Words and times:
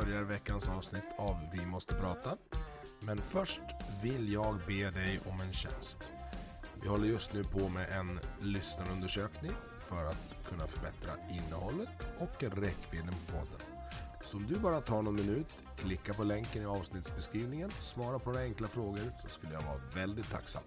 börjar 0.00 0.22
veckans 0.22 0.68
avsnitt 0.68 1.04
av 1.16 1.36
Vi 1.52 1.66
måste 1.66 1.94
prata. 1.94 2.36
Men 3.00 3.18
först 3.18 3.60
vill 4.02 4.32
jag 4.32 4.58
be 4.66 4.90
dig 4.90 5.20
om 5.26 5.40
en 5.40 5.52
tjänst. 5.52 6.12
Vi 6.82 6.88
håller 6.88 7.06
just 7.06 7.32
nu 7.32 7.44
på 7.44 7.68
med 7.68 7.90
en 7.90 8.20
lyssnarundersökning 8.40 9.52
för 9.80 10.06
att 10.06 10.36
kunna 10.48 10.66
förbättra 10.66 11.12
innehållet 11.30 11.88
och 12.18 12.42
räckvidden 12.42 13.14
på 13.26 13.32
podden. 13.32 13.60
Så 14.20 14.36
om 14.36 14.46
du 14.46 14.54
bara 14.54 14.80
tar 14.80 15.02
någon 15.02 15.14
minut, 15.14 15.54
klicka 15.76 16.14
på 16.14 16.24
länken 16.24 16.62
i 16.62 16.66
avsnittsbeskrivningen, 16.66 17.70
svara 17.70 18.18
på 18.18 18.30
några 18.30 18.44
enkla 18.44 18.66
frågor 18.66 19.12
så 19.22 19.28
skulle 19.28 19.52
jag 19.52 19.62
vara 19.62 19.80
väldigt 19.94 20.30
tacksam. 20.30 20.62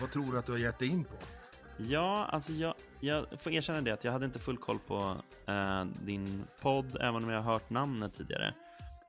Vad 0.00 0.10
tror 0.10 0.32
du 0.32 0.38
att 0.38 0.46
du 0.46 0.52
har 0.52 0.58
gett 0.58 0.78
dig 0.78 0.88
in 0.88 1.04
på? 1.04 1.16
Ja, 1.88 2.24
alltså 2.26 2.52
jag, 2.52 2.74
jag 3.00 3.40
får 3.42 3.52
erkänna 3.52 3.80
det 3.80 3.90
att 3.90 4.04
jag 4.04 4.12
hade 4.12 4.24
inte 4.24 4.38
full 4.38 4.56
koll 4.58 4.78
på 4.78 5.16
eh, 5.46 5.84
din 5.84 6.44
podd, 6.62 6.96
även 7.00 7.24
om 7.24 7.30
jag 7.30 7.42
har 7.42 7.52
hört 7.52 7.70
namnet 7.70 8.14
tidigare. 8.14 8.54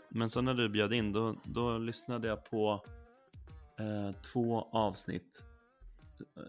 Men 0.09 0.30
så 0.30 0.41
när 0.41 0.53
du 0.53 0.69
bjöd 0.69 0.94
in, 0.94 1.11
då, 1.11 1.36
då 1.44 1.78
lyssnade 1.78 2.28
jag 2.28 2.45
på 2.45 2.83
eh, 3.80 4.16
två 4.22 4.61
avsnitt. 4.72 5.44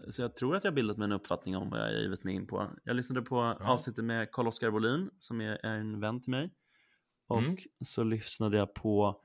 Så 0.09 0.21
jag 0.21 0.35
tror 0.35 0.55
att 0.55 0.63
jag 0.63 0.73
bildat 0.73 0.97
mig 0.97 1.05
en 1.05 1.11
uppfattning 1.11 1.57
om 1.57 1.69
vad 1.69 1.79
jag 1.79 1.85
har 1.85 1.91
givit 1.91 2.23
mig 2.23 2.35
in 2.35 2.47
på. 2.47 2.67
Jag 2.83 2.95
lyssnade 2.95 3.21
på 3.21 3.41
avsnittet 3.41 4.05
med 4.05 4.31
Carl-Oskar 4.31 4.71
Bolin, 4.71 5.09
som 5.19 5.41
är, 5.41 5.65
är 5.65 5.75
en 5.77 5.99
vän 5.99 6.21
till 6.21 6.31
mig. 6.31 6.49
Och 7.27 7.39
Mm. 7.39 7.57
så 7.85 8.03
lyssnade 8.03 8.57
jag 8.57 8.73
på 8.73 9.21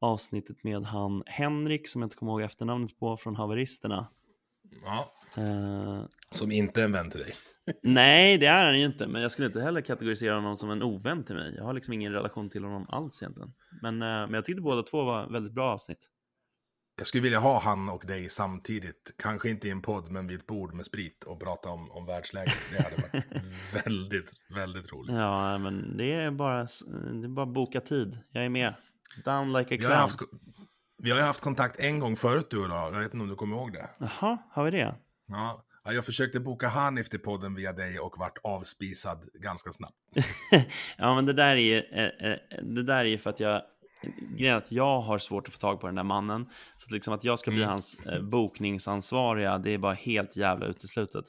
avsnittet 0.00 0.64
med 0.64 0.84
han 0.84 1.22
Henrik, 1.26 1.88
som 1.88 2.02
jag 2.02 2.06
inte 2.06 2.16
kommer 2.16 2.32
ihåg 2.32 2.40
efternamnet 2.40 2.98
på, 2.98 3.16
från 3.16 3.36
Haveristerna. 3.36 4.06
Ja, 4.84 5.12
Eh, 5.36 6.02
som 6.34 6.52
inte 6.52 6.80
är 6.80 6.84
en 6.84 6.92
vän 6.92 7.10
till 7.10 7.20
dig. 7.20 7.34
Nej, 7.82 8.38
det 8.38 8.46
är 8.46 8.64
han 8.64 8.78
ju 8.78 8.84
inte. 8.86 9.06
Men 9.06 9.22
jag 9.22 9.32
skulle 9.32 9.46
inte 9.46 9.60
heller 9.60 9.80
kategorisera 9.80 10.34
honom 10.34 10.56
som 10.56 10.70
en 10.70 10.82
ovän 10.82 11.24
till 11.24 11.34
mig. 11.34 11.54
Jag 11.56 11.64
har 11.64 11.72
liksom 11.72 11.92
ingen 11.94 12.12
relation 12.12 12.50
till 12.50 12.64
honom 12.64 12.86
alls 12.88 13.22
egentligen. 13.22 13.52
Men, 13.82 13.94
eh, 14.02 14.08
men 14.08 14.34
jag 14.34 14.44
tyckte 14.44 14.62
båda 14.62 14.82
två 14.82 15.04
var 15.04 15.32
väldigt 15.32 15.52
bra 15.52 15.72
avsnitt. 15.72 16.08
Jag 16.96 17.06
skulle 17.06 17.22
vilja 17.22 17.38
ha 17.38 17.60
han 17.60 17.88
och 17.88 18.04
dig 18.06 18.28
samtidigt. 18.28 19.14
Kanske 19.18 19.50
inte 19.50 19.68
i 19.68 19.70
en 19.70 19.82
podd, 19.82 20.10
men 20.10 20.26
vid 20.26 20.38
ett 20.38 20.46
bord 20.46 20.74
med 20.74 20.86
sprit 20.86 21.24
och 21.24 21.40
prata 21.40 21.68
om, 21.68 21.90
om 21.90 22.06
världsläget. 22.06 22.54
Det 22.76 22.82
hade 22.82 22.96
varit 22.96 23.24
väldigt, 23.86 24.32
väldigt 24.54 24.92
roligt. 24.92 25.16
Ja, 25.16 25.58
men 25.58 25.96
det 25.96 26.12
är 26.12 26.30
bara, 26.30 26.56
det 27.20 27.26
är 27.26 27.28
bara 27.28 27.46
boka 27.46 27.80
tid. 27.80 28.18
Jag 28.30 28.44
är 28.44 28.48
med. 28.48 28.74
Down 29.24 29.52
like 29.52 29.74
a 29.74 29.78
Vi 29.78 29.84
har, 29.84 29.90
clown. 29.90 30.00
haft, 30.00 30.20
vi 31.02 31.10
har 31.10 31.18
ju 31.18 31.24
haft 31.24 31.40
kontakt 31.40 31.78
en 31.78 31.98
gång 32.00 32.16
förut 32.16 32.46
du 32.50 32.58
och 32.58 32.68
jag. 32.70 32.94
Jag 32.94 32.98
vet 33.00 33.14
inte 33.14 33.22
om 33.22 33.28
du 33.28 33.34
kommer 33.36 33.56
ihåg 33.56 33.72
det. 33.72 33.90
Jaha, 33.98 34.38
har 34.50 34.64
vi 34.64 34.70
det? 34.70 34.94
Ja. 35.28 35.64
Ja, 35.88 35.94
jag 35.94 36.04
försökte 36.04 36.40
boka 36.40 36.68
Hanif 36.68 37.08
till 37.08 37.18
podden 37.18 37.54
via 37.54 37.72
dig 37.72 37.98
och 38.00 38.18
vart 38.18 38.38
avspisad 38.44 39.18
ganska 39.34 39.72
snabbt. 39.72 39.94
ja, 40.98 41.14
men 41.14 41.26
det 41.26 41.32
där 41.32 41.50
är 41.50 41.56
ju, 41.56 41.76
eh, 41.78 42.30
eh, 42.30 42.38
det 42.62 42.82
där 42.82 42.98
är 42.98 43.04
ju 43.04 43.18
för 43.18 43.30
att 43.30 43.40
jag 43.40 43.62
Grejen 44.36 44.54
är 44.54 44.58
att 44.58 44.72
jag 44.72 45.00
har 45.00 45.18
svårt 45.18 45.46
att 45.48 45.52
få 45.54 45.58
tag 45.60 45.80
på 45.80 45.86
den 45.86 45.94
där 45.96 46.02
mannen. 46.02 46.46
Så 46.76 46.86
att, 46.86 46.90
liksom 46.90 47.14
att 47.14 47.24
jag 47.24 47.38
ska 47.38 47.50
bli 47.50 47.60
Mm. 47.62 47.70
hans 47.70 47.96
eh, 48.06 48.22
bokningsansvariga, 48.22 49.58
det 49.58 49.70
är 49.74 49.78
bara 49.78 49.92
helt 49.92 50.36
jävla 50.36 50.66
uteslutet. 50.66 51.24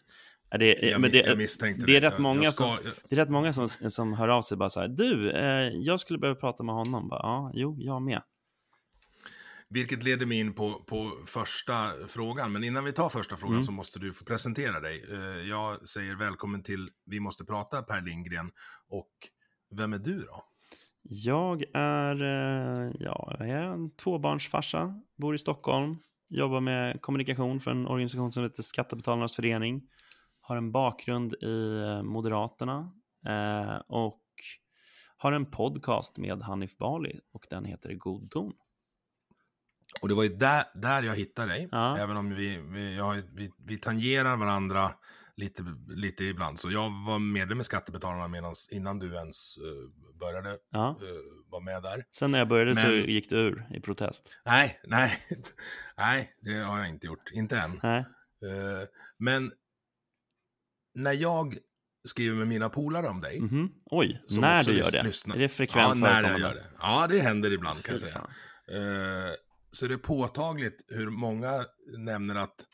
Det, 0.60 0.74
Jag, 0.74 1.02
men 1.02 1.12
det, 1.12 1.18
jag 1.18 1.38
misstänkte 1.38 1.86
det 1.86 1.98
är 1.98 2.02
det. 2.02 2.08
rätt 2.08 2.14
Jag- 2.14 2.22
många 2.22 2.44
jag 2.44 2.54
ska- 2.54 2.64
som, 2.64 2.78
det 3.10 3.16
är 3.16 3.20
rätt 3.20 3.30
många 3.30 3.54
som, 3.54 3.70
som 3.70 4.14
hör 4.14 4.28
av 4.28 4.42
sig 4.42 4.58
bara 4.58 4.70
så 4.70 4.80
här, 4.80 4.88
du, 4.88 5.32
eh, 5.32 5.70
jag 5.74 6.00
skulle 6.00 6.20
behöva 6.20 6.40
prata 6.40 6.64
med 6.64 6.76
honom. 6.76 7.08
Bara, 7.10 7.20
ja, 7.24 7.52
jo, 7.54 7.76
jag 7.80 8.02
med. 8.02 8.22
Vilket 9.70 10.04
leder 10.04 10.26
mig 10.26 10.40
in 10.40 10.54
på, 10.54 10.84
på 10.84 11.12
första 11.26 11.92
frågan. 12.08 12.52
Men 12.52 12.64
innan 12.64 12.84
vi 12.84 12.94
tar 12.94 13.10
första 13.10 13.38
frågan 13.38 13.54
Mm. 13.56 13.64
så 13.66 13.72
måste 13.72 14.00
du 14.00 14.14
få 14.14 14.26
presentera 14.26 14.80
dig. 14.80 15.06
Eh, 15.12 15.48
Jag 15.50 15.88
säger 15.90 16.16
välkommen 16.16 16.64
till 16.64 16.90
Vi 17.06 17.20
måste 17.20 17.46
prata, 17.46 17.82
Per 17.84 18.02
Lindgren. 18.02 18.52
Och 18.88 19.12
vem 19.78 19.94
är 19.94 19.98
du 20.00 20.20
då? 20.20 20.46
Jag 21.02 21.64
är, 21.74 22.24
eh, 22.24 22.92
ja, 23.00 23.36
jag 23.40 23.50
är 23.50 23.62
en 23.64 23.96
tvåbarnsfarsa, 23.96 25.02
bor 25.18 25.36
i 25.36 25.38
Stockholm, 25.38 25.98
jobbar 26.30 26.62
med 26.62 27.02
kommunikation 27.02 27.60
för 27.60 27.72
en 27.72 27.88
organisation 27.88 28.32
som 28.32 28.44
heter 28.44 28.64
Skattebetalarnas 28.64 29.36
förening. 29.36 29.82
Har 30.42 30.58
en 30.58 30.72
bakgrund 30.72 31.34
i 31.34 31.82
eh, 31.82 32.04
Moderaterna 32.04 32.92
och 33.88 34.24
har 35.18 35.32
en 35.32 35.46
podcast 35.46 36.18
med 36.18 36.42
Hanif 36.42 36.78
Bali 36.78 37.20
och 37.34 37.46
den 37.50 37.66
heter 37.66 37.94
God 37.94 38.32
ton. 38.32 38.54
Och 40.02 40.10
det 40.10 40.16
var 40.16 40.24
ju 40.24 40.30
där, 40.30 40.64
där 40.76 41.04
jag 41.04 41.16
hittade 41.16 41.48
dig. 41.52 41.70
Ja. 41.72 41.98
Även 41.98 42.18
om 42.18 42.36
vi, 42.36 42.58
vi, 42.58 42.96
jag, 42.96 43.22
vi, 43.34 43.52
vi 43.68 43.78
tangerar 43.78 44.38
varandra 44.38 44.94
lite, 45.36 45.64
lite 45.88 46.24
ibland. 46.24 46.60
Så 46.60 46.72
jag 46.72 46.90
var 47.06 47.20
medlem 47.20 47.62
i 47.62 47.64
Skattebetalarna 47.64 48.28
medans, 48.28 48.70
innan 48.72 49.00
du 49.00 49.14
ens 49.16 49.58
eh, 49.58 50.14
började 50.20 50.58
Ja. 50.72 51.00
uh, 51.02 51.08
vara 51.52 51.62
med 51.64 51.84
där. 51.84 52.06
Sen 52.12 52.32
när 52.32 52.40
jag 52.40 52.48
började 52.48 52.76
så 52.76 52.88
Men- 52.88 53.06
gick 53.06 53.30
du 53.30 53.36
ur 53.38 53.68
i 53.74 53.80
protest. 53.80 54.30
Nej, 54.46 54.80
nej, 54.84 55.14
nej, 55.98 56.34
det 56.42 56.54
har 56.54 56.80
jag 56.80 56.90
inte 56.90 57.08
gjort. 57.08 57.32
Inte 57.32 57.58
än. 57.58 57.72
Eh, 57.84 58.04
men 59.18 59.52
när 60.96 61.14
jag 61.14 61.58
skriver 62.08 62.36
med 62.38 62.48
mina 62.48 62.70
polare 62.70 63.08
om 63.08 63.22
dig. 63.22 63.42
Mhm. 63.42 63.72
Oj, 63.86 64.24
som 64.28 64.42
när 64.42 64.64
du 64.64 64.78
gör 64.78 64.92
det. 64.92 65.04
lyssnar- 65.04 65.36
Är 65.36 65.40
det 65.40 65.50
frekvent 65.50 65.88
Ja, 65.88 65.94
när 65.94 66.24
jag 66.24 66.40
gör 66.40 66.54
det. 66.56 66.66
Ja, 66.80 67.08
det 67.10 67.20
händer 67.20 67.52
ibland 67.54 67.84
kan 67.84 67.94
jag 67.94 68.02
säga. 68.02 68.28
Så 69.72 69.88
det 69.88 69.94
är 69.94 69.98
påtagligt 69.98 70.86
hur 70.88 71.10
många 71.10 71.66
nämner 71.98 72.36
att 72.36 72.66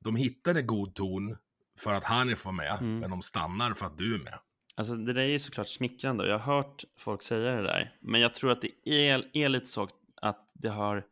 de 0.00 0.16
hittade 0.16 0.62
god 0.62 0.94
ton 0.94 1.36
för 1.78 1.94
att 1.94 2.04
Hanif 2.04 2.44
var 2.44 2.52
med, 2.52 2.78
Mm. 2.80 2.98
men 2.98 3.10
de 3.10 3.22
stannar 3.22 3.74
för 3.74 3.86
att 3.86 3.98
du 3.98 4.14
är 4.14 4.18
med. 4.18 4.38
Alltså 4.74 4.94
det 4.94 5.12
där 5.12 5.22
är 5.22 5.26
ju 5.26 5.38
såklart 5.38 5.68
smickrande 5.68 6.22
och 6.24 6.30
jag 6.30 6.38
har 6.38 6.54
hört 6.56 6.84
folk 6.98 7.22
säga 7.22 7.56
det 7.56 7.62
där. 7.62 7.96
Men 8.00 8.20
jag 8.20 8.34
tror 8.34 8.50
att 8.52 8.62
det 8.62 8.88
är, 9.08 9.30
är 9.32 9.48
lite 9.48 9.66
så 9.66 9.88
att 10.22 10.50
det 10.54 10.68
har 10.68 11.04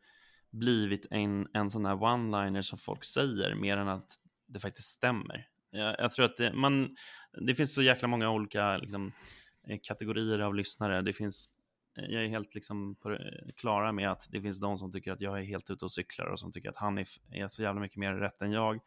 blivit 0.51 1.05
en, 1.11 1.47
en 1.53 1.71
sån 1.71 1.85
här 1.85 1.95
one-liner 1.95 2.61
som 2.61 2.77
folk 2.77 3.03
säger 3.03 3.55
mer 3.55 3.77
än 3.77 3.87
att 3.87 4.07
det 4.47 4.59
faktiskt 4.59 4.87
stämmer. 4.87 5.47
Jag, 5.71 5.95
jag 5.99 6.11
tror 6.11 6.25
att 6.25 6.37
det, 6.37 6.53
man, 6.53 6.95
det 7.47 7.55
finns 7.55 7.75
så 7.75 7.81
jäkla 7.81 8.07
många 8.07 8.29
olika 8.29 8.77
liksom, 8.77 9.11
eh, 9.67 9.79
kategorier 9.83 10.39
av 10.39 10.55
lyssnare. 10.55 11.01
Det 11.01 11.13
finns, 11.13 11.49
jag 11.95 12.23
är 12.23 12.27
helt 12.27 12.55
liksom 12.55 12.95
på 12.95 13.09
det 13.09 13.43
klara 13.57 13.91
med 13.91 14.11
att 14.11 14.27
det 14.31 14.41
finns 14.41 14.59
de 14.59 14.77
som 14.77 14.91
tycker 14.91 15.11
att 15.11 15.21
jag 15.21 15.39
är 15.39 15.43
helt 15.43 15.69
ute 15.69 15.85
och 15.85 15.91
cyklar 15.91 16.25
och 16.25 16.39
som 16.39 16.51
tycker 16.51 16.69
att 16.69 16.77
Hanif 16.77 17.19
är 17.31 17.47
så 17.47 17.61
jävla 17.61 17.81
mycket 17.81 17.97
mer 17.97 18.13
rätt 18.13 18.41
än 18.41 18.51
jag. 18.51 18.79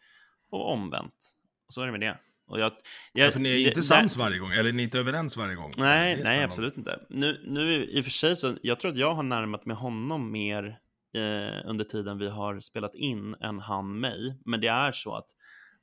Och 0.50 0.72
omvänt. 0.72 1.36
Så 1.68 1.82
är 1.82 1.86
det 1.86 1.92
med 1.92 2.00
det. 2.00 2.18
Och 2.46 2.60
jag, 2.60 2.72
jag, 3.12 3.26
Ja, 3.26 3.30
för 3.30 3.40
ni 3.40 3.48
är 3.48 3.54
det- 3.54 3.60
inte 3.60 3.74
där- 3.74 3.82
sams 3.82 4.16
varje 4.16 4.38
gång, 4.38 4.52
eller 4.52 4.72
ni 4.72 4.82
är 4.82 4.84
inte 4.84 4.98
överens 4.98 5.36
varje 5.36 5.54
gång. 5.54 5.70
Det 5.76 5.82
Nej, 5.82 6.20
nej, 6.24 6.42
absolut 6.44 6.76
inte. 6.76 7.00
Nu, 7.08 7.44
nu 7.46 7.84
i 7.84 8.00
och 8.00 8.04
för 8.04 8.10
sig 8.10 8.36
så, 8.36 8.56
jag 8.62 8.80
tror 8.80 8.90
att 8.92 8.98
jag 8.98 9.14
har 9.14 9.22
närmat 9.22 9.66
mig 9.66 9.76
honom 9.76 10.32
mer 10.32 10.64
eh, 11.14 11.68
under 11.70 11.84
tiden 11.84 12.18
vi 12.18 12.28
har 12.28 12.60
spelat 12.60 12.94
in 12.94 13.34
än 13.34 13.58
han 13.60 14.00
mig. 14.00 14.36
Men 14.44 14.60
det 14.60 14.68
är 14.68 14.92
så 14.92 15.14
att 15.14 15.26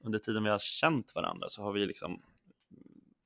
under 0.03 0.19
tiden 0.19 0.43
vi 0.43 0.49
har 0.49 0.59
känt 0.59 1.15
varandra 1.15 1.49
så 1.49 1.63
har 1.63 1.71
vi 1.73 1.85
liksom 1.85 2.21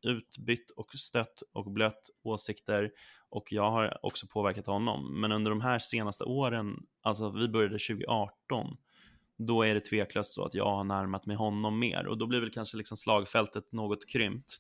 utbytt 0.01 0.69
och 0.69 0.91
stött 0.93 1.43
och 1.53 1.71
blött 1.71 2.09
åsikter 2.23 2.91
och 3.35 3.51
jag 3.51 3.71
har 3.71 3.97
också 4.05 4.27
påverkat 4.27 4.65
honom. 4.65 5.21
Men 5.21 5.31
under 5.31 5.51
de 5.51 5.61
här 5.61 5.79
senaste 5.79 6.23
åren, 6.23 6.85
alltså 7.01 7.29
vi 7.31 7.47
började 7.47 7.79
2018, 7.79 8.77
då 9.37 9.63
är 9.63 9.73
det 9.73 9.79
tveklöst 9.79 10.33
så 10.33 10.43
att 10.43 10.53
jag 10.53 10.65
har 10.65 10.83
närmat 10.83 11.25
mig 11.25 11.35
honom 11.35 11.79
mer 11.79 12.07
och 12.07 12.17
då 12.17 12.27
blir 12.27 12.39
väl 12.39 12.51
kanske 12.51 12.77
liksom 12.77 12.97
slagfältet 12.97 13.71
något 13.71 14.09
krympt. 14.09 14.55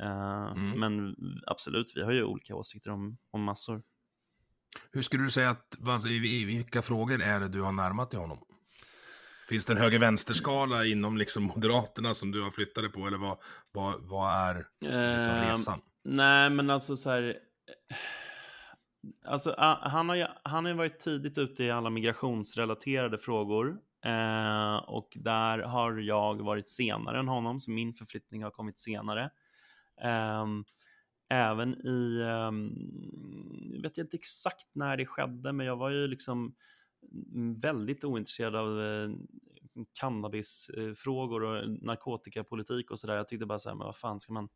Eh, 0.00 0.36
Mm. 0.56 0.80
Men 0.80 1.16
absolut, 1.46 1.92
vi 1.94 2.02
har 2.02 2.12
ju 2.12 2.24
olika 2.24 2.54
åsikter 2.54 2.90
om, 2.90 3.16
om 3.30 3.42
massor. 3.42 3.82
Hur 4.92 5.02
skulle 5.02 5.22
du 5.22 5.30
säga 5.30 5.50
att, 5.50 5.78
alltså, 5.88 6.08
i, 6.08 6.40
i 6.40 6.44
vilka 6.44 6.82
frågor 6.82 7.22
är 7.22 7.40
det 7.40 7.48
du 7.48 7.62
har 7.62 7.72
närmat 7.72 8.10
dig 8.10 8.20
honom? 8.20 8.38
Finns 9.48 9.64
det 9.64 9.72
en 9.72 9.78
höger-vänster-skala 9.78 10.84
inom 10.84 11.16
liksom 11.16 11.42
Moderaterna 11.42 12.14
som 12.14 12.30
du 12.30 12.42
har 12.42 12.50
flyttat 12.50 12.84
dig 12.84 12.92
på? 12.92 13.06
Eller 13.06 13.18
vad, 13.18 13.38
vad, 13.72 14.00
vad 14.00 14.32
är 14.32 14.66
liksom 14.80 14.98
Eh, 15.00 15.52
resan? 15.52 15.80
Nej, 16.04 16.50
men 16.50 16.70
alltså 16.70 16.96
så 16.96 17.10
här... 17.10 17.36
Alltså, 19.24 19.54
han, 19.58 20.08
har 20.08 20.16
ju, 20.16 20.26
han 20.42 20.64
har 20.64 20.72
ju 20.72 20.78
varit 20.78 20.98
tidigt 20.98 21.38
ute 21.38 21.64
i 21.64 21.70
alla 21.70 21.90
migrationsrelaterade 21.90 23.18
frågor. 23.18 23.78
Eh, 24.04 24.76
och 24.76 25.16
där 25.20 25.58
har 25.58 25.98
jag 25.98 26.42
varit 26.42 26.70
senare 26.70 27.18
än 27.18 27.28
honom, 27.28 27.60
så 27.60 27.70
min 27.70 27.94
förflyttning 27.94 28.42
har 28.42 28.50
kommit 28.50 28.78
senare. 28.80 29.30
Eh, 30.02 30.46
även 31.28 31.86
i, 31.86 32.22
um, 32.22 32.74
jag 33.74 33.82
vet 33.82 33.98
inte 33.98 34.16
exakt 34.16 34.68
när 34.72 34.96
det 34.96 35.06
skedde, 35.06 35.52
men 35.52 35.66
jag 35.66 35.76
var 35.76 35.90
ju 35.90 36.08
liksom 36.08 36.54
väldigt 37.62 38.04
ointresserad 38.04 38.56
av 38.56 38.82
eh, 38.82 39.10
cannabisfrågor 39.92 41.44
eh, 41.44 41.62
och 41.62 41.70
narkotikapolitik 41.70 42.90
och 42.90 42.98
sådär. 42.98 43.16
Jag 43.16 43.28
tyckte 43.28 43.46
bara 43.46 43.58
så 43.58 43.68
här, 43.68 43.76
men 43.76 43.86
vad 43.86 43.96
fan 43.96 44.20
ska 44.20 44.32
man, 44.32 44.48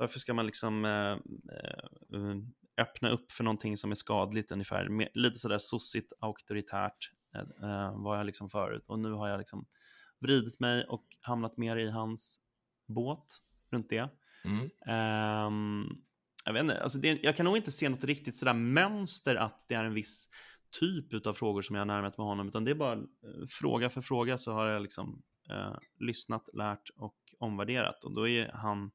varför 0.00 0.18
ska 0.18 0.34
man 0.34 0.46
liksom 0.46 0.84
eh, 0.84 1.12
eh, 2.18 2.36
öppna 2.76 3.10
upp 3.10 3.32
för 3.32 3.44
någonting 3.44 3.76
som 3.76 3.90
är 3.90 3.94
skadligt 3.94 4.52
ungefär? 4.52 5.08
Lite 5.18 5.38
sådär 5.38 5.58
sossigt 5.58 6.12
auktoritärt 6.20 7.10
eh, 7.62 8.02
var 8.02 8.16
jag 8.16 8.26
liksom 8.26 8.50
förut 8.50 8.86
och 8.88 8.98
nu 8.98 9.12
har 9.12 9.28
jag 9.28 9.38
liksom 9.38 9.66
vridit 10.20 10.60
mig 10.60 10.84
och 10.84 11.04
hamnat 11.20 11.56
mer 11.56 11.76
i 11.76 11.90
hans 11.90 12.40
båt 12.88 13.24
runt 13.72 13.88
det. 13.88 14.08
Mm. 14.44 14.70
Ehm, 14.86 15.86
jag, 16.44 16.52
vet 16.52 16.62
inte, 16.62 16.82
alltså 16.82 16.98
det, 16.98 17.22
jag 17.22 17.36
kan 17.36 17.46
nog 17.46 17.56
inte 17.56 17.72
se 17.72 17.88
något 17.88 18.04
riktigt 18.04 18.36
sådär 18.36 18.54
mönster 18.54 19.34
att 19.34 19.64
det 19.68 19.74
är 19.74 19.84
en 19.84 19.94
viss 19.94 20.28
typ 20.80 21.26
av 21.26 21.32
frågor 21.32 21.62
som 21.62 21.76
jag 21.76 21.80
har 21.80 21.86
närmat 21.86 22.18
med 22.18 22.26
honom, 22.26 22.48
utan 22.48 22.64
det 22.64 22.70
är 22.70 22.74
bara 22.74 22.98
fråga 23.48 23.90
för 23.90 24.00
fråga 24.00 24.38
så 24.38 24.52
har 24.52 24.66
jag 24.66 24.82
liksom 24.82 25.22
eh, 25.50 25.76
lyssnat, 25.98 26.48
lärt 26.52 26.90
och 26.96 27.16
omvärderat. 27.38 28.04
Och 28.04 28.14
då 28.14 28.28
är 28.28 28.52
han 28.52 28.90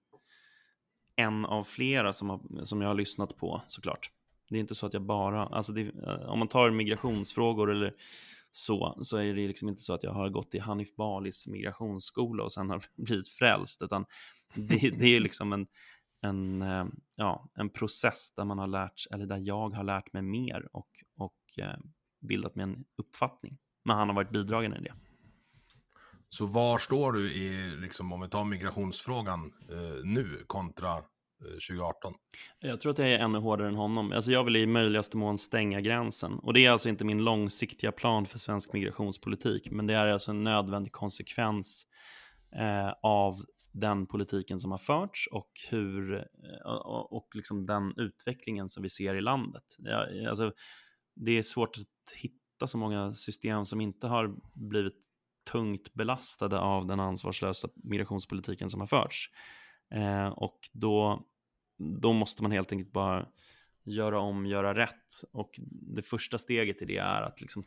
en 1.15 1.45
av 1.45 1.63
flera 1.63 2.13
som, 2.13 2.29
har, 2.29 2.65
som 2.65 2.81
jag 2.81 2.87
har 2.87 2.95
lyssnat 2.95 3.37
på 3.37 3.61
såklart. 3.67 4.09
Det 4.49 4.55
är 4.55 4.59
inte 4.59 4.75
så 4.75 4.85
att 4.85 4.93
jag 4.93 5.01
bara, 5.01 5.45
alltså 5.45 5.71
det, 5.71 5.81
eh, 5.81 6.29
om 6.29 6.39
man 6.39 6.47
tar 6.47 6.69
migrationsfrågor 6.69 7.71
eller 7.71 7.93
så, 8.51 8.97
så 9.01 9.17
är 9.17 9.33
det 9.33 9.47
liksom 9.47 9.69
inte 9.69 9.81
så 9.81 9.93
att 9.93 10.03
jag 10.03 10.11
har 10.11 10.29
gått 10.29 10.55
i 10.55 10.59
Hanif 10.59 10.95
Balis 10.95 11.47
migrationsskola 11.47 12.43
och 12.43 12.51
sen 12.51 12.69
har 12.69 12.83
blivit 12.97 13.29
frälst, 13.29 13.81
utan 13.81 14.05
det, 14.53 14.89
det 14.89 15.15
är 15.15 15.19
liksom 15.19 15.53
en, 15.53 15.67
en, 16.21 16.61
eh, 16.61 16.85
ja, 17.15 17.49
en 17.55 17.69
process 17.69 18.33
där 18.35 18.45
man 18.45 18.59
har 18.59 18.67
lärt, 18.67 19.05
eller 19.11 19.25
där 19.25 19.39
jag 19.43 19.69
har 19.69 19.83
lärt 19.83 20.13
mig 20.13 20.21
mer 20.21 20.67
och, 20.71 20.89
och 21.17 21.39
eh, 21.57 21.79
bildat 22.21 22.55
mig 22.55 22.63
en 22.63 22.85
uppfattning. 22.97 23.57
Men 23.85 23.97
han 23.97 24.09
har 24.09 24.15
varit 24.15 24.31
bidragande 24.31 24.77
i 24.77 24.81
det. 24.81 24.93
Så 26.29 26.45
var 26.45 26.77
står 26.77 27.11
du 27.11 27.33
i, 27.33 27.75
liksom, 27.77 28.13
om 28.13 28.21
vi 28.21 28.29
tar 28.29 28.43
migrationsfrågan 28.43 29.53
eh, 29.71 30.03
nu 30.03 30.43
kontra 30.47 30.93
eh, 30.97 31.03
2018? 31.67 32.13
Jag 32.59 32.79
tror 32.79 32.91
att 32.91 32.97
jag 32.97 33.11
är 33.11 33.19
ännu 33.19 33.37
hårdare 33.37 33.67
än 33.67 33.75
honom. 33.75 34.11
Alltså 34.11 34.31
jag 34.31 34.43
vill 34.43 34.55
i 34.55 34.65
möjligaste 34.65 35.17
mån 35.17 35.37
stänga 35.37 35.81
gränsen. 35.81 36.39
Och 36.39 36.53
det 36.53 36.65
är 36.65 36.71
alltså 36.71 36.89
inte 36.89 37.05
min 37.05 37.23
långsiktiga 37.23 37.91
plan 37.91 38.25
för 38.25 38.39
svensk 38.39 38.73
migrationspolitik, 38.73 39.71
men 39.71 39.87
det 39.87 39.93
är 39.93 40.07
alltså 40.07 40.31
en 40.31 40.43
nödvändig 40.43 40.91
konsekvens 40.91 41.85
eh, 42.55 42.93
av 43.01 43.35
den 43.71 44.05
politiken 44.05 44.59
som 44.59 44.71
har 44.71 44.77
förts 44.77 45.27
och, 45.31 45.51
hur, 45.69 46.15
eh, 46.15 46.71
och, 46.71 47.13
och 47.13 47.27
liksom 47.35 47.65
den 47.65 47.93
utvecklingen 47.97 48.69
som 48.69 48.83
vi 48.83 48.89
ser 48.89 49.15
i 49.15 49.21
landet. 49.21 49.63
Ja, 49.77 50.29
alltså, 50.29 50.51
det 51.15 51.31
är 51.31 51.43
svårt 51.43 51.77
att 51.77 52.17
hitta 52.17 52.67
så 52.67 52.77
många 52.77 53.13
system 53.13 53.65
som 53.65 53.81
inte 53.81 54.07
har 54.07 54.35
blivit 54.53 55.04
tungt 55.51 55.93
belastade 55.93 56.59
av 56.59 56.87
den 56.87 56.99
ansvarslösa 56.99 57.67
migrationspolitiken 57.75 58.69
som 58.69 58.79
har 58.79 58.87
förts. 58.87 59.29
Eh, 59.93 60.27
och 60.27 60.59
då, 60.73 61.25
då 61.77 62.13
måste 62.13 62.41
man 62.41 62.51
helt 62.51 62.71
enkelt 62.71 62.91
bara 62.91 63.27
göra 63.83 64.19
om, 64.19 64.45
göra 64.45 64.75
rätt. 64.75 65.23
Och 65.31 65.59
det 65.95 66.01
första 66.01 66.37
steget 66.37 66.81
i 66.81 66.85
det 66.85 66.97
är 66.97 67.21
att 67.21 67.41
liksom 67.41 67.63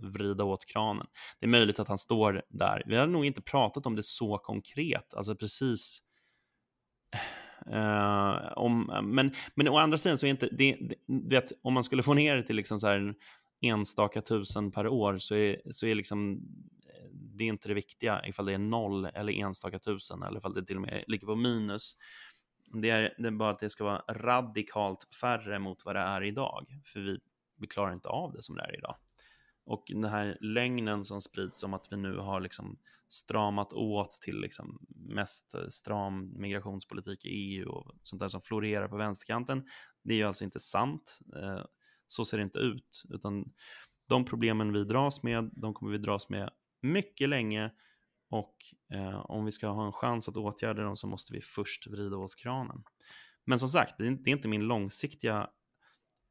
vrida 0.00 0.44
åt 0.44 0.66
kranen. 0.66 1.06
Det 1.40 1.46
är 1.46 1.50
möjligt 1.50 1.78
att 1.78 1.88
han 1.88 1.98
står 1.98 2.42
där. 2.48 2.82
Vi 2.86 2.96
har 2.96 3.06
nog 3.06 3.24
inte 3.24 3.42
pratat 3.42 3.86
om 3.86 3.96
det 3.96 4.02
så 4.02 4.38
konkret, 4.38 5.14
alltså 5.14 5.34
precis 5.34 6.02
Eh, 7.66 8.52
om, 8.56 9.00
men, 9.02 9.32
men 9.54 9.68
å 9.68 9.76
andra 9.78 9.98
sidan 9.98 10.18
så 10.18 10.26
är 10.26 10.30
inte 10.30 10.48
det, 10.52 10.76
det, 10.80 10.94
det 11.06 11.34
vet, 11.34 11.52
om 11.62 11.74
man 11.74 11.84
skulle 11.84 12.02
få 12.02 12.14
ner 12.14 12.36
det 12.36 12.42
till 12.42 12.56
liksom 12.56 12.80
så 12.80 12.86
här 12.86 13.14
enstaka 13.60 14.22
tusen 14.22 14.70
per 14.70 14.88
år 14.88 15.18
så 15.18 15.34
är, 15.34 15.60
så 15.70 15.86
är 15.86 15.94
liksom 15.94 16.40
det 17.32 17.44
är 17.44 17.48
inte 17.48 17.68
det 17.68 17.74
viktiga 17.74 18.26
ifall 18.26 18.46
det 18.46 18.54
är 18.54 18.58
noll 18.58 19.04
eller 19.04 19.32
enstaka 19.32 19.78
tusen 19.78 20.22
eller 20.22 20.38
ifall 20.38 20.54
det 20.54 20.66
till 20.66 20.76
och 20.76 20.82
med 20.82 21.04
ligger 21.06 21.26
på 21.26 21.36
minus. 21.36 21.96
Det 22.82 22.90
är, 22.90 23.14
det 23.18 23.26
är 23.26 23.30
bara 23.30 23.50
att 23.50 23.58
det 23.58 23.70
ska 23.70 23.84
vara 23.84 24.04
radikalt 24.08 25.14
färre 25.20 25.58
mot 25.58 25.84
vad 25.84 25.96
det 25.96 26.00
är 26.00 26.22
idag, 26.22 26.80
för 26.84 27.00
vi, 27.00 27.18
vi 27.56 27.66
klarar 27.66 27.92
inte 27.92 28.08
av 28.08 28.32
det 28.32 28.42
som 28.42 28.56
det 28.56 28.62
är 28.62 28.78
idag. 28.78 28.96
Och 29.64 29.84
den 29.88 30.04
här 30.04 30.38
lögnen 30.40 31.04
som 31.04 31.20
sprids 31.20 31.62
om 31.62 31.74
att 31.74 31.86
vi 31.90 31.96
nu 31.96 32.16
har 32.16 32.40
liksom 32.40 32.78
stramat 33.08 33.72
åt 33.72 34.10
till 34.10 34.40
liksom 34.40 34.78
mest 34.88 35.54
stram 35.68 36.32
migrationspolitik 36.40 37.24
i 37.24 37.28
EU 37.28 37.68
och 37.68 37.94
sånt 38.02 38.20
där 38.20 38.28
som 38.28 38.42
florerar 38.42 38.88
på 38.88 38.96
vänsterkanten, 38.96 39.66
det 40.02 40.14
är 40.14 40.18
ju 40.18 40.24
alltså 40.24 40.44
inte 40.44 40.60
sant. 40.60 41.18
Eh, 41.36 41.64
så 42.06 42.24
ser 42.24 42.36
det 42.36 42.42
inte 42.42 42.58
ut, 42.58 43.02
utan 43.10 43.52
de 44.08 44.24
problemen 44.24 44.72
vi 44.72 44.84
dras 44.84 45.22
med, 45.22 45.50
de 45.52 45.74
kommer 45.74 45.92
vi 45.92 45.98
dras 45.98 46.28
med 46.28 46.50
mycket 46.82 47.28
länge 47.28 47.70
och 48.30 48.56
eh, 48.92 49.30
om 49.30 49.44
vi 49.44 49.52
ska 49.52 49.68
ha 49.68 49.86
en 49.86 49.92
chans 49.92 50.28
att 50.28 50.36
åtgärda 50.36 50.82
dem 50.82 50.96
så 50.96 51.06
måste 51.06 51.32
vi 51.32 51.40
först 51.40 51.86
vrida 51.86 52.16
åt 52.16 52.36
kranen. 52.36 52.82
Men 53.44 53.58
som 53.58 53.68
sagt, 53.68 53.94
det 53.98 54.06
är, 54.06 54.28
inte 54.28 54.48
min 54.48 54.64
långsiktiga 54.64 55.48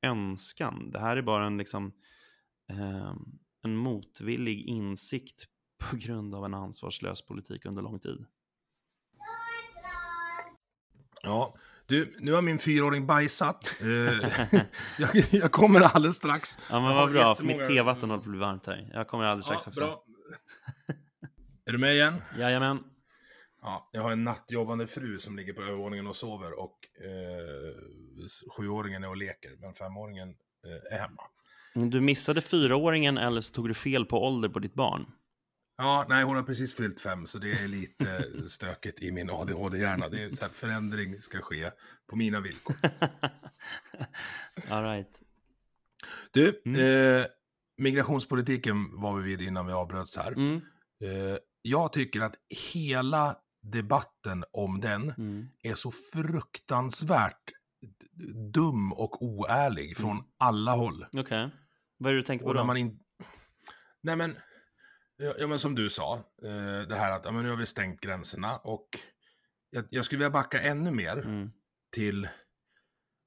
önskan. 0.01 0.91
Det 0.91 0.99
här 0.99 1.17
är 1.17 1.21
bara 1.21 1.45
en, 1.45 1.57
liksom, 1.57 1.93
eh, 2.69 3.13
en 3.61 3.75
motvillig 3.75 4.65
insikt 4.65 5.47
på 5.77 5.95
grund 5.95 6.35
av 6.35 6.45
en 6.45 6.53
ansvarslös 6.53 7.25
politik 7.25 7.65
under 7.65 7.81
lång 7.81 7.99
tid. 7.99 8.25
Ja, 11.23 11.55
du, 11.85 12.15
nu 12.19 12.33
har 12.33 12.41
min 12.41 12.59
fyraåring 12.59 13.07
bajsat. 13.07 13.75
Eh, 13.81 13.87
jag, 14.99 15.09
jag 15.31 15.51
kommer 15.51 15.81
alldeles 15.81 16.15
strax. 16.15 16.57
Ja, 16.69 16.79
men 16.79 16.95
vad 16.95 17.11
bra, 17.11 17.35
för 17.35 17.43
mitt 17.43 17.67
tevatten 17.67 18.09
håller 18.09 18.23
på 18.23 18.29
att 18.29 18.31
bli 18.31 18.39
varmt 18.39 18.65
här. 18.65 18.89
Jag 18.93 19.07
kommer 19.07 19.25
alldeles 19.25 19.45
strax 19.45 19.63
Ja, 19.65 19.69
också. 19.69 19.81
bra. 19.81 20.03
Är 21.65 21.71
du 21.71 21.77
med 21.77 21.93
igen? 21.93 22.21
Jajamän. 22.37 22.83
Ja, 23.61 23.89
jag 23.91 24.01
har 24.01 24.11
en 24.11 24.23
nattjobbande 24.23 24.87
fru 24.87 25.19
som 25.19 25.35
ligger 25.37 25.53
på 25.53 25.61
övervåningen 25.61 26.07
och 26.07 26.15
sover 26.15 26.59
och 26.59 26.77
eh, 27.05 27.75
sjuåringen 28.57 29.03
är 29.03 29.09
och 29.09 29.17
leker, 29.17 29.51
men 29.59 29.73
femåringen 29.73 30.29
eh, 30.29 30.93
är 30.95 30.99
hemma. 30.99 31.21
Du 31.91 32.01
missade 32.01 32.41
fyraåringen 32.41 33.17
eller 33.17 33.41
så 33.41 33.53
tog 33.53 33.67
du 33.67 33.73
fel 33.73 34.05
på 34.05 34.23
ålder 34.27 34.49
på 34.49 34.59
ditt 34.59 34.73
barn. 34.73 35.05
Ja, 35.77 36.05
nej, 36.09 36.23
hon 36.23 36.35
har 36.35 36.43
precis 36.43 36.75
fyllt 36.77 37.01
fem, 37.01 37.27
så 37.27 37.37
det 37.37 37.51
är 37.51 37.67
lite 37.67 38.25
stökigt 38.47 39.01
i 39.01 39.11
min 39.11 39.29
ADHD-hjärna. 39.29 40.09
Det 40.09 40.23
är 40.23 40.29
så 40.31 40.45
här, 40.45 40.51
förändring 40.51 41.21
ska 41.21 41.41
ske 41.41 41.71
på 42.07 42.15
mina 42.15 42.39
villkor. 42.41 42.75
All 44.69 44.83
right. 44.83 45.21
Du, 46.31 46.61
Mm. 46.65 46.79
eh, 47.21 47.25
migrationspolitiken 47.81 49.01
var 49.01 49.17
vi 49.17 49.23
vid 49.23 49.41
innan 49.47 49.67
vi 49.67 49.73
avbröts 49.73 50.17
här. 50.17 50.31
Mm. 50.31 50.55
Eh, 51.03 51.37
jag 51.61 51.93
tycker 51.93 52.21
att 52.21 52.35
hela 52.73 53.35
debatten 53.63 54.43
om 54.51 54.79
den 54.81 55.13
Mm. 55.17 55.47
är 55.63 55.73
så 55.73 55.91
fruktansvärt 55.91 57.51
dum 58.53 58.93
och 58.93 59.21
oärlig 59.25 59.97
från 59.97 60.11
Mm. 60.11 60.23
alla 60.39 60.71
håll. 60.75 61.05
Okej. 61.13 61.49
Vad 61.97 62.09
är 62.09 62.13
det 62.15 62.21
du 62.21 62.25
tänker 62.25 62.45
på 62.45 62.53
då? 62.53 62.63
man 62.63 62.77
in... 62.77 62.99
Nej 64.03 64.15
men, 64.15 64.35
ja, 65.39 65.47
men 65.47 65.59
som 65.59 65.75
du 65.75 65.89
sa, 65.89 66.13
eh, 66.43 66.87
det 66.87 66.95
här 66.95 67.11
att 67.11 67.25
ja, 67.25 67.31
men 67.31 67.43
nu 67.43 67.49
har 67.49 67.57
vi 67.57 67.65
stängt 67.65 68.01
gränserna 68.01 68.57
och 68.57 68.89
jag, 69.69 69.85
jag 69.89 70.05
skulle 70.05 70.19
vilja 70.19 70.29
backa 70.29 70.61
ännu 70.61 70.91
mer 70.91 71.17
Mm. 71.17 71.51
till 71.91 72.27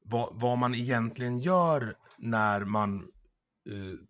vad, 0.04 0.28
vad 0.32 0.58
man 0.58 0.74
egentligen 0.74 1.38
gör 1.38 1.94
när 2.18 2.64
man 2.64 3.10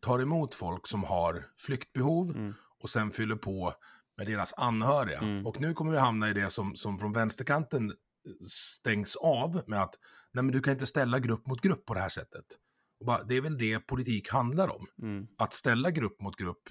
tar 0.00 0.18
emot 0.18 0.54
folk 0.54 0.86
som 0.86 1.04
har 1.04 1.46
flyktbehov 1.58 2.36
Mm. 2.36 2.54
och 2.82 2.90
sen 2.90 3.10
fyller 3.10 3.36
på 3.36 3.74
med 4.16 4.26
deras 4.26 4.54
anhöriga. 4.56 5.18
Mm. 5.18 5.46
Och 5.46 5.60
nu 5.60 5.74
kommer 5.74 5.92
vi 5.92 5.98
hamna 5.98 6.30
i 6.30 6.32
det 6.32 6.50
som, 6.50 6.76
som 6.76 6.98
från 6.98 7.12
vänsterkanten 7.12 7.92
stängs 8.48 9.16
av 9.16 9.62
med 9.66 9.82
att 9.82 9.98
nej 10.32 10.44
men 10.44 10.52
du 10.52 10.60
kan 10.60 10.72
inte 10.72 10.86
ställa 10.86 11.18
grupp 11.18 11.46
mot 11.46 11.60
grupp 11.60 11.86
på 11.86 11.94
det 11.94 12.00
här 12.00 12.08
sättet. 12.08 12.44
Bara, 13.04 13.22
det 13.22 13.34
är 13.34 13.40
väl 13.40 13.58
det 13.58 13.78
politik 13.78 14.28
handlar 14.30 14.68
om. 14.76 14.86
Mm. 15.02 15.26
Att 15.38 15.54
ställa 15.54 15.90
grupp 15.90 16.20
mot 16.20 16.36
grupp, 16.36 16.68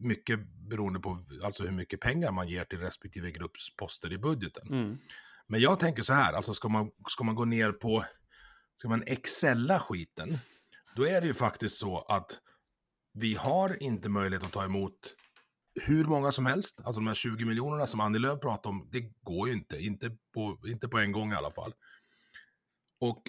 mycket 0.00 0.40
beroende 0.68 1.00
på 1.00 1.24
alltså 1.44 1.64
hur 1.64 1.70
mycket 1.72 2.00
pengar 2.00 2.32
man 2.32 2.48
ger 2.48 2.64
till 2.64 2.78
respektive 2.78 3.30
grupps 3.30 3.76
poster 3.76 4.12
i 4.12 4.18
budgeten. 4.18 4.68
Mm. 4.68 4.98
Men 5.46 5.60
jag 5.60 5.78
tänker 5.78 6.02
så 6.02 6.12
här, 6.12 6.32
alltså 6.32 6.54
ska 6.54 6.68
man, 6.68 6.90
ska 7.08 7.24
man 7.24 7.34
gå 7.34 7.44
ner 7.44 7.72
på, 7.72 8.04
ska 8.76 8.88
man 8.88 9.02
excella 9.06 9.80
skiten, 9.80 10.38
då 10.98 11.06
är 11.06 11.20
det 11.20 11.26
ju 11.26 11.34
faktiskt 11.34 11.76
så 11.76 11.98
att 11.98 12.40
vi 13.12 13.34
har 13.34 13.82
inte 13.82 14.08
möjlighet 14.08 14.44
att 14.44 14.52
ta 14.52 14.64
emot 14.64 15.14
hur 15.80 16.04
många 16.04 16.32
som 16.32 16.46
helst. 16.46 16.80
Alltså 16.84 17.00
de 17.00 17.06
här 17.06 17.14
20 17.14 17.44
miljonerna 17.44 17.86
som 17.86 18.00
Annie 18.00 18.18
Lööf 18.18 18.40
pratar 18.40 18.70
om, 18.70 18.88
det 18.92 19.00
går 19.00 19.48
ju 19.48 19.54
inte. 19.54 19.78
Inte 19.78 20.16
på, 20.34 20.58
inte 20.66 20.88
på 20.88 20.98
en 20.98 21.12
gång 21.12 21.32
i 21.32 21.34
alla 21.34 21.50
fall. 21.50 21.74
Och, 23.00 23.22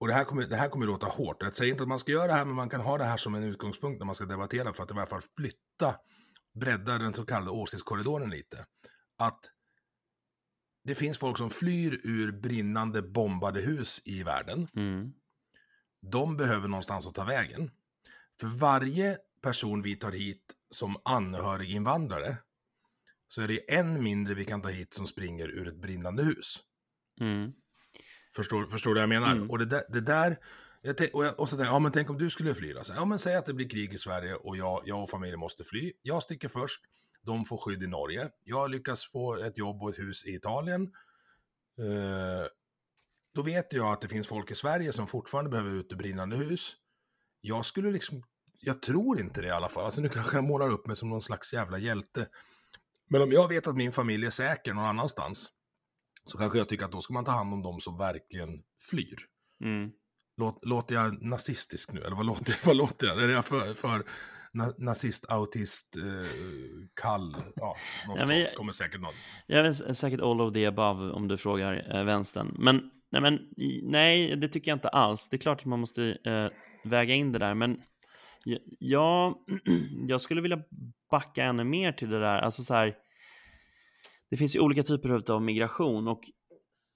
och 0.00 0.08
det, 0.08 0.14
här 0.14 0.24
kommer, 0.24 0.46
det 0.46 0.56
här 0.56 0.68
kommer 0.68 0.86
låta 0.86 1.06
hårt. 1.06 1.42
Jag 1.42 1.56
säger 1.56 1.72
inte 1.72 1.82
att 1.82 1.88
man 1.88 1.98
ska 1.98 2.12
göra 2.12 2.26
det 2.26 2.32
här, 2.32 2.44
men 2.44 2.54
man 2.54 2.68
kan 2.68 2.80
ha 2.80 2.98
det 2.98 3.04
här 3.04 3.16
som 3.16 3.34
en 3.34 3.42
utgångspunkt 3.42 3.98
när 3.98 4.06
man 4.06 4.14
ska 4.14 4.24
debattera 4.24 4.72
för 4.72 4.82
att 4.82 4.90
i 4.90 4.94
alla 4.94 5.06
fall 5.06 5.22
flytta, 5.36 5.94
bredda 6.54 6.98
den 6.98 7.14
så 7.14 7.24
kallade 7.26 7.50
åsiktskorridoren 7.50 8.30
lite. 8.30 8.66
Att 9.18 9.40
det 10.84 10.94
finns 10.94 11.18
folk 11.18 11.38
som 11.38 11.50
flyr 11.50 12.00
ur 12.04 12.32
brinnande 12.32 13.02
bombade 13.02 13.60
hus 13.60 14.02
i 14.04 14.22
världen. 14.22 14.68
Mm. 14.76 15.12
De 16.10 16.36
behöver 16.36 16.68
någonstans 16.68 17.06
att 17.06 17.14
ta 17.14 17.24
vägen. 17.24 17.70
För 18.40 18.46
varje 18.46 19.18
person 19.42 19.82
vi 19.82 19.96
tar 19.96 20.12
hit 20.12 20.54
som 20.70 20.96
anhöriginvandrare 21.04 22.36
så 23.28 23.42
är 23.42 23.48
det 23.48 23.74
en 23.74 24.02
mindre 24.02 24.34
vi 24.34 24.44
kan 24.44 24.62
ta 24.62 24.68
hit 24.68 24.94
som 24.94 25.06
springer 25.06 25.48
ur 25.48 25.68
ett 25.68 25.76
brinnande 25.76 26.22
hus. 26.22 26.58
Mm. 27.20 27.52
Förstår, 28.36 28.66
förstår 28.66 28.90
du 28.90 28.94
vad 28.94 29.02
jag 29.02 29.08
menar? 29.08 29.32
Mm. 29.32 29.50
Och 29.50 29.58
det 29.58 29.64
där, 29.64 29.82
det 29.88 30.00
där 30.00 30.38
tänk, 30.96 31.14
och, 31.14 31.24
jag, 31.24 31.40
och 31.40 31.48
så 31.48 31.56
tänker 31.56 31.66
jag, 31.66 31.74
ja 31.74 31.78
men 31.78 31.92
tänk 31.92 32.10
om 32.10 32.18
du 32.18 32.30
skulle 32.30 32.54
fly 32.54 32.72
då? 32.72 32.84
Så, 32.84 32.92
ja 32.96 33.04
men 33.04 33.18
säg 33.18 33.36
att 33.36 33.46
det 33.46 33.54
blir 33.54 33.68
krig 33.68 33.94
i 33.94 33.98
Sverige 33.98 34.34
och 34.34 34.56
jag, 34.56 34.82
jag 34.84 35.02
och 35.02 35.10
familjen 35.10 35.40
måste 35.40 35.64
fly. 35.64 35.92
Jag 36.02 36.22
sticker 36.22 36.48
först, 36.48 36.80
de 37.22 37.44
får 37.44 37.56
skydd 37.56 37.82
i 37.82 37.86
Norge. 37.86 38.30
Jag 38.44 38.70
lyckas 38.70 39.10
få 39.10 39.36
ett 39.36 39.58
jobb 39.58 39.82
och 39.82 39.90
ett 39.90 39.98
hus 39.98 40.26
i 40.26 40.34
Italien. 40.34 40.82
Eh, 41.78 42.46
då 43.36 43.42
vet 43.42 43.72
jag 43.72 43.92
att 43.92 44.00
det 44.00 44.08
finns 44.08 44.28
folk 44.28 44.50
i 44.50 44.54
Sverige 44.54 44.92
som 44.92 45.06
fortfarande 45.06 45.50
behöver 45.50 45.70
ut 45.70 45.92
ur 45.92 45.96
brinnande 45.96 46.36
hus. 46.36 46.72
Jag 47.40 47.64
skulle 47.64 47.90
liksom, 47.90 48.22
jag 48.58 48.82
tror 48.82 49.20
inte 49.20 49.40
det 49.40 49.46
i 49.46 49.50
alla 49.50 49.68
fall. 49.68 49.84
Alltså 49.84 50.00
nu 50.00 50.08
kanske 50.08 50.36
jag 50.36 50.44
målar 50.44 50.70
upp 50.70 50.86
mig 50.86 50.96
som 50.96 51.10
någon 51.10 51.22
slags 51.22 51.52
jävla 51.52 51.78
hjälte. 51.78 52.28
Men 53.08 53.22
om 53.22 53.32
jag 53.32 53.48
vet 53.48 53.66
att 53.66 53.76
min 53.76 53.92
familj 53.92 54.26
är 54.26 54.30
säker 54.30 54.74
någon 54.74 54.84
annanstans, 54.84 55.48
så 56.26 56.38
kanske 56.38 56.58
jag 56.58 56.68
tycker 56.68 56.84
att 56.84 56.92
då 56.92 57.00
ska 57.00 57.12
man 57.14 57.24
ta 57.24 57.30
hand 57.30 57.52
om 57.54 57.62
de 57.62 57.80
som 57.80 57.98
verkligen 57.98 58.62
flyr. 58.90 59.16
Mm. 59.64 59.90
Låt, 60.36 60.64
låter 60.64 60.94
jag 60.94 61.22
nazistisk 61.22 61.92
nu? 61.92 62.00
Eller 62.00 62.16
vad 62.16 62.26
låter, 62.26 62.50
jag- 62.52 62.58
vad 62.66 62.76
låter 62.76 63.06
jag? 63.06 63.22
Är 63.22 63.28
jag 63.28 63.44
för, 63.44 63.74
för 63.74 64.04
na, 64.52 64.72
nazist, 64.78 65.24
autist, 65.28 65.96
eh, 65.96 66.28
kall? 67.00 67.36
Ja, 67.56 67.74
något 68.08 68.18
Ja, 68.28 68.34
jag- 68.34 68.54
kommer 68.54 68.72
säkert 68.72 69.00
någon. 69.00 69.14
Jag 69.46 69.66
är 69.66 69.72
säkert 69.72 70.20
all 70.20 70.40
of 70.40 70.52
the 70.52 70.66
above 70.66 71.10
om 71.12 71.28
du 71.28 71.36
frågar 71.38 71.96
eh, 71.96 72.04
vänstern. 72.04 72.56
Men, 72.58 72.90
nej, 73.20 73.30
men 73.30 73.48
nej, 73.82 74.36
det 74.36 74.48
tycker 74.48 74.70
jag 74.70 74.76
inte 74.76 74.88
alls. 74.88 75.28
Det 75.28 75.36
är 75.36 75.38
klart 75.38 75.60
att 75.60 75.66
man 75.66 75.80
måste 75.80 76.18
eh, 76.24 76.48
väga 76.90 77.14
in 77.14 77.32
det 77.32 77.38
där, 77.38 77.54
men 77.54 77.82
jag, 78.78 79.34
jag, 80.08 80.20
skulle 80.20 80.40
vilja 80.40 80.62
backa 81.10 81.44
ännu 81.44 81.64
mer 81.64 81.92
till 81.92 82.10
det 82.10 82.20
där. 82.20 82.38
Alltså 82.38 82.62
så 82.62 82.74
här, 82.74 82.96
det 84.30 84.36
finns 84.36 84.56
ju 84.56 84.60
olika 84.60 84.82
typer 84.82 85.32
av 85.32 85.42
migration 85.42 86.08
och 86.08 86.20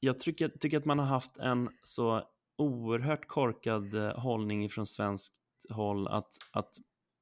jag 0.01 0.19
tycker, 0.19 0.49
tycker 0.49 0.79
att 0.79 0.85
man 0.85 0.99
har 0.99 1.07
haft 1.07 1.39
en 1.39 1.71
så 1.83 2.23
oerhört 2.59 3.27
korkad 3.27 3.95
eh, 3.95 4.19
hållning 4.19 4.69
från 4.69 4.87
svenskt 4.87 5.37
håll 5.71 6.09
att, 6.09 6.29
att 6.53 6.71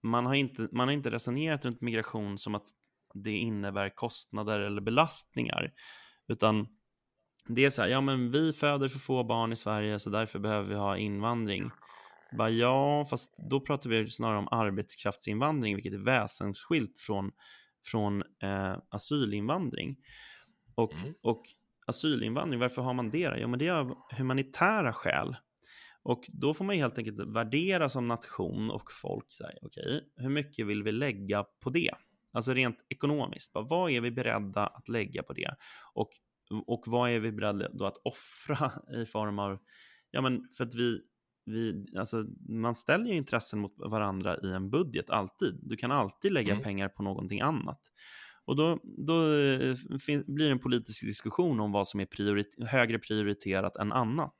man, 0.02 0.26
har 0.26 0.34
inte, 0.34 0.68
man 0.72 0.88
har 0.88 0.92
inte 0.92 1.10
resonerat 1.10 1.64
runt 1.64 1.80
migration 1.80 2.38
som 2.38 2.54
att 2.54 2.68
det 3.14 3.32
innebär 3.32 3.88
kostnader 3.94 4.60
eller 4.60 4.80
belastningar. 4.80 5.72
Utan 6.28 6.66
det 7.48 7.64
är 7.64 7.70
så 7.70 7.82
här, 7.82 7.88
ja 7.88 8.00
men 8.00 8.30
vi 8.30 8.52
föder 8.52 8.88
för 8.88 8.98
få 8.98 9.24
barn 9.24 9.52
i 9.52 9.56
Sverige 9.56 9.98
så 9.98 10.10
därför 10.10 10.38
behöver 10.38 10.68
vi 10.68 10.74
ha 10.74 10.96
invandring. 10.96 11.70
Bara, 12.38 12.50
ja, 12.50 13.04
fast 13.10 13.34
då 13.50 13.60
pratar 13.60 13.90
vi 13.90 14.10
snarare 14.10 14.38
om 14.38 14.48
arbetskraftsinvandring, 14.50 15.74
vilket 15.74 15.92
är 15.92 15.98
väsensskilt 16.04 16.98
från, 16.98 17.30
från 17.90 18.22
eh, 18.42 18.76
asylinvandring. 18.90 19.96
Och, 20.74 20.94
Mm. 20.94 21.14
och 21.22 21.42
asylinvandring, 21.86 22.60
varför 22.60 22.82
har 22.82 22.94
man 22.94 23.10
det? 23.10 23.28
då? 23.28 23.34
Jo, 23.38 23.48
men 23.48 23.58
det 23.58 23.66
är 23.66 23.72
av 23.72 23.94
humanitära 24.16 24.92
skäl. 24.92 25.36
Och 26.02 26.24
då 26.28 26.54
får 26.54 26.64
man 26.64 26.76
helt 26.76 26.98
enkelt 26.98 27.34
värdera 27.34 27.88
som 27.88 28.08
nation 28.08 28.70
och 28.70 28.92
folk, 29.02 29.26
så 29.28 29.44
här, 29.44 29.58
okej, 29.62 30.00
hur 30.16 30.28
mycket 30.30 30.66
vill 30.66 30.82
vi 30.82 30.92
lägga 30.92 31.44
på 31.62 31.70
det? 31.70 31.90
Alltså 32.32 32.54
rent 32.54 32.76
ekonomiskt, 32.88 33.52
bara, 33.52 33.64
vad 33.64 33.90
är 33.90 34.00
vi 34.00 34.10
beredda 34.10 34.66
att 34.66 34.88
lägga 34.88 35.22
på 35.22 35.32
det? 35.32 35.54
Och, 35.94 36.10
och 36.66 36.82
vad 36.86 37.10
är 37.10 37.18
vi 37.18 37.32
beredda 37.32 37.68
då 37.72 37.84
att 37.86 37.96
offra 38.04 38.72
i 39.02 39.04
form 39.06 39.38
av, 39.38 39.58
ja 40.10 40.20
men 40.20 40.48
för 40.56 40.64
att 40.64 40.74
vi, 40.74 41.00
vi 41.46 41.86
alltså 41.98 42.24
man 42.48 42.74
ställer 42.74 43.06
ju 43.06 43.16
intressen 43.16 43.58
mot 43.58 43.74
varandra 43.78 44.36
i 44.42 44.52
en 44.52 44.70
budget 44.70 45.10
alltid. 45.10 45.60
Du 45.62 45.76
kan 45.76 45.90
alltid 45.92 46.32
lägga 46.32 46.52
Mm. 46.52 46.64
pengar 46.64 46.88
på 46.88 47.02
någonting 47.02 47.40
annat. 47.40 47.80
Och 48.44 48.56
då, 48.56 48.78
då 49.06 49.12
eh, 49.24 49.76
blir 50.26 50.46
det 50.46 50.50
en 50.52 50.58
politisk 50.58 51.06
diskussion 51.06 51.60
om 51.60 51.72
vad 51.72 51.88
som 51.88 52.00
är 52.00 52.06
priorit- 52.06 52.66
högre 52.66 52.98
prioriterat 52.98 53.76
än 53.76 53.92
annat. 53.92 54.34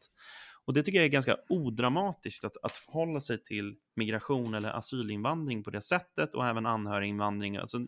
Och 0.69 0.75
det 0.75 0.83
tycker 0.83 0.99
jag 0.99 1.05
är 1.05 1.11
ganska 1.11 1.37
odramatiskt 1.49 2.45
att, 2.45 2.57
att 2.63 2.73
förhålla 2.73 3.21
sig 3.21 3.45
till 3.45 3.77
migration 3.97 4.55
eller 4.55 4.77
asylinvandring 4.77 5.65
på 5.65 5.71
det 5.71 5.81
sättet 5.81 6.35
och 6.35 6.47
även 6.47 6.67
anhöriginvandring. 6.67 7.57
Alltså, 7.57 7.79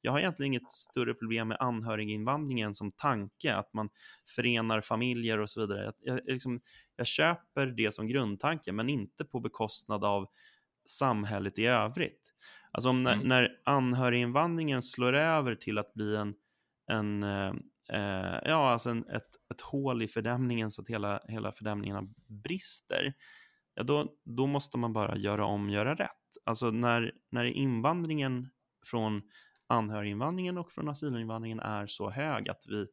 jag 0.00 0.12
har 0.12 0.18
egentligen 0.18 0.52
inget 0.52 0.70
större 0.70 1.14
problem 1.14 1.48
med 1.48 1.56
anhöriginvandringen 1.60 2.74
som 2.74 2.90
tanke, 2.90 3.54
att 3.54 3.72
man 3.72 3.88
förenar 4.36 4.80
familjer 4.80 5.38
och 5.38 5.50
så 5.50 5.60
vidare. 5.60 5.84
Jag, 5.84 5.94
jag, 6.00 6.20
liksom, 6.26 6.60
jag 6.96 7.06
köper 7.06 7.66
det 7.66 7.94
som 7.94 8.08
grundtanke, 8.08 8.72
men 8.72 8.88
inte 8.88 9.24
på 9.24 9.40
bekostnad 9.40 10.04
av 10.04 10.26
samhället 10.86 11.58
i 11.58 11.66
övrigt. 11.66 12.34
Alltså 12.70 12.92
när, 12.92 13.14
Mm. 13.14 13.28
när 13.28 13.60
anhöriginvandringen 13.64 14.82
slår 14.82 15.12
över 15.12 15.54
till 15.54 15.78
att 15.78 15.94
bli 15.94 16.16
en, 16.16 16.34
en 16.86 17.24
eh, 17.92 18.38
ja, 18.44 18.70
alltså 18.70 18.90
en, 18.90 19.08
ett, 19.08 19.28
ett 19.54 19.60
hål 19.60 20.02
i 20.02 20.08
fördämningen 20.08 20.70
så 20.70 20.82
att 20.82 20.88
hela, 20.88 21.20
hela 21.28 21.52
fördämningarna 21.52 22.08
brister, 22.26 23.14
ja, 23.74 23.82
då, 23.82 24.14
då 24.24 24.46
måste 24.46 24.78
man 24.78 24.92
bara 24.92 25.16
göra 25.16 25.44
om, 25.44 25.70
göra 25.70 25.94
rätt. 25.94 26.10
Alltså 26.44 26.70
när, 26.70 27.12
när 27.30 27.44
invandringen 27.44 28.50
från 28.86 29.22
anhöriginvandringen 29.66 30.58
och 30.58 30.72
från 30.72 30.88
asylinvandringen 30.88 31.60
är 31.60 31.86
så 31.86 32.10
hög 32.10 32.48
att 32.48 32.64
vi 32.68 32.86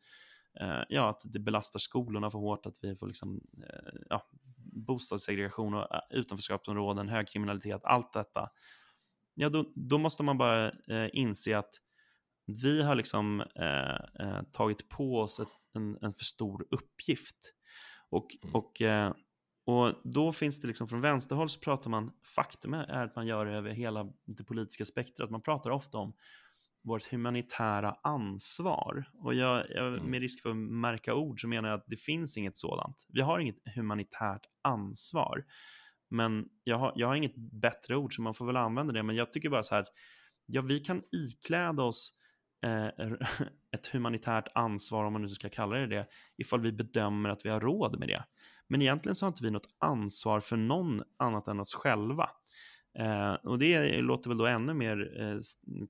eh, 0.60 0.84
ja, 0.90 1.10
att 1.10 1.22
det 1.24 1.40
belastar 1.40 1.80
skolorna 1.80 2.30
för 2.30 2.40
hårt, 2.40 2.66
att 2.66 2.78
vi 2.82 2.96
får 2.96 3.08
liksom, 3.08 3.42
eh, 3.70 4.00
ja, 4.10 4.28
bostadssegregation 4.58 5.74
och 5.74 5.96
eh, 5.96 6.02
utanförskapsområden, 6.10 7.10
hög 7.10 7.28
kriminalitet, 7.28 7.82
allt 7.84 8.14
detta. 8.14 8.50
Ja, 9.34 9.50
då, 9.50 9.72
då 9.76 9.98
måste 9.98 10.24
man 10.24 10.38
bara 10.38 10.72
eh, 10.72 11.10
inse 11.14 11.58
att 11.58 11.72
vi 12.48 12.82
har 12.82 12.96
liksom 12.96 13.42
eh, 13.42 14.26
eh, 14.28 14.42
tagit 14.52 14.90
på 14.90 15.20
oss 15.20 15.40
ett, 15.40 15.48
en, 15.74 15.98
en 16.02 16.14
för 16.14 16.26
stor 16.26 16.68
uppgift. 16.72 17.54
Och, 18.10 18.28
och, 18.54 18.82
eh, 18.82 19.14
och 19.66 19.94
då 20.04 20.32
finns 20.32 20.62
det 20.62 20.68
liksom 20.68 20.88
från 20.88 21.02
vänsterhåll 21.02 21.50
så 21.50 21.60
pratar 21.60 21.90
man, 21.90 22.12
faktum 22.36 22.74
är 22.74 23.06
att 23.06 23.16
man 23.16 23.28
gör 23.28 23.46
det 23.46 23.52
över 23.52 23.70
hela 23.70 24.08
det 24.26 24.44
politiska 24.44 24.86
spektrat, 24.86 25.30
man 25.30 25.42
pratar 25.42 25.70
ofta 25.70 25.98
om 25.98 26.14
vårt 26.84 27.12
humanitära 27.12 27.96
ansvar. 28.04 29.10
Och 29.14 29.34
jag, 29.34 29.66
jag, 29.70 30.02
med 30.02 30.22
risk 30.22 30.42
för 30.42 30.50
att 30.50 30.58
märka 30.58 31.14
ord 31.14 31.42
så 31.42 31.48
menar 31.48 31.70
jag 31.70 31.80
att 31.80 31.88
det 31.88 31.98
finns 31.98 32.38
inget 32.38 32.58
sådant. 32.58 33.06
Vi 33.08 33.22
har 33.22 33.40
inget 33.40 33.76
humanitärt 33.76 34.46
ansvar. 34.62 35.46
Men 36.10 36.50
jag 36.64 36.78
har, 36.78 36.94
jag 36.96 37.08
har 37.08 37.16
inget 37.16 37.36
bättre 37.36 37.96
ord 37.96 38.16
så 38.16 38.22
man 38.22 38.34
får 38.34 38.46
väl 38.46 38.58
använda 38.58 38.94
det. 38.94 39.04
Men 39.04 39.16
jag 39.16 39.34
tycker 39.34 39.50
bara 39.50 39.64
så 39.64 39.76
här, 39.76 39.86
ja 40.46 40.62
vi 40.62 40.80
kan 40.80 41.04
ikläda 41.12 41.84
oss 41.84 42.14
ett 43.76 43.88
humanitärt 43.88 44.48
ansvar, 44.56 45.06
om 45.06 45.14
man 45.14 45.22
nu 45.22 45.30
ska 45.30 45.50
kalla 45.50 45.76
det 45.76 45.88
det, 45.88 46.08
ifall 46.38 46.62
vi 46.62 46.72
bedömer 46.72 47.30
att 47.30 47.46
vi 47.46 47.50
har 47.50 47.60
råd 47.60 48.00
med 48.00 48.08
det. 48.08 48.24
Men 48.68 48.82
egentligen 48.82 49.16
så 49.16 49.26
har 49.26 49.32
inte 49.32 49.44
vi 49.44 49.52
något 49.52 49.70
ansvar 49.80 50.40
för 50.40 50.58
någon 50.58 51.04
annat 51.18 51.48
än 51.48 51.60
oss 51.60 51.74
själva. 51.74 52.30
Eh, 53.00 53.34
och 53.34 53.60
det 53.60 54.02
låter 54.02 54.30
väl 54.30 54.38
då 54.38 54.46
ännu 54.46 54.74
mer 54.74 55.22
eh, 55.22 55.40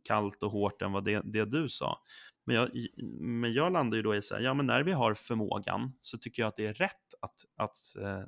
kallt 0.04 0.44
och 0.44 0.52
hårt 0.52 0.82
än 0.82 0.92
vad 0.92 1.06
det, 1.06 1.22
det 1.26 1.46
du 1.46 1.70
sa. 1.70 2.00
Men 2.46 2.56
jag, 2.56 2.88
men 3.20 3.54
jag 3.54 3.74
landar 3.74 3.98
ju 3.98 4.04
då 4.04 4.16
i 4.16 4.22
så 4.22 4.36
här, 4.36 4.42
ja 4.42 4.54
men 4.54 4.66
när 4.66 4.84
vi 4.84 4.92
har 4.92 5.14
förmågan 5.14 5.94
så 6.02 6.18
tycker 6.18 6.42
jag 6.42 6.48
att 6.48 6.56
det 6.56 6.66
är 6.66 6.74
rätt 6.74 7.14
att, 7.22 7.46
att 7.58 7.78
eh, 8.02 8.24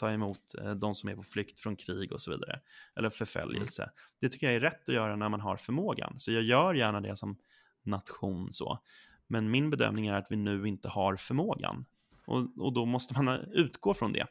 ta 0.00 0.10
emot 0.10 0.54
eh, 0.58 0.70
de 0.70 0.94
som 0.94 1.08
är 1.08 1.16
på 1.16 1.22
flykt 1.22 1.60
från 1.60 1.76
krig 1.76 2.12
och 2.12 2.20
så 2.20 2.30
vidare. 2.30 2.60
Eller 2.96 3.10
förföljelse. 3.10 3.90
Det 4.20 4.28
tycker 4.28 4.46
jag 4.46 4.56
är 4.56 4.60
rätt 4.60 4.88
att 4.88 4.94
göra 4.94 5.16
när 5.16 5.28
man 5.28 5.40
har 5.40 5.56
förmågan. 5.56 6.14
Så 6.18 6.32
jag 6.32 6.42
gör 6.42 6.74
gärna 6.74 7.00
det 7.00 7.16
som 7.16 7.36
nation 7.86 8.52
så. 8.52 8.78
Men 9.26 9.50
min 9.50 9.70
bedömning 9.70 10.06
är 10.06 10.14
att 10.14 10.26
vi 10.30 10.36
nu 10.36 10.68
inte 10.68 10.88
har 10.88 11.16
förmågan. 11.16 11.84
Och, 12.24 12.46
och 12.58 12.72
då 12.72 12.86
måste 12.86 13.22
man 13.22 13.28
utgå 13.52 13.94
från 13.94 14.12
det. 14.12 14.26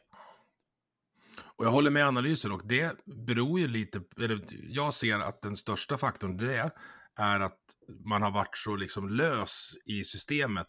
Och 1.40 1.64
jag 1.64 1.70
håller 1.70 1.90
med 1.90 2.06
analysen 2.06 2.52
och 2.52 2.62
det 2.64 3.04
beror 3.04 3.60
ju 3.60 3.68
lite, 3.68 4.02
eller 4.16 4.44
jag 4.68 4.94
ser 4.94 5.18
att 5.18 5.42
den 5.42 5.56
största 5.56 5.98
faktorn 5.98 6.36
det 6.36 6.72
är 7.18 7.40
att 7.40 7.60
man 8.04 8.22
har 8.22 8.30
varit 8.30 8.56
så 8.56 8.76
liksom 8.76 9.08
lös 9.08 9.74
i 9.84 10.04
systemet 10.04 10.68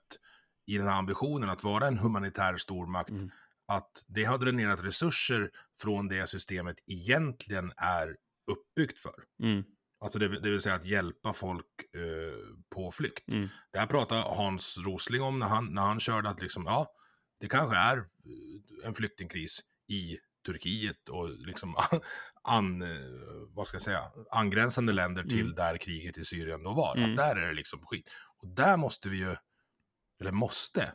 i 0.66 0.78
den 0.78 0.88
här 0.88 0.98
ambitionen 0.98 1.50
att 1.50 1.63
vara 1.63 1.88
en 1.88 1.98
humanitär 1.98 2.58
stormakt. 2.58 3.10
Mm. 3.10 3.30
att 3.68 4.06
det 4.08 4.24
har 4.24 4.38
dränerat 4.38 4.84
resurser 4.84 5.52
från 5.82 6.08
det 6.08 6.28
systemet 6.28 6.75
egentligen 6.88 7.72
är 7.78 8.18
uppbyggt 8.52 9.00
för. 9.00 9.24
Mm. 9.44 9.63
Alltså 10.04 10.20
det, 10.20 10.40
det 10.40 10.50
vill 10.50 10.62
säga 10.62 10.76
att 10.76 10.86
hjälpa 10.86 11.34
folk 11.34 11.66
eh, 11.96 12.56
på 12.76 12.92
flykt. 12.92 13.32
Mm. 13.32 13.50
Det 13.72 13.80
här 13.80 13.88
pratade 13.88 14.22
Hans 14.22 14.78
Rosling 14.78 15.22
om 15.22 15.40
när 15.40 15.48
han, 15.48 15.74
när 15.74 15.82
han 15.82 16.00
körde 16.00 16.30
att 16.30 16.42
liksom, 16.42 16.66
ja, 16.66 16.92
det 17.40 17.50
kanske 17.50 17.78
är 17.78 17.98
eh, 17.98 18.88
en 18.88 18.94
flyktingkris 18.94 19.60
i 19.88 20.18
Turkiet 20.46 21.10
och 21.10 21.30
liksom 21.30 21.76
an, 22.44 22.82
eh, 22.82 22.88
vad 23.48 23.68
ska 23.68 23.76
jag 23.76 23.82
säga, 23.82 24.12
angränsande 24.32 24.94
länder 24.94 25.24
till 25.24 25.42
Mm. 25.42 25.56
där 25.56 25.78
kriget 25.78 26.18
i 26.18 26.26
Syrien 26.26 26.64
då 26.64 26.74
var. 26.74 26.98
Mm. 26.98 27.12
Att 27.12 27.18
där 27.18 27.36
är 27.36 27.48
det 27.48 27.54
liksom 27.54 27.86
skit. 27.86 28.12
Och 28.42 28.48
där 28.48 28.78
måste 28.78 29.10
vi 29.10 29.18
ju, 29.18 29.36
eller 30.20 30.32
måste, 30.32 30.94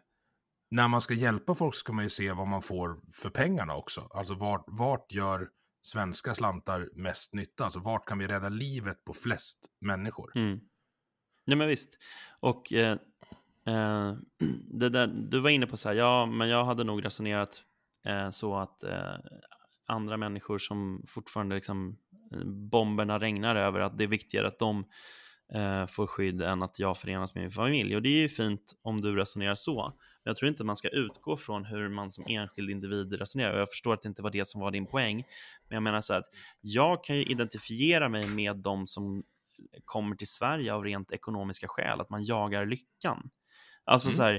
när 0.70 0.88
man 0.88 1.00
ska 1.00 1.14
hjälpa 1.14 1.54
folk 1.54 1.74
ska 1.74 1.92
man 1.92 2.04
ju 2.04 2.10
se 2.10 2.32
vad 2.32 2.46
man 2.48 2.62
får 2.62 3.00
för 3.12 3.30
pengarna 3.30 3.74
också. 3.74 4.00
Alltså 4.14 4.34
vart, 4.34 4.64
vart 4.66 5.12
gör 5.12 5.48
svenska 5.88 6.34
slantar 6.34 6.88
mest 6.92 7.34
nytta? 7.34 7.64
Alltså 7.64 7.80
vart 7.80 8.08
kan 8.08 8.18
vi 8.18 8.26
rädda 8.26 8.48
livet 8.48 9.04
på 9.04 9.12
flest 9.12 9.58
människor? 9.80 10.32
Mm. 10.34 10.60
Ja, 11.44 11.56
men 11.56 11.68
visst. 11.68 11.98
Och 12.40 12.72
eh, 12.72 12.98
eh, 13.66 14.14
det 14.70 14.88
där, 14.88 15.06
du 15.06 15.40
var 15.40 15.50
inne 15.50 15.66
på 15.66 15.76
så 15.76 15.88
här, 15.88 15.96
ja, 15.96 16.26
men 16.26 16.48
jag 16.48 16.64
hade 16.64 16.84
nog 16.84 17.04
resonerat 17.04 17.62
eh, 18.04 18.30
så 18.30 18.56
att 18.56 18.82
eh, 18.82 19.14
andra 19.86 20.16
människor 20.16 20.58
som 20.58 21.04
fortfarande 21.06 21.54
liksom 21.54 21.98
eh, 22.32 22.44
bomberna 22.44 23.18
regnar 23.18 23.56
över, 23.56 23.80
att 23.80 23.98
det 23.98 24.04
är 24.04 24.08
viktigare 24.08 24.48
att 24.48 24.58
de 24.58 24.84
eh, 25.54 25.86
får 25.86 26.06
skydd 26.06 26.42
än 26.42 26.62
att 26.62 26.78
jag 26.78 26.98
förenas 26.98 27.34
med 27.34 27.42
min 27.42 27.50
familj. 27.50 27.96
Och 27.96 28.02
det 28.02 28.08
är 28.08 28.20
ju 28.20 28.28
fint 28.28 28.74
om 28.82 29.00
du 29.00 29.16
resonerar 29.16 29.54
så. 29.54 29.98
Jag 30.28 30.36
tror 30.36 30.48
inte 30.48 30.64
man 30.64 30.76
ska 30.76 30.88
utgå 30.88 31.36
från 31.36 31.64
hur 31.64 31.88
man 31.88 32.10
som 32.10 32.24
enskild 32.26 32.70
individ 32.70 33.12
resonerar. 33.12 33.54
Och 33.54 33.60
jag 33.60 33.70
förstår 33.70 33.94
att 33.94 34.02
det 34.02 34.08
inte 34.08 34.22
var 34.22 34.30
det 34.30 34.44
som 34.44 34.60
var 34.60 34.70
din 34.70 34.86
poäng. 34.86 35.16
Men 35.68 35.76
jag 35.76 35.82
menar 35.82 36.00
så 36.00 36.14
att 36.14 36.24
jag 36.60 37.04
kan 37.04 37.16
ju 37.16 37.24
identifiera 37.24 38.08
mig 38.08 38.28
med 38.28 38.56
de 38.56 38.86
som 38.86 39.22
kommer 39.84 40.16
till 40.16 40.28
Sverige 40.28 40.74
av 40.74 40.84
rent 40.84 41.12
ekonomiska 41.12 41.68
skäl, 41.68 42.00
att 42.00 42.10
man 42.10 42.24
jagar 42.24 42.66
lyckan. 42.66 43.30
Alltså 43.84 44.08
Mm. 44.08 44.16
så 44.16 44.22
här, 44.22 44.34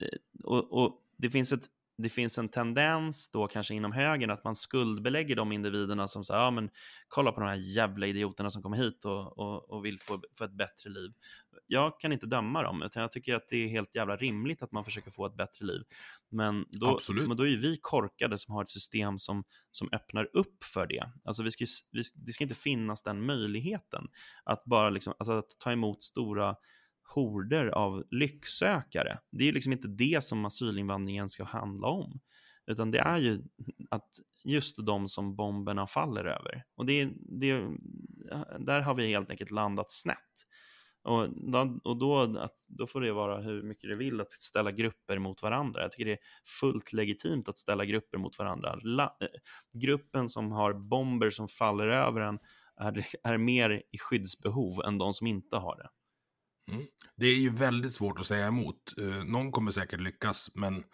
eh, 0.00 0.08
och, 0.44 0.82
och 0.82 1.02
det 1.16 1.30
finns 1.30 1.52
ett 1.52 1.68
det 1.96 2.08
finns 2.08 2.38
en 2.38 2.48
tendens 2.48 3.30
då 3.30 3.46
kanske 3.46 3.74
inom 3.74 3.92
högern 3.92 4.30
att 4.30 4.44
man 4.44 4.56
skuldbelägger 4.56 5.36
de 5.36 5.52
individerna 5.52 6.08
som 6.08 6.24
säger, 6.24 6.40
ja 6.40 6.50
men 6.50 6.70
kolla 7.08 7.32
på 7.32 7.40
de 7.40 7.48
här 7.48 7.76
jävla 7.76 8.06
idioterna 8.06 8.50
som 8.50 8.62
kommer 8.62 8.76
hit 8.76 9.04
och, 9.04 9.38
och, 9.38 9.70
och 9.70 9.84
vill 9.84 10.00
få, 10.00 10.22
få 10.38 10.44
ett 10.44 10.52
bättre 10.52 10.90
liv. 10.90 11.12
Jag 11.66 12.00
kan 12.00 12.12
inte 12.12 12.26
döma 12.26 12.62
dem, 12.62 12.82
utan 12.82 13.00
jag 13.00 13.12
tycker 13.12 13.34
att 13.34 13.48
det 13.48 13.56
är 13.56 13.68
helt 13.68 13.94
jävla 13.94 14.16
rimligt 14.16 14.62
att 14.62 14.72
man 14.72 14.84
försöker 14.84 15.10
få 15.10 15.26
ett 15.26 15.36
bättre 15.36 15.66
liv. 15.66 15.82
Men 16.30 16.64
då, 16.68 16.88
Absolut. 16.88 17.28
men 17.28 17.36
då 17.36 17.46
är 17.46 17.56
vi 17.56 17.78
korkade 17.82 18.38
som 18.38 18.54
har 18.54 18.62
ett 18.62 18.70
system 18.70 19.18
som, 19.18 19.44
som 19.70 19.88
öppnar 19.92 20.28
upp 20.36 20.64
för 20.64 20.86
det. 20.86 21.10
Alltså 21.24 21.42
vi 21.42 21.50
ska, 21.50 21.64
vi, 21.92 22.02
det 22.14 22.32
ska 22.32 22.44
inte 22.44 22.54
finnas 22.54 23.02
den 23.02 23.26
möjligheten 23.26 24.08
att 24.44 24.64
bara 24.64 24.90
liksom, 24.90 25.14
alltså 25.18 25.32
att 25.32 25.58
ta 25.58 25.72
emot 25.72 26.02
stora 26.02 26.56
horder 27.14 27.66
av 27.66 28.04
lycksökare. 28.10 29.18
Det 29.32 29.48
är 29.48 29.52
liksom 29.52 29.72
inte 29.72 29.88
det 29.88 30.24
som 30.24 30.44
asylinvandringen 30.44 31.28
ska 31.28 31.44
handla 31.44 31.88
om. 31.88 32.20
Utan 32.66 32.90
det 32.90 32.98
är 32.98 33.18
ju 33.18 33.42
att 33.90 34.08
just 34.44 34.86
de 34.86 35.08
som 35.08 35.36
bomberna 35.36 35.86
faller 35.86 36.24
över. 36.24 36.64
Och 36.76 36.86
det, 36.86 37.10
det, 37.40 37.62
där 38.58 38.80
har 38.80 38.94
vi 38.94 39.06
helt 39.06 39.30
enkelt 39.30 39.50
landat 39.50 39.92
snett. 39.92 40.46
Och, 41.04 41.28
då, 41.50 41.78
och 41.84 41.96
då, 41.96 42.38
att, 42.38 42.56
då 42.68 42.86
får 42.86 43.00
det 43.00 43.12
vara 43.12 43.40
hur 43.40 43.62
mycket 43.62 43.90
det 43.90 43.96
vill 43.96 44.20
att 44.20 44.32
ställa 44.32 44.72
grupper 44.72 45.18
mot 45.18 45.42
varandra. 45.42 45.82
Jag 45.82 45.92
tycker 45.92 46.04
det 46.04 46.12
är 46.12 46.18
fullt 46.60 46.92
legitimt 46.92 47.48
att 47.48 47.58
ställa 47.58 47.84
grupper 47.84 48.18
mot 48.18 48.38
varandra. 48.38 48.78
La, 48.82 49.16
eh, 49.20 49.28
gruppen 49.74 50.28
som 50.28 50.52
har 50.52 50.72
bomber 50.72 51.30
som 51.30 51.48
faller 51.48 51.88
över 51.88 52.20
en 52.20 52.38
är, 52.76 53.06
är 53.22 53.38
mer 53.38 53.82
i 53.92 53.98
skyddsbehov 53.98 54.84
än 54.84 54.98
de 54.98 55.12
som 55.14 55.26
inte 55.26 55.56
har 55.56 55.76
det. 55.76 55.88
Det 57.16 57.26
är 57.26 57.36
ju 57.36 57.50
väldigt 57.50 57.92
svårt 57.92 58.20
att 58.20 58.26
säga 58.26 58.46
emot. 58.46 58.94
Eh, 58.98 59.24
någon 59.24 59.52
kommer 59.52 59.70
säkert 59.70 60.00
lyckas, 60.00 60.50
men, 60.54 60.84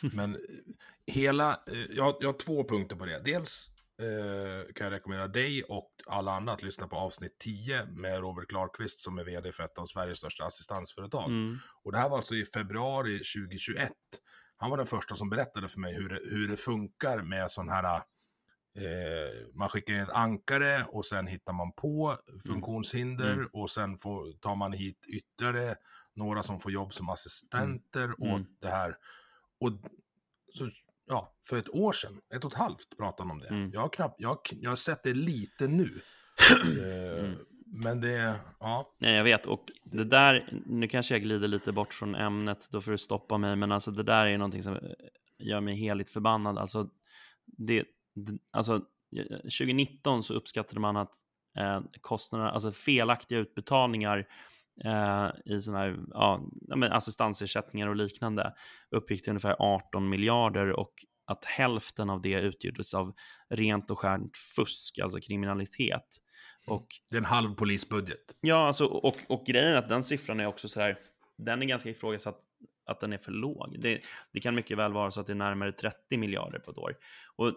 men 0.12 0.38
hela... 1.06 1.50
Eh, 1.52 1.78
jag, 1.90 2.16
jag 2.20 2.28
har 2.28 2.38
två 2.38 2.64
punkter 2.64 2.96
på 2.96 3.06
det. 3.06 3.22
Dels 3.24 3.68
eh, 3.98 4.72
kan 4.74 4.84
jag 4.84 4.92
rekommendera 4.92 5.28
dig 5.28 5.62
och 5.62 5.90
alla 6.06 6.32
andra 6.32 6.52
att 6.52 6.62
lyssna 6.62 6.88
på 6.88 6.96
avsnitt 6.96 7.38
10 7.38 7.84
med 7.86 8.20
Robert 8.20 8.48
Klarqvist 8.48 9.00
som 9.00 9.18
är 9.18 9.24
vd 9.24 9.52
för 9.52 9.64
ett 9.64 9.78
av 9.78 9.86
Sveriges 9.86 10.18
största 10.18 10.44
assistansföretag. 10.44 11.30
Mm. 11.30 11.56
Och 11.82 11.92
det 11.92 11.98
här 11.98 12.08
var 12.08 12.16
alltså 12.16 12.34
i 12.34 12.44
februari 12.44 13.18
2021. 13.18 13.92
Han 14.56 14.70
var 14.70 14.76
den 14.76 14.86
första 14.86 15.14
som 15.14 15.30
berättade 15.30 15.68
för 15.68 15.80
mig 15.80 15.94
hur 15.94 16.08
det, 16.08 16.20
hur 16.24 16.48
det 16.48 16.56
funkar 16.56 17.22
med 17.22 17.50
sån 17.50 17.68
här... 17.68 18.02
Eh, 18.78 19.46
man 19.54 19.68
skickar 19.68 19.94
in 19.94 20.00
ett 20.00 20.10
ankare 20.10 20.84
och 20.88 21.06
sen 21.06 21.26
hittar 21.26 21.52
man 21.52 21.72
på 21.72 22.18
funktionshinder 22.46 23.32
Mm. 23.32 23.48
och 23.52 23.70
sen 23.70 23.98
får, 23.98 24.32
tar 24.32 24.54
man 24.56 24.72
hit 24.72 25.06
ytterligare 25.08 25.76
några 26.14 26.42
som 26.42 26.60
får 26.60 26.72
jobb 26.72 26.94
som 26.94 27.08
assistenter 27.08 28.04
Mm. 28.04 28.32
åt 28.34 28.60
det 28.60 28.68
här. 28.70 28.96
Och 29.60 29.72
så, 30.54 30.70
ja, 31.06 31.36
för 31.48 31.58
ett 31.58 31.68
år 31.68 31.92
sedan, 31.92 32.20
ett 32.34 32.44
och 32.44 32.52
ett 32.52 32.58
halvt 32.58 32.96
pratade 32.98 33.28
han 33.28 33.30
om 33.30 33.38
det. 33.40 33.48
Mm. 33.48 33.70
Jag, 33.72 33.80
har 33.80 33.88
knappt, 33.88 34.14
jag, 34.18 34.38
jag 34.50 34.70
har 34.70 34.76
sett 34.76 35.02
det 35.02 35.14
lite 35.14 35.68
nu. 35.68 36.00
eh, 36.80 37.36
Mm. 37.66 37.82
Men 37.82 38.00
det, 38.00 38.40
ja. 38.60 38.94
Nej, 38.98 39.14
jag 39.14 39.24
vet. 39.24 39.46
Och 39.46 39.64
det 39.84 40.04
där, 40.04 40.62
nu 40.66 40.88
kanske 40.88 41.14
jag 41.14 41.22
glider 41.22 41.48
lite 41.48 41.72
bort 41.72 41.94
från 41.94 42.14
ämnet, 42.14 42.68
då 42.72 42.80
får 42.80 42.92
du 42.92 42.98
stoppa 42.98 43.38
mig, 43.38 43.56
men 43.56 43.72
alltså 43.72 43.90
det 43.90 44.02
där 44.02 44.26
är 44.26 44.38
någonting 44.38 44.62
som 44.62 44.74
eh, 44.74 44.80
gör 45.38 45.60
mig 45.60 45.74
heligt 45.74 46.10
förbannad. 46.10 46.58
Alltså, 46.58 46.88
det, 47.46 47.84
alltså 48.52 48.74
eh, 49.16 49.36
2019 49.36 50.22
så 50.22 50.34
uppskattade 50.34 50.80
man 50.80 50.96
att 50.96 51.14
eh, 51.58 51.80
kostnaderna, 52.00 52.50
alltså 52.50 52.72
felaktiga 52.72 53.38
utbetalningar 53.38 54.26
eh, 54.84 55.30
i 55.44 55.60
sådana 55.60 55.84
här 55.84 55.96
ja, 56.10 56.42
assistansersättningar 56.90 57.88
och 57.88 57.96
liknande 57.96 58.54
uppgick 58.90 59.22
till 59.22 59.30
ungefär 59.30 59.56
18 59.58 60.08
miljarder 60.08 60.70
och 60.72 60.92
att 61.26 61.44
hälften 61.44 62.10
av 62.10 62.22
det 62.22 62.40
utgjordes 62.40 62.94
av 62.94 63.14
rent 63.50 63.90
och 63.90 63.98
skärt 63.98 64.36
fusk, 64.56 64.98
alltså 64.98 65.20
kriminalitet. 65.20 66.16
Och 66.66 66.86
Det 67.10 67.16
är 67.16 67.20
en 67.20 67.24
halv 67.24 67.54
polisbudget. 67.54 68.36
Ja, 68.40 68.66
alltså, 68.66 68.84
och, 68.84 69.16
och 69.28 69.46
grejen 69.46 69.72
är 69.72 69.76
att 69.76 69.88
den 69.88 70.04
siffran 70.04 70.40
är 70.40 70.46
också 70.46 70.68
så 70.68 70.80
här, 70.80 70.98
den 71.38 71.62
är 71.62 71.66
ganska 71.66 71.90
ifrågasatt 71.90 72.40
att 72.86 73.00
den 73.00 73.12
är 73.12 73.18
för 73.18 73.32
låg. 73.32 73.76
Det, 73.80 74.00
det 74.32 74.40
kan 74.40 74.54
mycket 74.54 74.78
väl 74.78 74.92
vara 74.92 75.10
så 75.10 75.20
att 75.20 75.26
det 75.26 75.32
är 75.32 75.34
närmare 75.34 75.72
30 75.72 76.16
miljarder 76.18 76.58
på 76.58 76.70
ett 76.70 76.78
år. 76.78 76.96
Och, 77.36 77.52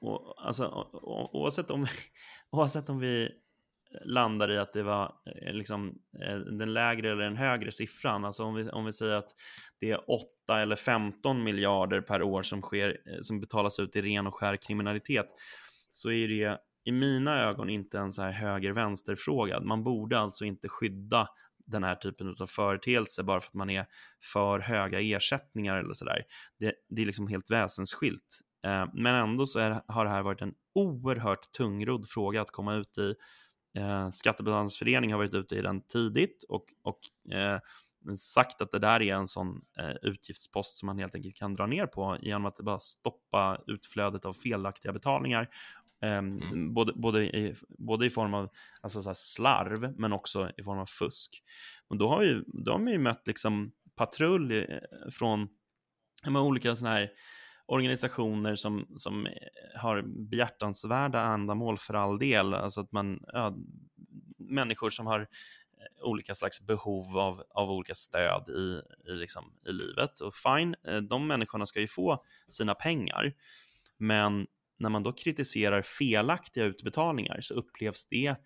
och, 0.00 0.46
alltså, 0.46 0.66
o- 0.92 1.30
oavsett, 1.32 1.70
om, 1.70 1.86
oavsett 2.50 2.88
om 2.88 2.98
vi 2.98 3.28
landar 4.04 4.50
i 4.50 4.58
att 4.58 4.72
det 4.72 4.82
var 4.82 5.12
eh, 5.26 5.52
liksom, 5.52 5.98
eh, 6.22 6.36
den 6.36 6.74
lägre 6.74 7.12
eller 7.12 7.22
den 7.22 7.36
högre 7.36 7.72
siffran, 7.72 8.24
alltså 8.24 8.44
om 8.44 8.54
vi, 8.54 8.70
om 8.70 8.84
vi 8.84 8.92
säger 8.92 9.12
att 9.12 9.30
det 9.80 9.90
är 9.90 10.10
8 10.10 10.26
eller 10.60 10.76
15 10.76 11.44
miljarder 11.44 12.00
per 12.00 12.22
år 12.22 12.42
som, 12.42 12.62
sker, 12.62 12.88
eh, 13.06 13.20
som 13.20 13.40
betalas 13.40 13.78
ut 13.78 13.96
i 13.96 14.02
ren 14.02 14.26
och 14.26 14.34
skär 14.34 14.56
kriminalitet, 14.56 15.26
så 15.88 16.10
är 16.10 16.28
det 16.28 16.58
i 16.84 16.92
mina 16.92 17.40
ögon 17.42 17.70
inte 17.70 17.98
en 17.98 18.12
så 18.12 18.22
här 18.22 18.32
höger-vänster-fråga. 18.32 19.60
Man 19.60 19.84
borde 19.84 20.18
alltså 20.18 20.44
inte 20.44 20.68
skydda 20.68 21.28
den 21.66 21.84
här 21.84 21.94
typen 21.94 22.36
av 22.40 22.46
företeelse 22.46 23.22
bara 23.22 23.40
för 23.40 23.48
att 23.48 23.54
man 23.54 23.70
är 23.70 23.86
för 24.32 24.58
höga 24.58 25.00
ersättningar 25.00 25.76
eller 25.76 25.92
sådär. 25.92 26.22
Det, 26.58 26.74
det 26.88 27.02
är 27.02 27.06
liksom 27.06 27.28
helt 27.28 27.50
väsensskilt. 27.50 28.40
Men 28.92 29.14
ändå 29.14 29.46
så 29.46 29.58
är, 29.58 29.82
har 29.86 30.04
det 30.04 30.10
här 30.10 30.22
varit 30.22 30.42
en 30.42 30.54
oerhört 30.74 31.52
tungrodd 31.52 32.08
fråga 32.08 32.42
att 32.42 32.50
komma 32.50 32.74
ut 32.74 32.98
i. 32.98 33.14
Eh, 33.76 34.10
Skattebetalarnas 34.10 34.76
förening 34.76 35.12
har 35.12 35.18
varit 35.18 35.34
ute 35.34 35.56
i 35.56 35.62
den 35.62 35.80
tidigt 35.80 36.44
och, 36.48 36.64
och 36.82 37.32
eh, 37.34 37.60
sagt 38.16 38.62
att 38.62 38.72
det 38.72 38.78
där 38.78 39.02
är 39.02 39.14
en 39.14 39.28
sån 39.28 39.62
eh, 39.78 39.96
utgiftspost 40.02 40.78
som 40.78 40.86
man 40.86 40.98
helt 40.98 41.14
enkelt 41.14 41.36
kan 41.36 41.54
dra 41.54 41.66
ner 41.66 41.86
på 41.86 42.18
genom 42.20 42.46
att 42.46 42.56
bara 42.56 42.78
stoppa 42.78 43.60
utflödet 43.66 44.24
av 44.24 44.32
felaktiga 44.32 44.92
betalningar 44.92 45.48
Um, 46.02 46.38
Mm. 46.42 46.74
både, 46.74 46.92
både, 46.92 47.24
i, 47.24 47.54
både 47.68 48.06
i 48.06 48.10
form 48.10 48.34
av 48.34 48.48
alltså, 48.80 49.02
så 49.02 49.14
slarv, 49.14 49.94
men 49.98 50.12
också 50.12 50.50
i 50.56 50.62
form 50.62 50.78
av 50.78 50.86
fusk. 50.86 51.42
Och 51.88 51.96
då 51.96 52.08
har, 52.08 52.22
ju, 52.22 52.44
då 52.46 52.72
har 52.72 52.78
man 52.78 52.92
ju 52.92 52.98
mött 52.98 53.26
liksom 53.26 53.72
patrull 53.96 54.52
eh, 54.52 54.78
från 55.10 55.48
men 56.24 56.36
olika 56.36 56.76
såna 56.76 56.90
här 56.90 57.10
organisationer 57.66 58.54
som, 58.54 58.86
som 58.96 59.26
eh, 59.26 59.32
har 59.74 60.02
behjärtansvärda 60.02 61.20
ändamål 61.20 61.78
för 61.78 61.94
all 61.94 62.18
del. 62.18 62.54
Alltså 62.54 62.80
att 62.80 62.92
man, 62.92 63.24
ja, 63.32 63.56
människor 64.38 64.90
som 64.90 65.06
har 65.06 65.20
eh, 65.20 65.26
olika 66.02 66.34
slags 66.34 66.60
behov 66.60 67.18
av, 67.18 67.42
av 67.50 67.70
olika 67.70 67.94
stöd 67.94 68.48
i, 68.48 68.82
i, 69.10 69.12
liksom, 69.12 69.52
i 69.68 69.72
livet. 69.72 70.20
Och 70.20 70.34
fine, 70.34 70.76
eh, 70.88 70.96
de 70.96 71.26
människorna 71.26 71.66
ska 71.66 71.80
ju 71.80 71.88
få 71.88 72.24
sina 72.48 72.74
pengar. 72.74 73.34
Men 73.96 74.46
när 74.78 74.90
man 74.90 75.02
då 75.02 75.12
kritiserar 75.12 75.82
felaktiga 75.82 76.64
utbetalningar 76.64 77.40
så 77.40 77.54
upplevs 77.54 78.06
det, 78.06 78.36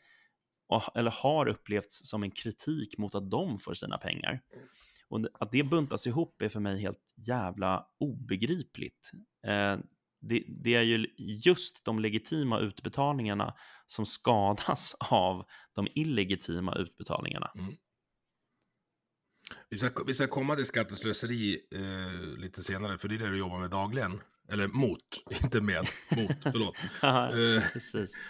eller 0.95 1.11
har 1.11 1.49
upplevts 1.49 2.09
som 2.09 2.23
en 2.23 2.31
kritik 2.31 2.99
mot 2.99 3.15
att 3.15 3.31
de 3.31 3.59
får 3.59 3.75
sina 3.75 3.99
pengar. 3.99 4.41
Och 5.11 5.21
att 5.41 5.53
det 5.53 5.63
buntas 5.63 6.07
ihop 6.07 6.43
är 6.43 6.49
för 6.49 6.61
mig 6.61 6.81
helt 6.81 7.15
jävla 7.27 7.87
obegripligt. 8.01 9.11
Eh, 9.47 9.79
det, 10.21 10.45
det, 10.49 10.75
är 10.75 10.83
ju 10.83 11.07
just 11.45 11.85
de 11.85 11.99
legitima 11.99 12.59
utbetalningarna 12.59 13.55
som 13.87 14.07
skadas 14.07 14.97
av 15.11 15.47
de 15.75 15.89
illegitima 15.95 16.75
utbetalningarna. 16.75 17.51
Mm. 17.55 17.75
Vi 19.69 19.77
ska, 19.77 20.05
vi 20.07 20.15
ska 20.15 20.27
komma 20.27 20.57
till 20.57 20.65
skatteslöseri 20.65 21.61
eh, 21.75 22.39
lite 22.39 22.63
senare, 22.63 22.99
för 22.99 23.09
det 23.09 23.15
är 23.15 23.19
det 23.19 23.31
du 23.31 23.39
jobbar 23.39 23.59
med 23.59 23.71
dagligen. 23.71 24.21
Eller 24.49 24.69
mot, 24.69 25.01
inte 25.43 25.61
med. 25.61 25.87
Mot, 26.17 26.37
förlåt. 26.43 26.77
eh, 27.03 27.73
Precis. 27.73 28.23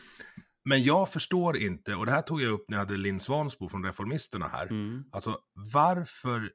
Men 0.65 0.83
jag 0.83 1.13
förstår 1.13 1.57
inte, 1.57 1.95
och 1.95 2.07
det 2.07 2.13
här 2.13 2.23
tog 2.23 2.43
jag 2.43 2.53
upp 2.53 2.65
när 2.69 2.77
jag 2.77 2.85
hade 2.85 2.97
Linn 2.97 3.21
Svansbo 3.21 3.69
från 3.69 3.85
Reformisterna 3.85 4.49
här. 4.49 4.67
Mm. 4.67 5.05
Alltså 5.13 5.39
varför 5.75 6.53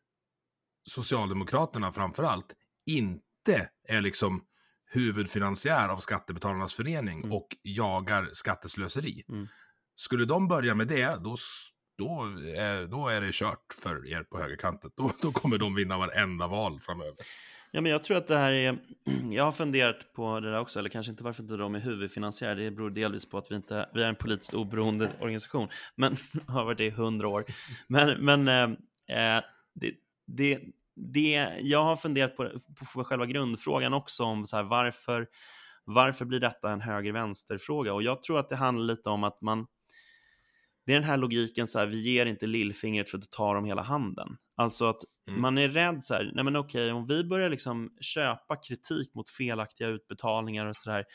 Socialdemokraterna 0.89 1.91
framförallt 1.91 2.55
inte 2.85 3.69
är 3.87 4.01
liksom 4.01 4.43
huvudfinansiär 4.91 5.89
av 5.89 5.97
Skattebetalarnas 5.97 6.73
förening 6.73 7.19
mm. 7.19 7.31
och 7.31 7.47
jagar 7.63 8.29
skatteslöseri. 8.33 9.23
Mm. 9.29 9.47
Skulle 9.95 10.25
de 10.25 10.47
börja 10.47 10.75
med 10.75 10.87
det, 10.87 11.23
då, 11.23 11.35
då, 11.97 12.23
är, 12.55 12.87
då 12.87 13.07
är 13.07 13.21
det 13.21 13.33
kört 13.33 13.73
för 13.81 14.07
er 14.07 14.23
på 14.23 14.37
högerkanten. 14.37 14.91
Då, 14.97 15.11
då 15.21 15.31
kommer 15.31 15.57
de 15.57 15.75
vinna 15.75 15.97
varenda 15.97 16.47
val 16.47 16.79
framöver. 16.79 17.15
Ja, 17.71 17.81
men 17.81 17.91
jag 17.91 18.03
tror 18.03 18.17
att 18.17 18.27
det 18.27 18.37
här 18.37 18.51
är... 18.51 18.77
Jag 19.31 19.43
har 19.43 19.51
funderat 19.51 20.13
på 20.13 20.39
det 20.39 20.51
där 20.51 20.59
också, 20.59 20.79
eller 20.79 20.89
kanske 20.89 21.11
inte 21.11 21.23
varför 21.23 21.43
inte 21.43 21.57
de 21.57 21.75
är 21.75 21.79
huvudfinansiärer. 21.79 22.55
Det 22.55 22.71
beror 22.71 22.89
delvis 22.89 23.29
på 23.29 23.37
att 23.37 23.51
vi 23.51 23.55
inte 23.55 23.89
vi 23.93 24.03
är 24.03 24.09
en 24.09 24.15
politiskt 24.15 24.53
oberoende 24.53 25.09
organisation, 25.19 25.67
men 25.95 26.17
har 26.47 26.65
varit 26.65 26.77
det 26.77 26.85
i 26.85 26.89
hundra 26.89 27.27
år. 27.27 27.45
Men, 27.87 28.25
men 28.25 28.47
äh, 28.47 29.43
det, 29.73 29.91
det, 30.27 30.59
det, 30.95 31.59
jag 31.61 31.83
har 31.83 31.95
funderat 31.95 32.37
på, 32.37 32.49
på 32.93 33.03
själva 33.03 33.25
grundfrågan 33.25 33.93
också 33.93 34.23
om 34.23 34.45
så 34.45 34.55
här, 34.57 34.63
varför, 34.63 35.27
varför 35.83 36.25
blir 36.25 36.39
detta 36.39 36.71
en 36.71 36.81
höger-vänster-fråga? 36.81 37.93
Och 37.93 38.03
jag 38.03 38.23
tror 38.23 38.39
att 38.39 38.49
det 38.49 38.55
handlar 38.55 38.85
lite 38.85 39.09
om 39.09 39.23
att 39.23 39.41
man 39.41 39.67
det 40.85 40.91
är 40.91 40.95
den 40.95 41.03
här 41.03 41.17
logiken, 41.17 41.67
så 41.67 41.79
här, 41.79 41.85
vi 41.85 42.01
ger 42.01 42.25
inte 42.25 42.47
lillfingret 42.47 43.09
för 43.09 43.17
att 43.17 43.31
ta 43.31 43.53
dem 43.53 43.65
hela 43.65 43.81
handen. 43.81 44.37
Alltså 44.57 44.85
att 44.85 45.01
mm. 45.27 45.41
man 45.41 45.57
är 45.57 45.69
rädd 45.69 46.03
så 46.03 46.13
här, 46.13 46.31
nej 46.33 46.43
men 46.43 46.55
okej, 46.55 46.91
om 46.91 47.07
vi 47.07 47.23
börjar 47.23 47.49
liksom 47.49 47.89
köpa 48.01 48.55
kritik 48.55 49.15
mot 49.15 49.29
felaktiga 49.29 49.87
utbetalningar 49.87 50.65
och 50.65 50.75
så 50.75 50.89
där, 50.89 51.05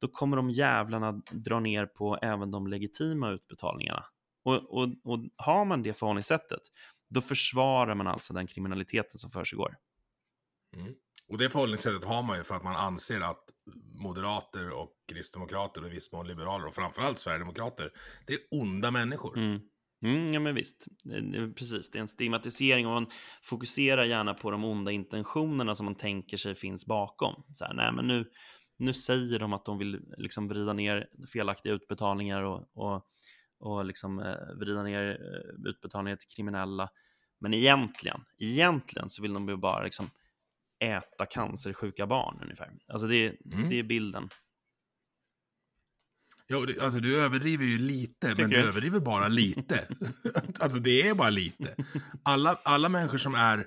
då 0.00 0.08
kommer 0.08 0.36
de 0.36 0.50
jävlarna 0.50 1.12
dra 1.30 1.60
ner 1.60 1.86
på 1.86 2.18
även 2.22 2.50
de 2.50 2.66
legitima 2.66 3.30
utbetalningarna. 3.30 4.04
Och, 4.44 4.54
och, 4.54 4.88
och 5.04 5.18
har 5.36 5.64
man 5.64 5.82
det 5.82 5.92
förhållningssättet, 5.92 6.60
då 7.10 7.20
försvarar 7.20 7.94
man 7.94 8.06
alltså 8.06 8.32
den 8.32 8.46
kriminaliteten 8.46 9.18
som 9.18 9.30
försiggår. 9.30 9.76
Mm. 10.76 10.94
Och 11.28 11.38
det 11.38 11.50
förhållningssättet 11.50 12.04
har 12.04 12.22
man 12.22 12.38
ju 12.38 12.44
för 12.44 12.54
att 12.54 12.64
man 12.64 12.76
anser 12.76 13.20
att 13.20 13.44
moderater 13.94 14.70
och 14.70 14.90
kristdemokrater 15.12 15.80
och 15.82 15.88
i 15.88 15.90
viss 15.90 16.12
mån 16.12 16.28
liberaler 16.28 16.66
och 16.66 16.74
framförallt 16.74 17.18
sverigedemokrater, 17.18 17.92
det 18.26 18.32
är 18.32 18.40
onda 18.50 18.90
människor. 18.90 19.38
Mm. 19.38 19.60
Mm, 20.02 20.32
ja 20.32 20.40
men 20.40 20.54
visst, 20.54 20.86
precis. 21.56 21.90
Det 21.90 21.98
är 21.98 22.00
en 22.00 22.08
stigmatisering 22.08 22.86
och 22.86 22.92
man 22.92 23.06
fokuserar 23.42 24.04
gärna 24.04 24.34
på 24.34 24.50
de 24.50 24.64
onda 24.64 24.90
intentionerna 24.90 25.74
som 25.74 25.84
man 25.84 25.94
tänker 25.94 26.36
sig 26.36 26.54
finns 26.54 26.86
bakom. 26.86 27.42
Så 27.54 27.64
här, 27.64 27.74
nej 27.74 27.92
men 27.92 28.06
nu, 28.06 28.30
nu 28.78 28.94
säger 28.94 29.38
de 29.38 29.52
att 29.52 29.64
de 29.64 29.78
vill 29.78 30.00
liksom 30.18 30.48
vrida 30.48 30.72
ner 30.72 31.08
felaktiga 31.32 31.72
utbetalningar 31.72 32.42
och, 32.42 32.70
och, 32.74 33.06
och 33.60 33.84
liksom, 33.84 34.18
eh, 34.18 34.56
vrida 34.58 34.82
ner 34.82 35.10
eh, 35.10 35.70
utbetalningar 35.70 36.16
till 36.16 36.28
kriminella. 36.28 36.90
Men 37.40 37.54
egentligen, 37.54 38.24
egentligen 38.38 39.08
så 39.08 39.22
vill 39.22 39.32
de 39.32 39.48
ju 39.48 39.56
bara 39.56 39.84
liksom 39.84 40.10
äta 40.84 41.26
cancersjuka 41.26 42.06
barn 42.06 42.38
ungefär. 42.42 42.70
Alltså 42.88 43.06
det, 43.06 43.36
mm. 43.44 43.68
det 43.68 43.78
är 43.78 43.82
bilden. 43.82 44.28
Ja, 46.46 46.66
alltså 46.80 47.00
du 47.00 47.20
överdriver 47.20 47.64
ju 47.64 47.78
lite, 47.78 48.28
Tycker 48.28 48.42
men 48.42 48.50
du 48.50 48.56
överdriver 48.56 49.00
bara 49.00 49.28
lite. 49.28 49.88
alltså 50.60 50.78
det 50.78 51.08
är 51.08 51.14
bara 51.14 51.30
lite. 51.30 51.76
Alla, 52.22 52.60
alla 52.64 52.88
människor 52.88 53.18
som 53.18 53.34
är 53.34 53.66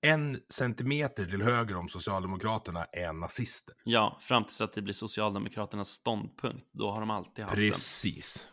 en 0.00 0.40
centimeter 0.48 1.26
till 1.26 1.42
höger 1.42 1.76
om 1.76 1.88
Socialdemokraterna 1.88 2.84
är 2.84 3.12
nazister. 3.12 3.74
Ja, 3.84 4.18
fram 4.20 4.44
tills 4.44 4.60
att 4.60 4.72
det 4.72 4.82
blir 4.82 4.94
Socialdemokraternas 4.94 5.88
ståndpunkt. 5.88 6.66
Då 6.72 6.90
har 6.90 7.00
de 7.00 7.10
alltid 7.10 7.44
haft 7.44 7.56
Precis. 7.56 8.02
den. 8.02 8.12
Precis. 8.12 8.46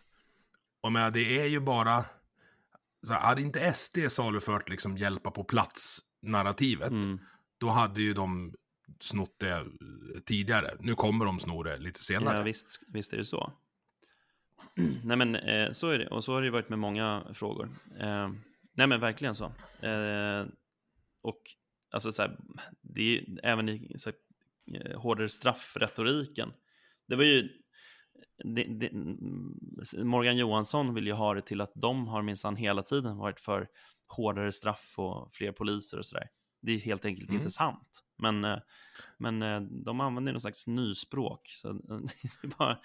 Och 0.81 0.91
med 0.91 1.13
det 1.13 1.39
är 1.39 1.45
ju 1.45 1.59
bara... 1.59 2.05
Så 3.03 3.13
hade 3.13 3.41
inte 3.41 3.73
SD 3.73 3.97
salufört 4.09 4.69
liksom 4.69 4.97
hjälpa 4.97 5.31
på 5.31 5.43
plats-narrativet, 5.43 6.91
mm 6.91 7.19
då 7.59 7.69
hade 7.69 8.01
ju 8.01 8.13
de 8.13 8.53
snott 8.99 9.39
det 9.39 9.65
tidigare. 10.25 10.77
Nu 10.79 10.95
kommer 10.95 11.25
de 11.25 11.39
sno 11.39 11.63
det 11.63 11.77
lite 11.77 12.03
senare. 12.03 12.37
Ja, 12.37 12.43
visst, 12.43 12.81
visst 12.87 13.13
är 13.13 13.17
det 13.17 13.25
så. 13.25 13.53
nej, 15.03 15.17
men 15.17 15.35
eh, 15.35 15.71
så 15.71 15.89
är 15.89 15.99
det. 15.99 16.07
Och 16.07 16.23
så 16.23 16.33
har 16.33 16.41
det 16.41 16.45
ju 16.45 16.51
varit 16.51 16.69
med 16.69 16.79
många 16.79 17.25
frågor. 17.33 17.69
Eh, 17.99 18.29
nej, 18.73 18.87
men 18.87 18.99
verkligen 18.99 19.35
så. 19.35 19.45
Eh, 19.81 20.45
och 21.21 21.41
alltså 21.91 22.11
så 22.11 22.21
här, 22.21 22.37
det 22.81 23.17
är 23.17 23.39
även 23.43 23.69
i 23.69 23.95
så 23.99 24.09
här, 24.09 24.17
eh, 24.81 24.99
hårdare 24.99 25.29
straffretoriken. 25.29 26.53
Det 27.07 27.15
var 27.15 27.23
ju 27.23 27.49
det, 28.55 28.63
det, 28.63 28.91
Morgan 30.03 30.37
Johansson 30.37 30.93
vill 30.93 31.07
ju 31.07 31.13
ha 31.13 31.33
det 31.33 31.41
till 31.41 31.61
att 31.61 31.71
de 31.75 32.07
har 32.07 32.21
minsann 32.21 32.55
hela 32.55 32.83
tiden 32.83 33.17
varit 33.17 33.39
för 33.39 33.67
hårdare 34.07 34.51
straff 34.51 34.93
och 34.97 35.29
fler 35.33 35.51
poliser 35.51 35.97
och 35.97 36.05
sådär. 36.05 36.27
Det 36.61 36.71
är 36.71 36.79
helt 36.79 37.05
enkelt 37.05 37.29
mm. 37.29 37.41
inte 37.41 37.51
sant. 37.51 38.03
Men, 38.21 38.45
eh, 38.45 38.57
men 39.17 39.41
eh, 39.41 39.61
de 39.61 40.01
använder 40.01 40.31
någon 40.31 40.41
slags 40.41 40.67
nyspråk. 40.67 41.41
Bara... 42.57 42.77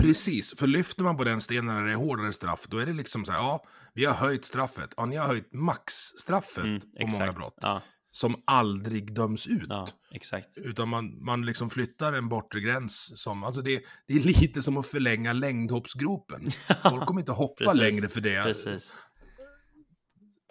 Precis, 0.00 0.54
för 0.58 0.66
lyfter 0.66 1.02
man 1.02 1.16
på 1.16 1.24
den 1.24 1.40
stenen 1.40 1.74
när 1.74 1.84
det 1.84 1.92
är 1.92 1.96
hårdare 1.96 2.32
straff, 2.32 2.66
då 2.68 2.78
är 2.78 2.86
det 2.86 2.92
liksom 2.92 3.24
så 3.24 3.32
här, 3.32 3.38
ja, 3.38 3.64
vi 3.94 4.04
har 4.04 4.14
höjt 4.14 4.44
straffet. 4.44 4.94
Ja, 4.96 5.06
ni 5.06 5.16
har 5.16 5.26
höjt 5.26 5.52
maxstraffet 5.52 6.64
mm, 6.64 6.80
på 6.80 7.06
många 7.12 7.32
brott. 7.32 7.58
Ja. 7.60 7.82
Som 8.12 8.42
aldrig 8.44 9.14
döms 9.14 9.46
ut. 9.46 9.66
Ja, 9.68 9.88
exakt. 10.10 10.58
Utan 10.58 10.88
man, 10.88 11.24
man 11.24 11.46
liksom 11.46 11.70
flyttar 11.70 12.12
en 12.12 12.28
bortre 12.28 12.60
gräns 12.60 13.12
som, 13.22 13.44
alltså 13.44 13.62
det, 13.62 13.82
det 14.06 14.14
är 14.14 14.20
lite 14.20 14.62
som 14.62 14.76
att 14.76 14.86
förlänga 14.86 15.32
längdhoppsgropen. 15.32 16.50
Folk 16.82 17.06
kommer 17.06 17.20
inte 17.20 17.32
hoppa 17.32 17.72
längre 17.72 18.08
för 18.08 18.20
det. 18.20 18.42
Precis 18.42 18.92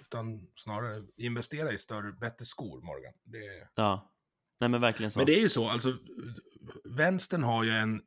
utan 0.10 0.48
snarare 0.56 1.04
investera 1.18 1.74
i 1.74 1.78
större, 1.78 2.12
bättre 2.12 2.46
skor, 2.46 2.82
Morgan. 2.82 3.14
Det... 3.24 3.70
Ja, 3.76 4.12
nej 4.60 4.70
men 4.70 4.82
verkligen 4.82 5.12
så. 5.12 5.20
Men 5.20 5.26
det 5.26 5.36
är 5.36 5.42
ju 5.42 5.50
så, 5.50 5.70
alltså, 5.70 5.98
vänstern 6.84 7.44
har 7.44 7.64
ju 7.64 7.72
en 7.72 8.02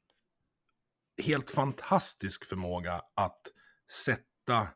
helt 1.23 1.51
fantastisk 1.51 2.45
förmåga 2.45 3.03
att 3.15 3.41
sätta 4.05 4.69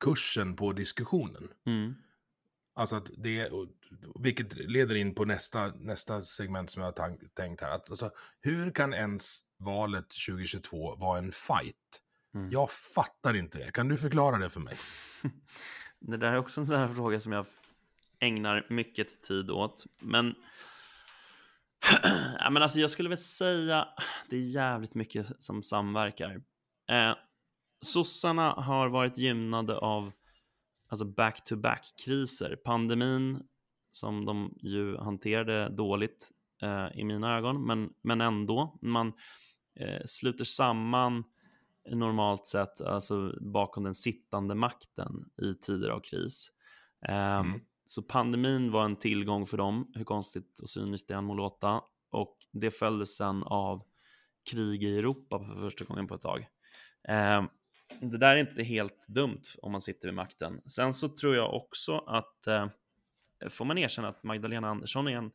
kursen 0.00 0.56
på 0.56 0.72
diskussionen. 0.72 1.48
Mm. 1.66 1.94
Alltså 2.78 2.96
att 2.96 3.10
det, 3.16 3.50
vilket 4.20 4.56
leder 4.56 4.94
in 4.94 5.14
på 5.14 5.24
nästa, 5.24 5.66
nästa 5.66 6.22
segment 6.22 6.70
som 6.70 6.82
jag 6.82 6.98
har 6.98 7.34
tänkt 7.34 7.60
här. 7.60 7.70
Att, 7.70 7.90
alltså, 7.90 8.10
hur 8.40 8.70
kan 8.70 8.94
ens 8.94 9.38
valet 9.56 10.06
2022 10.26 10.96
vara 10.96 11.18
en 11.18 11.32
fight? 11.32 12.02
Mm. 12.34 12.50
Jag 12.50 12.70
fattar 12.70 13.36
inte 13.36 13.58
det. 13.58 13.72
Kan 13.72 13.88
du 13.88 13.96
förklara 13.96 14.38
det 14.38 14.50
för 14.50 14.60
mig? 14.60 14.76
Det 16.00 16.16
där 16.16 16.32
är 16.32 16.38
också 16.38 16.60
en 16.60 16.66
sån 16.66 16.94
fråga 16.94 17.20
som 17.20 17.32
jag 17.32 17.46
ägnar 18.20 18.66
mycket 18.70 19.22
tid 19.22 19.50
åt. 19.50 19.84
Men, 20.00 20.34
ja, 22.38 22.50
men 22.50 22.62
alltså 22.62 22.80
jag 22.80 22.90
skulle 22.90 23.08
väl 23.08 23.18
säga 23.18 23.88
det 24.30 24.36
är 24.36 24.40
jävligt 24.40 24.94
mycket 24.94 25.26
som 25.38 25.62
samverkar. 25.62 26.42
Eh, 26.90 27.14
sossarna 27.80 28.50
har 28.50 28.88
varit 28.88 29.18
gynnade 29.18 29.78
av 29.78 30.12
alltså 30.88 31.04
back-to-back-kriser. 31.04 32.56
Pandemin, 32.56 33.42
som 33.90 34.24
de 34.24 34.54
ju 34.62 34.96
hanterade 34.96 35.68
dåligt 35.68 36.30
eh, 36.62 36.98
i 37.00 37.04
mina 37.04 37.36
ögon, 37.36 37.66
men, 37.66 37.92
men 38.02 38.20
ändå. 38.20 38.78
Man 38.82 39.12
eh, 39.74 40.04
sluter 40.04 40.44
samman 40.44 41.24
normalt 41.90 42.46
sett 42.46 42.80
alltså 42.80 43.34
bakom 43.40 43.84
den 43.84 43.94
sittande 43.94 44.54
makten 44.54 45.30
i 45.42 45.54
tider 45.54 45.88
av 45.88 46.00
kris. 46.00 46.52
Ehm, 47.02 47.46
mm. 47.46 47.60
Så 47.84 48.02
pandemin 48.02 48.70
var 48.70 48.84
en 48.84 48.96
tillgång 48.96 49.46
för 49.46 49.56
dem, 49.56 49.92
hur 49.94 50.04
konstigt 50.04 50.58
och 50.58 50.68
cyniskt 50.68 51.08
det 51.08 51.14
än 51.14 51.24
må 51.24 51.34
låta. 51.34 51.80
Och 52.10 52.36
det 52.52 52.70
följdes 52.70 53.16
sen 53.16 53.42
av 53.42 53.82
krig 54.50 54.84
i 54.84 54.98
Europa 54.98 55.38
för 55.38 55.54
första 55.54 55.84
gången 55.84 56.06
på 56.06 56.14
ett 56.14 56.22
tag. 56.22 56.46
Ehm, 57.08 57.48
det 58.00 58.18
där 58.18 58.36
är 58.36 58.40
inte 58.40 58.62
helt 58.62 59.06
dumt 59.08 59.42
om 59.62 59.72
man 59.72 59.80
sitter 59.80 60.08
vid 60.08 60.14
makten. 60.14 60.60
Sen 60.66 60.94
så 60.94 61.08
tror 61.08 61.36
jag 61.36 61.54
också 61.54 61.98
att, 61.98 62.46
eh, 62.46 62.68
får 63.48 63.64
man 63.64 63.78
erkänna 63.78 64.08
att 64.08 64.22
Magdalena 64.22 64.68
Andersson 64.68 65.08
är 65.08 65.16
en 65.16 65.30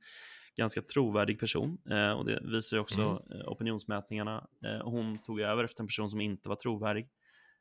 ganska 0.56 0.82
trovärdig 0.82 1.40
person 1.40 1.78
eh, 1.90 2.12
och 2.12 2.26
det 2.26 2.40
visar 2.44 2.78
ju 2.78 2.82
också 2.82 3.02
mm. 3.02 3.42
Eh, 3.42 3.48
opinionsmätningarna. 3.48 4.48
Eh, 4.66 4.84
hon 4.84 5.18
tog 5.18 5.42
över 5.42 5.64
efter 5.64 5.84
en 5.84 5.88
person 5.88 6.10
som 6.10 6.22
inte 6.22 6.50
var 6.50 6.56
trovärdig. 6.56 7.10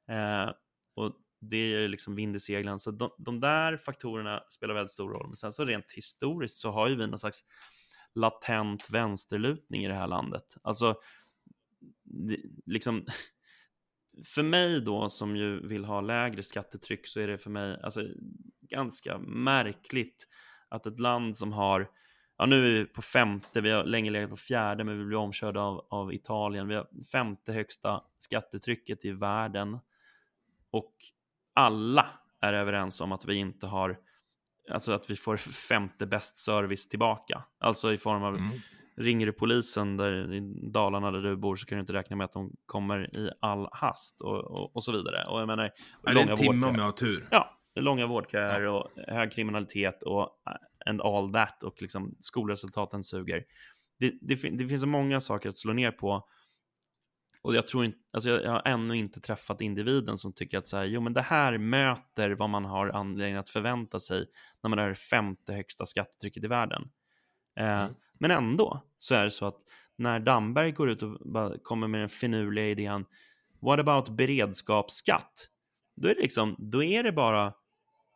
Eh, 0.08 0.50
och 0.94 1.12
det 1.40 1.56
är 1.56 1.88
liksom 1.88 2.14
vind 2.14 2.36
i 2.36 2.40
seglen. 2.40 2.78
Så 2.78 2.90
de, 2.90 3.10
de, 3.18 3.40
där 3.40 3.76
faktorerna 3.76 4.42
spelar 4.48 4.74
väldigt 4.74 4.90
stor 4.90 5.10
roll. 5.10 5.26
Men 5.26 5.36
sen 5.36 5.52
så 5.52 5.64
rent 5.64 5.92
historiskt 5.92 6.56
så 6.56 6.70
har 6.70 6.88
ju 6.88 6.94
vi 6.94 7.06
någon 7.06 7.18
slags 7.18 7.44
latent 8.14 8.90
vänsterlutning 8.90 9.84
i 9.84 9.88
det 9.88 9.94
här 9.94 10.06
landet. 10.06 10.56
Alltså, 10.62 10.94
det, 12.04 12.36
liksom, 12.66 13.06
för 14.24 14.42
mig 14.42 14.80
då 14.80 15.10
som 15.10 15.36
ju 15.36 15.66
vill 15.66 15.84
ha 15.84 16.00
lägre 16.00 16.42
skattetryck 16.42 17.06
så 17.06 17.20
är 17.20 17.28
det 17.28 17.38
för 17.38 17.50
mig 17.50 17.80
alltså, 17.82 18.02
ganska 18.60 19.18
märkligt 19.18 20.28
att 20.68 20.86
ett 20.86 21.00
land 21.00 21.36
som 21.36 21.52
har 21.52 21.88
Ja, 22.42 22.46
nu 22.46 22.56
är 22.56 22.80
vi 22.80 22.84
på 22.84 23.02
femte, 23.02 23.60
vi 23.60 23.70
har 23.70 23.84
länge 23.84 24.10
legat 24.10 24.30
på 24.30 24.36
fjärde, 24.36 24.84
men 24.84 24.98
vi 24.98 25.04
blir 25.04 25.16
omkörda 25.16 25.60
av, 25.60 25.86
av 25.90 26.14
Italien. 26.14 26.68
Vi 26.68 26.74
har 26.74 26.88
femte 27.12 27.52
högsta 27.52 28.02
skattetrycket 28.18 29.04
i 29.04 29.10
världen. 29.10 29.78
Och 30.70 30.94
alla 31.54 32.06
är 32.40 32.52
överens 32.52 33.00
om 33.00 33.12
att 33.12 33.24
vi 33.24 33.34
inte 33.34 33.66
har, 33.66 33.98
alltså 34.70 34.92
att 34.92 35.10
vi 35.10 35.16
får 35.16 35.36
femte 35.36 36.06
bäst 36.06 36.36
service 36.36 36.88
tillbaka. 36.88 37.42
Alltså 37.60 37.92
i 37.92 37.98
form 37.98 38.22
av, 38.22 38.36
mm 38.36 38.60
ringer 38.96 39.26
du 39.26 39.32
polisen 39.32 39.96
där 39.96 40.34
i 40.34 40.40
Dalarna 40.72 41.10
där 41.10 41.20
du 41.20 41.36
bor 41.36 41.56
så 41.56 41.66
kan 41.66 41.76
du 41.76 41.80
inte 41.80 41.92
räkna 41.92 42.16
med 42.16 42.24
att 42.24 42.32
de 42.32 42.52
kommer 42.66 43.16
i 43.16 43.30
all 43.40 43.68
hast 43.72 44.20
och, 44.20 44.44
och, 44.44 44.76
och 44.76 44.84
så 44.84 44.92
vidare. 44.92 45.24
Och 45.28 45.40
jag 45.40 45.46
menar, 45.46 45.70
är 46.06 46.14
det 46.14 46.20
en 46.20 46.36
timme 46.36 46.66
om 46.66 46.74
jag 46.74 46.84
har 46.84 46.92
tur? 46.92 47.28
Ja, 47.30 47.58
långa 47.80 48.06
vårdköer 48.06 48.62
ja. 48.62 48.70
och 48.70 48.90
hög 49.08 49.32
kriminalitet 49.32 50.02
och 50.02 50.28
and 50.86 51.00
all 51.00 51.32
that 51.32 51.62
och 51.62 51.82
liksom 51.82 52.14
skolresultaten 52.20 53.02
suger. 53.02 53.44
Det, 53.98 54.12
det, 54.20 54.34
det 54.34 54.68
finns 54.68 54.80
så 54.80 54.86
många 54.86 55.20
saker 55.20 55.48
att 55.48 55.56
slå 55.56 55.72
ner 55.72 55.90
på 55.90 56.28
och 57.42 57.54
jag 57.54 57.66
tror 57.66 57.84
inte, 57.84 57.98
alltså 58.12 58.28
jag, 58.28 58.42
jag, 58.42 58.50
har 58.50 58.62
ännu 58.64 58.96
inte 58.96 59.20
träffat 59.20 59.60
individen 59.60 60.16
som 60.16 60.32
tycker 60.32 60.58
att 60.58 60.66
så 60.66 60.76
här, 60.76 60.84
jo 60.84 61.00
men 61.00 61.12
det 61.12 61.22
här 61.22 61.58
möter 61.58 62.30
vad 62.30 62.50
man 62.50 62.64
har 62.64 62.88
anledning 62.88 63.36
att 63.36 63.50
förvänta 63.50 64.00
sig 64.00 64.26
när 64.62 64.70
man 64.70 64.78
har 64.78 64.88
det 64.88 64.94
femte 64.94 65.52
högsta 65.52 65.86
skattetrycket 65.86 66.44
i 66.44 66.46
världen. 66.46 66.82
Eh, 67.56 67.82
mm. 67.82 67.94
Men 68.18 68.30
ändå 68.30 68.82
så 68.98 69.14
är 69.14 69.24
det 69.24 69.30
så 69.30 69.46
att 69.46 69.58
när 69.96 70.20
Damberg 70.20 70.72
går 70.72 70.90
ut 70.90 71.02
och 71.02 71.18
kommer 71.62 71.88
med 71.88 72.00
den 72.00 72.08
finurliga 72.08 72.66
idén, 72.66 73.04
what 73.60 73.80
about 73.80 74.08
beredskapsskatt? 74.08 75.48
Då 75.96 76.08
är 76.08 76.14
det 76.14 76.20
liksom, 76.20 76.56
då 76.58 76.82
är 76.82 77.02
det 77.02 77.12
bara 77.12 77.54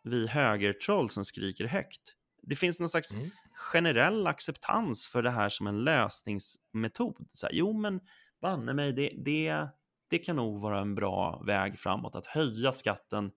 vi 0.05 0.27
högertroll 0.27 1.11
som 1.11 1.25
skriker 1.25 1.67
högt. 1.67 2.15
Det 2.43 2.57
finns 2.57 2.81
någon 2.81 2.89
slags 2.89 3.15
mm. 3.15 3.31
generell 3.53 4.27
acceptans 4.27 5.07
för 5.07 5.23
det 5.23 5.31
här 5.31 5.49
som 5.49 5.67
en 5.67 5.85
lösningsmetod. 5.85 7.29
Så 7.33 7.47
här, 7.47 7.55
jo, 7.55 7.73
men 7.73 8.01
banne 8.41 8.75
mig, 8.75 8.93
det, 8.93 9.13
det, 9.25 9.69
det 10.11 10.19
kan 10.19 10.37
nog 10.37 10.61
vara 10.61 10.81
en 10.81 10.95
bra 10.95 11.43
väg 11.47 11.79
framåt 11.79 12.17
att 12.17 12.27
höja 12.27 12.73
skatten 12.73 13.31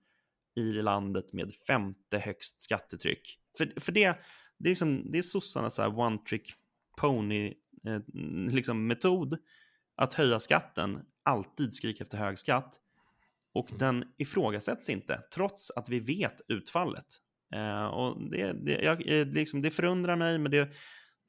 i 0.55 0.71
landet 0.73 1.33
med 1.33 1.51
femte 1.67 2.19
högst 2.19 2.61
skattetryck. 2.61 3.39
För, 3.57 3.79
för 3.79 3.91
det, 3.91 4.19
det 4.59 4.67
är, 4.67 4.71
liksom, 4.71 5.11
det 5.11 5.17
är 5.17 5.21
sossarnas 5.21 5.79
one 5.79 6.17
trick 6.29 6.53
pony 6.97 7.53
eh, 7.85 8.01
liksom 8.49 8.87
metod 8.87 9.37
att 9.95 10.13
höja 10.13 10.39
skatten, 10.39 10.99
alltid 11.23 11.73
skrika 11.73 12.03
efter 12.03 12.17
hög 12.17 12.39
skatt. 12.39 12.79
Och 13.53 13.71
mm. 13.71 13.79
den 13.79 14.11
ifrågasätts 14.17 14.89
inte, 14.89 15.23
trots 15.33 15.71
att 15.71 15.89
vi 15.89 15.99
vet 15.99 16.41
utfallet. 16.47 17.05
Eh, 17.55 17.85
och 17.85 18.31
det, 18.31 18.53
det, 18.53 18.81
jag, 18.83 19.19
eh, 19.19 19.27
liksom, 19.27 19.61
det 19.61 19.71
förundrar 19.71 20.15
mig, 20.15 20.37
men 20.37 20.51
det, 20.51 20.69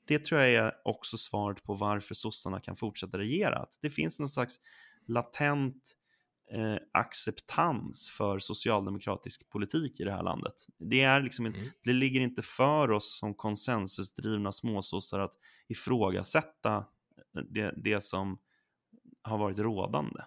det 0.07 0.25
tror 0.25 0.41
jag 0.41 0.51
är 0.51 0.73
också 0.85 1.17
svaret 1.17 1.63
på 1.63 1.75
varför 1.75 2.15
sossarna 2.15 2.61
kan 2.61 2.77
fortsätta 2.77 3.19
regera. 3.19 3.57
Att 3.57 3.79
det 3.83 3.91
finns 3.91 4.19
någon 4.19 4.29
slags 4.29 4.57
latent 5.07 5.97
eh, 6.53 6.77
acceptans 6.93 8.11
för 8.11 8.39
socialdemokratisk 8.39 9.51
politik 9.51 10.01
i 10.01 10.05
det 10.05 10.13
här 10.13 10.23
landet. 10.23 10.55
Det, 10.79 11.01
är 11.01 11.23
liksom, 11.23 11.47
mm. 11.47 11.71
det 11.85 11.93
ligger 11.93 12.21
inte 12.21 12.43
för 12.43 12.91
oss 12.91 13.19
som 13.19 13.35
konsensusdrivna 13.35 14.53
småsossar 14.53 15.19
att 15.19 15.35
ifrågasätta 15.69 16.85
det, 17.51 17.75
det 17.77 18.01
som 18.01 18.39
har 19.23 19.39
varit 19.39 19.59
rådande. 19.59 20.23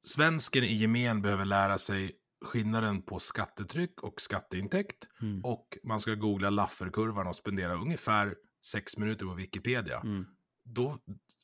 Svensken 0.00 0.64
i 0.64 0.74
gemen 0.74 1.22
behöver 1.22 1.44
lära 1.44 1.78
sig 1.78 2.12
skillnaden 2.44 3.02
på 3.02 3.18
skattetryck 3.18 4.02
och 4.02 4.20
skatteintäkt. 4.20 5.08
Mm. 5.22 5.44
Och 5.44 5.78
man 5.84 6.00
ska 6.00 6.14
googla 6.14 6.50
Lafferkurvan 6.50 7.26
och 7.26 7.36
spendera 7.36 7.74
ungefär 7.74 8.34
sex 8.64 8.96
minuter 8.96 9.26
på 9.26 9.34
Wikipedia. 9.34 10.00
Mm. 10.00 10.26
Då, 10.64 10.98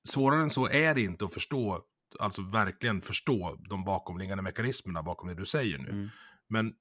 svårare 0.05 0.43
än 0.43 0.51
så 0.51 0.69
är 0.69 0.95
det 0.95 1.01
inte 1.01 1.25
att 1.25 1.35
förstå, 1.35 1.85
alltså 2.21 2.43
verkligen 2.43 3.01
förstå 3.01 3.59
de 3.69 3.85
bakomliggande 3.85 4.43
mekanismerna 4.43 5.03
bakom 5.03 5.29
det 5.29 5.35
du 5.35 5.47
säger 5.47 5.79
nu. 5.79 5.91
Mm. 5.91 6.09
Men 6.49 6.75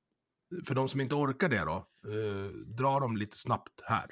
för 0.67 0.75
de 0.75 0.89
som 0.89 1.01
inte 1.01 1.15
orkar 1.15 1.49
det 1.49 1.65
då, 1.65 1.87
eh, 2.11 2.51
dra 2.77 2.99
dem 2.99 3.17
lite 3.17 3.37
snabbt 3.37 3.83
här. 3.85 4.05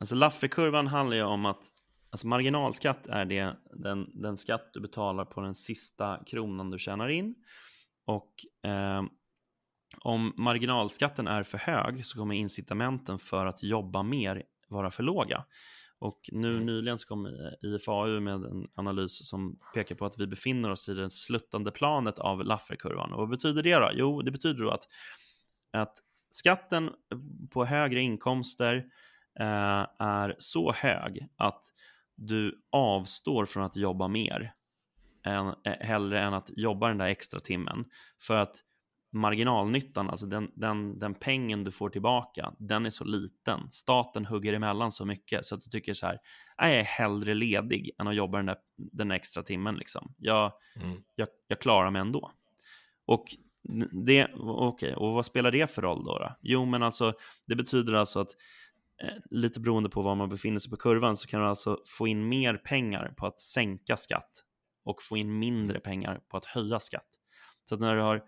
Alltså 0.00 0.14
Lafferkurvan 0.14 0.86
handlar 0.86 1.16
ju 1.16 1.22
om 1.22 1.46
att 1.46 1.64
alltså 2.10 2.26
marginalskatt 2.26 3.06
är 3.06 3.24
det, 3.24 3.56
den, 3.72 4.10
den 4.22 4.36
skatt 4.36 4.70
du 4.72 4.80
betalar 4.80 5.24
på 5.24 5.40
den 5.40 5.54
sista 5.54 6.20
kronan 6.26 6.70
du 6.70 6.78
tjänar 6.78 7.08
in. 7.08 7.34
Och 8.04 8.34
eh, 8.70 9.02
om 10.00 10.32
marginalskatten 10.36 11.26
är 11.26 11.42
för 11.42 11.58
hög 11.58 12.06
så 12.06 12.18
kommer 12.18 12.34
incitamenten 12.34 13.18
för 13.18 13.46
att 13.46 13.62
jobba 13.62 14.02
mer 14.02 14.42
vara 14.68 14.90
för 14.90 15.02
låga. 15.02 15.44
Och 16.02 16.30
nu 16.32 16.50
mm. 16.50 16.66
nyligen 16.66 16.98
så 16.98 17.08
kom 17.08 17.26
IFAU 17.62 18.20
med 18.20 18.34
en 18.34 18.68
analys 18.74 19.28
som 19.28 19.58
pekar 19.74 19.94
på 19.94 20.06
att 20.06 20.18
vi 20.18 20.26
befinner 20.26 20.70
oss 20.70 20.88
i 20.88 20.94
det 20.94 21.10
sluttande 21.10 21.70
planet 21.70 22.18
av 22.18 22.44
Lafferkurvan. 22.44 23.12
Och 23.12 23.18
vad 23.18 23.28
betyder 23.28 23.62
det 23.62 23.74
då? 23.74 23.90
Jo, 23.94 24.22
det 24.22 24.30
betyder 24.30 24.64
då 24.64 24.70
att, 24.70 24.88
att 25.72 25.98
skatten 26.30 26.90
på 27.50 27.64
högre 27.64 28.00
inkomster 28.00 28.76
eh, 29.40 29.86
är 29.98 30.36
så 30.38 30.72
hög 30.72 31.28
att 31.36 31.64
du 32.16 32.62
avstår 32.72 33.44
från 33.44 33.62
att 33.62 33.76
jobba 33.76 34.08
mer 34.08 34.54
än, 35.24 35.46
eh, 35.46 35.72
hellre 35.80 36.20
än 36.20 36.34
att 36.34 36.50
jobba 36.56 36.88
den 36.88 36.98
där 36.98 37.06
extra 37.06 37.40
timmen. 37.40 37.84
För 38.22 38.36
att 38.36 38.56
marginalnyttan, 39.12 40.10
alltså 40.10 40.26
den, 40.26 40.50
den, 40.54 40.98
den 40.98 41.14
pengen 41.14 41.64
du 41.64 41.70
får 41.70 41.90
tillbaka, 41.90 42.52
den 42.58 42.86
är 42.86 42.90
så 42.90 43.04
liten. 43.04 43.60
Staten 43.70 44.26
hugger 44.26 44.52
emellan 44.52 44.92
så 44.92 45.04
mycket 45.04 45.46
så 45.46 45.54
att 45.54 45.60
du 45.60 45.70
tycker 45.70 45.94
så 45.94 46.06
här, 46.06 46.18
jag 46.56 46.74
är 46.74 46.82
hellre 46.82 47.34
ledig 47.34 47.90
än 47.98 48.08
att 48.08 48.16
jobba 48.16 48.36
den, 48.36 48.46
där, 48.46 48.56
den 48.76 49.10
extra 49.10 49.42
timmen. 49.42 49.74
Liksom. 49.74 50.14
Jag, 50.18 50.52
mm. 50.76 51.02
jag, 51.14 51.28
jag 51.48 51.60
klarar 51.60 51.90
mig 51.90 52.00
ändå. 52.00 52.30
Och 53.06 53.24
det, 54.06 54.34
okay, 54.34 54.94
och 54.94 55.12
vad 55.12 55.26
spelar 55.26 55.50
det 55.50 55.70
för 55.70 55.82
roll 55.82 56.04
då? 56.04 56.18
då? 56.18 56.36
Jo, 56.40 56.64
men 56.64 56.82
alltså, 56.82 57.14
det 57.46 57.56
betyder 57.56 57.92
alltså 57.92 58.20
att 58.20 58.30
eh, 59.02 59.14
lite 59.30 59.60
beroende 59.60 59.88
på 59.88 60.02
var 60.02 60.14
man 60.14 60.28
befinner 60.28 60.58
sig 60.58 60.70
på 60.70 60.76
kurvan 60.76 61.16
så 61.16 61.28
kan 61.28 61.40
du 61.40 61.46
alltså 61.46 61.78
få 61.86 62.08
in 62.08 62.28
mer 62.28 62.54
pengar 62.54 63.14
på 63.16 63.26
att 63.26 63.40
sänka 63.40 63.96
skatt 63.96 64.44
och 64.84 65.02
få 65.02 65.16
in 65.16 65.38
mindre 65.38 65.80
pengar 65.80 66.20
på 66.28 66.36
att 66.36 66.44
höja 66.44 66.80
skatt. 66.80 67.08
Så 67.64 67.74
att 67.74 67.80
när 67.80 67.96
du 67.96 68.02
har 68.02 68.22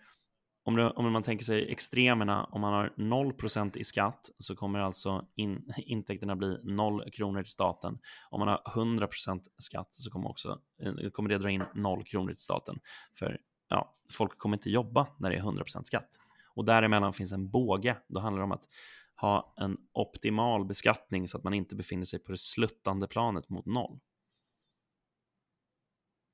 om, 0.67 0.77
det, 0.77 0.91
om 0.91 1.13
man 1.13 1.23
tänker 1.23 1.45
sig 1.45 1.73
extremerna, 1.73 2.45
om 2.45 2.61
man 2.61 2.73
har 2.73 2.93
0% 2.97 3.77
i 3.77 3.85
skatt 3.85 4.31
så 4.39 4.57
kommer 4.57 4.79
alltså 4.79 5.27
in, 5.35 5.73
intäkterna 5.77 6.37
bli 6.37 6.59
0 6.65 7.11
kronor 7.11 7.43
till 7.43 7.53
staten. 7.53 7.99
Om 8.31 8.41
man 8.41 8.49
har 8.49 8.63
100% 8.75 9.41
skatt 9.59 9.89
så 9.91 10.11
kommer, 10.11 10.29
också, 10.29 10.61
eh, 10.83 11.11
kommer 11.11 11.29
det 11.29 11.39
dra 11.39 11.51
in 11.51 11.65
0 11.75 12.05
kronor 12.05 12.29
till 12.29 12.45
staten. 12.45 12.81
För 13.19 13.39
ja, 13.69 13.97
folk 14.13 14.39
kommer 14.39 14.57
inte 14.57 14.71
jobba 14.71 15.07
när 15.19 15.31
det 15.31 15.37
är 15.37 15.43
100% 15.43 15.85
skatt. 15.85 16.09
Och 16.55 16.65
däremellan 16.65 17.13
finns 17.13 17.33
en 17.33 17.51
båge. 17.51 17.97
Då 18.09 18.21
handlar 18.21 18.41
det 18.41 18.45
om 18.45 18.53
att 18.53 18.69
ha 19.17 19.55
en 19.57 19.77
optimal 19.93 20.65
beskattning 20.65 21.29
så 21.29 21.39
att 21.39 21.45
man 21.45 21.55
inte 21.55 21.75
befinner 21.75 22.05
sig 22.05 22.19
på 22.19 22.33
det 22.33 22.39
sluttande 22.39 23.07
planet 23.07 23.49
mot 23.49 23.67
noll. 23.67 24.01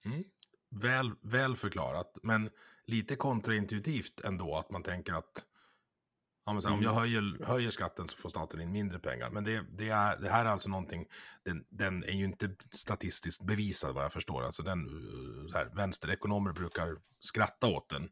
Mm. 0.05 0.25
Väl, 0.71 1.13
väl 1.23 1.57
förklarat, 1.57 2.19
men 2.23 2.51
lite 2.91 3.17
kontraintuitivt 3.17 4.21
ändå 4.21 4.57
att 4.57 4.71
man 4.71 4.83
tänker 4.83 5.13
att 5.13 5.45
ja, 6.47 6.53
men 6.53 6.63
så 6.63 6.69
här, 6.69 6.77
mm. 6.77 6.89
om 6.89 6.95
jag 6.95 7.01
höjer, 7.01 7.45
höjer 7.45 7.71
skatten 7.71 8.09
så 8.09 8.17
får 8.17 8.29
staten 8.29 8.61
in 8.61 8.73
mindre 8.73 8.99
pengar. 8.99 9.31
Men 9.31 9.45
det, 9.45 9.65
det, 9.73 9.89
är, 9.89 10.17
det 10.17 10.31
här 10.31 10.45
är 10.45 10.49
alltså 10.49 10.69
någonting, 10.69 11.07
den, 11.45 11.65
den 11.69 12.05
är 12.05 12.13
ju 12.13 12.25
inte 12.25 12.51
statistiskt 12.73 13.43
bevisad 13.43 13.95
vad 13.95 14.05
jag 14.05 14.13
förstår. 14.13 14.43
Alltså 14.43 14.63
den, 14.63 14.89
så 15.51 15.59
här, 15.59 15.71
vänsterekonomer 15.75 16.53
brukar 16.53 16.97
skratta 17.21 17.67
åt 17.67 17.89
den. 17.89 18.09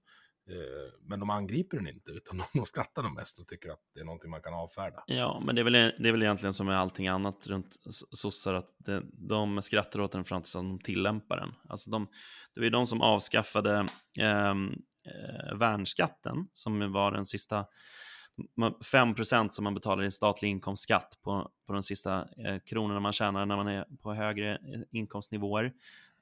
Eh, 0.48 0.92
men 1.00 1.20
de 1.20 1.30
angriper 1.30 1.76
den 1.76 1.88
inte, 1.88 2.10
utan 2.10 2.42
de 2.52 2.64
skrattar 2.64 3.02
de 3.02 3.14
mest 3.14 3.38
och 3.38 3.46
tycker 3.46 3.70
att 3.70 3.80
det 3.94 4.00
är 4.00 4.04
någonting 4.04 4.30
man 4.30 4.42
kan 4.42 4.54
avfärda. 4.54 5.04
Ja, 5.06 5.42
men 5.44 5.54
det 5.54 5.62
är 5.62 5.64
väl, 5.64 5.74
e-, 5.74 5.94
det 5.98 6.08
är 6.08 6.12
väl 6.12 6.22
egentligen 6.22 6.52
som 6.52 6.66
med 6.66 6.78
allting 6.78 7.08
annat 7.08 7.46
runt 7.46 7.76
sossar, 8.10 8.54
att 8.54 8.74
det, 8.78 9.02
de 9.12 9.62
skrattar 9.62 10.00
åt 10.00 10.12
den 10.12 10.24
fram 10.24 10.42
tills 10.42 10.52
de 10.52 10.78
tillämpar 10.78 11.36
den. 11.36 11.54
Alltså 11.68 11.90
de, 11.90 12.08
det 12.54 12.60
var 12.60 12.64
ju 12.64 12.70
de 12.70 12.86
som 12.86 13.02
avskaffade 13.02 13.86
ehm, 14.18 14.72
eh, 15.06 15.56
värnskatten, 15.56 16.48
som 16.52 16.92
var 16.92 17.12
den 17.12 17.24
sista 17.24 17.66
5% 18.92 19.48
som 19.50 19.64
man 19.64 19.74
betalar 19.74 20.04
i 20.04 20.10
statlig 20.10 20.48
inkomstskatt 20.48 21.18
på, 21.22 21.50
på 21.66 21.72
de 21.72 21.82
sista 21.82 22.28
eh, 22.46 22.58
kronorna 22.66 23.00
man 23.00 23.12
tjänar 23.12 23.46
när 23.46 23.56
man 23.56 23.68
är 23.68 23.84
på 24.02 24.14
högre 24.14 24.52
eh, 24.54 24.80
inkomstnivåer. 24.90 25.72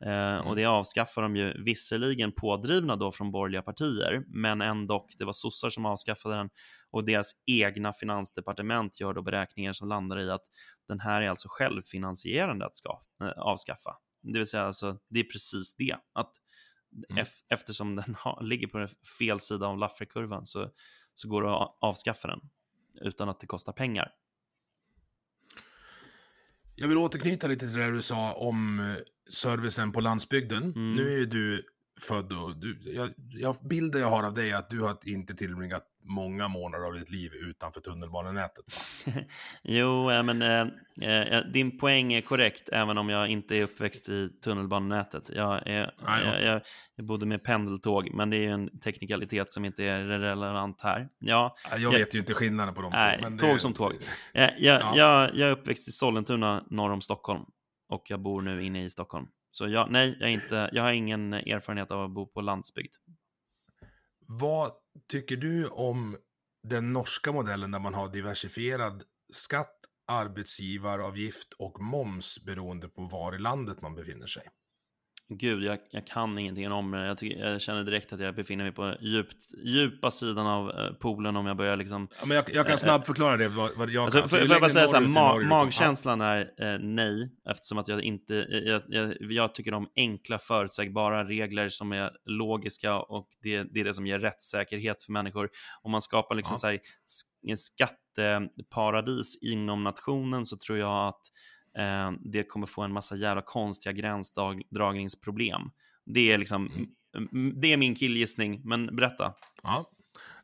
Eh, 0.05 0.39
och 0.39 0.57
det 0.57 0.65
avskaffar 0.65 1.23
de 1.23 1.37
ju 1.37 1.63
visserligen 1.65 2.33
pådrivna 2.33 2.97
då 2.97 3.13
från 3.13 3.31
borgerliga 3.31 3.63
partier, 3.63 4.25
men 4.27 4.61
ändå, 4.61 5.07
det 5.19 5.25
var 5.25 5.33
sossar 5.33 5.71
som 5.71 5.87
avskaffade 5.87 6.35
den 6.37 6.51
och 6.91 7.05
deras 7.07 7.33
egna 7.47 7.93
finansdepartement 7.93 9.01
gör 9.01 9.15
då 9.15 9.23
beräkningar 9.23 9.73
som 9.73 9.89
landar 9.89 10.19
i 10.21 10.31
att 10.31 10.45
den 10.89 11.01
här 11.01 11.23
är 11.23 11.29
alltså 11.29 11.49
självfinansierande 11.51 12.67
att 12.67 12.77
ska, 12.77 13.01
eh, 13.23 13.29
avskaffa. 13.29 13.97
Det 14.23 14.39
vill 14.39 14.47
säga, 14.47 14.63
alltså, 14.63 14.99
det 15.09 15.21
är 15.21 15.25
precis 15.25 15.75
det. 15.75 15.97
Att 16.13 16.31
Mm. 17.11 17.25
ef- 17.25 17.43
eftersom 17.49 17.97
den 17.97 18.15
har, 18.19 18.43
ligger 18.43 18.67
på 18.67 18.87
fel 19.19 19.41
sida 19.41 19.67
av 19.67 19.79
Lafferkurvan 19.79 20.47
så, 20.47 20.71
så 21.15 21.29
går 21.29 21.43
det 21.43 21.51
att 21.57 21.77
avskaffa 21.81 22.29
den 22.29 22.41
utan 23.01 23.29
att 23.29 23.41
det 23.41 23.47
kostar 23.47 23.73
pengar. 23.73 24.11
Jag 26.77 26.89
vill 26.89 26.99
återknyta 26.99 27.47
lite 27.47 27.67
till 27.67 27.79
det 27.79 27.91
du 27.91 28.03
sa 28.03 28.33
om 28.33 28.81
eh, 28.81 28.97
servicen 29.31 29.93
på 29.93 30.01
landsbygden. 30.01 30.62
Mm. 30.62 30.95
Nu 30.95 31.15
är 31.15 31.19
ju 31.19 31.27
du 31.27 31.62
född 32.01 32.33
och 32.33 32.57
du, 32.57 32.79
jag, 32.85 33.11
jag, 33.17 33.57
bilden 33.71 34.01
jag 34.01 34.11
har 34.11 34.23
av 34.23 34.35
dig 34.35 34.51
är 34.51 34.57
att 34.57 34.71
du 34.71 34.81
har 34.81 34.97
inte 35.05 35.35
tillbringat 35.35 35.83
många 36.09 36.49
månader 36.49 36.85
av 36.85 36.95
ditt 36.95 37.11
liv 37.11 37.33
utanför 37.35 37.81
tunnelbanenätet. 37.81 38.65
Jo, 39.63 40.07
men 40.23 40.43
eh, 40.43 41.11
eh, 41.11 41.41
din 41.53 41.79
poäng 41.79 42.13
är 42.13 42.21
korrekt, 42.21 42.69
även 42.73 42.99
om 42.99 43.09
jag 43.09 43.29
inte 43.29 43.57
är 43.57 43.63
uppväxt 43.65 44.09
i 44.09 44.29
tunnelbanenätet. 44.45 45.31
Jag, 45.35 45.67
är, 45.67 45.95
Nej, 46.07 46.25
jag, 46.25 46.43
jag, 46.43 46.61
jag 46.97 47.07
bodde 47.07 47.27
med 47.27 47.45
pendeltåg, 47.45 48.11
men 48.15 48.31
det 48.31 48.37
är 48.37 48.49
en 48.51 48.79
teknikalitet 48.81 49.53
som 49.53 49.65
inte 49.65 49.85
är 49.85 50.05
relevant 50.05 50.81
här. 50.81 51.09
Ja, 51.19 51.57
Jag 51.79 51.91
vet 51.91 52.15
ju 52.15 52.19
inte 52.19 52.35
skillnaden 52.35 52.75
på 52.75 52.83
de 52.83 52.93
Nej, 52.93 53.19
två. 53.23 53.29
tåg 53.39 53.55
det- 53.55 53.59
som 53.59 53.73
tåg. 53.73 53.93
Eh, 54.35 54.51
Jag, 54.59 54.81
Ja. 54.83 54.93
jag, 54.97 55.35
jag 55.35 55.49
är 55.49 55.53
uppväxt 55.53 55.89
i 55.89 55.93
Sollentuna 55.93 56.65
norr 56.71 56.91
om 56.93 57.01
Stockholm 57.01 57.43
och 57.89 58.03
jag 58.09 58.21
bor 58.23 58.43
nu 58.43 58.65
inne 58.65 58.85
i 58.85 58.91
Stockholm. 58.91 59.27
Så 59.57 59.69
jag, 59.69 59.90
nej, 59.90 60.16
jag, 60.21 60.33
inte, 60.33 60.71
jag 60.73 60.83
har 60.83 60.92
ingen 60.92 61.33
erfarenhet 61.33 61.90
av 61.90 62.05
att 62.05 62.11
bo 62.11 62.27
på 62.27 62.40
landsbygd. 62.40 62.95
Vad 64.21 64.73
tycker 65.09 65.37
du 65.37 65.69
om 65.69 66.16
den 66.62 66.92
norska 66.92 67.33
modellen 67.33 67.71
där 67.71 67.79
man 67.79 67.95
har 67.95 68.09
diversifierad 68.09 69.03
skatt, 69.33 69.77
arbetsgivaravgift 70.07 71.53
och 71.53 71.81
moms 71.81 72.38
beroende 72.45 72.88
på 72.88 73.03
var 73.03 73.35
i 73.35 73.38
landet 73.38 73.81
man 73.83 73.95
befinner 73.95 74.27
sig? 74.27 74.49
Gud, 75.29 75.65
jag, 75.65 75.79
jag 75.91 76.07
kan 76.07 76.39
ingenting 76.39 76.73
om 76.73 76.91
det. 76.91 77.07
Jag, 77.07 77.19
tycker, 77.19 77.39
jag 77.39 77.61
känner 77.61 77.85
direkt 77.85 78.12
att 78.12 78.21
jag 78.21 78.35
befinner 78.35 78.65
mig 78.65 78.73
på 78.73 78.95
djupt, 79.01 79.37
djupa 79.65 80.11
sidan 80.11 80.47
av 80.47 80.71
eh, 80.71 80.93
poolen 80.93 81.37
om 81.37 81.47
jag 81.47 81.57
börjar 81.57 81.77
liksom... 81.77 82.09
Ja, 82.21 82.27
men 82.27 82.37
jag, 82.37 82.55
jag 82.55 82.67
kan 82.67 82.79
snabbt 82.79 83.07
förklara 83.07 83.37
det. 83.37 83.49
Vad, 83.49 83.71
vad 83.77 83.91
jag 83.91 84.05
Alltså, 84.05 84.19
kan. 84.19 84.29
får 84.29 84.39
jag 84.39 84.61
bara 84.61 84.71
säga 84.71 84.89
så 84.89 84.97
här, 84.97 85.03
ma 85.03 85.39
magkänslan 85.39 86.21
är 86.21 86.41
eh, 86.41 86.79
nej, 86.79 87.31
eftersom 87.51 87.79
att 87.79 87.89
jag 87.89 88.03
inte, 88.03 88.35
jag, 88.89 89.15
jag, 89.21 89.55
tycker 89.55 89.75
om 89.75 89.89
enkla 89.97 90.39
förutsägbara 90.39 91.25
regler 91.25 91.69
som 91.69 91.93
är 91.93 92.11
logiska 92.25 92.99
och 92.99 93.29
det, 93.43 93.62
det 93.62 93.81
är 93.81 93.85
det 93.85 93.95
som 93.95 94.07
ger 94.07 94.19
rättssäkerhet 94.19 95.03
för 95.03 95.12
människor. 95.12 95.49
Om 95.83 95.91
man 95.93 96.03
skapar 96.03 96.35
liksom 96.35 96.55
Ja. 96.55 96.59
så 96.59 96.67
här, 96.67 96.81
skatteparadis 97.57 99.39
inom 99.43 99.85
nationen 99.85 100.47
så 100.47 100.57
tror 100.57 100.79
jag 100.79 101.09
att 101.09 101.15
eh, 101.15 101.21
det 102.21 102.45
kommer 102.45 102.67
få 102.67 102.83
en 102.83 102.93
massa 102.93 103.17
jävla 103.17 103.43
konstiga 103.43 103.93
gränsdragningsproblem. 103.93 105.61
Det 106.05 106.33
är 106.33 106.39
liksom, 106.39 106.89
mm, 107.33 107.61
det 107.61 107.73
är 107.73 107.77
min 107.77 107.95
killgissning, 107.95 108.61
men 108.65 108.97
berätta. 108.97 109.35
Ja. 109.62 109.91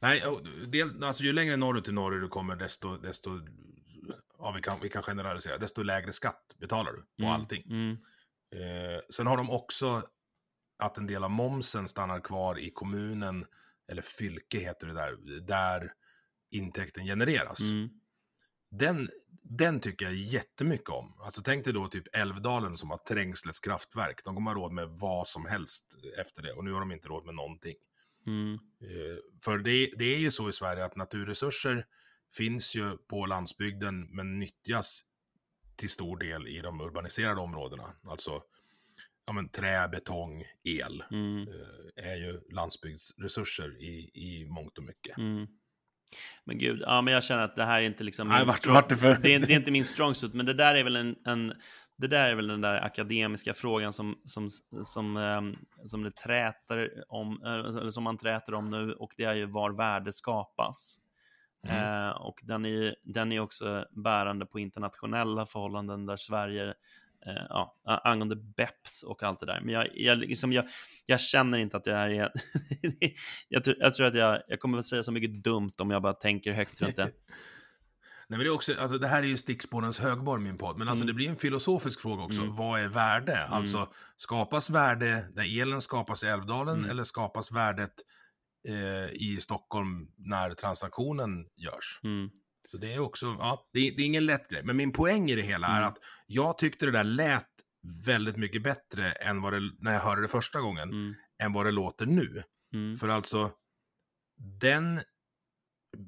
Nej, 0.00 0.22
del, 0.66 1.04
alltså 1.04 1.22
ju 1.22 1.32
längre 1.32 1.56
norrut 1.56 1.88
i 1.88 1.92
norr 1.92 2.20
du 2.20 2.28
kommer, 2.28 2.56
desto, 2.56 2.96
desto 2.96 3.30
ja, 4.38 4.52
vi, 4.56 4.62
kan, 4.62 4.78
vi 4.82 4.88
kan 4.88 5.02
generalisera, 5.02 5.58
desto 5.58 5.82
lägre 5.82 6.12
skatt 6.12 6.56
betalar 6.58 6.92
du 6.92 6.98
på 6.98 7.06
Mm, 7.18 7.32
allting. 7.32 7.62
Mm, 7.70 7.96
Eh, 8.52 9.00
sen 9.10 9.26
har 9.26 9.36
de 9.36 9.50
också 9.50 10.02
att 10.78 10.98
en 10.98 11.06
del 11.06 11.24
av 11.24 11.30
momsen 11.30 11.88
stannar 11.88 12.20
kvar 12.20 12.58
i 12.58 12.70
kommunen, 12.70 13.46
eller 13.88 14.02
fylke 14.02 14.58
heter 14.58 14.86
det 14.86 14.92
där, 14.92 15.40
där 15.40 15.92
intäkten 16.50 17.04
genereras. 17.04 17.60
mm, 17.60 17.88
Den, 18.72 19.10
den 19.42 19.80
tycker 19.80 20.04
jag 20.04 20.14
jättemycket 20.14 20.88
om. 20.88 21.14
Alltså 21.20 21.42
tänk 21.42 21.64
dig 21.64 21.74
då 21.74 21.88
typ 21.88 22.16
Älvdalen 22.16 22.76
som 22.76 22.90
har 22.90 22.98
Trängslets 22.98 23.60
kraftverk. 23.60 24.24
De 24.24 24.34
kommer 24.34 24.50
ha 24.50 24.60
råd 24.60 24.72
med 24.72 24.88
vad 24.88 25.28
som 25.28 25.46
helst 25.46 25.96
efter 26.18 26.42
det 26.42 26.52
och 26.52 26.64
nu 26.64 26.72
har 26.72 26.80
de 26.80 26.92
inte 26.92 27.08
råd 27.08 27.24
med 27.24 27.34
någonting. 27.34 27.74
mm, 28.26 28.52
Eh, 28.80 29.16
För 29.44 29.58
det, 29.58 29.90
det 29.98 30.04
är 30.04 30.18
ju 30.18 30.30
så 30.30 30.48
i 30.48 30.52
Sverige 30.52 30.84
att 30.84 30.96
naturresurser 30.96 31.86
finns 32.36 32.74
ju 32.74 32.96
på 32.96 33.26
landsbygden 33.26 34.06
men 34.10 34.38
nyttjas 34.38 35.04
till 35.76 35.90
stor 35.90 36.16
del 36.16 36.48
i 36.48 36.60
de 36.60 36.80
urbaniserade 36.80 37.40
områdena. 37.40 37.96
Alltså 38.06 38.42
ja, 39.26 39.32
men, 39.32 39.48
trä, 39.48 39.88
betong, 39.88 40.44
el 40.64 41.04
mm. 41.10 41.48
eh, 41.48 42.10
är 42.10 42.16
ju 42.16 42.40
landsbygdsresurser 42.50 43.82
i, 43.82 44.10
i 44.14 44.46
mångt 44.48 44.78
och 44.78 44.84
mycket. 44.84 45.18
Mm. 45.18 45.46
Men 46.44 46.58
gud, 46.58 46.82
ja, 46.86 47.02
men 47.02 47.14
jag 47.14 47.24
känner 47.24 47.42
att 47.42 47.56
det 47.56 47.64
här 47.64 47.82
är 47.82 47.86
inte 47.86 48.04
liksom 48.04 48.28
Nej, 48.28 48.44
vart- 48.44 48.56
strong- 48.56 48.74
vart 48.74 48.88
det 48.88 48.96
för- 48.96 49.18
det, 49.22 49.34
är, 49.34 49.40
det 49.40 49.52
är 49.52 49.56
inte 49.56 49.70
min 49.70 49.84
strong 49.84 50.14
suit, 50.14 50.34
men 50.34 50.46
det 50.46 50.54
där 50.54 50.74
är 50.74 50.84
väl 50.84 50.96
en, 50.96 51.16
en 51.26 51.52
det 51.98 52.08
där 52.08 52.30
är 52.30 52.34
väl 52.34 52.46
den 52.46 52.60
där 52.60 52.84
akademiska 52.84 53.54
frågan 53.54 53.92
som, 53.92 54.18
som, 54.24 54.48
som, 54.84 55.16
ehm, 55.16 55.56
som 55.84 56.02
det 56.02 56.10
träter 56.10 56.90
om, 57.08 57.42
eh, 57.44 57.52
eller 57.52 57.90
som 57.90 58.04
man 58.04 58.18
träter 58.18 58.54
om 58.54 58.70
nu, 58.70 58.92
och 58.92 59.12
det 59.16 59.24
är 59.24 59.34
ju 59.34 59.46
var 59.46 59.70
värde 59.70 60.12
skapas. 60.12 60.98
Mm. 61.68 61.76
Eh, 62.08 62.10
och 62.10 62.40
den 62.42 62.64
är, 62.66 62.94
den 63.04 63.32
är 63.32 63.40
också 63.40 63.84
bärande 63.90 64.46
på 64.46 64.58
internationella 64.58 65.46
förhållanden 65.46 66.06
där 66.06 66.16
Sverige, 66.16 66.74
eh, 67.26 67.46
ja, 67.48 67.76
angående 68.04 68.36
BEPS 68.36 69.02
och 69.02 69.22
allt 69.22 69.40
det 69.40 69.46
där. 69.46 69.60
Men 69.60 69.74
jag, 69.74 69.88
jag, 69.94 70.18
liksom, 70.18 70.52
jag, 70.52 70.64
jag 71.06 71.20
känner 71.20 71.58
inte 71.58 71.76
att 71.76 71.86
jag 71.86 72.12
är... 72.16 72.32
jag, 73.48 73.64
tror, 73.64 73.76
jag 73.80 73.94
tror 73.94 74.06
att 74.06 74.14
jag, 74.14 74.42
jag 74.48 74.60
kommer 74.60 74.78
att 74.78 74.84
säga 74.84 75.02
så 75.02 75.12
mycket 75.12 75.44
dumt 75.44 75.72
om 75.78 75.90
jag 75.90 76.02
bara 76.02 76.12
tänker 76.12 76.52
högt 76.52 76.80
runt 76.80 76.96
det. 76.96 77.12
Nej, 78.28 78.38
men 78.38 78.38
det, 78.38 78.46
är 78.46 78.54
också, 78.54 78.72
alltså, 78.80 78.98
det 78.98 79.06
här 79.06 79.22
är 79.22 79.26
ju 79.26 79.36
stickspårens 79.36 80.00
högborg, 80.00 80.42
min 80.42 80.58
podd. 80.58 80.78
Men 80.78 80.88
alltså, 80.88 81.04
Mm. 81.04 81.06
det 81.06 81.16
blir 81.16 81.28
en 81.28 81.36
filosofisk 81.36 82.00
fråga 82.00 82.22
också. 82.22 82.42
Mm. 82.42 82.54
Vad 82.54 82.80
är 82.80 82.88
värde? 82.88 83.46
Alltså, 83.46 83.88
skapas 84.16 84.70
värde 84.70 85.28
där 85.34 85.60
elen 85.60 85.80
skapas 85.80 86.24
i 86.24 86.26
Älvdalen 86.26 86.78
Mm. 86.78 86.90
eller 86.90 87.04
skapas 87.04 87.52
värdet 87.52 87.92
eh, 88.68 89.10
i 89.12 89.38
Stockholm 89.40 90.08
när 90.16 90.54
transaktionen 90.54 91.46
görs? 91.56 92.00
Så 92.72 92.78
det 92.78 92.92
är 92.94 92.98
också, 92.98 93.26
ja, 93.38 93.68
det 93.72 93.78
är, 93.80 93.96
det 93.96 94.02
är 94.02 94.06
ingen 94.06 94.26
lätt 94.26 94.48
grej. 94.48 94.62
Men 94.64 94.76
min 94.76 94.92
poäng 94.92 95.30
i 95.30 95.34
det 95.34 95.42
hela 95.42 95.66
är 95.66 95.76
Mm. 95.78 95.88
att 95.88 95.98
jag 96.26 96.58
tyckte 96.58 96.86
det 96.86 96.92
där 96.92 97.04
lät 97.04 97.48
väldigt 98.06 98.36
mycket 98.36 98.62
bättre 98.62 99.12
än 99.12 99.40
vad 99.42 99.52
det, 99.52 99.70
när 99.78 99.92
jag 99.92 100.00
hörde 100.00 100.22
det 100.22 100.28
första 100.28 100.60
gången, 100.60 100.88
Mm. 100.90 101.14
än 101.42 101.52
vad 101.52 101.66
det 101.66 101.70
låter 101.72 102.06
nu. 102.06 102.42
Mm. 102.74 102.96
För 102.96 103.08
alltså, 103.08 103.50
den 104.60 105.00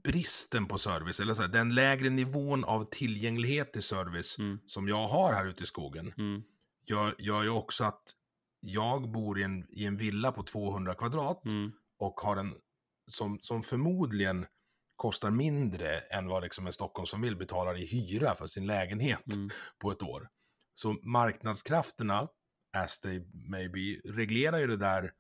bristen 0.05 0.67
på 0.67 0.79
service, 0.79 1.21
eller 1.21 1.35
så 1.35 1.43
här, 1.43 1.49
den 1.49 1.75
lägre 1.75 2.11
nivån 2.11 2.65
av 2.65 2.85
tillgänglighet 2.85 3.73
till 3.73 3.83
service 3.83 4.39
Mm. 4.39 4.59
som 4.67 4.89
jag 4.89 5.07
har 5.09 5.33
här 5.33 5.47
ute 5.47 5.63
i 5.65 5.67
skogen, 5.67 6.13
Mm. 6.19 6.43
gör, 6.87 7.15
gör 7.19 7.43
ju 7.43 7.49
också 7.51 7.85
att 7.85 8.03
jag 8.61 9.11
bor 9.13 9.39
i 9.39 9.43
en, 9.43 9.67
i 9.71 9.85
en 9.85 9.97
villa 9.97 10.33
på 10.33 10.43
200 10.43 10.95
kvadrat 10.95 11.45
Mm. 11.47 11.73
och 11.99 12.21
har 12.21 12.37
en 12.37 12.55
som, 13.11 13.39
som 13.43 13.63
förmodligen 13.63 14.47
kostar 14.97 15.31
mindre 15.31 15.99
än 16.01 16.27
vad 16.29 16.43
liksom 16.43 16.67
en 16.67 16.73
Stockholmsfamilj 16.73 17.37
betalar 17.37 17.79
i 17.79 17.87
hyra 17.87 18.35
för 18.35 18.47
sin 18.47 18.67
lägenhet 18.67 19.35
Mm. 19.35 19.51
på 19.79 19.91
ett 19.91 20.03
år. 20.03 20.29
Så 20.75 20.93
marknadskrafterna, 21.03 22.29
as 22.77 23.01
they 23.01 23.21
may 23.49 23.69
be, 23.69 24.11
reglerar 24.13 24.59
ju 24.59 24.67
det 24.67 24.77
där 24.77 25.13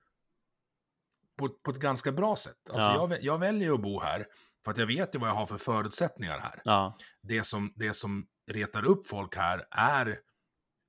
på, 1.39 1.49
på 1.49 1.71
ett 1.71 1.79
ganska 1.79 2.13
bra 2.13 2.37
sätt. 2.37 2.71
Alltså 2.71 2.89
Ja. 2.89 3.09
jag, 3.11 3.23
jag 3.23 3.39
väljer 3.39 3.73
att 3.75 3.81
bo 3.83 4.01
här 4.01 4.27
för 4.65 4.71
att 4.71 4.79
jag 4.79 4.87
vet 4.87 5.15
ju 5.15 5.19
vad 5.19 5.29
jag 5.29 5.35
har 5.35 5.47
för 5.47 5.59
förutsättningar 5.59 6.39
här. 6.39 6.63
Ja. 6.65 6.97
Det 7.23 7.45
som, 7.45 7.73
det 7.77 7.95
som 7.95 8.27
retar 8.47 8.85
upp 8.85 9.07
folk 9.07 9.37
här 9.37 9.65
är 9.71 10.19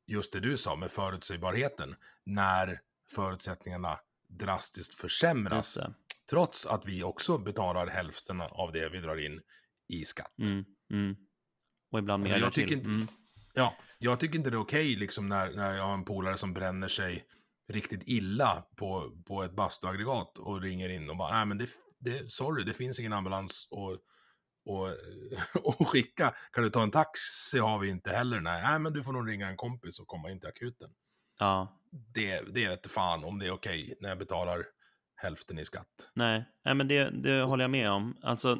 just 0.08 0.34
det 0.34 0.40
du 0.40 0.58
sa 0.58 0.76
med 0.76 0.92
förutsägbarheten. 0.92 1.96
När 2.24 2.82
förutsättningarna 3.12 4.00
drastiskt 4.28 4.96
försämras. 4.96 5.78
Trots 6.30 6.66
att 6.66 6.86
vi 6.86 7.04
också 7.04 7.38
betalar 7.38 7.88
hälften 7.88 8.42
av 8.42 8.72
det 8.72 8.90
vi 8.90 9.00
drar 9.00 9.26
in 9.26 9.42
i 9.94 10.06
skatt. 10.06 10.38
Mm. 10.44 10.66
Mm. 10.94 11.16
Och 11.92 12.00
ibland 12.00 12.24
mer 12.24 12.30
Alltså, 12.34 12.46
jag 12.46 12.54
tycker 12.54 12.74
inte- 12.76 12.90
Mm. 12.90 13.08
Ja, 13.54 13.76
jag 14.00 14.20
tycker 14.20 14.36
inte 14.38 14.50
det 14.50 14.56
är 14.58 14.62
okej 14.62 14.96
liksom 14.96 15.30
när, 15.30 15.52
när 15.52 15.78
jag 15.78 15.84
har 15.84 15.94
en 15.94 16.06
polare 16.06 16.38
som 16.38 16.54
bränner 16.54 16.88
sig 16.88 17.26
riktigt 17.74 18.04
illa 18.06 18.66
på, 18.78 19.18
på 19.28 19.44
ett 19.44 19.56
bastuaggregat 19.56 20.38
och 20.38 20.62
ringer 20.62 20.90
in 20.90 21.10
och 21.10 21.18
bara, 21.18 21.38
nej 21.38 21.46
men 21.46 21.58
det, 21.58 21.70
det, 22.00 22.32
sorry, 22.32 22.64
det 22.64 22.74
finns 22.74 23.00
ingen 23.00 23.14
ambulans 23.14 23.68
och, 23.72 23.92
och, 24.66 24.88
och 25.80 25.88
skicka. 25.88 26.34
Kan 26.52 26.64
du 26.64 26.70
ta 26.70 26.84
en 26.84 26.92
taxi 26.92 27.60
har 27.60 27.80
vi 27.80 27.90
inte 27.90 28.12
heller. 28.12 28.40
Nej, 28.42 28.64
nej 28.64 28.80
men 28.80 28.94
du 28.94 29.04
får 29.04 29.14
nog 29.14 29.30
ringa 29.30 29.48
en 29.48 29.58
kompis 29.58 30.00
och 30.00 30.08
komma 30.08 30.32
in 30.32 30.40
till 30.40 30.50
akuten. 30.50 30.90
Ja. 31.40 31.82
Det, 32.14 32.42
det 32.42 32.68
vet 32.68 32.88
fan 32.92 33.24
om 33.24 33.40
det 33.40 33.46
är 33.46 33.52
okej 33.52 33.98
när 34.00 34.10
jag 34.10 34.18
betalar 34.18 34.66
hälften 35.16 35.60
i 35.60 35.66
skatt. 35.66 36.12
Nej, 36.14 36.46
Nej 36.66 36.76
men 36.76 36.88
det, 36.88 37.10
det 37.10 37.42
håller 37.42 37.64
jag 37.64 37.72
med 37.72 37.92
om. 37.92 38.18
Alltså, 38.22 38.60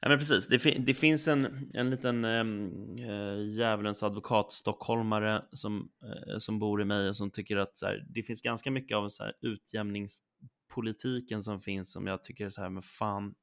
Ja, 0.00 0.08
men 0.08 0.18
precis. 0.18 0.46
Det, 0.46 0.58
fi 0.58 0.78
det 0.78 0.94
finns 0.94 1.28
en, 1.28 1.70
en 1.74 1.90
liten 1.90 2.24
ähm, 2.24 2.98
äh, 2.98 3.42
djävulens 3.42 4.02
advokat, 4.02 4.52
stockholmare, 4.52 5.44
som, 5.52 5.90
äh, 6.02 6.38
som 6.38 6.58
bor 6.58 6.82
i 6.82 6.84
mig 6.84 7.08
och 7.08 7.16
som 7.16 7.30
tycker 7.30 7.56
att 7.56 7.76
så 7.76 7.86
här, 7.86 8.06
det 8.08 8.22
finns 8.22 8.42
ganska 8.42 8.70
mycket 8.70 8.96
av 8.96 9.08
så 9.08 9.24
här, 9.24 9.32
utjämningspolitiken 9.40 11.42
som 11.42 11.60
finns 11.60 11.92
som 11.92 12.06
jag 12.06 12.24
tycker 12.24 12.50
så 12.50 12.62
här, 12.62 12.70
men 12.70 12.82
fan, 12.82 13.34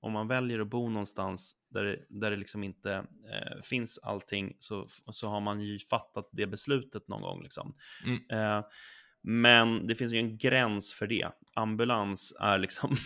om 0.00 0.12
man 0.12 0.28
väljer 0.28 0.60
att 0.60 0.70
bo 0.70 0.88
någonstans 0.88 1.56
där 1.70 1.84
det, 1.84 2.06
där 2.08 2.30
det 2.30 2.36
liksom 2.36 2.64
inte 2.64 2.94
äh, 2.94 3.62
finns 3.62 3.98
allting 4.02 4.56
så, 4.58 4.86
så 5.12 5.28
har 5.28 5.40
man 5.40 5.60
ju 5.60 5.78
fattat 5.78 6.28
det 6.32 6.46
beslutet 6.46 7.08
någon 7.08 7.22
gång. 7.22 7.42
Liksom. 7.42 7.74
Mm. 8.04 8.20
Men 9.24 9.86
det 9.86 9.94
finns 9.94 10.12
ju 10.12 10.18
en 10.18 10.38
gräns 10.38 10.92
för 10.92 11.06
det. 11.06 11.28
Ambulans 11.54 12.36
är 12.40 12.58
liksom 12.58 12.96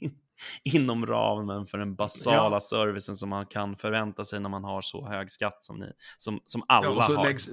inom 0.64 1.06
ramen 1.06 1.66
för 1.66 1.78
den 1.78 1.94
basala 1.94 2.56
ja. 2.56 2.60
servicen 2.60 3.14
som 3.14 3.28
man 3.28 3.46
kan 3.46 3.76
förvänta 3.76 4.24
sig 4.24 4.40
när 4.40 4.48
man 4.48 4.64
har 4.64 4.82
så 4.82 5.08
hög 5.08 5.30
skatt 5.30 5.64
som, 5.64 5.78
ni, 5.78 5.92
som, 6.16 6.40
som 6.44 6.62
alla 6.68 6.86
ja, 6.86 6.90
och 6.90 7.04
så 7.04 7.14
har. 7.14 7.24
Läggs, 7.24 7.50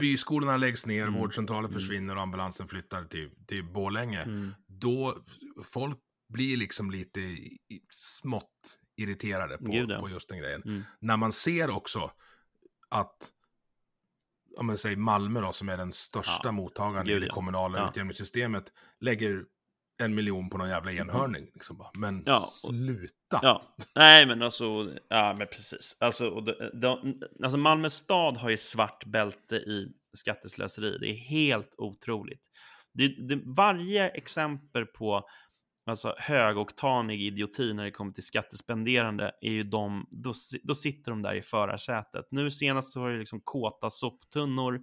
byskolorna 0.00 0.56
läggs 0.56 0.86
ner, 0.86 1.02
mm. 1.02 1.20
vårdcentralen 1.20 1.70
mm. 1.70 1.80
försvinner 1.80 2.16
och 2.16 2.22
ambulansen 2.22 2.68
flyttar 2.68 3.04
till, 3.04 3.30
till 3.46 3.64
Borlänge. 3.64 4.22
Mm. 4.22 4.54
Då 4.66 5.16
folk 5.64 5.98
blir 6.28 6.56
liksom 6.56 6.90
lite 6.90 7.36
smått 7.90 8.78
irriterade 8.96 9.58
på, 9.58 9.72
Gud, 9.72 9.90
ja. 9.90 10.00
på 10.00 10.08
just 10.08 10.28
den 10.28 10.38
grejen. 10.38 10.62
Mm. 10.64 10.82
När 11.00 11.16
man 11.16 11.32
ser 11.32 11.70
också 11.70 12.10
att 12.88 13.30
om 14.56 14.66
man 14.66 14.78
säger 14.78 14.96
Malmö 14.96 15.40
då, 15.40 15.52
som 15.52 15.68
är 15.68 15.76
den 15.76 15.92
största 15.92 16.48
ja. 16.48 16.52
mottagaren 16.52 17.08
i 17.08 17.18
det 17.18 17.28
kommunala 17.28 17.78
ja. 17.78 17.88
utjämningssystemet, 17.88 18.72
lägger 19.00 19.44
en 20.02 20.14
miljon 20.14 20.50
på 20.50 20.58
någon 20.58 20.68
jävla 20.68 20.92
enhörning. 20.92 21.50
Liksom 21.54 21.78
bara. 21.78 21.90
Men 21.94 22.22
ja, 22.26 22.40
sluta! 22.40 23.40
Ja, 23.42 23.76
nej 23.94 24.26
men 24.26 24.42
alltså, 24.42 24.94
ja 25.08 25.34
men 25.38 25.46
precis. 25.46 25.96
Alltså, 26.00 26.28
och 26.28 26.44
de, 26.44 26.54
de, 26.80 27.20
alltså 27.42 27.58
Malmö 27.58 27.90
stad 27.90 28.36
har 28.36 28.50
ju 28.50 28.56
svart 28.56 29.04
bälte 29.04 29.56
i 29.56 29.92
skatteslöseri. 30.16 30.98
Det 30.98 31.06
är 31.06 31.16
helt 31.16 31.74
otroligt. 31.76 32.50
Det, 32.92 33.08
det, 33.08 33.40
varje 33.44 34.08
exempel 34.08 34.86
på 34.86 35.28
alltså, 35.86 36.14
högoktanig 36.18 37.22
idioti 37.22 37.74
när 37.74 37.84
det 37.84 37.90
kommer 37.90 38.12
till 38.12 38.22
skattespenderande 38.22 39.32
är 39.40 39.52
ju 39.52 39.62
de, 39.62 40.06
då, 40.10 40.32
då 40.62 40.74
sitter 40.74 41.10
de 41.10 41.22
där 41.22 41.34
i 41.34 41.42
förarsätet. 41.42 42.26
Nu 42.30 42.50
senast 42.50 42.92
så 42.92 43.00
var 43.00 43.10
det 43.10 43.18
liksom 43.18 43.40
kåta 43.40 43.90
soptunnor 43.90 44.80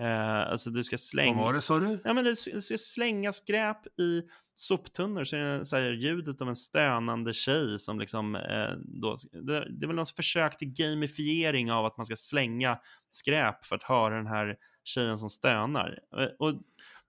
Eh, 0.00 0.50
alltså 0.50 0.70
du 0.70 0.84
ska 0.84 0.98
slänga... 0.98 1.36
Vad 1.36 1.44
var 1.44 1.52
det 1.52 1.60
sa 1.60 1.78
du? 1.78 1.98
Ja, 2.04 2.12
men 2.12 2.24
du 2.24 2.36
ska 2.36 2.78
slänga 2.78 3.32
skräp 3.32 3.86
i 3.86 4.22
soptunnor 4.54 5.24
så 5.24 5.36
är 5.36 5.40
det 5.40 5.64
så 5.64 5.76
här, 5.76 5.92
ljudet 5.92 6.42
av 6.42 6.48
en 6.48 6.56
stönande 6.56 7.32
tjej 7.32 7.78
som 7.78 8.00
liksom 8.00 8.36
eh, 8.36 8.72
då, 8.78 9.16
det, 9.32 9.78
det 9.78 9.84
är 9.84 9.86
väl 9.86 9.96
något 9.96 10.16
försök 10.16 10.58
till 10.58 10.72
gamifiering 10.72 11.72
av 11.72 11.86
att 11.86 11.96
man 11.96 12.06
ska 12.06 12.16
slänga 12.16 12.78
skräp 13.08 13.64
för 13.64 13.76
att 13.76 13.82
höra 13.82 14.16
den 14.16 14.26
här 14.26 14.56
tjejen 14.84 15.18
som 15.18 15.30
stönar. 15.30 15.98
Eh, 16.18 16.28
och 16.38 16.54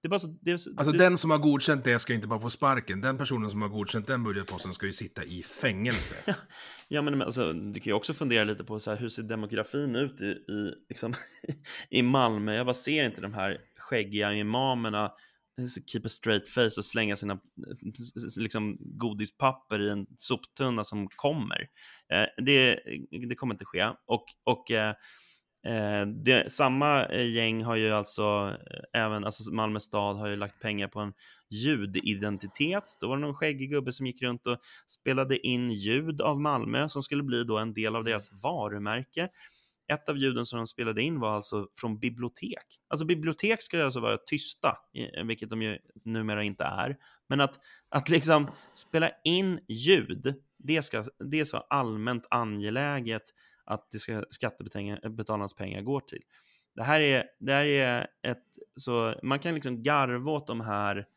det 0.02 0.08
är 0.08 0.10
bara 0.10 0.20
så, 0.20 0.28
det 0.42 0.52
är 0.52 0.58
så, 0.58 0.70
alltså 0.78 0.92
det... 0.92 0.98
den 0.98 1.18
som 1.18 1.32
har 1.32 1.38
godkänt 1.38 1.84
det 1.84 2.00
ska 2.00 2.14
inte 2.14 2.28
bara 2.28 2.40
få 2.40 2.50
sparken. 2.50 3.02
Den 3.02 3.18
personen 3.18 3.50
som 3.50 3.62
har 3.62 3.70
godkänt 3.70 4.08
den 4.08 4.24
budgetposten 4.24 4.74
ska 4.74 4.86
ju 4.86 4.94
sitta 4.94 5.24
i 5.24 5.44
fängelse. 5.44 6.16
ja, 6.88 7.02
men 7.02 7.22
alltså, 7.22 7.54
du 7.54 7.80
kan 7.80 7.90
ju 7.90 7.94
också 7.94 8.14
fundera 8.14 8.44
lite 8.44 8.64
på 8.64 8.80
så 8.80 8.92
här, 8.92 8.98
hur 8.98 9.10
ser 9.10 9.24
demografin 9.24 9.96
ut 9.96 10.22
i, 10.22 10.26
i, 10.26 10.74
liksom, 10.90 11.14
i 11.90 12.02
Malmö? 12.02 12.56
Jag 12.56 12.66
bara 12.66 12.74
ser 12.74 13.04
inte 13.06 13.22
de 13.22 13.34
här 13.34 13.58
skäggiga 13.78 14.34
imamerna 14.34 15.12
keep 15.88 16.02
a 16.06 16.10
straight 16.10 16.48
face 16.48 16.78
och 16.78 16.86
slänga 16.86 17.16
sina 17.16 17.40
liksom, 18.38 18.78
godispapper 18.80 19.82
i 19.82 19.90
en 19.90 20.08
soptunna 20.18 20.84
som 20.84 21.08
kommer. 21.08 21.68
Eh, 22.14 22.44
det, 22.46 22.80
det 23.30 23.36
kommer 23.36 23.54
inte 23.54 23.66
ske. 23.66 23.90
Och, 24.06 24.26
och 24.44 24.72
eh, 24.72 24.94
Eh, 25.64 26.08
det, 26.08 26.54
samma 26.54 27.06
eh, 27.06 27.32
gäng 27.32 27.64
har 27.64 27.76
ju 27.76 27.92
alltså, 27.92 28.58
eh, 28.72 29.02
även 29.02 29.26
alltså 29.26 29.54
Malmö 29.54 29.80
stad 29.80 30.18
har 30.18 30.30
ju 30.30 30.36
lagt 30.36 30.60
pengar 30.62 30.88
på 30.88 31.00
en 31.00 31.14
ljudidentitet. 31.50 32.98
Då 33.02 33.08
var 33.08 33.18
det 33.18 33.22
någon 33.22 33.36
skäggig 33.36 33.70
gubbe 33.70 33.94
som 33.94 34.06
gick 34.06 34.22
runt 34.22 34.48
och 34.48 34.58
spelade 34.88 35.48
in 35.48 35.72
ljud 35.72 36.22
av 36.22 36.42
Malmö 36.42 36.90
som 36.90 37.04
skulle 37.04 37.24
bli 37.24 37.44
då 37.44 37.58
en 37.58 37.74
del 37.74 37.96
av 37.96 38.04
deras 38.04 38.44
varumärke. 38.44 39.30
Ett 39.94 40.10
av 40.10 40.18
ljuden 40.18 40.46
som 40.46 40.58
de 40.58 40.68
spelade 40.68 41.02
in 41.02 41.20
var 41.20 41.36
alltså 41.36 41.68
från 41.76 42.00
bibliotek. 42.00 42.66
Alltså 42.88 43.06
bibliotek 43.06 43.62
ska 43.62 43.86
alltså 43.86 44.00
vara 44.00 44.18
tysta, 44.18 44.78
vilket 45.26 45.50
de 45.50 45.62
ju 45.62 45.78
numera 46.06 46.44
inte 46.44 46.64
är. 46.64 46.98
Men 47.30 47.42
att, 47.42 47.60
att 47.90 48.10
liksom 48.10 48.52
spela 48.74 49.12
in 49.24 49.60
ljud, 49.68 50.36
det 50.58 50.82
ska, 50.82 51.06
det 51.32 51.40
är 51.40 51.46
så 51.46 51.58
allmänt 51.58 52.28
angeläget 52.30 53.24
att 53.66 53.92
det 53.92 54.00
ska 54.00 54.24
skattebetalarnas 54.30 55.54
pengar 55.54 55.82
går 55.82 56.00
till. 56.00 56.24
Det 56.76 56.84
här 56.84 57.00
är, 57.00 57.24
det 57.40 57.54
här 57.54 57.66
är 57.66 58.08
ett, 58.22 58.46
så 58.76 59.16
man 59.24 59.40
kan 59.40 59.54
liksom 59.54 59.84
garva 59.84 60.32
åt 60.32 60.48
de 60.48 60.62
här 60.62 61.08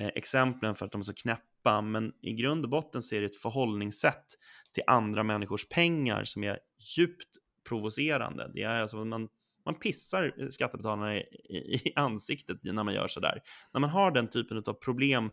eh, 0.00 0.06
exemplen 0.14 0.74
för 0.74 0.86
att 0.86 0.92
de 0.92 1.00
är 1.00 1.02
så 1.02 1.14
knäppa, 1.14 1.80
men 1.80 2.12
i 2.22 2.32
grund 2.32 2.64
och 2.64 2.70
botten 2.70 3.02
så 3.02 3.14
är 3.14 3.20
det 3.20 3.26
ett 3.26 3.36
förhållningssätt 3.36 4.24
till 4.72 4.82
andra 4.86 5.22
människors 5.22 5.68
pengar 5.68 6.24
som 6.24 6.44
är 6.44 6.58
djupt 6.96 7.28
provocerande. 7.68 8.50
Det 8.54 8.62
är 8.62 8.80
alltså 8.80 9.04
man, 9.04 9.28
man 9.64 9.74
pissar 9.74 10.34
eh, 10.38 10.48
skattebetalarna 10.48 11.16
i, 11.16 11.20
i, 11.44 11.56
i 11.56 11.92
ansiktet 11.96 12.64
när 12.64 12.84
man 12.84 12.94
gör 12.94 13.08
sådär. 13.08 13.42
När 13.72 13.80
man 13.80 13.90
har 13.90 14.10
den 14.10 14.28
typen 14.28 14.62
av 14.66 14.72
problem 14.72 15.30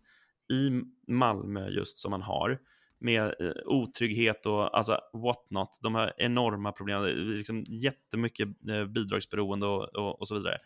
i 0.53 0.81
Malmö 1.07 1.69
just 1.69 1.97
som 1.97 2.11
man 2.11 2.21
har, 2.21 2.59
med 3.03 3.23
eh, 3.39 3.51
otrygghet 3.65 4.45
och 4.45 4.77
alltså 4.77 4.99
what 5.13 5.49
not. 5.49 5.79
De 5.81 5.95
har 5.95 6.13
enorma 6.17 6.71
problem, 6.71 7.03
eh, 7.03 7.13
liksom 7.13 7.63
jättemycket 7.67 8.47
eh, 8.69 8.85
bidragsberoende 8.85 9.65
och, 9.65 9.95
och, 9.95 10.19
och 10.19 10.27
så 10.27 10.35
vidare. 10.35 10.57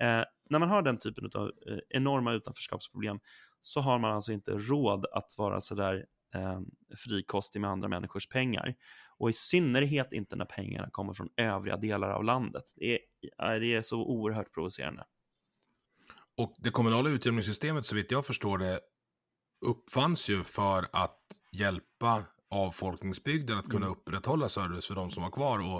Eh, 0.00 0.24
när 0.50 0.58
man 0.58 0.68
har 0.68 0.82
den 0.82 0.98
typen 0.98 1.30
av 1.34 1.52
enorma 1.88 2.32
utanförskapsproblem 2.32 3.18
så 3.60 3.80
har 3.80 3.98
man 3.98 4.12
alltså 4.12 4.32
inte 4.32 4.50
råd 4.50 5.06
att 5.12 5.34
vara 5.38 5.60
sådär 5.60 6.06
eh, 6.34 6.60
frikostig 6.96 7.60
med 7.60 7.70
andra 7.70 7.88
människors 7.88 8.28
pengar. 8.28 8.74
Och 9.18 9.30
i 9.30 9.32
synnerhet 9.32 10.12
inte 10.12 10.36
när 10.36 10.44
pengarna 10.44 10.88
kommer 10.90 11.12
från 11.12 11.28
övriga 11.36 11.76
delar 11.76 12.10
av 12.10 12.24
landet. 12.24 12.64
Det 12.76 12.94
är, 12.94 13.60
det 13.60 13.74
är 13.74 13.82
så 13.82 14.04
oerhört 14.04 14.54
provocerande. 14.54 15.04
Och 16.36 16.54
det 16.58 16.70
kommunala 16.70 17.10
utjämningssystemet, 17.10 17.86
så 17.86 17.94
vitt 17.94 18.10
jag 18.10 18.26
förstår 18.26 18.58
det, 18.58 18.80
uppfanns 19.64 20.28
ju 20.28 20.44
för 20.44 20.88
att 20.92 21.20
hjälpa 21.52 22.24
avfolkningsbygden 22.50 23.58
att 23.58 23.68
kunna 23.68 23.86
mm. 23.86 23.98
upprätthålla 23.98 24.48
service 24.48 24.86
för 24.86 24.94
de 24.94 25.10
som 25.10 25.22
var 25.22 25.30
kvar 25.30 25.58
och, 25.58 25.78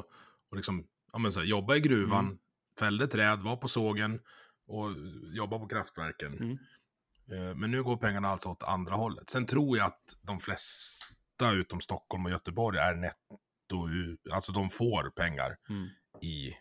och 0.50 0.56
liksom, 0.56 0.86
ja, 1.12 1.18
men 1.18 1.32
så 1.32 1.40
här, 1.40 1.46
jobba 1.46 1.76
i 1.76 1.80
gruvan, 1.80 2.24
mm. 2.24 2.38
fällde 2.78 3.06
träd, 3.06 3.42
var 3.42 3.56
på 3.56 3.68
sågen 3.68 4.20
och 4.66 4.90
jobba 5.32 5.58
på 5.58 5.68
kraftverken. 5.68 6.34
Mm. 6.34 6.58
Eh, 7.32 7.54
men 7.54 7.70
nu 7.70 7.82
går 7.82 7.96
pengarna 7.96 8.28
alltså 8.28 8.48
åt 8.48 8.62
andra 8.62 8.94
hållet. 8.94 9.30
Sen 9.30 9.46
tror 9.46 9.78
jag 9.78 9.86
att 9.86 10.18
de 10.22 10.38
flesta 10.38 11.52
utom 11.52 11.80
Stockholm 11.80 12.24
och 12.24 12.30
Göteborg 12.30 12.78
är 12.78 12.94
netto, 12.94 13.88
alltså 14.32 14.52
de 14.52 14.70
får 14.70 15.10
pengar 15.10 15.56
mm. 15.68 15.88
i, 16.22 16.54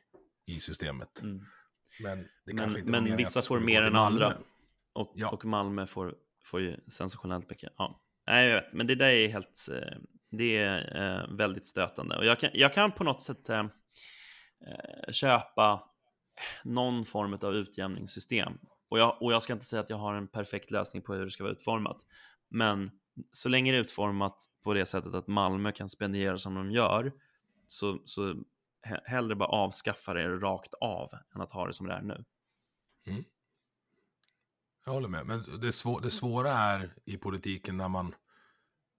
i 0.45 0.59
systemet. 0.59 1.21
Mm. 1.21 1.41
Men, 1.99 2.27
men, 2.45 2.85
men 2.85 3.17
vissa 3.17 3.41
får 3.41 3.59
mer 3.59 3.81
än 3.81 3.95
andra. 3.95 4.37
Och, 4.93 5.11
ja. 5.15 5.29
och 5.29 5.45
Malmö 5.45 5.87
får 5.87 6.15
får 6.43 6.61
ju 6.61 6.77
sensationellt 6.87 7.49
mycket. 7.49 7.73
Ja. 7.77 7.99
Nej, 8.27 8.47
jag 8.47 8.61
vet, 8.61 8.73
men 8.73 8.87
det 8.87 8.95
där 8.95 9.09
är 9.09 9.27
helt, 9.27 9.67
eh, 9.71 9.97
det 10.31 10.57
är 10.57 11.01
eh, 11.01 11.35
väldigt 11.35 11.65
stötande. 11.65 12.17
Och 12.17 12.25
jag 12.25 12.39
kan, 12.39 12.49
jag 12.53 12.73
kan 12.73 12.91
på 12.91 13.03
något 13.03 13.21
sätt 13.21 13.49
eh, 13.49 13.65
köpa 15.11 15.83
någon 16.63 17.05
form 17.05 17.37
av 17.41 17.55
utjämningssystem. 17.55 18.53
Och 18.89 18.99
jag, 18.99 19.21
och 19.21 19.33
jag 19.33 19.43
ska 19.43 19.53
inte 19.53 19.65
säga 19.65 19.79
att 19.79 19.89
jag 19.89 19.97
har 19.97 20.15
en 20.15 20.27
perfekt 20.27 20.71
lösning 20.71 21.03
på 21.03 21.13
hur 21.13 21.25
det 21.25 21.31
ska 21.31 21.43
vara 21.43 21.53
utformat. 21.53 21.97
Men 22.49 22.91
så 23.31 23.49
länge 23.49 23.71
det 23.71 23.77
är 23.77 23.81
utformat 23.81 24.45
på 24.63 24.73
det 24.73 24.85
sättet 24.85 25.13
att 25.13 25.27
Malmö 25.27 25.71
kan 25.71 25.89
spendera 25.89 26.37
som 26.37 26.55
de 26.55 26.71
gör, 26.71 27.11
så, 27.67 28.01
så 28.05 28.35
hellre 28.83 29.35
bara 29.35 29.49
avskaffa 29.49 30.13
det 30.13 30.27
rakt 30.27 30.73
av 30.73 31.09
än 31.35 31.41
att 31.41 31.51
ha 31.51 31.67
det 31.67 31.73
som 31.73 31.87
det 31.87 31.93
är 31.93 32.01
nu. 32.01 32.23
Mm. 33.07 33.23
Jag 34.85 34.93
håller 34.93 35.07
med. 35.07 35.25
Men 35.25 35.43
det, 35.61 35.71
svå 35.71 35.99
det 35.99 36.11
svåra 36.11 36.51
är 36.51 36.93
i 37.05 37.17
politiken 37.17 37.77
när 37.77 37.89
man... 37.89 38.15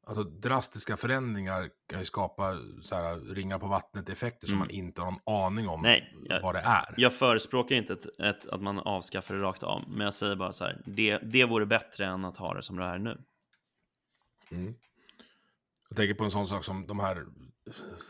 Alltså 0.06 0.24
drastiska 0.24 0.96
förändringar 0.96 1.70
kan 1.88 1.98
ju 1.98 2.04
skapa 2.04 2.56
så 2.82 2.94
här, 2.94 3.34
ringar 3.34 3.58
på 3.58 3.66
vattnet-effekter 3.66 4.46
mm. 4.46 4.52
som 4.52 4.58
man 4.58 4.70
inte 4.70 5.02
har 5.02 5.10
någon 5.10 5.44
aning 5.44 5.68
om 5.68 5.82
Nej, 5.82 6.16
jag, 6.24 6.42
vad 6.42 6.54
det 6.54 6.60
är. 6.60 6.94
Jag 6.96 7.14
förespråkar 7.14 7.76
inte 7.76 7.92
ett, 7.92 8.20
ett, 8.20 8.46
att 8.46 8.62
man 8.62 8.78
avskaffar 8.78 9.34
det 9.34 9.40
rakt 9.40 9.62
av, 9.62 9.84
men 9.88 10.00
jag 10.00 10.14
säger 10.14 10.36
bara 10.36 10.52
så 10.52 10.64
här, 10.64 10.82
det, 10.86 11.18
det 11.18 11.44
vore 11.44 11.66
bättre 11.66 12.06
än 12.06 12.24
att 12.24 12.36
ha 12.36 12.54
det 12.54 12.62
som 12.62 12.76
det 12.76 12.84
är 12.84 12.98
nu. 12.98 13.18
Mm. 14.50 14.74
Jag 15.88 15.96
tänker 15.96 16.14
på 16.14 16.24
en 16.24 16.30
sån 16.30 16.46
sak 16.46 16.64
som 16.64 16.86
de 16.86 17.00
här 17.00 17.26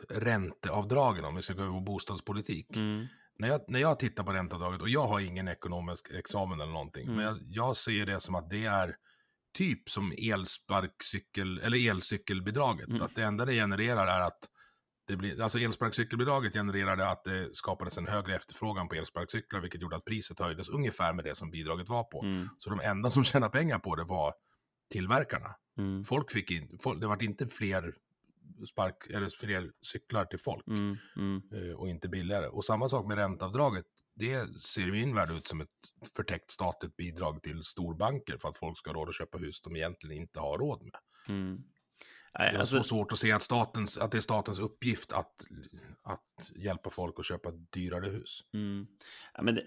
ränteavdragen, 0.09 1.25
om 1.25 1.37
vi 1.37 1.43
ska 1.43 1.55
gå 1.55 1.63
över 1.63 1.73
på 1.73 1.81
bostadspolitik. 1.81 2.77
Mm 2.77 3.07
när 3.39 3.49
jag, 3.49 3.61
när 3.69 3.81
jag 3.81 3.99
tittar 3.99 4.25
på 4.25 4.33
ränteavdraget, 4.33 4.83
och 4.83 4.89
jag 4.89 5.07
har 5.07 5.21
ingen 5.21 5.49
ekonomisk 5.49 6.11
examen 6.11 6.61
eller 6.61 6.73
någonting, 6.73 7.05
mm. 7.05 7.17
men 7.17 7.25
jag, 7.25 7.39
jag, 7.41 7.77
ser 7.77 8.07
det 8.07 8.21
som 8.21 8.35
att 8.35 8.51
det 8.51 8.65
är 8.65 8.97
typ 9.59 9.91
som 9.91 10.13
elsparkcykel, 10.19 11.59
eller 11.59 11.91
elcykelbidraget. 11.91 12.89
Mm. 12.89 13.03
Att 13.03 13.15
det 13.15 13.23
enda 13.23 13.45
det 13.45 13.53
genererar 13.53 14.07
är 14.07 14.21
att 14.21 14.39
det 15.07 15.17
blir, 15.17 15.41
alltså 15.41 15.59
elsparkcykelbidraget 15.59 16.53
genererade 16.53 17.09
att 17.09 17.25
det 17.25 17.57
skapades 17.57 17.99
en 17.99 18.07
högre 18.07 18.37
efterfrågan 18.37 18.89
på 18.89 18.95
elsparkcyklar, 18.95 19.61
vilket 19.61 19.83
gjorde 19.83 19.97
att 19.97 20.05
priset 20.05 20.41
höjdes 20.41 20.69
ungefär 20.69 21.13
med 21.13 21.25
det 21.25 21.35
som 21.35 21.51
bidraget 21.51 21.89
var 21.89 22.05
på. 22.05 22.23
Mm. 22.23 22.49
Så 22.59 22.71
de 22.71 22.81
enda 22.81 23.11
som 23.11 23.25
tjänade 23.25 23.53
pengar 23.53 23.79
på 23.79 23.97
det 23.97 24.05
var 24.05 24.35
tillverkarna. 24.93 25.55
Mm. 25.79 26.05
Folk 26.05 26.31
fick 26.31 26.51
in, 26.51 26.79
folk, 26.83 27.01
det 27.01 27.07
var 27.07 27.23
inte 27.23 27.47
fler 27.47 27.95
spark, 28.69 29.07
eller 29.11 29.29
fler 29.29 29.73
cyklar 29.83 30.25
till 30.25 30.39
folk 30.39 30.67
Mm. 30.67 30.97
Mm. 31.17 31.43
eh, 31.55 31.75
och 31.75 31.89
inte 31.89 32.09
billigare. 32.09 32.47
Och 32.49 32.65
samma 32.65 32.89
sak 32.89 33.07
med 33.07 33.17
ränteavdraget. 33.17 33.87
Det 34.17 34.61
ser 34.61 34.89
i 34.89 34.93
min 34.93 35.15
värld 35.15 35.31
ut 35.31 35.47
som 35.47 35.61
ett 35.61 35.69
förtäckt 36.17 36.51
statligt 36.51 36.97
bidrag 36.97 37.43
till 37.43 37.63
storbanker 37.65 38.39
för 38.39 38.49
att 38.49 38.57
folk 38.57 38.79
ska 38.79 38.91
ha 38.91 38.95
råd 38.95 39.09
att 39.09 39.15
köpa 39.15 39.39
hus 39.39 39.61
de 39.63 39.77
egentligen 39.77 40.17
inte 40.23 40.41
har 40.41 40.59
råd 40.59 40.83
med. 40.83 41.01
Mm. 41.29 41.57
Det 41.57 42.39
Nej, 42.39 42.55
är 42.55 42.59
alltså, 42.59 42.77
så 42.77 42.83
svårt 42.83 43.13
att 43.13 43.19
se 43.19 43.33
att, 43.33 43.43
statens, 43.43 43.99
att 43.99 44.11
det 44.11 44.17
är 44.19 44.21
statens 44.21 44.59
uppgift 44.61 45.13
att, 45.13 45.47
att 46.03 46.51
hjälpa 46.57 46.91
folk 46.91 47.19
att 47.19 47.27
köpa 47.27 47.51
dyrare 47.51 48.11
hus. 48.11 48.41
mm. 48.53 48.87
ja, 49.35 49.43
men 49.43 49.55
det, 49.55 49.65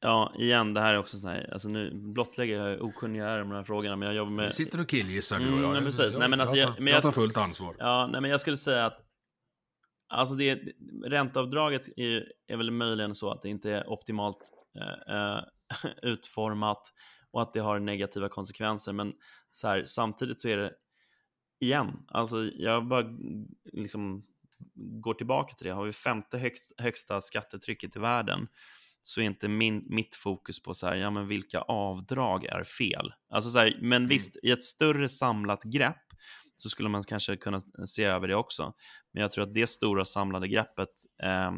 ja, 0.00 0.32
igen, 0.38 0.74
det 0.74 0.80
här 0.80 0.94
är 0.94 0.98
också 0.98 1.18
sån 1.18 1.30
här, 1.30 1.50
alltså 1.52 1.68
nu 1.68 1.90
blottlägger 1.94 2.58
jag 2.58 2.64
hur 2.70 2.82
okunnig 2.82 3.20
jag 3.20 3.28
är 3.28 3.42
om 3.42 3.48
de 3.48 3.54
här 3.56 3.64
frågorna, 3.64 3.96
men 3.96 4.06
jag 4.06 4.14
jobbar 4.16 4.32
med... 4.32 4.46
Vi 4.46 4.52
sitter 4.52 4.80
och 4.80 4.88
killgissar 4.88 5.36
och 5.36 5.42
Mm, 5.46 5.62
jag. 5.62 5.72
nej, 5.72 5.82
precis. 5.82 6.18
Nej, 6.18 6.28
men 6.28 6.40
alltså, 6.40 6.56
jag, 6.56 6.68
jag- 6.68 6.74
tar, 6.76 6.82
men 6.82 6.86
jag 6.92 6.96
jag- 6.96 7.02
tar 7.02 7.12
fullt 7.12 7.36
ansvar. 7.36 7.76
Ja, 7.78 8.08
nej, 8.12 8.20
men 8.20 8.30
jag 8.30 8.40
skulle 8.40 8.56
säga 8.56 8.86
att 8.86 8.98
alltså 10.08 10.34
det, 10.34 10.60
ränteavdraget 11.04 11.88
är, 11.98 12.32
är 12.46 12.56
väl 12.56 12.70
möjligen 12.70 13.14
så 13.14 13.30
att 13.30 13.42
det 13.42 13.48
inte 13.48 13.70
är 13.70 13.88
optimalt 13.90 14.52
eh, 14.78 15.16
eh, 15.16 15.40
utformat 16.02 16.82
och 17.30 17.42
att 17.42 17.52
det 17.52 17.60
har 17.60 17.78
negativa 17.80 18.28
konsekvenser. 18.28 18.92
Men 18.92 19.12
så 19.52 19.68
här, 19.68 19.84
samtidigt 19.86 20.40
så 20.40 20.48
är 20.48 20.56
det, 20.56 20.72
igen, 21.60 21.92
alltså 22.08 22.44
jag 22.44 22.86
bara 22.88 23.04
liksom 23.72 24.26
går 24.74 25.14
tillbaka 25.14 25.54
till 25.54 25.66
det. 25.66 25.72
Har 25.72 25.84
vi 25.84 25.92
femte 25.92 26.38
högst, 26.38 26.72
högsta 26.78 27.20
skattetrycket 27.20 27.96
i 27.96 27.98
världen 27.98 28.48
så 29.02 29.20
är 29.20 29.24
inte 29.24 29.48
min, 29.48 29.84
mitt 29.88 30.14
fokus 30.14 30.62
på 30.62 30.74
så 30.74 30.86
här, 30.86 30.96
ja, 30.96 31.10
men 31.10 31.28
vilka 31.28 31.60
avdrag 31.60 32.44
är 32.44 32.64
fel. 32.64 33.12
Alltså 33.30 33.50
så 33.50 33.58
här, 33.58 33.78
men 33.80 34.08
visst, 34.08 34.36
i 34.42 34.50
ett 34.50 34.64
större 34.64 35.08
samlat 35.08 35.62
grepp 35.62 35.96
så 36.56 36.68
skulle 36.68 36.88
man 36.88 37.02
kanske 37.02 37.36
kunna 37.36 37.62
se 37.86 38.04
över 38.04 38.28
det 38.28 38.34
också. 38.34 38.72
Men 39.12 39.22
jag 39.22 39.30
tror 39.30 39.44
att 39.44 39.54
det 39.54 39.66
stora 39.66 40.04
samlade 40.04 40.48
greppet, 40.48 40.88
eh, 41.22 41.52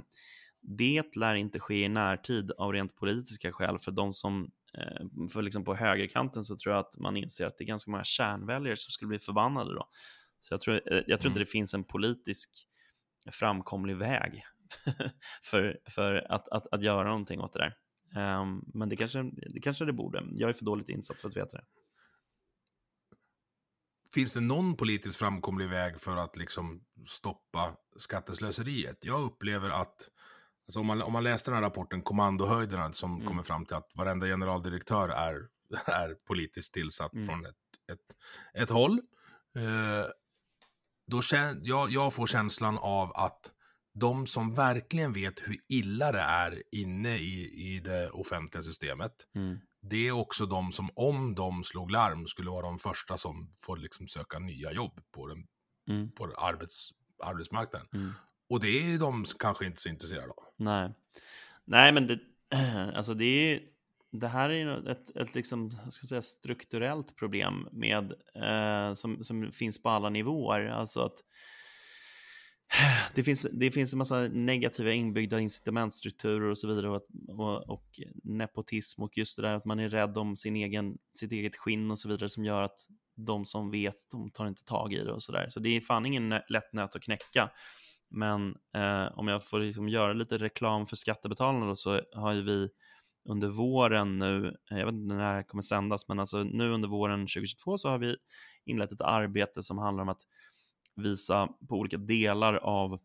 det 0.63 1.17
lär 1.17 1.35
inte 1.35 1.61
ske 1.61 1.85
i 1.85 1.89
närtid 1.89 2.53
av 2.53 2.73
rent 2.73 2.97
politiska 2.97 3.53
skäl. 3.53 3.79
För 3.79 3.93
de 3.93 4.15
som, 4.15 4.51
eh, 4.79 5.29
för 5.33 5.43
liksom 5.43 5.65
på 5.65 5.75
högerkanten 5.75 6.45
så 6.45 6.57
tror 6.57 6.75
jag 6.75 6.81
att 6.81 6.99
man 6.99 7.17
inser 7.17 7.47
att 7.47 7.59
det 7.59 7.65
är 7.65 7.67
ganska 7.67 7.91
många 7.91 8.05
kärnväljare 8.05 8.77
som 8.77 8.91
skulle 8.91 9.09
bli 9.09 9.19
förbannade 9.19 9.75
då. 9.75 9.89
Så 10.41 10.55
jag 10.55 10.61
tror, 10.61 10.93
eh, 10.93 11.03
jag 11.07 11.21
tror 11.21 11.31
inte 11.31 11.41
det 11.41 11.47
finns 11.47 11.75
en 11.75 11.85
politisk 11.85 12.51
framkomlig 13.31 13.97
väg 13.97 14.45
för, 15.43 15.79
för 15.91 16.33
att, 16.33 16.49
att, 16.49 16.67
att 16.67 16.83
göra 16.83 17.09
någonting 17.09 17.41
åt 17.41 17.53
det 17.53 17.59
där. 17.59 17.75
Ehm, 18.21 18.63
men 18.75 18.89
det 18.89 18.97
kanske, 18.97 19.23
det 19.55 19.61
kanske 19.61 19.85
det 19.85 19.93
borde. 19.93 20.25
Jag 20.33 20.49
är 20.49 20.53
för 20.53 20.65
dåligt 20.65 20.89
insatt 20.89 21.21
för 21.21 21.29
att 21.29 21.37
veta 21.37 21.57
det. 21.57 21.65
Finns 24.15 24.35
det 24.35 24.41
någon 24.41 24.77
politiskt 24.77 25.19
framkomlig 25.19 25.69
väg 25.69 26.01
för 26.01 26.17
att 26.17 26.37
liksom 26.37 26.85
stoppa 27.07 27.77
skatteslöseriet? 27.97 29.05
Jag 29.05 29.21
upplever 29.23 29.71
att, 29.71 30.09
alltså 30.67 30.81
om, 30.81 30.87
man, 30.87 31.03
om 31.03 31.13
man 31.13 31.25
läste 31.25 31.51
den 31.51 31.55
här 31.57 31.63
rapporten, 31.63 32.03
Kommandohöjderna, 32.03 32.93
som 32.93 33.15
Mm. 33.15 33.27
kommer 33.27 33.43
fram 33.43 33.67
till 33.67 33.77
att 33.77 33.91
varenda 33.95 34.27
generaldirektör 34.27 35.09
är, 35.09 35.49
är 35.87 36.15
politiskt 36.15 36.75
tillsatt 36.75 37.13
Mm. 37.15 37.27
från 37.27 37.47
ett, 37.47 37.57
ett, 37.93 38.17
ett 38.63 38.71
håll. 38.71 38.93
Eh, 39.57 40.07
då 41.07 41.23
kän, 41.23 41.61
jag, 41.63 41.91
jag 41.91 42.15
får 42.15 42.27
känslan 42.27 42.79
av 42.79 43.13
att 43.15 43.53
de 43.95 44.27
som 44.27 44.55
verkligen 44.55 45.13
vet 45.13 45.41
hur 45.41 45.57
illa 45.69 46.13
det 46.13 46.21
är 46.21 46.63
inne 46.73 47.17
i, 47.17 47.51
i 47.75 47.81
det 47.81 48.11
offentliga 48.11 48.63
systemet, 48.63 49.13
Mm. 49.35 49.59
det 49.83 50.09
är 50.09 50.13
också 50.13 50.47
de 50.47 50.73
som 50.73 50.91
om 50.95 51.35
de 51.35 51.65
slog 51.65 51.91
larm 51.91 52.27
skulle 52.27 52.51
vara 52.51 52.63
de 52.67 52.79
första 52.79 53.17
som 53.19 53.55
får 53.59 53.77
liksom 53.77 54.09
söka 54.09 54.39
nya 54.39 54.73
jobb 54.73 55.01
på, 55.15 55.27
den, 55.27 55.47
Mm. 55.89 56.11
på 56.13 56.25
arbets, 56.39 56.91
arbetsmarknaden. 57.23 57.89
Mm. 57.95 58.11
Och 58.49 58.61
det 58.61 58.69
är 58.69 58.99
de 58.99 59.25
som 59.25 59.39
kanske 59.39 59.67
inte 59.67 59.81
så 59.81 59.89
intresserade 59.89 60.29
av. 60.31 60.45
Nej. 60.57 60.95
Nej, 61.65 61.93
men 61.93 62.07
det, 62.07 62.19
alltså 62.97 63.15
det, 63.15 63.25
är, 63.25 63.61
det 64.13 64.29
här 64.29 64.51
är 64.51 64.55
ju 64.55 64.91
ett, 64.91 65.17
ett 65.17 65.35
liksom, 65.35 65.77
ska 65.91 66.07
säga, 66.07 66.23
strukturellt 66.23 67.17
problem 67.17 67.69
med, 67.73 68.13
eh, 68.35 68.95
som, 68.95 69.25
som 69.25 69.53
finns 69.53 69.83
på 69.83 69.89
alla 69.89 70.11
nivåer. 70.11 70.67
Alltså 70.67 71.01
att 71.01 71.25
det 73.15 73.25
finns, 73.25 73.47
det 73.53 73.71
finns 73.71 73.93
en 73.93 73.99
massa 73.99 74.21
negativa 74.21 74.93
inbyggda 74.93 75.41
incitamentstrukturer 75.41 76.51
och 76.51 76.59
så 76.59 76.69
vidare 76.69 76.91
och, 76.91 77.03
och, 77.29 77.69
och 77.69 78.01
nepotism 78.25 79.03
och 79.03 79.19
just 79.19 79.37
det 79.37 79.43
där 79.43 79.55
att 79.55 79.65
man 79.65 79.81
är 79.81 79.89
rädd 79.89 80.19
om 80.19 80.37
sin 80.37 80.57
egen, 80.57 80.99
sitt 81.15 81.33
eget 81.33 81.57
skinn 81.57 81.91
och 81.91 81.99
så 81.99 82.09
vidare 82.09 82.29
som 82.29 82.45
gör 82.45 82.63
att 82.63 82.79
de 83.17 83.45
som 83.45 83.71
vet, 83.71 83.95
de 84.11 84.31
tar 84.31 84.47
inte 84.47 84.65
tag 84.65 84.93
i 84.93 85.05
det 85.05 85.13
och 85.13 85.23
så 85.23 85.33
där. 85.33 85.49
Så 85.49 85.61
det 85.61 85.77
är 85.77 85.81
fan 85.81 86.07
ingen 86.07 86.29
lätt 86.29 86.73
nöt 86.73 86.97
att 86.97 87.03
knäcka. 87.03 87.51
Men 88.11 88.57
eh, 88.75 89.19
om 89.19 89.29
jag 89.29 89.45
får 89.45 89.61
liksom 89.61 89.89
göra 89.89 90.13
lite 90.13 90.39
reklam 90.39 90.87
för 90.87 90.97
skattebetalarna 90.97 91.67
då, 91.67 91.77
så 91.77 92.01
har 92.13 92.33
ju 92.33 92.43
vi 92.43 92.69
under 93.29 93.49
våren 93.49 94.19
nu, 94.19 94.47
eh, 94.71 94.79
jag 94.79 94.87
vet 94.87 94.95
inte 94.95 95.15
när 95.15 95.19
det 95.19 95.31
här 95.31 95.43
kommer 95.43 95.63
sändas, 95.63 96.09
men 96.09 96.21
alltså 96.21 96.43
nu 96.43 96.73
under 96.73 96.89
våren 96.89 97.21
2022 97.21 97.79
så 97.79 97.89
har 97.89 97.99
vi 97.99 98.17
inlett 98.65 98.93
ett 98.93 99.01
arbete 99.01 99.63
som 99.63 99.79
handlar 99.79 100.03
om 100.03 100.09
att 100.09 100.23
visa 100.97 101.49
på 101.69 101.77
olika 101.77 101.97
delar 101.97 102.55
av, 102.55 102.99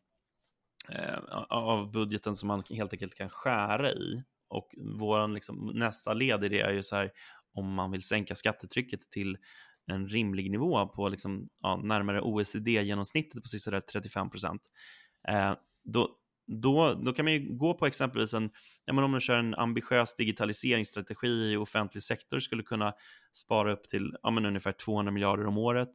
eh, 0.90 1.20
av 1.50 1.92
budgeten 1.92 2.36
som 2.36 2.48
man 2.48 2.64
helt 2.70 2.94
enkelt 2.94 3.16
kan 3.16 3.30
skära 3.30 3.92
i. 3.92 4.24
Och 4.50 4.76
våran 5.00 5.34
liksom, 5.34 5.72
nästa 5.76 6.14
led 6.14 6.44
i 6.44 6.50
det 6.50 6.62
är 6.62 6.72
ju 6.72 6.84
så 6.84 6.96
här, 6.96 7.12
om 7.54 7.74
man 7.74 7.92
vill 7.92 8.02
sänka 8.02 8.36
skattetrycket 8.36 9.02
till 9.02 9.38
en 9.92 10.08
rimlig 10.08 10.52
nivå 10.52 10.88
på 10.88 11.10
liksom, 11.10 11.50
ja, 11.62 11.82
närmare 11.84 12.22
OECD-genomsnittet 12.22 13.44
på 13.44 13.48
sisådär 13.48 13.80
35 13.80 14.30
procent. 14.30 14.62
Eh, 15.28 15.54
då, 15.84 16.10
då, 16.48 16.94
då 16.94 17.14
kan 17.14 17.26
man 17.26 17.34
ju 17.34 17.58
gå 17.58 17.74
på 17.74 17.86
exempelvis 17.86 18.34
en, 18.34 18.50
ja, 18.86 18.94
men 18.94 19.04
om 19.04 19.12
man 19.12 19.20
kör 19.20 19.38
en 19.38 19.56
ambitiös 19.56 20.16
digitaliseringsstrategi 20.16 21.52
i 21.52 21.58
offentlig 21.58 22.04
sektor 22.04 22.40
skulle 22.40 22.64
kunna 22.64 22.94
spara 23.34 23.74
upp 23.74 23.84
till 23.84 24.16
ja, 24.24 24.32
men 24.32 24.46
ungefär 24.46 24.72
200 24.72 25.12
miljarder 25.12 25.48
om 25.48 25.58
året. 25.58 25.90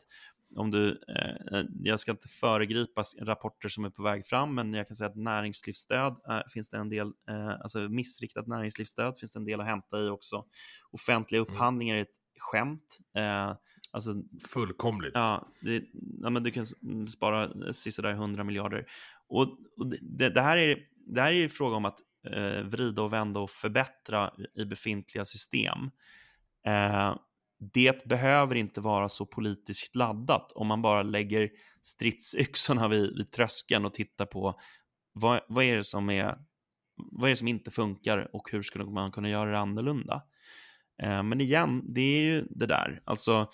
Om 0.57 0.71
du, 0.71 0.91
eh, 1.09 1.65
jag 1.83 2.01
ska 2.01 2.11
inte 2.11 2.29
föregripa 2.29 3.03
rapporter 3.21 3.69
som 3.69 3.85
är 3.85 3.91
på 3.91 4.03
väg 4.03 4.27
fram, 4.27 4.55
men 4.55 4.75
jag 4.75 4.87
kan 4.87 4.97
säga 4.97 5.11
att 5.11 5.17
näringslivsstöd 5.17 6.17
eh, 6.29 6.41
finns 6.53 6.69
det 6.69 6.77
en 6.77 6.89
del, 6.89 7.07
eh, 7.29 7.49
alltså 7.49 7.79
missriktat 7.79 8.47
näringslivsstöd 8.47 9.17
finns 9.19 9.33
det 9.33 9.39
en 9.39 9.45
del 9.45 9.61
att 9.61 9.67
hämta 9.67 10.01
i 10.01 10.09
också. 10.09 10.45
Offentliga 10.91 11.41
upphandlingar 11.41 11.97
är 11.97 12.01
ett 12.03 12.17
skämt. 12.39 12.99
Eh, 13.17 13.57
alltså 13.93 14.15
Fullkomligt. 14.53 15.11
Ja, 15.15 15.49
det, 15.61 15.85
ja 16.23 16.31
men 16.31 16.43
du 16.43 16.51
kan 16.51 16.63
s- 16.63 17.13
spara 17.13 17.73
sisådär 17.73 18.11
100 18.13 18.45
miljarder. 18.45 18.87
Och, 19.29 19.43
och 19.77 19.87
det, 20.03 20.29
det, 20.31 20.41
här 20.43 20.57
är, 20.57 20.79
det 21.07 21.21
här 21.21 21.29
är 21.33 21.37
ju 21.37 21.49
fråga 21.49 21.77
om 21.77 21.85
att 21.85 21.99
eh, 22.31 22.61
vrida 22.63 23.03
och 23.03 23.13
vända 23.13 23.41
och 23.41 23.51
förbättra 23.51 24.31
i 24.55 24.65
befintliga 24.65 25.25
system. 25.25 25.79
Eh, 26.67 27.17
det 27.73 28.05
behöver 28.05 28.55
inte 28.55 28.81
vara 28.81 29.09
så 29.09 29.27
politiskt 29.27 29.97
laddat 29.97 30.53
om 30.53 30.67
man 30.67 30.83
bara 30.83 31.03
lägger 31.03 31.51
stridsyxorna 31.83 32.89
vid, 32.89 33.17
vid 33.17 33.33
tröskeln 33.33 33.85
och 33.85 33.95
tittar 33.95 34.27
på 34.27 34.61
vad, 35.13 35.41
vad, 35.49 35.65
är 35.65 35.77
det 35.77 35.85
som 35.85 36.11
är, 36.11 36.39
vad 36.97 37.29
är 37.29 37.33
det 37.33 37.37
som 37.37 37.49
inte 37.49 37.71
funkar 37.71 38.37
och 38.37 38.51
hur 38.53 38.63
skulle 38.63 38.85
man 38.85 39.13
kunna 39.13 39.29
göra 39.29 39.51
det 39.51 39.59
annorlunda. 39.59 40.23
Eh, 41.03 41.23
men 41.23 41.41
igen, 41.41 41.83
det 41.95 42.01
är 42.01 42.23
ju 42.23 42.47
det 42.51 42.67
där. 42.67 43.03
Alltså, 43.05 43.51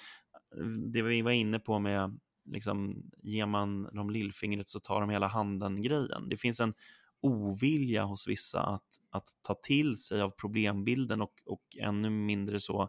det 0.92 1.02
vi 1.02 1.22
var 1.22 1.30
inne 1.30 1.58
på 1.58 1.78
med 1.78 2.18
liksom, 2.50 3.02
ger 3.22 3.46
man 3.46 3.82
dem 3.82 4.10
lillfingret 4.10 4.68
så 4.68 4.80
tar 4.80 5.00
de 5.00 5.10
hela 5.10 5.26
handen-grejen. 5.26 6.28
Det 6.28 6.36
finns 6.36 6.60
en 6.60 6.74
ovilja 7.22 8.04
hos 8.04 8.28
vissa 8.28 8.62
att, 8.62 8.86
att 9.10 9.28
ta 9.42 9.54
till 9.54 9.96
sig 9.96 10.20
av 10.20 10.30
problembilden 10.30 11.22
och, 11.22 11.32
och 11.46 11.62
ännu 11.80 12.10
mindre 12.10 12.60
så 12.60 12.88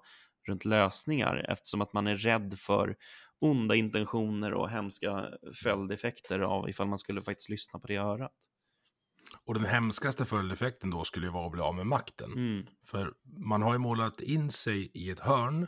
runt 0.50 0.66
lösningar 0.66 1.46
eftersom 1.50 1.82
att 1.82 1.94
man 1.94 2.08
är 2.08 2.18
rädd 2.18 2.54
för 2.58 2.96
onda 3.40 3.76
intentioner 3.76 4.54
och 4.54 4.70
hemska 4.70 5.30
följdeffekter 5.64 6.40
av 6.40 6.70
ifall 6.70 6.88
man 6.88 7.00
skulle 7.00 7.22
faktiskt 7.22 7.50
lyssna 7.50 7.80
på 7.80 7.88
det 7.88 7.96
örat. 7.96 8.34
Och 9.46 9.54
den 9.54 9.66
hemskaste 9.66 10.26
följdeffekten 10.26 10.90
då 10.90 11.04
skulle 11.04 11.26
ju 11.26 11.32
vara 11.32 11.46
att 11.46 11.52
bli 11.52 11.62
av 11.62 11.76
med 11.76 11.88
makten. 11.88 12.32
Mm. 12.32 12.66
För 12.86 13.14
man 13.38 13.62
har 13.62 13.74
ju 13.74 13.80
målat 13.80 14.22
in 14.22 14.52
sig 14.52 14.92
i 14.94 15.10
ett 15.10 15.20
hörn 15.20 15.68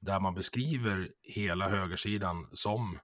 där 0.00 0.20
man 0.20 0.34
beskriver 0.34 1.12
hela 1.22 1.68
högersidan 1.68 2.48
som 2.52 2.98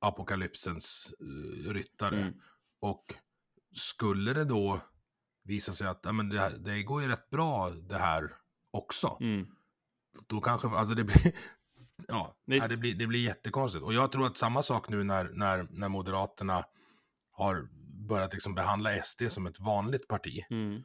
apokalypsens 0.00 1.12
uh, 1.22 1.72
ryttare. 1.72 2.20
Mm. 2.20 2.34
Och 2.80 3.14
skulle 3.74 4.32
det 4.32 4.44
då 4.44 4.80
visa 5.44 5.72
sig 5.72 5.86
att 5.86 6.00
ja, 6.02 6.12
men 6.12 6.28
det, 6.28 6.58
det 6.58 6.82
går 6.82 7.02
ju 7.02 7.08
rätt 7.08 7.30
bra 7.30 7.70
det 7.70 7.98
här 7.98 8.34
också. 8.70 9.16
Mm. 9.20 9.46
Då 10.28 10.40
kanske, 10.40 10.68
alltså 10.68 10.94
det 10.94 11.04
blir, 11.04 11.32
ja, 12.08 12.36
Visst. 12.46 12.68
det, 12.68 12.76
blir, 12.76 12.94
det 12.94 13.06
blir 13.06 13.20
jättekonstigt. 13.24 13.84
Och 13.84 13.94
jag 13.94 14.12
tror 14.12 14.26
att 14.26 14.36
samma 14.36 14.62
sak 14.62 14.88
nu 14.88 15.04
när, 15.04 15.24
när, 15.24 15.66
när 15.70 15.88
Moderaterna 15.88 16.64
har 17.30 17.68
börjat 18.08 18.32
liksom 18.32 18.54
behandla 18.54 19.02
SD 19.02 19.22
som 19.28 19.46
ett 19.46 19.60
vanligt 19.60 20.08
parti. 20.08 20.44
Mm. 20.50 20.82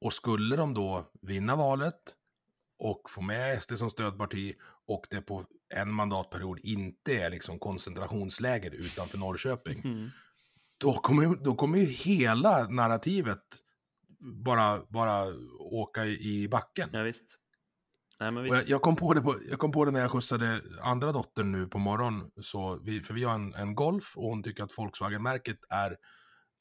Och 0.00 0.12
skulle 0.12 0.56
de 0.56 0.74
då 0.74 1.10
vinna 1.22 1.56
valet 1.56 2.14
och 2.78 3.10
få 3.10 3.20
med 3.20 3.62
SD 3.62 3.78
som 3.78 3.90
stödparti 3.90 4.54
och 4.86 5.06
det 5.10 5.20
på 5.20 5.44
en 5.74 5.92
mandatperiod 5.92 6.58
inte 6.62 7.16
är 7.16 7.30
liksom 7.30 7.58
koncentrationsläger 7.58 8.70
utanför 8.70 9.18
Norrköping, 9.18 9.80
Mm. 9.84 10.10
då 10.78 10.92
kommer, 10.92 11.36
då 11.44 11.54
kommer 11.54 11.78
ju 11.78 11.84
hela 11.84 12.68
narrativet 12.68 13.42
bara, 14.44 14.82
bara 14.88 15.26
åka 15.60 16.04
i 16.06 16.42
i 16.42 16.48
backen. 16.48 16.90
Ja, 16.92 17.02
visst. 17.02 17.38
Nej, 18.20 18.30
men 18.30 18.46
jag, 18.46 18.68
jag, 18.68 18.82
kom 18.82 18.96
på 18.96 19.14
det 19.14 19.20
på, 19.20 19.36
jag 19.50 19.58
kom 19.58 19.72
på 19.72 19.84
det 19.84 19.90
när 19.90 20.00
jag 20.00 20.10
skjutsade 20.10 20.60
andra 20.80 21.12
dottern 21.12 21.52
nu 21.52 21.66
på 21.66 21.78
morgonen. 21.78 22.30
Så 22.40 22.78
vi, 22.82 23.00
för 23.00 23.14
vi 23.14 23.24
har 23.24 23.34
en, 23.34 23.54
en 23.54 23.74
Golf 23.74 24.16
och 24.16 24.28
hon 24.28 24.42
tycker 24.42 24.64
att 24.64 24.78
Volkswagen-märket 24.78 25.58
är, 25.70 25.96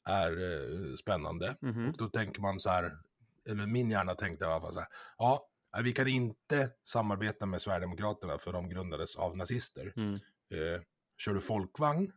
är 0.09 0.31
eh, 0.31 0.95
spännande. 0.95 1.57
Mhm. 1.61 1.89
Och 1.89 1.97
då 1.97 2.09
tänker 2.09 2.41
man 2.41 2.59
så 2.59 2.69
här, 2.69 2.91
eller 3.49 3.65
min 3.65 3.91
hjärna 3.91 4.15
tänkte 4.15 4.45
i 4.45 4.47
alla 4.47 4.61
fall 4.61 4.73
så 4.73 4.79
här, 4.79 4.89
ja, 5.17 5.47
vi 5.83 5.91
kan 5.91 6.07
inte 6.07 6.69
samarbeta 6.83 7.45
med 7.45 7.61
Sverigedemokraterna 7.61 8.37
för 8.37 8.53
de 8.53 8.69
grundades 8.69 9.15
av 9.15 9.37
nazister. 9.37 9.93
Mm. 9.95 10.13
Eh, 10.13 10.81
kör 11.17 11.33
du 11.33 11.41
folkvagn? 11.41 12.11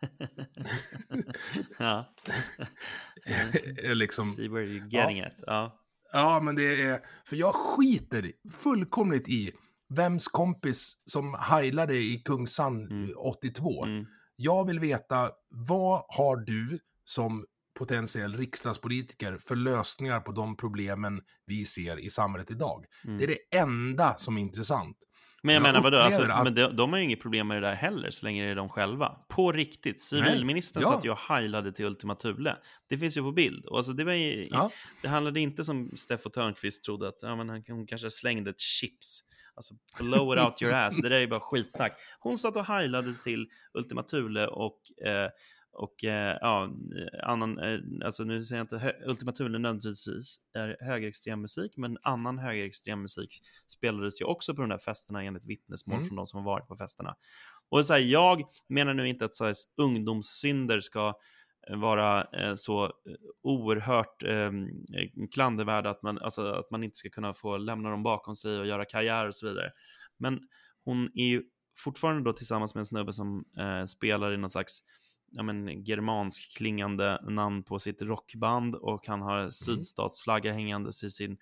ja. 1.78 2.14
är 3.76 3.94
liksom, 3.94 4.24
See 4.24 4.48
where 4.48 4.66
you're 4.66 4.88
getting 4.88 5.18
it. 5.18 5.42
Ja. 5.46 5.84
Ja, 6.12 6.40
men 6.40 6.54
det 6.56 6.82
är... 6.82 7.00
För 7.28 7.36
jag 7.36 7.54
skiter 7.54 8.32
fullkomligt 8.52 9.28
i 9.28 9.52
vems 9.88 10.28
kompis 10.28 10.92
som 11.04 11.36
heilade 11.40 11.96
i 11.96 12.22
Kungsan 12.24 12.82
Mm. 12.90 13.10
82. 13.16 13.84
Mm. 13.84 14.06
Jag 14.36 14.66
vill 14.66 14.80
veta, 14.80 15.30
vad 15.48 16.04
har 16.08 16.36
du 16.36 16.78
som 17.04 17.44
potentiell 17.78 18.36
riksdagspolitiker 18.36 19.38
för 19.38 19.56
lösningar 19.56 20.20
på 20.20 20.32
de 20.32 20.56
problemen 20.56 21.20
vi 21.46 21.64
ser 21.64 21.98
i 21.98 22.10
samhället 22.10 22.50
idag? 22.50 22.84
Mm. 23.04 23.18
Det 23.18 23.24
är 23.24 23.28
det 23.28 23.58
enda 23.58 24.14
som 24.16 24.36
är 24.36 24.42
intressant. 24.42 24.96
Men 25.42 25.54
jag, 25.54 25.60
Jag 25.60 25.62
menar 25.72 25.82
vadå, 25.82 25.98
alltså, 25.98 26.22
att- 26.22 26.44
men 26.44 26.54
de, 26.54 26.76
de 26.76 26.90
har 26.92 26.98
ju 26.98 27.04
inget 27.04 27.20
problem 27.20 27.48
med 27.48 27.62
det 27.62 27.68
där 27.68 27.74
heller, 27.74 28.10
så 28.10 28.26
länge 28.26 28.44
det 28.44 28.50
är 28.50 28.54
de 28.54 28.68
själva. 28.68 29.08
På 29.28 29.52
riktigt, 29.52 30.00
civilministern 30.02 30.82
ja. 30.82 30.88
satt 30.92 31.04
ju 31.04 31.10
och 31.10 31.18
heilade 31.18 31.72
till 31.72 31.84
Ultima 31.84 32.14
Thule. 32.14 32.56
Det 32.88 32.98
finns 32.98 33.16
ju 33.16 33.22
på 33.22 33.32
bild. 33.32 33.66
Och 33.66 33.76
alltså, 33.76 33.92
det, 33.92 34.04
var 34.04 34.12
ju, 34.12 34.48
Ja. 34.50 34.70
det 35.02 35.08
handlade 35.08 35.40
inte 35.40 35.64
som 35.64 35.90
Steffo 35.96 36.30
Törnqvist 36.30 36.84
trodde, 36.84 37.08
att 37.08 37.18
ja, 37.22 37.36
men 37.36 37.48
han, 37.48 37.62
hon 37.68 37.86
kanske 37.86 38.10
slängde 38.10 38.50
ett 38.50 38.60
chips. 38.60 39.20
Alltså, 39.54 39.74
blow 39.98 40.32
it 40.34 40.44
out 40.44 40.62
your 40.62 40.74
ass. 40.74 40.96
Det 40.96 41.08
där 41.08 41.16
är 41.16 41.20
ju 41.20 41.26
bara 41.26 41.40
skitsnack. 41.40 41.92
Hon 42.20 42.38
satt 42.38 42.56
och 42.56 42.64
heilade 42.64 43.14
till 43.24 43.46
Ultima 43.74 44.02
Thule 44.02 44.46
och 44.46 44.78
eh, 45.06 45.30
och 45.72 46.04
eh, 46.04 46.38
ja, 46.40 46.70
annan, 47.22 47.58
eh, 47.58 47.78
alltså 48.04 48.24
nu 48.24 48.44
säger 48.44 48.58
jag 48.58 48.64
inte 48.64 48.78
hö- 48.78 49.06
Ultima 49.06 49.32
Thule 49.32 49.58
nödvändigtvis 49.58 50.40
är 50.54 50.76
högerextrem 50.80 51.40
musik, 51.40 51.76
men 51.76 51.98
annan 52.02 52.38
högerextrem 52.38 53.02
musik 53.02 53.40
spelades 53.66 54.20
ju 54.20 54.24
också 54.24 54.54
på 54.54 54.60
de 54.60 54.68
där 54.70 54.78
festerna 54.78 55.22
enligt 55.22 55.44
vittnesmål 55.44 55.96
Mm. 55.96 56.08
från 56.08 56.16
de 56.16 56.26
som 56.26 56.38
har 56.38 56.44
varit 56.52 56.68
på 56.68 56.76
festerna. 56.76 57.14
Och 57.68 57.86
så 57.86 57.92
här, 57.92 58.00
jag 58.00 58.42
menar 58.68 58.94
nu 58.94 59.08
inte 59.08 59.24
att 59.24 59.34
så 59.34 59.44
här, 59.44 59.54
ungdomssynder 59.76 60.80
ska 60.80 61.14
eh, 61.70 61.76
vara 61.78 62.24
eh, 62.24 62.54
så 62.54 62.92
oerhört 63.42 64.22
eh, 64.22 64.50
klandervärda 65.34 65.90
att 65.90 66.02
man, 66.02 66.18
alltså, 66.18 66.52
att 66.52 66.70
man 66.70 66.84
inte 66.84 66.96
ska 66.96 67.08
kunna 67.10 67.34
få 67.34 67.56
lämna 67.56 67.90
dem 67.90 68.02
bakom 68.02 68.36
sig 68.36 68.58
och 68.58 68.66
göra 68.66 68.84
karriär 68.84 69.26
och 69.26 69.34
så 69.34 69.48
vidare. 69.48 69.72
Men 70.18 70.40
hon 70.84 71.10
är 71.14 71.24
ju 71.28 71.42
fortfarande 71.76 72.22
då 72.30 72.32
tillsammans 72.32 72.74
med 72.74 72.80
en 72.80 72.86
snubbe 72.86 73.12
som 73.12 73.44
spelar 73.86 74.32
i 74.32 74.36
någon 74.36 74.50
slags 74.50 74.78
ja, 75.30 75.42
men, 75.42 75.84
germansk 75.84 76.56
klingande 76.56 77.20
namn 77.22 77.62
på 77.62 77.78
sitt 77.78 78.02
rockband 78.02 78.74
och 78.74 79.06
han 79.06 79.22
har 79.22 79.50
sydstatsflagga 79.50 80.52
hängandes 80.52 81.04
i 81.04 81.10
sin, 81.10 81.38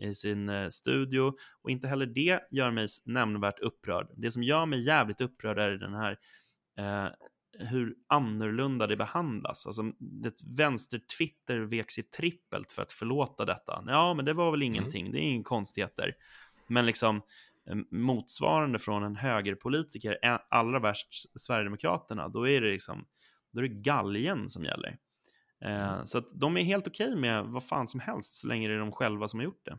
i 0.00 0.14
sin 0.14 0.48
eh, 0.48 0.68
studio. 0.68 1.34
Och 1.62 1.70
inte 1.70 1.88
heller 1.88 2.06
det 2.06 2.40
gör 2.50 2.70
mig 2.70 2.88
nämnvärt 3.04 3.58
upprörd. 3.58 4.08
Det 4.16 4.32
som 4.32 4.42
gör 4.42 4.66
mig 4.66 4.80
jävligt 4.80 5.20
upprörd 5.20 5.58
är 5.58 5.70
den 5.70 5.94
här 5.94 6.18
eh, 6.78 7.08
hur 7.60 7.94
annorlunda 8.06 8.86
det 8.86 8.96
behandlas. 8.96 9.66
Alltså, 9.66 9.82
det 9.98 10.34
vänster-Twitter 10.44 11.58
vek 11.58 11.90
sig 11.90 12.04
trippelt 12.04 12.72
för 12.72 12.82
att 12.82 12.92
förlåta 12.92 13.44
detta. 13.44 13.84
Ja, 13.86 14.14
men 14.14 14.24
det 14.24 14.32
var 14.32 14.50
väl 14.50 14.62
ingenting, 14.62 15.12
det 15.12 15.18
är 15.18 15.22
inga 15.22 15.44
konstigheter. 15.44 16.14
Men 16.66 16.86
liksom 16.86 17.22
eh, 17.70 17.76
motsvarande 17.90 18.78
från 18.78 19.02
en 19.02 19.16
högerpolitiker, 19.16 20.18
ä- 20.22 20.42
allra 20.48 20.80
värst 20.80 21.40
Sverigedemokraterna, 21.40 22.28
då 22.28 22.48
är 22.48 22.60
det 22.60 22.70
liksom, 22.70 23.06
då 23.58 23.64
är 23.64 23.68
det 23.68 23.74
galgen 23.74 24.48
som 24.48 24.64
gäller. 24.64 24.98
Eh, 25.64 26.04
Så 26.04 26.18
att 26.18 26.28
de 26.40 26.56
är 26.56 26.62
helt 26.62 26.86
okej 26.86 27.16
med 27.16 27.44
vad 27.44 27.64
fan 27.64 27.86
som 27.86 28.00
helst, 28.00 28.32
så 28.32 28.46
länge 28.46 28.68
det 28.68 28.74
är 28.74 28.78
de 28.78 28.92
själva 28.92 29.28
som 29.28 29.40
har 29.40 29.44
gjort 29.44 29.64
det. 29.64 29.78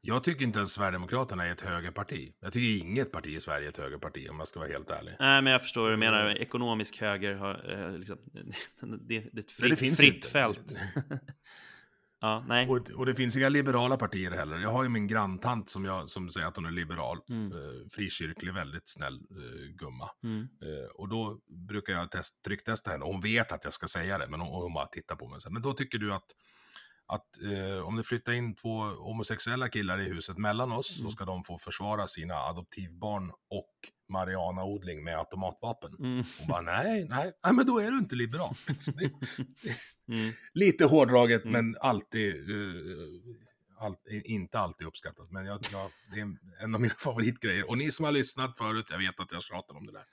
Jag 0.00 0.24
tycker 0.24 0.44
inte 0.44 0.58
ens 0.58 0.72
Sverigedemokraterna 0.72 1.46
är 1.46 1.52
ett 1.52 1.60
högerparti. 1.60 2.32
Jag 2.40 2.52
tycker 2.52 2.86
inget 2.86 3.12
parti 3.12 3.26
i 3.26 3.40
Sverige 3.40 3.66
är 3.66 3.68
ett 3.68 3.76
högerparti, 3.76 4.28
om 4.30 4.38
jag 4.38 4.48
ska 4.48 4.60
vara 4.60 4.70
helt 4.70 4.90
ärlig. 4.90 5.16
Nej, 5.20 5.42
men 5.42 5.52
jag 5.52 5.62
förstår 5.62 5.82
vad 5.82 5.92
du 5.92 5.96
menar. 5.96 6.36
Ekonomisk 6.36 7.00
höger 7.00 7.34
har 7.34 7.72
eh, 7.72 7.98
liksom, 7.98 8.18
det, 8.80 8.98
det 9.08 9.16
är 9.16 9.18
ett 9.20 9.34
Nej, 9.34 9.42
det 9.70 9.76
fritt, 9.76 9.78
finns 9.78 9.98
fritt 9.98 10.24
fält. 10.24 10.60
ja, 12.20 12.44
nej. 12.48 12.68
Och, 12.68 12.90
och 12.90 13.06
det 13.06 13.14
finns 13.14 13.36
inga 13.36 13.48
liberala 13.48 13.96
partier 13.96 14.30
heller. 14.30 14.58
Jag 14.58 14.72
har 14.72 14.82
ju 14.82 14.88
min 14.88 15.06
granntant 15.06 15.70
som, 15.70 15.84
jag, 15.84 16.10
som 16.10 16.30
säger 16.30 16.46
att 16.46 16.56
hon 16.56 16.66
är 16.66 16.70
liberal. 16.70 17.18
Mm. 17.28 17.52
Eh, 17.52 17.88
frikyrklig, 17.94 18.54
väldigt 18.54 18.90
snäll 18.90 19.14
eh, 19.14 19.74
gumma. 19.74 20.10
Mm. 20.22 20.40
Eh, 20.42 20.90
och 20.94 21.08
då 21.08 21.40
brukar 21.68 21.92
jag 21.92 22.10
test, 22.10 22.42
trycktesta 22.44 22.90
henne. 22.90 23.04
Och 23.04 23.12
hon 23.12 23.20
vet 23.20 23.52
att 23.52 23.64
jag 23.64 23.72
ska 23.72 23.88
säga 23.88 24.18
det, 24.18 24.28
men 24.28 24.40
hon, 24.40 24.62
hon 24.62 24.74
bara 24.74 24.86
tittar 24.86 25.16
på 25.16 25.28
mig. 25.28 25.36
och 25.36 25.42
säger, 25.42 25.52
Men 25.52 25.62
då 25.62 25.72
tycker 25.72 25.98
du 25.98 26.12
att, 26.12 26.26
att 27.08 27.42
eh, 27.42 27.86
om 27.86 27.96
det 27.96 28.02
flyttar 28.02 28.32
in 28.32 28.54
två 28.54 28.78
homosexuella 28.84 29.68
killar 29.68 30.00
i 30.00 30.04
huset 30.04 30.38
mellan 30.38 30.72
oss 30.72 30.98
Mm. 30.98 31.10
så 31.10 31.16
ska 31.16 31.24
de 31.24 31.44
få 31.44 31.58
försvara 31.58 32.06
sina 32.06 32.34
adoptivbarn 32.34 33.30
och 33.50 33.70
marijuanaodling 34.12 35.04
med 35.04 35.18
automatvapen. 35.18 35.94
Mm. 35.98 36.24
Hon 36.38 36.48
bara, 36.48 36.60
nej, 36.60 37.06
nej, 37.08 37.32
nej, 37.44 37.52
men 37.54 37.66
då 37.66 37.78
är 37.78 37.90
du 37.90 37.98
inte 37.98 38.16
liberal. 38.16 38.54
Mm. 40.08 40.32
Lite 40.54 40.84
hårdraget, 40.84 41.44
Mm. 41.44 41.52
men 41.52 41.76
alltid, 41.80 42.50
uh, 42.50 43.20
all, 43.78 43.96
inte 44.24 44.58
alltid 44.58 44.86
uppskattat. 44.86 45.30
Men 45.30 45.46
jag, 45.46 45.60
jag, 45.72 45.90
det 46.14 46.20
är 46.20 46.36
en 46.64 46.74
av 46.74 46.80
mina 46.80 46.94
favoritgrejer. 46.98 47.68
Och 47.70 47.78
ni 47.78 47.90
som 47.90 48.04
har 48.04 48.12
lyssnat 48.12 48.58
förut, 48.58 48.86
jag 48.90 48.98
vet 48.98 49.20
att 49.20 49.32
jag 49.32 49.42
tjatar 49.42 49.76
om 49.76 49.86
det 49.86 49.92
där. 49.92 50.04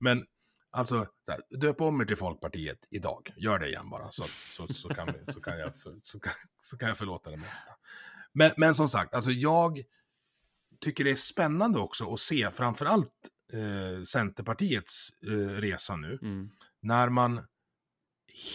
Men 0.00 0.24
alltså, 0.70 1.06
så 1.26 1.32
här, 1.32 1.40
döp 1.58 1.80
om 1.80 2.00
er 2.00 2.04
till 2.04 2.16
Folkpartiet 2.16 2.86
idag. 2.90 3.32
Gör 3.36 3.58
det 3.58 3.68
igen 3.68 3.90
bara, 3.90 4.10
så, 4.10 4.24
så, 4.50 4.66
så, 4.66 4.88
kan, 4.88 5.06
vi, 5.06 5.32
så, 5.32 5.40
kan, 5.40 5.58
jag 5.58 5.76
för, 5.76 5.96
så, 6.02 6.20
kan, 6.20 6.32
så 6.62 6.78
kan 6.78 6.88
jag 6.88 6.98
förlåta 6.98 7.30
det 7.30 7.36
mesta. 7.36 7.72
Men, 8.32 8.50
men 8.56 8.74
som 8.74 8.88
sagt, 8.88 9.14
alltså 9.14 9.30
jag 9.30 9.82
tycker 10.80 11.04
det 11.04 11.10
är 11.10 11.16
spännande 11.16 11.78
också 11.78 12.12
att 12.12 12.20
se 12.20 12.50
framförallt 12.50 13.12
eh, 13.52 14.02
Centerpartiets 14.02 15.10
eh, 15.22 15.60
resa 15.60 15.96
nu 15.96 16.18
Mm. 16.22 16.50
när 16.80 17.08
man 17.08 17.40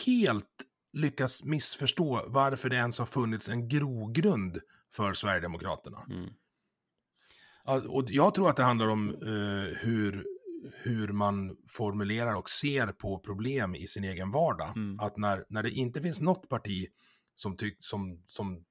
helt 0.05 0.64
lyckas 0.93 1.43
missförstå 1.43 2.26
varför 2.28 2.70
det 2.70 2.76
ens 2.76 2.99
har 2.99 3.05
funnits 3.05 3.49
en 3.49 3.70
grogrund 3.70 4.59
för 4.95 5.14
Sverigedemokraterna. 5.14 6.05
Mm. 6.09 6.30
Och 7.88 8.05
jag 8.07 8.34
tror 8.34 8.49
att 8.49 8.55
det 8.55 8.64
handlar 8.64 8.88
om 8.88 9.09
eh, 9.09 9.78
hur, 9.78 10.26
hur 10.74 11.07
man 11.07 11.57
formulerar 11.68 12.36
och 12.36 12.49
ser 12.49 12.88
på 12.88 13.20
problem 13.20 13.76
i 13.76 13.88
sin 13.88 14.03
egen 14.03 14.32
vardag. 14.32 14.78
Mm. 14.78 14.99
Att 14.99 15.18
när, 15.18 15.45
när 15.49 15.64
det 15.64 15.72
inte 15.72 16.01
finns 16.01 16.20
något 16.20 16.49
parti 16.49 16.88
som, 17.36 17.57
tyck, 17.57 17.78
som, 17.80 18.24
som 18.28 18.66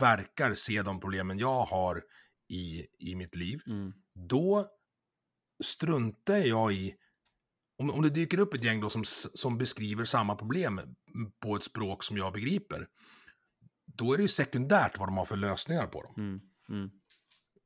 verkar 0.00 0.54
se 0.54 0.82
de 0.82 1.00
problemen 1.00 1.38
jag 1.38 1.64
har 1.64 2.02
i, 2.48 2.86
i 2.98 3.14
mitt 3.14 3.34
liv, 3.34 3.60
Mm. 3.66 3.92
då 4.14 4.66
struntar 5.64 6.36
jag 6.36 6.72
i 6.72 6.94
om, 7.78 7.90
om 7.90 8.02
det 8.02 8.10
dyker 8.10 8.40
upp 8.40 8.54
ett 8.54 8.64
gäng 8.64 8.80
då 8.80 8.90
som, 8.90 9.04
som 9.34 9.58
beskriver 9.58 10.04
samma 10.04 10.34
problem 10.34 10.80
på 11.40 11.56
ett 11.56 11.64
språk 11.64 12.02
som 12.02 12.16
jag 12.16 12.32
begriper, 12.32 12.88
då 13.84 14.12
är 14.12 14.16
det 14.16 14.22
ju 14.22 14.28
sekundärt 14.28 14.98
vad 14.98 15.08
de 15.08 15.16
har 15.16 15.24
för 15.24 15.36
lösningar 15.36 15.86
på 15.86 16.02
dem. 16.02 16.14
Mm. 16.16 16.40
Mm. 16.68 16.90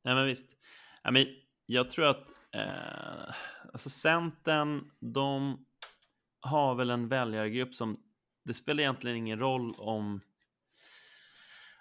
Nej, 0.05 0.15
men 0.15 0.27
visst. 0.27 0.57
Ja, 1.03 1.11
men 1.11 1.27
jag 1.67 1.91
tror 1.91 2.07
att 2.07 2.29
eh, 2.55 3.35
alltså 3.73 3.91
Centern, 3.91 4.91
de 5.01 5.65
har 6.41 6.75
väl 6.75 6.91
en 6.91 7.09
väljargrupp 7.09 7.75
som 7.75 8.01
det 8.45 8.55
spelar 8.55 8.81
egentligen 8.81 9.17
ingen 9.17 9.39
roll 9.39 9.75
om 9.79 10.21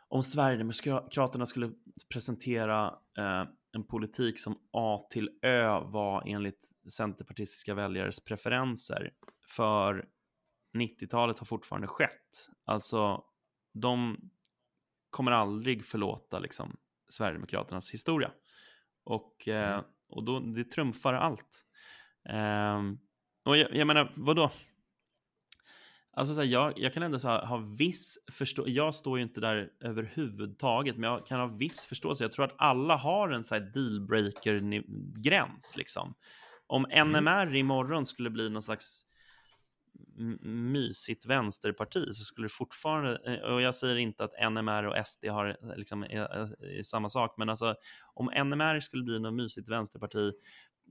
om 0.08 0.24
Sverigedemokraterna 0.24 1.46
skulle 1.46 1.72
presentera 2.14 2.86
eh, 3.18 3.46
en 3.72 3.84
politik 3.84 4.40
som 4.40 4.60
A 4.72 5.08
till 5.10 5.30
Ö 5.42 5.80
var 5.80 6.24
enligt 6.26 6.72
centerpartistiska 6.92 7.74
väljares 7.74 8.24
preferenser. 8.24 9.14
För 9.56 10.06
90-talet 10.78 11.40
har 11.40 11.46
fortfarande 11.46 11.88
skett. 11.88 12.50
Alltså, 12.66 13.24
de 13.74 14.18
kommer 15.10 15.32
aldrig 15.32 15.86
förlåta 15.86 16.40
liksom, 16.40 16.78
Sverigedemokraternas 17.10 17.92
historia. 17.94 18.32
Och, 19.04 19.48
eh, 19.48 19.74
mm 19.74 19.86
och 20.12 20.24
då, 20.24 20.40
det 20.40 20.64
trumfar 20.64 21.14
allt. 21.14 21.66
Um, 22.30 23.00
och 23.46 23.58
jag, 23.58 23.76
jag 23.76 23.88
menar, 23.88 24.14
vadå? 24.16 24.52
Alltså 26.14 26.36
så 26.36 26.42
här, 26.42 26.48
jag, 26.48 26.74
jag 26.76 26.94
kan 26.94 27.04
ändå 27.04 27.20
så 27.20 27.28
här, 27.28 27.46
ha 27.46 27.58
viss 27.58 28.18
förståelse. 28.32 28.72
Jag 28.72 28.96
står 28.96 29.18
ju 29.18 29.24
inte 29.24 29.42
där 29.42 29.70
överhuvudtaget, 29.84 30.98
men 30.98 31.10
jag 31.10 31.26
kan 31.26 31.40
ha 31.40 31.48
viss 31.48 31.86
förståelse. 31.86 32.24
Jag 32.24 32.32
tror 32.32 32.46
att 32.46 32.56
alla 32.58 32.96
har 32.96 33.30
en 33.30 33.44
så 33.44 33.60
dealbreaker-gräns. 33.60 35.74
Liksom. 35.78 36.14
Om 36.68 36.82
NMR 36.82 37.42
mm. 37.42 37.56
imorgon 37.56 38.06
skulle 38.06 38.30
bli 38.30 38.50
någon 38.50 38.64
slags 38.64 39.06
mysigt 40.42 41.26
vänsterparti 41.26 42.06
så 42.14 42.24
skulle 42.24 42.46
det 42.46 42.54
fortfarande, 42.54 43.20
eh, 43.26 43.54
och 43.54 43.62
jag 43.62 43.76
säger 43.76 43.96
inte 43.96 44.24
att 44.24 44.52
NMR 44.52 44.84
och 44.84 45.08
SD 45.08 45.26
har, 45.26 45.46
eh, 45.46 45.76
liksom, 45.78 46.04
är, 46.04 46.64
är 46.80 46.84
samma 46.84 47.10
sak, 47.10 47.34
men 47.38 47.50
alltså 47.50 47.76
om 48.14 48.26
NMR 48.26 48.80
skulle 48.80 49.04
bli 49.04 49.20
något 49.20 49.34
mysigt 49.34 49.70
vänsterparti 49.70 50.32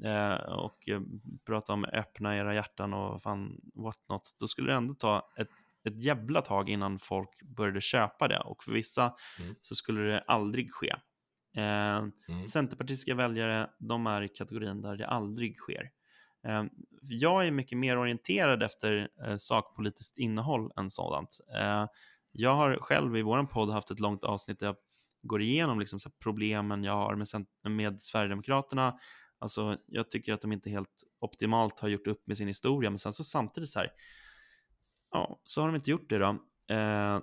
eh, 0.05 0.35
och 0.35 0.89
eh, 0.89 1.01
prata 1.47 1.73
om 1.73 1.85
öppna 1.85 2.37
era 2.37 2.55
hjärtan 2.55 2.95
och 2.95 3.23
fan 3.23 3.61
what 3.75 3.99
not, 4.09 4.37
då 4.41 4.49
skulle 4.49 4.71
det 4.71 4.77
ändå 4.77 4.95
ta 4.95 5.29
ett, 5.37 5.51
ett 5.85 6.05
jävla 6.05 6.43
tag 6.43 6.69
innan 6.69 6.99
folk 6.99 7.43
började 7.43 7.81
köpa 7.81 8.29
det 8.29 8.41
och 8.41 8.65
för 8.65 8.73
vissa 8.73 9.15
mm. 9.41 9.55
så 9.61 9.75
skulle 9.75 10.01
det 10.01 10.21
aldrig 10.21 10.73
ske. 10.73 10.95
Eh, 11.57 12.09
mm. 12.29 12.45
Centerpartistiska 12.47 13.15
väljare, 13.15 13.71
de 13.79 14.07
är 14.07 14.23
i 14.23 14.29
kategorin 14.29 14.83
där 14.83 14.97
det 14.97 15.07
aldrig 15.07 15.57
sker. 15.57 15.91
Ehm, 16.45 16.69
jag 17.03 17.47
är 17.47 17.51
mycket 17.51 17.79
mer 17.79 17.99
orienterad 17.99 18.63
efter 18.63 19.09
eh, 19.27 19.37
sakpolitiskt 19.37 20.19
innehåll 20.19 20.71
än 20.77 20.91
sådant. 20.91 21.41
Ehm, 21.57 21.89
jag 22.33 22.55
har 22.55 22.77
själv 22.81 23.17
i 23.17 23.23
vår 23.23 23.43
podd 23.43 23.71
haft 23.71 23.91
ett 23.91 24.01
långt 24.01 24.25
avsnitt 24.25 24.61
där 24.61 24.67
jag 24.67 24.77
går 25.23 25.43
igenom 25.43 25.81
liksom, 25.81 26.01
problemen 26.23 26.85
jag 26.85 26.93
har 26.93 27.15
med, 27.15 27.27
med 27.77 28.03
Sverigedemokraterna. 28.03 28.99
Alltså, 29.39 29.79
jag 29.87 30.11
tycker 30.11 30.33
att 30.33 30.43
de 30.43 30.53
inte 30.53 30.71
helt 30.71 31.05
optimalt 31.21 31.81
har 31.81 31.89
gjort 31.89 32.07
upp 32.07 32.27
med 32.27 32.37
sin 32.37 32.47
historia, 32.47 32.91
men 32.91 32.99
sen 32.99 33.13
så 33.13 33.25
samtidigt 33.25 33.71
så 33.71 33.79
här, 33.79 33.91
ja, 35.11 35.41
så 35.45 35.61
har 35.61 35.69
de 35.69 35.77
inte 35.77 35.91
gjort 35.91 36.09
det 36.09 36.19
då. 36.19 36.29
Eh, 36.75 37.21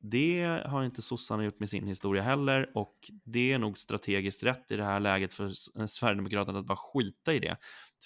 det 0.00 0.62
har 0.66 0.84
inte 0.84 1.02
sossarna 1.02 1.44
gjort 1.44 1.60
med 1.60 1.68
sin 1.68 1.86
historia 1.86 2.22
heller 2.22 2.70
och 2.74 3.10
det 3.24 3.52
är 3.52 3.58
nog 3.58 3.78
strategiskt 3.78 4.42
rätt 4.42 4.70
i 4.70 4.76
det 4.76 4.84
här 4.84 5.00
läget 5.00 5.34
för 5.34 5.50
Sverigedemokraterna 5.86 6.58
att 6.58 6.66
bara 6.66 6.78
skita 6.78 7.34
i 7.34 7.38
det. 7.38 7.56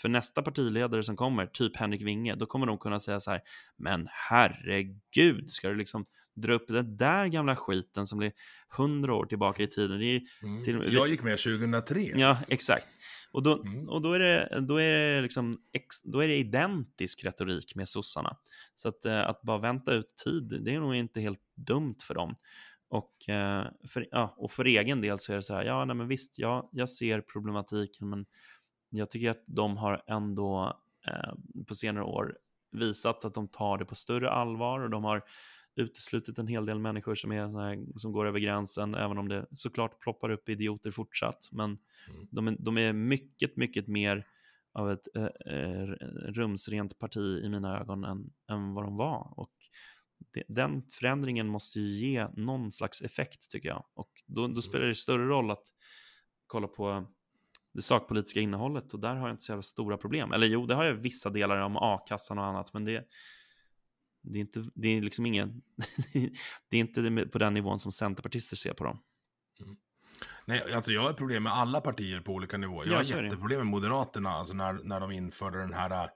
För 0.00 0.08
nästa 0.08 0.42
partiledare 0.42 1.02
som 1.02 1.16
kommer, 1.16 1.46
typ 1.46 1.76
Henrik 1.76 2.02
Winge, 2.02 2.34
då 2.34 2.46
kommer 2.46 2.66
de 2.66 2.78
kunna 2.78 3.00
säga 3.00 3.20
så 3.20 3.30
här, 3.30 3.40
men 3.76 4.08
herregud, 4.10 5.50
ska 5.50 5.68
du 5.68 5.74
liksom 5.74 6.06
dra 6.36 6.52
upp 6.52 6.68
den 6.68 6.96
där 6.96 7.26
gamla 7.26 7.56
skiten 7.56 8.06
som 8.06 8.18
blir 8.18 8.32
hundra 8.76 9.14
år 9.14 9.26
tillbaka 9.26 9.62
i 9.62 9.66
tiden? 9.66 9.98
Det 9.98 10.22
mm. 10.42 10.64
till, 10.64 10.94
Jag 10.94 11.08
gick 11.08 11.22
med 11.22 11.38
2003. 11.38 12.00
Ja, 12.00 12.38
exakt. 12.48 12.86
Och 13.32 13.42
då, 13.42 13.62
mm. 13.62 13.88
och 13.88 14.02
då 14.02 14.12
är 14.12 14.18
det, 14.18 14.60
då 14.68 14.76
är 14.76 14.92
det, 14.92 15.20
liksom, 15.20 15.58
då 16.04 16.20
är 16.20 16.28
det 16.28 16.36
identisk 16.36 17.24
retorik 17.24 17.74
med 17.74 17.88
sossarna. 17.88 18.36
Så 18.74 18.88
att, 18.88 19.04
eh, 19.04 19.28
att 19.28 19.42
bara 19.42 19.58
vänta 19.58 19.94
ut 19.94 20.16
tid, 20.24 20.62
det 20.64 20.74
är 20.74 20.80
nog 20.80 20.94
inte 20.94 21.20
helt 21.20 21.40
dumt 21.56 21.96
för 22.06 22.14
dem. 22.14 22.34
Och 22.90 23.28
eh, 23.28 23.66
för, 23.88 24.08
ja, 24.10 24.34
och 24.36 24.50
för 24.50 24.64
egen 24.64 25.00
del 25.00 25.18
så 25.18 25.32
är 25.32 25.36
det 25.36 25.42
så 25.42 25.54
här, 25.54 25.64
ja, 25.64 25.84
nej, 25.84 25.96
men 25.96 26.08
visst, 26.08 26.38
ja, 26.38 26.70
jag 26.72 26.88
ser 26.88 27.20
problematiken, 27.20 28.08
men 28.10 28.26
jag 28.90 29.10
tycker 29.10 29.30
att 29.30 29.44
de 29.46 29.76
har 29.76 30.02
ändå 30.06 30.80
eh, 31.06 31.64
på 31.66 31.74
senare 31.74 32.04
år 32.04 32.38
visat 32.72 33.24
att 33.24 33.34
de 33.34 33.48
tar 33.48 33.78
det 33.78 33.84
på 33.84 33.94
större 33.94 34.30
allvar 34.30 34.80
och 34.80 34.90
de 34.90 35.04
har 35.04 35.22
uteslutit 35.76 36.38
en 36.38 36.46
hel 36.46 36.66
del 36.66 36.78
människor 36.78 37.14
som, 37.14 37.32
är 37.32 37.98
som 37.98 38.12
går 38.12 38.26
över 38.26 38.38
gränsen, 38.38 38.94
även 38.94 39.18
om 39.18 39.28
det 39.28 39.46
såklart 39.52 40.00
ploppar 40.00 40.30
upp 40.30 40.48
idioter 40.48 40.90
fortsatt. 40.90 41.48
Men 41.52 41.78
mm. 42.10 42.28
de, 42.30 42.48
är, 42.48 42.56
de 42.58 42.78
är 42.78 42.92
mycket, 42.92 43.56
mycket 43.56 43.88
mer 43.88 44.26
av 44.72 44.90
ett 44.90 45.08
eh, 45.16 45.54
eh, 45.54 45.86
rumsrent 46.28 46.98
parti 46.98 47.40
i 47.44 47.48
mina 47.48 47.80
ögon 47.80 48.04
än, 48.04 48.30
än 48.50 48.74
vad 48.74 48.84
de 48.84 48.96
var. 48.96 49.32
Och 49.36 49.52
det, 50.32 50.42
den 50.48 50.82
förändringen 50.82 51.48
måste 51.48 51.80
ju 51.80 52.08
ge 52.08 52.28
någon 52.36 52.72
slags 52.72 53.02
effekt 53.02 53.50
tycker 53.50 53.68
jag. 53.68 53.84
Och 53.94 54.10
då, 54.26 54.40
då 54.40 54.44
mm. 54.44 54.62
spelar 54.62 54.86
det 54.86 54.94
större 54.94 55.26
roll 55.26 55.50
att 55.50 55.66
kolla 56.46 56.68
på 56.68 57.06
det 57.72 57.82
sakpolitiska 57.82 58.40
innehållet 58.40 58.94
och 58.94 59.00
där 59.00 59.14
har 59.14 59.28
jag 59.28 59.34
inte 59.34 59.44
så 59.44 59.52
jävla 59.52 59.62
stora 59.62 59.96
problem. 59.96 60.32
Eller 60.32 60.46
jo, 60.46 60.66
det 60.66 60.74
har 60.74 60.84
jag 60.84 60.94
vissa 60.94 61.30
delar 61.30 61.60
om 61.60 61.76
a-kassan 61.76 62.38
och 62.38 62.44
annat, 62.44 62.72
men 62.72 62.84
det, 62.84 63.04
det 64.22 64.38
är 64.38 64.40
inte, 64.40 64.64
det 64.74 64.88
är 64.88 65.02
liksom 65.02 65.26
ingen, 65.26 65.62
det 66.68 66.76
är 66.76 66.80
inte 66.80 67.26
på 67.32 67.38
den 67.38 67.54
nivån 67.54 67.78
som 67.78 67.92
centerpartister 67.92 68.56
ser 68.56 68.74
på 68.74 68.84
dem. 68.84 68.98
Mm. 69.60 69.76
Nej, 70.44 70.72
alltså 70.72 70.92
jag 70.92 71.02
har 71.02 71.12
problem 71.12 71.42
med 71.42 71.52
alla 71.52 71.80
partier 71.80 72.20
på 72.20 72.32
olika 72.32 72.58
nivåer. 72.58 72.86
Jag 72.86 73.04
ja, 73.04 73.16
har 73.16 73.22
jätteproblem 73.22 73.58
med 73.58 73.66
Moderaterna, 73.66 74.30
alltså 74.30 74.54
när, 74.54 74.72
när 74.72 75.00
de 75.00 75.10
införde 75.10 75.58
den 75.58 75.72
här 75.72 76.10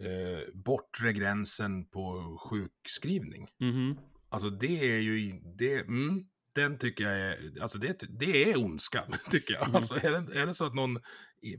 eh, 0.00 0.54
bortre 0.54 1.12
gränsen 1.12 1.84
på 1.84 2.36
sjukskrivning. 2.40 3.48
Mm. 3.60 3.96
Alltså 4.28 4.50
det 4.50 4.92
är 4.92 5.00
ju, 5.00 5.40
det, 5.58 5.80
mm, 5.80 6.26
den 6.54 6.78
tycker 6.78 7.04
jag 7.04 7.20
är, 7.20 7.62
alltså 7.62 7.78
det, 7.78 8.04
det 8.08 8.50
är 8.50 8.64
ondska, 8.64 9.04
tycker 9.30 9.54
jag. 9.54 9.62
Mm. 9.62 9.76
Alltså 9.76 9.94
är 9.94 10.20
det, 10.20 10.40
är 10.40 10.46
det 10.46 10.54
så 10.54 10.64
att 10.66 10.74
någon 10.74 11.00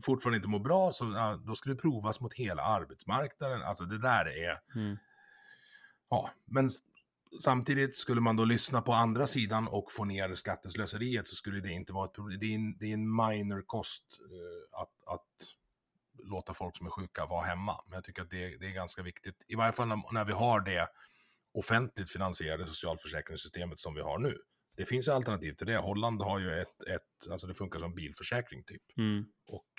fortfarande 0.05 0.37
inte 0.37 0.49
mår 0.49 0.59
bra, 0.59 0.91
så 0.91 1.05
då 1.45 1.55
ska 1.55 1.69
det 1.69 1.75
provas 1.75 2.19
mot 2.19 2.33
hela 2.33 2.63
arbetsmarknaden. 2.63 3.61
Alltså 3.61 3.85
det 3.85 3.97
där 3.97 4.25
är, 4.25 4.61
mm. 4.75 4.97
ja, 6.09 6.29
men 6.45 6.69
samtidigt 7.41 7.95
skulle 7.95 8.21
man 8.21 8.35
då 8.35 8.45
lyssna 8.45 8.81
på 8.81 8.93
andra 8.93 9.27
sidan 9.27 9.67
och 9.67 9.91
få 9.91 10.05
ner 10.05 10.33
skatteslöseriet 10.33 11.27
så 11.27 11.35
skulle 11.35 11.59
det 11.59 11.71
inte 11.71 11.93
vara 11.93 12.05
ett 12.05 12.13
problem. 12.13 12.39
Det 12.39 12.45
är 12.45 12.55
en, 12.55 12.77
det 12.77 12.85
är 12.85 12.93
en 12.93 13.15
minor 13.15 13.63
kost 13.65 14.19
uh, 14.21 14.81
att, 14.81 15.13
att 15.15 15.55
låta 16.23 16.53
folk 16.53 16.77
som 16.77 16.85
är 16.85 16.91
sjuka 16.91 17.25
vara 17.25 17.45
hemma. 17.45 17.83
Men 17.87 17.95
jag 17.95 18.03
tycker 18.03 18.21
att 18.21 18.29
det, 18.29 18.57
det 18.57 18.65
är 18.65 18.71
ganska 18.71 19.01
viktigt, 19.01 19.45
i 19.47 19.55
varje 19.55 19.73
fall 19.73 19.87
när, 19.87 20.13
när 20.13 20.25
vi 20.25 20.33
har 20.33 20.59
det 20.59 20.89
offentligt 21.53 22.11
finansierade 22.11 22.65
socialförsäkringssystemet 22.65 23.79
som 23.79 23.93
vi 23.93 24.01
har 24.01 24.19
nu 24.19 24.37
det 24.75 24.85
finns 24.85 25.07
alternativ 25.07 25.53
till 25.53 25.67
det. 25.67 25.77
Holland 25.77 26.21
har 26.21 26.39
ju 26.39 26.51
ett, 26.61 26.81
ett 26.81 27.31
alltså 27.31 27.47
det 27.47 27.53
funkar 27.53 27.79
som 27.79 27.95
bilförsäkring 27.95 28.63
typ. 28.63 28.81
Mm. 28.97 29.25
Och 29.47 29.69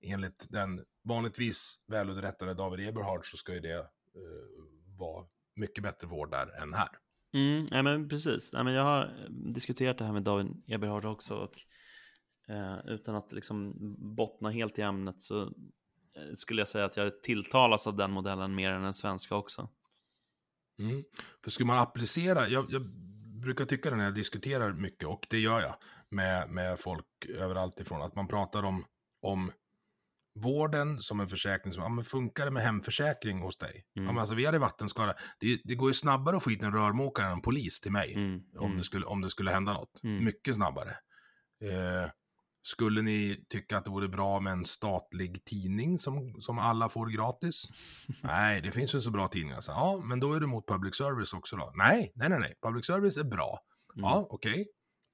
enligt 0.00 0.46
den 0.50 0.84
vanligtvis 1.04 1.74
välunderrättade 1.86 2.54
David 2.54 2.88
Eberhard 2.88 3.30
så 3.30 3.36
ska 3.36 3.54
ju 3.54 3.60
det 3.60 3.78
uh, 3.78 3.86
vara 4.98 5.26
mycket 5.56 5.82
bättre 5.82 6.06
vård 6.06 6.30
där 6.30 6.62
än 6.62 6.74
här. 6.74 6.88
Mm, 7.34 7.66
ja, 7.70 7.82
men 7.82 8.08
precis. 8.08 8.50
Ja, 8.52 8.62
men 8.62 8.74
jag 8.74 8.84
har 8.84 9.04
eh, 9.04 9.30
diskuterat 9.30 9.98
det 9.98 10.04
här 10.04 10.12
med 10.12 10.22
David 10.22 10.62
Eberhard 10.66 11.04
också. 11.04 11.34
Och, 11.34 11.54
uh, 12.50 12.78
utan 12.86 13.14
att 13.14 13.32
liksom 13.32 13.74
bottna 14.16 14.50
helt 14.50 14.78
i 14.78 14.82
ämnet 14.82 15.22
så 15.22 15.42
uh, 15.44 15.52
skulle 16.34 16.60
jag 16.60 16.68
säga 16.68 16.84
att 16.84 16.96
jag 16.96 17.22
tilltalas 17.22 17.86
av 17.86 17.96
den 17.96 18.10
modellen 18.10 18.54
mer 18.54 18.70
än 18.70 18.82
den 18.82 18.94
svenska 18.94 19.36
också. 19.36 19.68
Mm. 20.78 21.04
För 21.44 21.50
skulle 21.50 21.66
man 21.66 21.78
applicera, 21.78 22.48
jag, 22.48 22.66
jag 22.70 22.82
brukar 23.46 23.64
tycka 23.64 23.90
det 23.90 23.96
när 23.96 24.04
jag 24.04 24.14
diskuterar 24.14 24.72
mycket, 24.72 25.08
och 25.08 25.26
det 25.30 25.38
gör 25.38 25.60
jag 25.60 25.74
med, 26.10 26.50
med 26.50 26.80
folk 26.80 27.06
överallt 27.28 27.80
ifrån, 27.80 28.02
att 28.02 28.14
man 28.14 28.28
pratar 28.28 28.62
om, 28.62 28.84
om 29.22 29.52
vården 30.34 31.02
som 31.02 31.20
en 31.20 31.28
försäkring 31.28 31.72
som, 31.72 31.82
ja 31.82 31.88
men 31.88 32.04
funkar 32.04 32.44
det 32.44 32.50
med 32.50 32.62
hemförsäkring 32.62 33.40
hos 33.40 33.58
dig? 33.58 33.86
Mm. 33.96 34.06
Ja, 34.06 34.12
men 34.12 34.18
alltså 34.18 34.34
vi 34.34 34.46
hade 34.46 34.58
vattenskada, 34.58 35.14
det, 35.40 35.60
det 35.64 35.74
går 35.74 35.90
ju 35.90 35.94
snabbare 35.94 36.36
att 36.36 36.42
få 36.42 36.50
hit 36.50 36.62
en 36.62 36.72
rörmokare 36.72 37.26
än 37.26 37.32
en 37.32 37.42
polis 37.42 37.80
till 37.80 37.92
mig, 37.92 38.14
mm. 38.14 38.34
Om, 38.34 38.42
det 38.52 38.66
mm. 38.66 38.82
skulle, 38.82 39.06
om 39.06 39.20
det 39.20 39.30
skulle 39.30 39.50
hända 39.50 39.72
något. 39.72 40.00
Mm. 40.04 40.24
Mycket 40.24 40.54
snabbare. 40.54 40.90
Eh, 41.64 42.10
skulle 42.66 43.02
ni 43.02 43.44
tycka 43.48 43.78
att 43.78 43.84
det 43.84 43.90
vore 43.90 44.08
bra 44.08 44.40
med 44.40 44.52
en 44.52 44.64
statlig 44.64 45.44
tidning 45.44 45.98
som, 45.98 46.40
som 46.40 46.58
alla 46.58 46.88
får 46.88 47.06
gratis? 47.06 47.68
nej, 48.22 48.60
det 48.60 48.72
finns 48.72 48.94
ju 48.94 49.00
så 49.00 49.10
bra 49.10 49.28
tidningar. 49.28 49.60
Så, 49.60 49.72
ja, 49.72 50.02
men 50.04 50.20
då 50.20 50.32
är 50.34 50.40
du 50.40 50.46
emot 50.46 50.68
public 50.68 50.96
service 50.96 51.32
också 51.32 51.56
då? 51.56 51.72
Nej, 51.74 52.12
nej, 52.14 52.28
nej, 52.28 52.38
nej. 52.38 52.54
Public 52.62 52.86
service 52.86 53.16
är 53.16 53.24
bra. 53.24 53.60
Mm. 53.96 54.04
Ja, 54.04 54.26
okej. 54.30 54.52
Okay. 54.52 54.64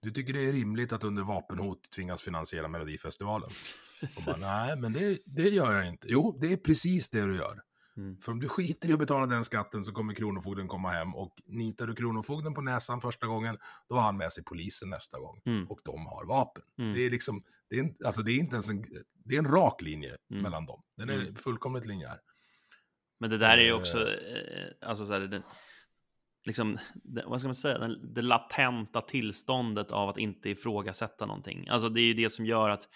Du 0.02 0.10
tycker 0.10 0.32
det 0.32 0.48
är 0.48 0.52
rimligt 0.52 0.92
att 0.92 1.04
under 1.04 1.22
vapenhot 1.22 1.90
tvingas 1.90 2.22
finansiera 2.22 2.68
Melodifestivalen? 2.68 3.50
Bara, 4.26 4.36
nej, 4.36 4.76
men 4.76 4.92
det, 4.92 5.18
det 5.26 5.48
gör 5.48 5.72
jag 5.72 5.88
inte. 5.88 6.06
Jo, 6.10 6.38
det 6.40 6.52
är 6.52 6.56
precis 6.56 7.10
det 7.10 7.26
du 7.26 7.36
gör. 7.36 7.60
Mm. 7.96 8.20
För 8.20 8.32
om 8.32 8.40
du 8.40 8.48
skiter 8.48 8.90
i 8.90 8.92
att 8.92 8.98
betala 8.98 9.26
den 9.26 9.44
skatten 9.44 9.84
så 9.84 9.92
kommer 9.92 10.14
Kronofogden 10.14 10.68
komma 10.68 10.90
hem 10.90 11.14
och 11.14 11.34
nitar 11.46 11.86
du 11.86 11.94
Kronofogden 11.94 12.54
på 12.54 12.60
näsan 12.60 13.00
första 13.00 13.26
gången, 13.26 13.58
då 13.88 13.94
har 13.94 14.02
han 14.02 14.16
med 14.16 14.32
sig 14.32 14.44
polisen 14.44 14.90
nästa 14.90 15.18
gång. 15.18 15.40
Mm. 15.46 15.66
Och 15.70 15.80
de 15.84 16.06
har 16.06 16.26
vapen. 16.26 16.62
Mm. 16.78 16.92
Det 16.94 17.00
är 17.00 17.10
liksom, 17.10 17.42
det 17.70 17.78
är, 17.78 17.94
alltså 18.04 18.22
det 18.22 18.32
är 18.32 18.38
inte 18.38 18.54
ens 18.54 18.68
en, 18.68 18.84
det 19.24 19.34
är 19.34 19.38
en 19.38 19.50
rak 19.52 19.82
linje 19.82 20.16
mm. 20.30 20.42
mellan 20.42 20.66
dem. 20.66 20.82
Den 20.96 21.08
är 21.08 21.14
mm. 21.14 21.34
fullkomligt 21.34 21.86
linjär. 21.86 22.18
Men 23.20 23.30
det 23.30 23.38
där 23.38 23.58
är 23.58 23.62
ju 23.62 23.70
eh. 23.70 23.76
också, 23.76 23.98
eh, 24.08 24.88
alltså 24.88 25.06
så 25.06 25.12
här, 25.12 25.20
det, 25.20 25.42
liksom, 26.46 26.78
det, 26.94 27.24
vad 27.26 27.40
ska 27.40 27.48
man 27.48 27.54
säga, 27.54 27.78
det, 27.78 28.14
det 28.14 28.22
latenta 28.22 29.00
tillståndet 29.00 29.90
av 29.90 30.08
att 30.08 30.18
inte 30.18 30.50
ifrågasätta 30.50 31.26
någonting. 31.26 31.68
Alltså 31.68 31.88
det 31.88 32.00
är 32.00 32.04
ju 32.04 32.14
det 32.14 32.30
som 32.30 32.46
gör 32.46 32.68
att 32.68 32.88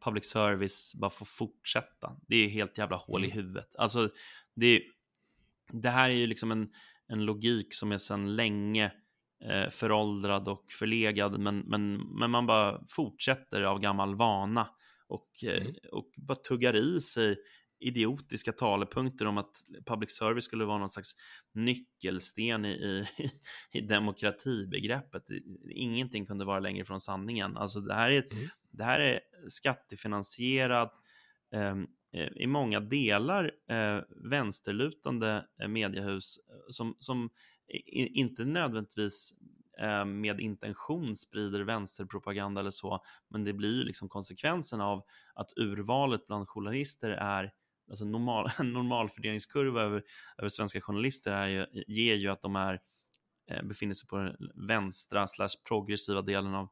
public 0.00 0.24
service 0.24 0.94
bara 0.94 1.10
får 1.10 1.26
fortsätta. 1.26 2.16
Det 2.28 2.36
är 2.36 2.48
helt 2.48 2.78
jävla 2.78 2.96
hål 2.96 3.24
i 3.24 3.30
mm. 3.30 3.36
huvudet. 3.36 3.74
Alltså, 3.78 4.10
det, 4.54 4.82
det 5.72 5.90
här 5.90 6.10
är 6.10 6.14
ju 6.14 6.26
liksom 6.26 6.50
en, 6.50 6.68
en 7.08 7.24
logik 7.24 7.74
som 7.74 7.92
är 7.92 7.98
sedan 7.98 8.36
länge 8.36 8.92
eh, 9.44 9.68
föråldrad 9.70 10.48
och 10.48 10.64
förlegad, 10.78 11.40
men, 11.40 11.58
men, 11.58 11.96
men 11.96 12.30
man 12.30 12.46
bara 12.46 12.84
fortsätter 12.88 13.62
av 13.62 13.80
gammal 13.80 14.14
vana 14.14 14.68
och, 15.08 15.44
eh, 15.44 15.62
Mm. 15.62 15.74
och 15.92 16.12
bara 16.16 16.34
tuggar 16.34 16.76
i 16.76 17.00
sig 17.00 17.36
idiotiska 17.80 18.52
talepunkter 18.52 19.26
om 19.26 19.38
att 19.38 19.62
public 19.86 20.10
service 20.16 20.44
skulle 20.44 20.64
vara 20.64 20.78
någon 20.78 20.90
slags 20.90 21.12
nyckelsten 21.54 22.64
i, 22.64 22.68
i, 22.70 23.06
i 23.78 23.80
demokratibegreppet. 23.80 25.24
Ingenting 25.70 26.26
kunde 26.26 26.44
vara 26.44 26.60
längre 26.60 26.84
från 26.84 27.00
sanningen. 27.00 27.56
Alltså 27.56 27.80
det 27.80 27.94
här 27.94 28.10
är, 28.10 28.26
Mm. 28.32 28.48
det 28.70 28.84
här 28.84 29.00
är 29.00 29.20
skattefinansierat, 29.48 30.92
eh, 31.54 31.76
eh, 32.12 32.28
i 32.36 32.46
många 32.46 32.80
delar 32.80 33.52
eh, 33.70 34.00
vänsterlutande 34.30 35.46
eh, 35.62 35.68
mediehus 35.68 36.38
eh, 36.48 36.54
som, 36.70 36.96
som 36.98 37.30
i, 37.68 38.06
inte 38.20 38.44
nödvändigtvis 38.44 39.34
eh, 39.80 40.04
med 40.04 40.40
intention 40.40 41.16
sprider 41.16 41.60
vänsterpropaganda 41.60 42.60
eller 42.60 42.70
så, 42.70 43.02
men 43.28 43.44
det 43.44 43.52
blir 43.52 43.76
ju 43.78 43.84
liksom 43.84 44.08
konsekvensen 44.08 44.80
av 44.80 45.02
att 45.34 45.52
urvalet 45.56 46.26
bland 46.26 46.48
journalister 46.48 47.10
är 47.10 47.52
Alltså 47.90 48.04
normal, 48.04 48.50
en 48.58 48.72
normalfördelningskurva 48.72 49.82
över, 49.82 50.02
över 50.38 50.48
svenska 50.48 50.80
journalister 50.80 51.32
är 51.32 51.46
ju, 51.46 51.66
ger 51.86 52.14
ju 52.14 52.28
att 52.28 52.42
de 52.42 52.56
är, 52.56 52.80
eh, 53.50 53.62
befinner 53.62 53.94
sig 53.94 54.08
på 54.08 54.16
den 54.16 54.36
vänstra 54.68 55.26
slash 55.26 55.50
progressiva 55.68 56.22
delen 56.22 56.54
av, 56.54 56.68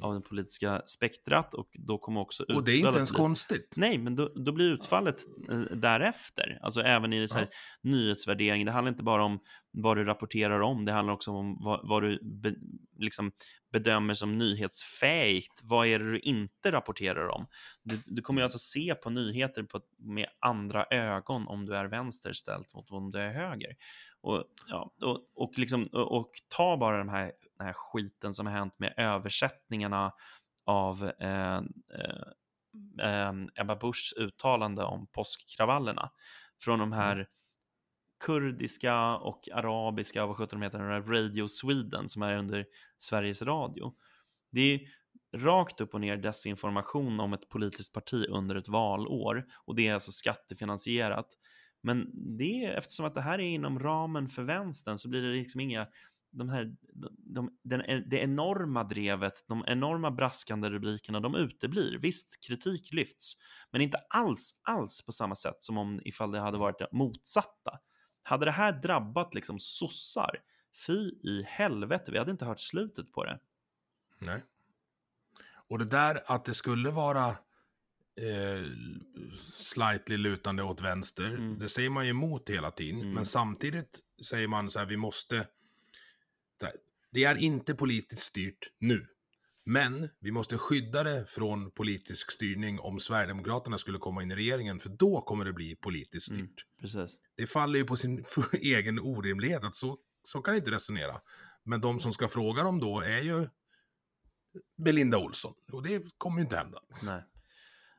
av 0.00 0.14
det 0.14 0.20
politiska 0.20 0.82
spektrat 0.86 1.54
och 1.54 1.68
då 1.72 1.98
kommer 1.98 2.20
också 2.20 2.44
Och 2.54 2.64
det 2.64 2.72
är 2.72 2.86
inte 2.86 2.98
ens 2.98 3.10
konstigt. 3.10 3.74
Nej, 3.76 3.98
men 3.98 4.16
då, 4.16 4.28
då 4.28 4.52
blir 4.52 4.72
utfallet 4.72 5.16
eh, 5.50 5.60
därefter. 5.60 6.58
Alltså 6.62 6.80
även 6.80 7.12
i 7.12 7.28
så 7.28 7.38
här, 7.38 7.48
nyhetsvärdering. 7.82 8.66
Det 8.66 8.72
handlar 8.72 8.92
inte 8.92 9.04
bara 9.04 9.24
om 9.24 9.40
vad 9.72 9.96
du 9.96 10.04
rapporterar 10.04 10.60
om, 10.60 10.84
det 10.84 10.92
handlar 10.92 11.14
också 11.14 11.30
om 11.30 11.58
vad, 11.60 11.80
vad 11.88 12.02
du 12.02 12.18
be, 12.22 12.54
liksom 12.98 13.32
bedömer 13.72 14.14
som 14.14 14.38
nyhetsfähigt. 14.38 15.60
Vad 15.62 15.86
är 15.86 15.98
det 15.98 16.10
du 16.10 16.18
inte 16.18 16.72
rapporterar 16.72 17.28
om? 17.28 17.46
Du, 17.82 18.00
du 18.06 18.22
kommer 18.22 18.40
ju 18.40 18.44
alltså 18.44 18.58
se 18.58 18.94
på 18.94 19.10
nyheter 19.10 19.62
på, 19.62 19.80
med 19.98 20.28
andra 20.40 20.86
ögon 20.90 21.48
om 21.48 21.66
du 21.66 21.76
är 21.76 21.84
vänster 21.84 22.32
ställt 22.32 22.74
mot 22.74 22.90
om 22.90 23.10
du 23.10 23.18
är 23.18 23.32
höger. 23.32 23.76
Och, 24.20 24.44
ja, 24.68 24.94
och, 25.02 25.20
och, 25.34 25.58
liksom, 25.58 25.86
och, 25.86 26.16
och 26.16 26.30
ta 26.48 26.76
bara 26.76 26.98
den 26.98 27.08
här, 27.08 27.32
den 27.58 27.66
här 27.66 27.74
skiten 27.74 28.34
som 28.34 28.46
har 28.46 28.52
hänt 28.52 28.78
med 28.78 28.94
översättningarna 28.96 30.12
av 30.64 31.12
eh, 31.20 31.56
eh, 31.94 32.26
eh, 33.00 33.32
Ebba 33.54 33.76
Buschs 33.76 34.12
uttalande 34.12 34.84
om 34.84 35.06
påskkravallerna 35.06 36.10
från 36.60 36.78
de 36.78 36.92
här 36.92 37.12
mm 37.12 37.26
kurdiska 38.22 39.16
och 39.16 39.48
arabiska, 39.52 40.26
vad 40.26 40.36
sjutton 40.36 40.60
de 40.60 40.64
heter, 40.64 40.78
Radio 41.02 41.48
Sweden 41.48 42.08
som 42.08 42.22
är 42.22 42.36
under 42.36 42.66
Sveriges 42.98 43.42
Radio. 43.42 43.94
Det 44.52 44.74
är 44.74 44.80
rakt 45.36 45.80
upp 45.80 45.94
och 45.94 46.00
ner 46.00 46.16
desinformation 46.16 47.20
om 47.20 47.32
ett 47.32 47.48
politiskt 47.48 47.92
parti 47.92 48.26
under 48.28 48.54
ett 48.54 48.68
valår 48.68 49.46
och 49.64 49.74
det 49.74 49.88
är 49.88 49.94
alltså 49.94 50.12
skattefinansierat. 50.12 51.26
Men 51.82 52.10
det 52.38 52.64
är, 52.64 52.70
eftersom 52.72 53.06
att 53.06 53.14
det 53.14 53.20
här 53.20 53.38
är 53.38 53.48
inom 53.48 53.78
ramen 53.78 54.28
för 54.28 54.42
vänstern 54.42 54.98
så 54.98 55.08
blir 55.08 55.22
det 55.22 55.32
liksom 55.32 55.60
inga 55.60 55.86
de 56.32 56.48
här, 56.48 56.76
de, 56.92 57.16
de, 57.18 57.58
den, 57.62 58.08
det 58.08 58.18
enorma 58.18 58.84
drevet, 58.84 59.44
de 59.48 59.64
enorma 59.66 60.10
braskande 60.10 60.70
rubrikerna, 60.70 61.20
de 61.20 61.34
uteblir. 61.34 61.98
Visst, 61.98 62.46
kritik 62.46 62.92
lyfts, 62.92 63.32
men 63.70 63.80
inte 63.80 63.98
alls, 64.08 64.60
alls 64.62 65.04
på 65.06 65.12
samma 65.12 65.34
sätt 65.34 65.56
som 65.58 65.78
om 65.78 66.00
ifall 66.04 66.30
det 66.30 66.40
hade 66.40 66.58
varit 66.58 66.78
det 66.78 66.88
motsatta. 66.92 67.78
Hade 68.22 68.44
det 68.44 68.50
här 68.50 68.72
drabbat 68.72 69.34
liksom 69.34 69.58
sossar, 69.58 70.42
fy 70.86 71.10
i 71.22 71.44
helvete, 71.46 72.12
vi 72.12 72.18
hade 72.18 72.30
inte 72.30 72.44
hört 72.44 72.60
slutet 72.60 73.12
på 73.12 73.24
det. 73.24 73.40
Nej. 74.18 74.42
Och 75.68 75.78
det 75.78 75.84
där 75.84 76.22
att 76.26 76.44
det 76.44 76.54
skulle 76.54 76.90
vara 76.90 77.28
eh, 78.16 78.64
slightly 79.52 80.16
lutande 80.16 80.62
åt 80.62 80.80
vänster, 80.80 81.24
Mm. 81.24 81.58
det 81.58 81.68
säger 81.68 81.90
man 81.90 82.04
ju 82.04 82.10
emot 82.10 82.50
hela 82.50 82.70
tiden. 82.70 83.00
Mm. 83.00 83.14
Men 83.14 83.26
samtidigt 83.26 84.00
säger 84.24 84.48
man 84.48 84.70
så 84.70 84.78
här, 84.78 84.86
vi 84.86 84.96
måste... 84.96 85.36
Här, 86.62 86.72
det 87.10 87.24
är 87.24 87.34
inte 87.36 87.74
politiskt 87.74 88.22
styrt 88.22 88.72
nu. 88.78 89.06
Men 89.64 90.08
vi 90.18 90.30
måste 90.30 90.58
skydda 90.58 91.02
det 91.02 91.26
från 91.26 91.70
politisk 91.70 92.30
styrning 92.30 92.80
om 92.80 93.00
Sverigedemokraterna 93.00 93.78
skulle 93.78 93.98
komma 93.98 94.22
in 94.22 94.30
i 94.30 94.36
regeringen, 94.36 94.78
för 94.78 94.88
då 94.88 95.20
kommer 95.20 95.44
det 95.44 95.52
bli 95.52 95.76
politiskt 95.76 96.26
styrt. 96.26 96.38
Mm. 96.38 96.80
Precis. 96.80 97.18
Det 97.36 97.46
faller 97.46 97.78
ju 97.78 97.84
på 97.84 97.96
sin 97.96 98.24
egen 98.52 98.98
orimlighet 98.98 99.64
att 99.64 99.74
så, 99.74 99.98
så 100.24 100.40
kan 100.42 100.54
det 100.54 100.58
inte 100.58 100.70
resonera. 100.70 101.20
Men 101.64 101.80
de 101.80 102.00
som 102.00 102.12
ska 102.12 102.28
fråga 102.28 102.62
dem 102.62 102.80
då 102.80 103.00
är 103.00 103.20
ju 103.20 103.48
Belinda 104.76 105.18
Olsson. 105.18 105.54
Och 105.72 105.82
det 105.82 106.18
kommer 106.18 106.36
ju 106.36 106.42
inte 106.42 106.56
hända. 106.56 106.82
Nej. 107.02 107.22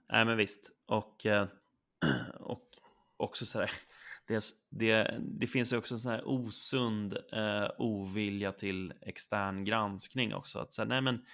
Nej, 0.10 0.26
men 0.26 0.38
visst. 0.38 0.72
Och, 0.86 1.26
eh, 1.26 1.48
och 2.40 2.70
också 3.18 3.46
så 3.46 3.60
här, 3.60 3.72
det, 4.28 4.44
det, 4.70 5.20
det 5.22 5.48
finns 5.48 5.74
ju 5.74 5.78
också 5.78 5.94
en 5.94 6.00
sån 6.00 6.12
här 6.12 6.28
osund 6.28 7.18
eh, 7.34 7.68
ovilja 7.78 8.52
till 8.52 8.94
extern 9.02 9.66
granskning 9.66 10.34
också. 10.34 10.60
Att 10.60 10.74
säga, 10.74 10.86
nej 10.86 11.02
men, 11.02 11.26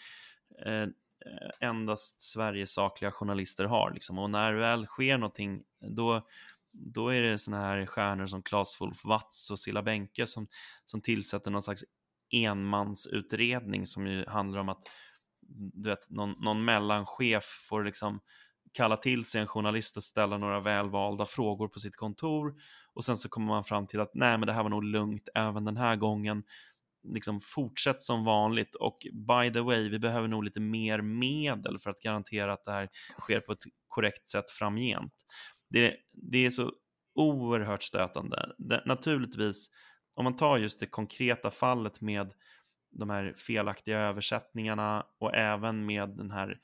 Eh, 0.65 0.81
eh, 0.81 0.89
endast 1.59 2.21
Sveriges 2.21 2.73
sakliga 2.73 3.11
journalister 3.11 3.65
har. 3.65 3.91
Liksom. 3.91 4.19
Och 4.19 4.29
när 4.29 4.53
väl 4.53 4.85
sker 4.85 5.17
någonting, 5.17 5.63
då, 5.95 6.27
då 6.71 7.09
är 7.09 7.21
det 7.21 7.37
såna 7.37 7.59
här 7.59 7.85
stjärnor 7.85 8.25
som 8.25 8.43
Claes 8.43 8.81
Wolf 8.81 9.05
Watz 9.05 9.51
och 9.51 9.59
Silla 9.59 9.83
Bänke 9.83 10.27
som, 10.27 10.47
som 10.85 11.01
tillsätter 11.01 11.51
någon 11.51 11.61
slags 11.61 11.83
enmansutredning 12.31 13.85
som 13.85 14.07
ju 14.07 14.25
handlar 14.25 14.59
om 14.59 14.69
att 14.69 14.83
du 15.51 15.89
vet, 15.89 16.09
någon, 16.09 16.35
någon 16.39 16.65
mellanchef 16.65 17.43
får 17.69 17.83
liksom 17.83 18.19
kalla 18.73 18.97
till 18.97 19.25
sig 19.25 19.41
en 19.41 19.47
journalist 19.47 19.97
och 19.97 20.03
ställa 20.03 20.37
några 20.37 20.59
välvalda 20.59 21.25
frågor 21.25 21.67
på 21.67 21.79
sitt 21.79 21.95
kontor 21.95 22.55
och 22.93 23.05
sen 23.05 23.17
så 23.17 23.29
kommer 23.29 23.47
man 23.47 23.63
fram 23.63 23.87
till 23.87 23.99
att 23.99 24.11
nej 24.13 24.37
men 24.37 24.47
det 24.47 24.53
här 24.53 24.63
var 24.63 24.69
nog 24.69 24.83
lugnt 24.83 25.29
även 25.35 25.65
den 25.65 25.77
här 25.77 25.95
gången 25.95 26.43
liksom 27.03 27.39
fortsätt 27.41 28.01
som 28.01 28.25
vanligt 28.25 28.75
och 28.75 28.97
by 29.13 29.53
the 29.53 29.61
way 29.61 29.89
vi 29.89 29.99
behöver 29.99 30.27
nog 30.27 30.43
lite 30.43 30.59
mer 30.59 31.01
medel 31.01 31.79
för 31.79 31.89
att 31.89 31.99
garantera 32.01 32.53
att 32.53 32.65
det 32.65 32.71
här 32.71 32.89
sker 33.19 33.39
på 33.39 33.51
ett 33.51 33.63
korrekt 33.87 34.27
sätt 34.27 34.51
framgent. 34.51 35.13
Det, 35.69 35.95
det 36.11 36.45
är 36.45 36.49
så 36.49 36.71
oerhört 37.15 37.83
stötande. 37.83 38.55
Det, 38.57 38.83
naturligtvis, 38.85 39.69
om 40.15 40.23
man 40.23 40.35
tar 40.35 40.57
just 40.57 40.79
det 40.79 40.85
konkreta 40.87 41.51
fallet 41.51 42.01
med 42.01 42.33
de 42.91 43.09
här 43.09 43.33
felaktiga 43.37 43.99
översättningarna 43.99 45.05
och 45.19 45.35
även 45.35 45.85
med 45.85 46.09
den 46.09 46.31
här 46.31 46.59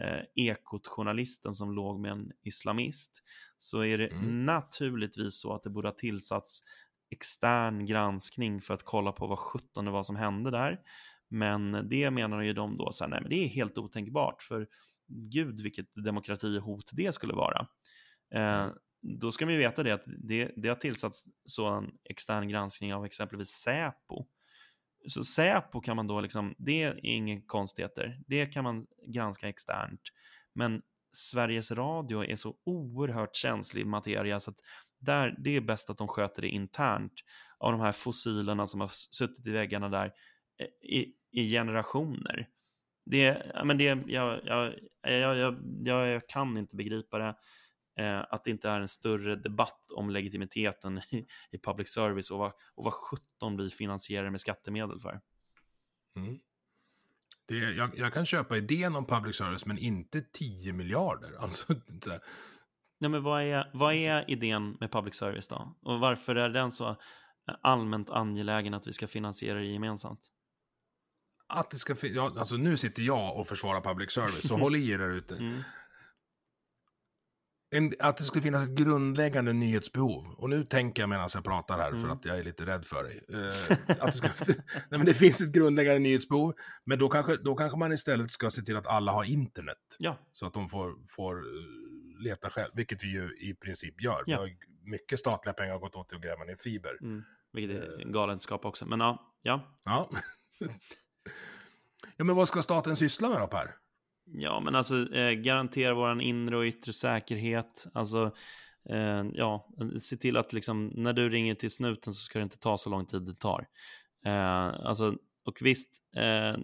eh, 0.00 0.22
ekot-journalisten 0.34 1.52
som 1.52 1.72
låg 1.72 2.00
med 2.00 2.10
en 2.12 2.32
islamist 2.44 3.22
så 3.58 3.84
är 3.84 3.98
det 3.98 4.06
Mm. 4.08 4.44
naturligtvis 4.44 5.40
så 5.40 5.54
att 5.54 5.62
det 5.62 5.70
borde 5.70 5.88
ha 5.88 5.94
tillsatts 5.94 6.62
extern 7.10 7.86
granskning 7.86 8.60
för 8.60 8.74
att 8.74 8.82
kolla 8.82 9.12
på 9.12 9.26
vad 9.26 9.38
sjutton 9.38 9.84
det 9.84 9.90
var 9.90 10.02
som 10.02 10.16
hände 10.16 10.50
där. 10.50 10.80
Men 11.28 11.88
det 11.88 12.10
menar 12.10 12.40
ju 12.40 12.52
de 12.52 12.76
då 12.76 12.92
så 12.92 13.04
här, 13.04 13.10
nej 13.10 13.20
men 13.20 13.30
det 13.30 13.44
är 13.44 13.48
helt 13.48 13.78
otänkbart 13.78 14.42
för 14.42 14.66
gud 15.08 15.60
vilket 15.60 15.86
demokratihot 15.94 16.90
det 16.92 17.14
skulle 17.14 17.34
vara. 17.34 17.66
Eh, 18.34 18.68
då 19.00 19.32
ska 19.32 19.44
man 19.46 19.54
ju 19.54 19.60
veta 19.60 19.82
det 19.82 19.92
att 19.92 20.04
det, 20.06 20.52
det 20.56 20.68
har 20.68 20.76
tillsatts 20.76 21.24
sådan 21.44 21.98
extern 22.04 22.48
granskning 22.48 22.94
av 22.94 23.04
exempelvis 23.04 23.48
Säpo. 23.48 24.26
Så 25.08 25.24
Säpo 25.24 25.80
kan 25.80 25.96
man 25.96 26.06
då 26.06 26.20
liksom, 26.20 26.54
det 26.58 26.82
är 26.82 27.06
inga 27.06 27.40
konstigheter, 27.46 28.22
det 28.26 28.46
kan 28.46 28.64
man 28.64 28.86
granska 29.06 29.48
externt. 29.48 30.00
Men 30.54 30.82
Sveriges 31.12 31.70
Radio 31.70 32.24
är 32.24 32.36
så 32.36 32.56
oerhört 32.64 33.36
känslig 33.36 33.86
materia 33.86 34.40
så 34.40 34.50
att 34.50 34.60
där, 34.98 35.36
det 35.38 35.56
är 35.56 35.60
bäst 35.60 35.90
att 35.90 35.98
de 35.98 36.08
sköter 36.08 36.42
det 36.42 36.48
internt 36.48 37.12
av 37.58 37.72
de 37.72 37.80
här 37.80 37.92
fossilerna 37.92 38.66
som 38.66 38.80
har 38.80 38.90
suttit 38.92 39.46
i 39.46 39.50
väggarna 39.50 39.88
där 39.88 40.12
eh, 40.58 40.90
i, 40.90 41.12
i 41.30 41.50
generationer. 41.50 42.48
Det, 43.10 43.52
men 43.64 43.78
det, 43.78 43.84
jag, 43.84 44.40
jag, 44.44 44.74
jag, 45.02 45.36
jag, 45.36 45.58
jag, 45.84 46.08
jag 46.08 46.28
kan 46.28 46.56
inte 46.56 46.76
begripa 46.76 47.18
det. 47.18 47.36
Eh, 47.98 48.24
att 48.30 48.44
det 48.44 48.50
inte 48.50 48.68
är 48.68 48.80
en 48.80 48.88
större 48.88 49.36
debatt 49.36 49.90
om 49.90 50.10
legitimiteten 50.10 50.98
i, 51.10 51.26
i 51.50 51.58
public 51.58 51.88
service 51.88 52.30
och 52.30 52.38
vad, 52.38 52.52
och 52.74 52.84
vad 52.84 52.92
17 52.92 53.56
vi 53.56 53.70
finansierar 53.70 54.30
med 54.30 54.40
skattemedel 54.40 55.00
för. 55.00 55.20
Mm. 56.16 56.38
Det, 57.46 57.54
jag, 57.54 57.98
jag 57.98 58.12
kan 58.12 58.26
köpa 58.26 58.56
idén 58.56 58.96
om 58.96 59.06
public 59.06 59.36
service, 59.36 59.66
men 59.66 59.78
inte 59.78 60.20
10 60.20 60.72
miljarder. 60.72 61.32
Alltså, 61.38 61.74
Ja, 62.98 63.08
men 63.08 63.22
vad 63.22 63.42
är, 63.42 63.70
vad 63.74 63.94
är 63.94 64.30
idén 64.30 64.76
med 64.80 64.92
public 64.92 65.14
service 65.16 65.48
då? 65.48 65.76
Och 65.82 66.00
varför 66.00 66.36
är 66.36 66.48
den 66.48 66.72
så 66.72 66.96
allmänt 67.62 68.10
angelägen 68.10 68.74
att 68.74 68.86
vi 68.86 68.92
ska 68.92 69.06
finansiera 69.06 69.58
det 69.58 69.64
gemensamt? 69.64 70.20
att 71.48 71.70
det 71.70 71.78
ska 71.78 71.94
ja, 72.06 72.34
alltså 72.38 72.56
nu 72.56 72.76
sitter 72.76 73.02
jag 73.02 73.36
och 73.36 73.46
försvarar 73.46 73.80
public 73.80 74.10
service, 74.12 74.48
så 74.48 74.56
håll 74.56 74.76
i 74.76 74.90
er 74.90 74.98
där 74.98 75.10
ute. 75.10 75.36
Mm. 77.70 77.84
en, 77.84 77.92
att 77.98 78.16
det 78.16 78.24
skulle 78.24 78.42
finnas 78.42 78.68
ett 78.68 78.74
grundläggande 78.78 79.52
nyhetsbehov. 79.52 80.26
Och 80.38 80.50
nu 80.50 80.64
tänker 80.64 81.02
jag 81.02 81.08
medan 81.08 81.28
jag 81.34 81.44
pratar 81.44 81.78
här, 81.78 81.90
för 81.90 81.98
Mm. 81.98 82.10
att 82.10 82.24
jag 82.24 82.38
är 82.38 82.44
lite 82.44 82.66
rädd 82.66 82.84
för 82.86 83.04
dig. 83.04 83.24
Eh, 83.28 83.76
att 84.00 84.12
det, 84.12 84.12
ska, 84.12 84.28
nej, 84.46 84.54
men 84.90 85.04
det 85.04 85.14
finns 85.14 85.40
ett 85.40 85.52
grundläggande 85.52 85.98
nyhetsbehov, 85.98 86.54
men 86.84 86.98
då 86.98 87.08
kanske, 87.08 87.36
då 87.36 87.54
kanske 87.54 87.78
man 87.78 87.92
istället 87.92 88.30
ska 88.30 88.50
se 88.50 88.62
till 88.62 88.76
att 88.76 88.86
alla 88.86 89.12
har 89.12 89.24
internet. 89.24 89.78
Ja, 89.98 90.18
Så 90.32 90.46
att 90.46 90.54
de 90.54 90.68
får, 90.68 90.94
får 91.08 91.36
eh, 91.36 91.42
leta 92.18 92.50
själv, 92.50 92.70
vilket 92.74 93.04
vi 93.04 93.12
ju 93.12 93.36
i 93.40 93.54
princip 93.54 94.02
gör. 94.02 94.22
Vi 94.26 94.32
Ja. 94.32 94.38
har 94.38 94.46
ju 94.46 94.56
mycket 94.84 95.18
statliga 95.18 95.52
pengar 95.52 95.78
gått 95.78 95.96
åt 95.96 96.08
till 96.08 96.16
att 96.16 96.22
gräva 96.22 96.44
ner 96.44 96.56
fiber. 96.56 96.98
mm, 97.02 97.24
vilket 97.52 97.76
är 97.76 98.00
en 98.02 98.12
galenskap 98.12 98.64
också. 98.64 98.86
Men 98.86 99.00
ja, 99.00 99.34
ja. 99.42 99.76
Ja. 99.84 100.10
ja, 102.16 102.24
men 102.24 102.36
vad 102.36 102.48
ska 102.48 102.62
staten 102.62 102.96
syssla 102.96 103.28
med 103.28 103.40
då, 103.40 103.46
Per? 103.46 103.74
Ja, 104.24 104.60
men 104.60 104.74
alltså 104.74 105.12
eh, 105.14 105.32
garantera 105.32 105.94
vår 105.94 106.22
inre 106.22 106.56
och 106.56 106.64
yttre 106.64 106.92
säkerhet. 106.92 107.86
Alltså, 107.94 108.34
eh, 108.90 109.24
ja, 109.32 109.68
se 110.00 110.16
till 110.16 110.36
att 110.36 110.52
liksom, 110.52 110.86
när 110.94 111.12
du 111.12 111.28
ringer 111.28 111.54
till 111.54 111.70
snuten 111.70 112.14
så 112.14 112.20
ska 112.20 112.38
det 112.38 112.42
inte 112.42 112.58
ta 112.58 112.78
så 112.78 112.90
lång 112.90 113.06
tid 113.06 113.22
det 113.22 113.34
tar. 113.34 113.66
Eh, 114.26 114.66
alltså, 114.66 115.16
och 115.44 115.58
visst, 115.60 116.02
eh, 116.16 116.56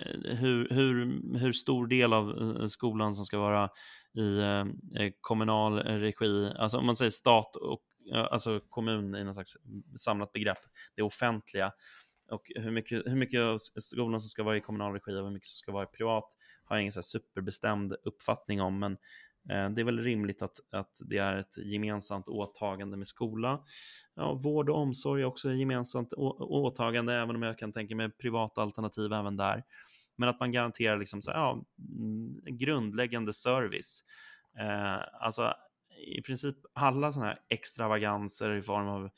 Eh, 0.00 0.36
hur, 0.36 0.68
hur, 0.68 1.38
hur 1.38 1.52
stor 1.52 1.86
del 1.86 2.12
av 2.12 2.30
eh, 2.60 2.66
skolan 2.66 3.14
som 3.14 3.24
ska 3.24 3.38
vara 3.38 3.70
i 4.14 4.38
eh, 4.38 4.64
kommunal 5.20 5.78
regi, 5.78 6.52
alltså 6.58 6.78
om 6.78 6.86
man 6.86 6.96
säger 6.96 7.10
stat 7.10 7.56
och 7.56 7.82
alltså 8.30 8.60
kommun 8.68 9.14
i 9.14 9.24
något 9.24 9.34
slags 9.34 9.56
samlat 9.98 10.32
begrepp, 10.32 10.58
det 10.96 11.02
offentliga, 11.02 11.72
och 12.30 12.52
hur 12.54 12.70
mycket, 12.70 13.02
hur 13.06 13.16
mycket 13.16 13.40
av 13.40 13.58
skolan 13.58 14.20
som 14.20 14.28
ska 14.28 14.42
vara 14.42 14.56
i 14.56 14.60
kommunal 14.60 14.92
regi 14.92 15.12
och 15.20 15.24
hur 15.24 15.30
mycket 15.30 15.48
som 15.48 15.56
ska 15.56 15.72
vara 15.72 15.84
i 15.84 15.86
privat 15.86 16.24
har 16.64 16.76
jag 16.76 16.80
ingen 16.80 16.92
så 16.92 16.98
här 16.98 17.02
superbestämd 17.02 17.94
uppfattning 18.04 18.60
om, 18.60 18.78
men 18.78 18.96
Eh, 19.50 19.70
det 19.70 19.82
är 19.82 19.84
väl 19.84 19.98
rimligt 19.98 20.42
att, 20.42 20.60
att 20.70 20.98
det 21.00 21.18
är 21.18 21.36
ett 21.36 21.56
gemensamt 21.58 22.28
åtagande 22.28 22.96
med 22.96 23.06
skola. 23.06 23.64
Ja, 24.14 24.34
vård 24.34 24.70
och 24.70 24.76
omsorg 24.76 25.22
är 25.22 25.26
också 25.26 25.50
ett 25.50 25.58
gemensamt 25.58 26.12
åtagande, 26.38 27.14
även 27.14 27.36
om 27.36 27.42
jag 27.42 27.58
kan 27.58 27.72
tänka 27.72 27.96
mig 27.96 28.10
privata 28.10 28.62
alternativ 28.62 29.12
även 29.12 29.36
där. 29.36 29.64
Men 30.16 30.28
att 30.28 30.40
man 30.40 30.52
garanterar 30.52 30.98
liksom 30.98 31.22
så 31.22 31.30
ja, 31.30 31.64
mm, 31.98 32.40
grundläggande 32.44 33.32
service. 33.32 34.04
Eh, 34.58 34.98
alltså 35.20 35.54
i 36.06 36.22
princip 36.22 36.56
alla 36.72 37.12
sådana 37.12 37.30
här 37.30 37.40
extravaganser 37.48 38.54
i 38.54 38.62
form 38.62 38.88
av 38.88 39.04
eh, 39.04 39.10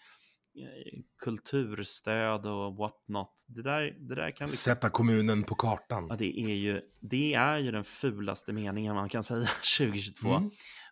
kulturstöd 1.19 2.47
och 2.47 2.77
what 2.77 3.05
not. 3.09 3.45
Det 3.49 3.63
där, 3.63 3.83
det 3.99 4.15
där 4.15 4.31
kan 4.31 4.45
liksom 4.47 4.75
Sätta 4.75 4.91
kommunen 4.91 5.43
på 5.43 5.55
kartan. 5.55 6.07
Ja, 6.11 6.17
det 6.17 6.41
är 6.41 6.55
ju, 6.55 6.81
det 7.01 7.35
är 7.35 7.59
ju 7.59 7.71
den 7.71 7.85
fulaste 7.85 8.53
meningen 8.53 8.95
man 8.95 9.09
kan 9.09 9.25
säga 9.25 9.47
2022. 9.79 10.29
Mm. 10.29 10.51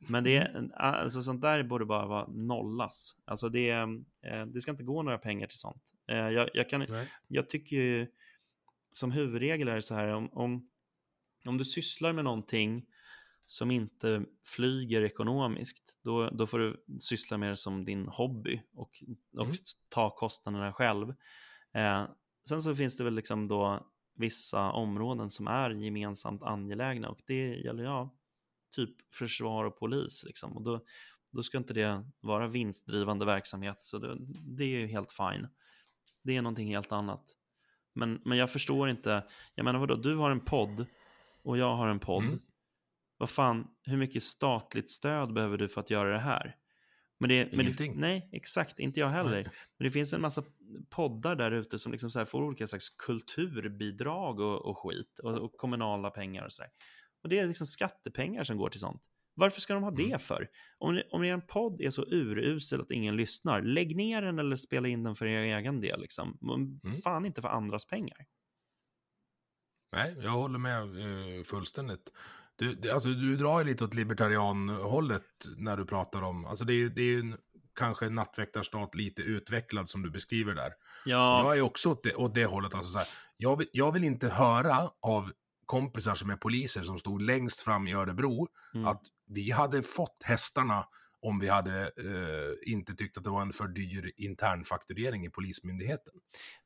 Men 0.09 0.25
det, 0.25 0.37
är- 0.37 0.71
alltså, 0.75 1.23
sånt 1.23 1.43
där 1.43 1.63
borde 1.63 1.85
bara 1.85 2.07
vara 2.07 2.27
nollas. 2.29 3.17
Alltså 3.25 3.49
det, 3.49 3.71
eh, 3.71 4.47
det 4.47 4.61
ska 4.61 4.71
inte 4.71 4.85
gå 4.85 5.03
några 5.03 5.19
pengar 5.19 5.47
till 5.47 5.59
sånt. 5.59 5.83
Eh, 6.09 6.17
Jag, 6.17 6.51
jag, 6.55 6.69
kan, 6.69 6.87
Nej. 6.89 7.09
jag 7.29 7.51
tycker 7.51 7.77
ju 7.77 8.07
som 8.93 9.11
huvudregel 9.13 9.69
är 9.69 9.75
det 9.75 9.83
så 9.83 9.95
här 9.95 10.09
om, 10.09 10.29
om, 10.33 10.69
om 11.47 11.59
du 11.59 11.65
sysslar 11.65 12.13
med 12.13 12.25
någonting 12.25 12.87
som 13.53 13.71
inte 13.71 14.25
flyger 14.45 15.03
ekonomiskt, 15.03 15.99
då, 16.03 16.31
då 16.31 16.47
får 16.47 16.59
du 16.59 16.85
syssla 17.01 17.39
med 17.39 17.51
det 17.51 17.57
som 17.57 17.85
din 17.85 18.09
hobby 18.09 18.63
och, 18.75 19.03
och 19.37 19.45
Mm. 19.45 19.57
ta 19.89 20.11
kostnaderna 20.11 20.73
själv. 20.73 21.15
Eh, 21.75 22.05
sen 22.49 22.63
så 22.63 22.75
finns 22.75 22.97
det 22.97 23.05
väl 23.05 23.15
liksom 23.15 23.49
då 23.49 23.87
vissa 24.15 24.73
områden 24.73 25.31
som 25.31 25.47
är 25.47 25.71
gemensamt 25.71 26.43
angelägna 26.43 27.09
och 27.09 27.21
det 27.27 27.47
gäller 27.49 27.85
ja, 27.85 28.15
typ 28.75 29.15
försvar 29.15 29.65
och 29.65 29.79
polis 29.79 30.25
liksom. 30.25 30.57
Och 30.57 30.63
då, 30.63 30.85
då 31.31 31.43
ska 31.43 31.59
inte 31.59 31.75
det 31.75 32.05
vara 32.21 32.47
vinstdrivande 32.49 33.25
verksamhet, 33.25 33.83
så 33.83 33.99
det, 33.99 34.17
det 34.57 34.65
är 34.65 34.69
ju 34.69 34.87
helt 34.87 35.13
fine. 35.13 35.49
Det 36.23 36.37
är 36.37 36.43
någonting 36.43 36.69
helt 36.69 36.93
annat. 36.93 37.25
Men, 37.93 38.23
men 38.25 38.39
jag 38.39 38.51
förstår 38.51 38.89
inte, 38.91 39.25
jag 39.55 39.65
menar 39.65 39.79
vadå, 39.79 39.97
du 39.97 40.17
har 40.17 40.31
en 40.31 40.41
podd 40.41 40.87
och 41.43 41.59
jag 41.59 41.77
har 41.77 41.89
en 41.89 42.01
podd. 42.01 42.25
Mm. 42.25 42.41
Vad 43.23 43.31
fan, 43.31 43.67
hur 43.83 43.97
mycket 43.97 44.23
statligt 44.23 44.91
stöd 44.91 45.33
behöver 45.33 45.59
du 45.59 45.69
för 45.69 45.81
att 45.81 45.91
göra 45.91 46.13
det 46.13 46.19
här? 46.19 46.57
Men 47.21 47.29
det, 47.29 47.45
men 47.45 47.57
det, 47.59 47.63
Ingenting. 47.63 47.95
nej, 47.97 48.29
exakt, 48.33 48.79
inte 48.79 49.01
jag 49.01 49.09
heller. 49.09 49.31
Nej. 49.31 49.43
Men 49.79 49.85
det 49.85 49.91
finns 49.91 50.13
en 50.13 50.21
massa 50.21 50.45
poddar 50.91 51.37
där 51.37 51.51
ute 51.51 51.79
som 51.79 51.93
liksom 51.93 52.11
så 52.11 52.27
får 52.27 52.43
olika 52.43 52.67
slags 52.67 52.89
kulturbidrag 52.91 54.41
och, 54.41 54.67
och 54.67 54.79
skit 54.79 55.19
och, 55.23 55.39
och 55.39 55.57
kommunala 55.57 56.11
pengar 56.11 56.45
och 56.45 56.53
sådär. 56.53 56.71
Och 57.23 57.29
det 57.29 57.39
är 57.39 57.47
liksom 57.47 57.67
skattepengar 57.67 58.45
som 58.45 58.57
går 58.57 58.69
till 58.69 58.81
sånt. 58.81 59.03
Varför 59.35 59.61
ska 59.61 59.75
de 59.75 59.83
ha 59.83 59.91
det 59.91 60.05
Mm. 60.05 60.19
för? 60.19 60.49
Om, 60.79 61.03
om 61.11 61.25
er 61.25 61.39
podd 61.39 61.81
är 61.81 61.91
så 61.91 62.05
urusel 62.05 62.81
att 62.81 62.91
ingen 62.91 63.17
lyssnar, 63.17 63.63
lägg 63.63 63.97
ner 63.97 64.23
den 64.23 64.39
eller 64.39 64.57
spela 64.57 64.89
in 64.89 65.03
den 65.03 65.15
för 65.15 65.27
er 65.27 65.59
egen 65.59 65.81
del. 65.81 66.01
Liksom. 66.01 66.39
Mm. 66.43 67.01
Fan 67.03 67.27
inte 67.27 67.43
för 67.43 67.49
andras 67.49 67.87
pengar. 67.87 68.27
Nej, 69.93 70.17
jag 70.21 70.31
håller 70.31 70.59
med 70.59 70.83
eh, 70.83 71.43
fullständigt. 71.43 72.13
Du, 72.63 72.75
det, 72.75 72.91
alltså, 72.91 73.09
du 73.09 73.37
drar 73.37 73.59
ju 73.59 73.65
lite 73.67 73.85
åt 73.85 73.95
libertarianhållet 73.95 75.23
när 75.57 75.77
du 75.77 75.85
pratar 75.87 76.23
om, 76.23 76.45
alltså 76.47 76.65
det 76.65 76.75
är, 76.75 76.89
det 76.89 77.03
är 77.03 77.07
ju 77.07 77.21
en, 77.21 77.37
kanske 77.79 78.07
en 78.07 78.15
nattväktarstat 78.15 78.95
lite 78.95 79.23
utvecklad 79.23 79.89
som 79.89 80.03
du 80.03 80.11
beskriver 80.11 80.55
där. 80.55 80.73
Ja, 81.05 81.45
Jag 81.45 81.57
är 81.59 81.63
också 81.63 81.91
åt 81.91 82.03
det, 82.05 82.15
åt 82.15 82.35
det 82.35 82.45
hållet. 82.45 82.75
Alltså 82.75 82.93
så 82.93 82.99
här, 82.99 83.09
jag, 83.37 83.57
vill, 83.57 83.69
jag 83.73 83.93
vill 83.93 84.05
inte 84.05 84.29
höra 84.29 84.91
av 85.01 85.33
kompisar 85.67 86.15
som 86.15 86.31
är 86.31 86.37
poliser 86.37 86.83
som 86.83 86.99
stod 86.99 87.23
längst 87.23 87.61
fram 87.63 87.89
i 87.89 87.93
Örebro 87.95 88.49
Mm. 88.75 88.87
att 88.87 89.03
vi 89.29 89.51
hade 89.51 89.83
fått 89.83 90.23
hästarna 90.25 90.85
om 91.23 91.39
vi 91.39 91.49
hade 91.49 91.81
eh, 91.83 92.73
inte 92.73 92.95
tyckt 92.95 93.17
att 93.19 93.25
det 93.25 93.31
var 93.31 93.43
en 93.43 93.53
för 93.53 93.69
dyr 93.69 94.13
internfakturering 94.17 95.27
i 95.27 95.31
Polismyndigheten. 95.31 96.13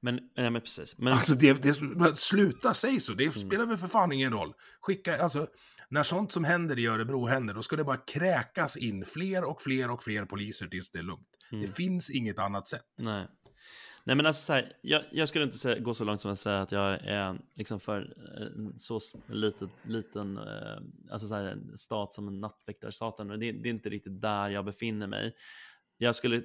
men, 0.01 0.15
nej, 0.37 0.51
men 0.51 0.63
precis. 0.63 0.99
Men, 0.99 1.13
Alltså, 1.13 1.35
det, 1.35 1.63
det, 1.63 1.75
sluta 2.17 2.75
säg 2.75 3.01
så, 3.01 3.13
det 3.13 3.25
Mm. 3.37 3.49
spelar 3.49 3.67
väl 3.67 3.77
för 3.77 3.87
fan 3.87 4.13
ingen 4.13 4.33
roll. 4.33 4.55
Skicka, 4.81 5.23
alltså, 5.23 5.47
när 5.89 6.03
sånt 6.03 6.33
som 6.33 6.45
händer 6.45 6.79
i 6.79 6.87
Örebro 6.87 7.27
händer, 7.27 7.55
då 7.55 7.63
ska 7.63 7.77
det 7.77 7.85
bara 7.85 7.97
kräkas 7.97 8.77
in 8.77 9.05
fler 9.05 9.45
och 9.45 9.63
fler 9.63 9.91
och 9.91 10.03
fler 10.03 10.25
poliser 10.25 10.67
tills 10.67 10.91
det 10.91 10.99
är 10.99 11.03
lugnt. 11.03 11.29
Mm. 11.53 11.67
Det 11.67 11.73
finns 11.73 12.11
inget 12.11 12.39
annat 12.39 12.69
sätt. 12.69 12.87
Nej. 12.99 13.27
Nej 14.05 14.17
men 14.17 14.27
alltså 14.27 14.43
så 14.43 14.53
här, 14.53 14.73
jag, 14.83 15.03
jag 15.13 15.29
skulle 15.29 15.45
inte 15.45 15.59
säga, 15.59 15.79
gå 15.79 15.95
så 15.95 16.05
långt 16.05 16.21
som 16.21 16.31
att 16.31 16.41
säga 16.41 16.61
att 16.63 16.73
jag 16.73 16.95
är 16.95 17.41
liksom 17.57 17.81
för 17.81 18.01
eh, 18.41 18.69
så 18.77 19.01
liten, 19.29 19.71
liten 19.83 20.39
eh, 20.39 20.77
alltså 21.13 21.29
så 21.29 21.35
här, 21.35 21.45
en 21.45 21.79
stat 21.79 22.13
som 22.13 22.29
en 22.29 22.41
nattväktarstaten. 22.41 23.29
Det, 23.29 23.37
det 23.37 23.69
är 23.69 23.71
inte 23.71 23.89
riktigt 23.89 24.23
där 24.23 24.49
jag 24.49 24.65
befinner 24.65 25.07
mig. 25.07 25.35
Jag 25.99 26.17
skulle 26.17 26.37
eh, 26.37 26.43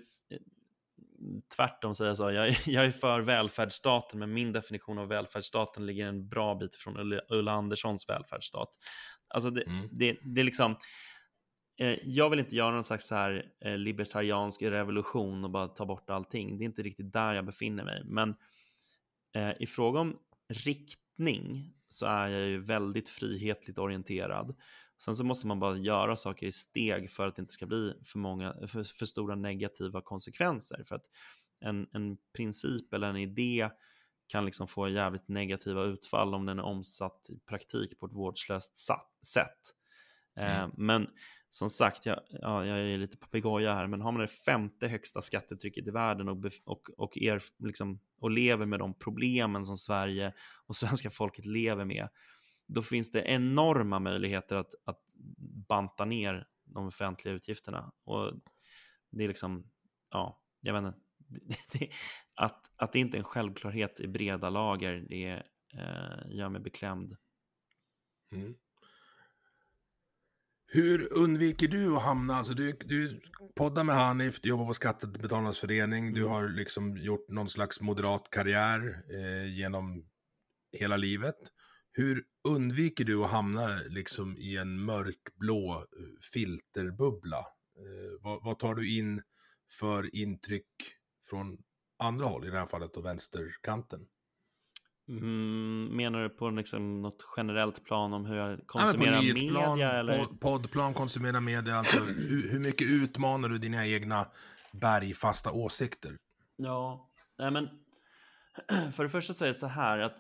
tvärtom 1.56 1.96
säga 1.96 2.16
så, 2.16 2.32
jag, 2.32 2.48
är- 2.48 2.58
jag 2.70 2.86
är 2.86 2.92
för 2.92 3.22
välfärdsstaten, 3.22 4.20
men 4.20 4.34
min 4.34 4.54
definition 4.54 4.98
av 4.98 5.08
välfärdsstaten 5.08 5.86
ligger 5.86 6.06
en 6.08 6.30
bra 6.30 6.56
bit 6.56 6.76
från 6.76 7.20
Ulla 7.30 7.52
Anderssons 7.52 8.10
välfärdsstat. 8.10 8.70
Alltså 9.34 9.50
det, 9.50 9.64
Mm. 9.64 9.90
det, 9.92 10.18
det 10.24 10.42
är 10.42 10.46
liksom, 10.46 10.76
eh, 11.80 11.98
jag 12.04 12.30
vill 12.30 12.40
inte 12.40 12.56
göra 12.56 12.72
någon 12.72 12.84
slags 12.84 13.08
så 13.08 13.16
här 13.16 13.52
eh, 13.66 13.78
libertariansk 13.78 14.62
revolution 14.62 15.44
och 15.44 15.52
bara 15.52 15.68
ta 15.68 15.86
bort 15.86 16.10
allting. 16.10 16.58
Det 16.58 16.64
är 16.64 16.66
inte 16.66 16.84
riktigt 16.84 17.14
där 17.14 17.34
jag 17.34 17.46
befinner 17.46 17.84
mig. 17.84 18.04
Men 18.06 18.36
eh, 19.36 19.52
i 19.60 19.68
fråga 19.68 20.00
om 20.00 20.18
riktning 20.54 21.74
så 21.90 22.06
är 22.06 22.28
jag 22.30 22.48
ju 22.48 22.60
väldigt 22.60 23.10
frihetligt 23.10 23.78
orienterad. 23.78 24.56
Sen 25.04 25.16
så 25.16 25.24
måste 25.24 25.48
man 25.48 25.60
bara 25.60 25.78
göra 25.78 26.16
saker 26.16 26.48
i 26.48 26.52
steg 26.52 27.12
för 27.12 27.28
att 27.28 27.36
det 27.36 27.40
inte 27.40 27.54
ska 27.54 27.66
bli 27.66 27.94
för, 28.06 28.20
många, 28.20 28.54
för, 28.68 28.84
för 28.84 29.06
stora 29.06 29.36
negativa 29.36 30.02
konsekvenser. 30.02 30.84
För 30.84 30.96
att 30.96 31.06
en, 31.66 31.88
en 31.94 32.18
princip 32.38 32.94
eller 32.94 33.08
en 33.08 33.18
idé 33.18 33.70
kan 34.32 34.46
liksom 34.46 34.68
få 34.68 34.90
jävligt 34.90 35.28
negativa 35.28 35.84
utfall 35.84 36.34
om 36.34 36.46
den 36.46 36.60
är 36.60 36.64
omsatt 36.64 37.30
i 37.30 37.40
praktik 37.40 38.00
på 38.00 38.06
ett 38.06 38.14
vårdslöst 38.14 38.78
sätt. 39.26 39.76
Eh, 40.38 40.64
Mm. 40.64 40.72
Men 40.78 41.08
som 41.50 41.70
sagt, 41.70 42.06
jag, 42.06 42.20
ja, 42.30 42.66
jag 42.66 42.80
är 42.80 42.98
lite 42.98 43.18
papegoja 43.18 43.74
här, 43.74 43.88
men 43.88 44.02
har 44.02 44.12
man 44.12 44.22
det 44.22 44.28
femte 44.28 44.88
högsta 44.88 45.22
skattetrycket 45.22 45.88
i 45.88 45.92
världen 45.92 46.30
och, 46.30 46.46
och, 46.66 46.90
och, 46.98 47.18
er, 47.18 47.42
liksom, 47.60 48.00
och 48.20 48.32
lever 48.32 48.66
med 48.66 48.80
de 48.80 48.94
problemen 48.94 49.66
som 49.66 49.78
Sverige 49.78 50.34
och 50.66 50.76
svenska 50.82 51.10
folket 51.10 51.46
lever 51.46 51.86
med, 51.86 52.08
då 52.68 52.82
finns 52.82 53.12
det 53.12 53.22
enorma 53.22 54.00
möjligheter 54.00 54.56
att, 54.56 54.74
att 54.86 55.04
banta 55.68 56.06
ner 56.06 56.48
de 56.66 56.88
offentliga 56.88 57.34
utgifterna. 57.34 57.92
Och 58.04 58.34
det 59.12 59.24
är 59.24 59.28
liksom, 59.28 59.72
ja, 60.10 60.42
jag 60.62 60.74
vet 60.74 60.84
inte, 60.84 61.00
det, 61.48 61.80
det, 61.80 61.90
att, 62.42 62.72
att 62.76 62.94
det 62.94 63.00
inte 63.00 63.18
är 63.18 63.20
en 63.20 63.24
självklarhet 63.24 64.00
i 64.00 64.08
breda 64.08 64.50
lager, 64.50 65.06
det 65.10 65.44
eh, 65.74 66.38
gör 66.38 66.50
mig 66.50 66.62
beklämd. 66.62 67.16
Mm. 68.32 68.54
Hur 70.66 71.14
undviker 71.14 71.68
du 71.68 71.96
att 71.96 72.04
hamna, 72.04 72.36
alltså 72.36 72.54
du, 72.54 72.72
du 72.72 73.22
poddar 73.56 73.84
med 73.84 73.96
Hanif, 73.96 74.42
du 74.42 74.50
jobbar 74.50 74.66
på 74.66 74.74
Skattebetalarnas 74.74 75.60
förening, 75.60 76.14
du 76.14 76.26
har 76.26 76.50
liksom 76.50 76.98
gjort 76.98 77.30
någon 77.30 77.50
slags 77.50 77.82
moderat 77.82 78.30
karriär 78.30 79.04
eh, 79.10 79.54
genom 79.54 80.06
hela 80.72 80.98
livet. 80.98 81.38
Hur 81.92 82.24
undviker 82.48 83.06
du 83.06 83.24
att 83.24 83.32
hamna 83.32 83.80
liksom 83.90 84.38
i 84.38 84.58
en 84.58 84.86
mörkblå 84.86 85.76
eh, 85.76 86.20
filterbubbla? 86.34 87.40
Eh, 87.78 88.22
vad, 88.22 88.44
vad 88.44 88.60
tar 88.60 88.76
du 88.76 88.98
in 88.98 89.22
för 89.80 90.16
intryck 90.16 90.72
från 91.30 91.58
andra 92.02 92.26
håll, 92.26 92.46
i 92.46 92.50
det 92.50 92.60
här 92.60 92.66
fallet 92.66 92.94
då 92.94 93.02
vänsterkanten? 93.02 94.00
Mm, 95.10 95.96
menar 95.96 96.24
du 96.24 96.30
på 96.30 96.50
liksom 96.50 97.02
något 97.02 97.26
generellt 97.38 97.84
plan 97.84 98.14
om 98.14 98.26
hur 98.26 98.36
jag 98.36 98.68
konsumerar 98.68 99.22
ja, 99.22 99.34
media? 99.34 99.92
Eller? 99.92 100.26
Poddplan, 100.26 100.94
konsumera 100.94 101.40
media, 101.40 101.76
alltså 101.76 102.00
hur, 102.00 102.52
hur 102.52 102.60
mycket 102.60 102.88
utmanar 102.88 103.50
du 103.50 103.58
dina 103.58 103.88
egna 103.88 104.28
bergfasta 104.72 105.52
åsikter? 105.52 106.18
Ja, 106.56 107.10
nej 107.38 107.52
men 107.52 107.70
för 108.94 109.04
det 109.04 109.10
första 109.10 109.44
är 109.44 109.48
det 109.48 109.54
så 109.54 109.68
här 109.68 110.00
att 110.00 110.18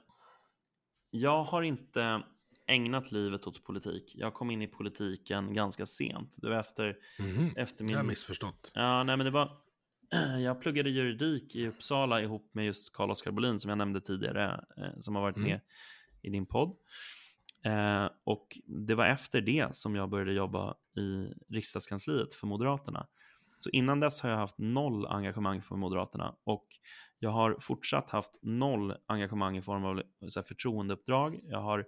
jag 1.10 1.44
har 1.44 1.62
inte 1.62 2.24
ägnat 2.68 3.12
livet 3.12 3.48
åt 3.48 3.64
politik. 3.64 4.12
Jag 4.16 4.34
kom 4.34 4.52
in 4.52 4.62
i 4.62 4.68
politiken 4.68 5.54
ganska 5.54 5.86
sent. 5.86 6.36
Det 6.38 6.50
var 6.50 6.56
efter, 6.56 6.98
mm. 7.20 7.56
efter 7.56 7.84
min... 7.84 7.92
Jag 7.92 8.00
har 8.00 8.04
missförstått. 8.04 8.72
Ja, 8.76 9.04
nej 9.04 9.18
men 9.18 9.26
det 9.26 9.32
var... 9.32 9.58
Jag 10.44 10.62
pluggade 10.62 10.90
juridik 10.90 11.56
i 11.56 11.68
Uppsala 11.68 12.22
ihop 12.22 12.50
med 12.54 12.66
just 12.66 12.94
Carl-Oskar 12.94 13.32
Bolin 13.32 13.60
som 13.60 13.70
jag 13.70 13.78
nämnde 13.78 14.02
tidigare, 14.02 14.66
eh, 14.78 15.00
som 15.00 15.16
har 15.16 15.22
varit 15.22 15.38
mm. 15.38 15.50
med 15.50 15.60
i 16.22 16.30
din 16.30 16.46
podd. 16.46 16.76
Eh, 17.66 18.10
och 18.24 18.58
det 18.88 18.96
var 18.96 19.06
efter 19.06 19.42
det 19.42 19.76
som 19.76 19.96
jag 19.96 20.10
började 20.10 20.34
jobba 20.34 20.76
i 20.98 21.34
riksdagskansliet 21.50 22.34
för 22.34 22.48
Moderaterna. 22.48 23.08
Så 23.58 23.70
innan 23.70 24.00
dess 24.00 24.22
har 24.22 24.30
jag 24.30 24.38
haft 24.38 24.58
noll 24.58 25.06
engagemang 25.06 25.62
för 25.62 25.76
Moderaterna 25.76 26.36
och 26.44 26.68
jag 27.20 27.30
har 27.30 27.58
fortsatt 27.60 28.10
haft 28.10 28.40
noll 28.42 28.96
engagemang 29.06 29.58
i 29.58 29.62
form 29.62 29.86
av 29.86 30.02
så 30.28 30.40
här, 30.40 30.48
förtroendeuppdrag. 30.48 31.40
Jag 31.44 31.62
har 31.62 31.86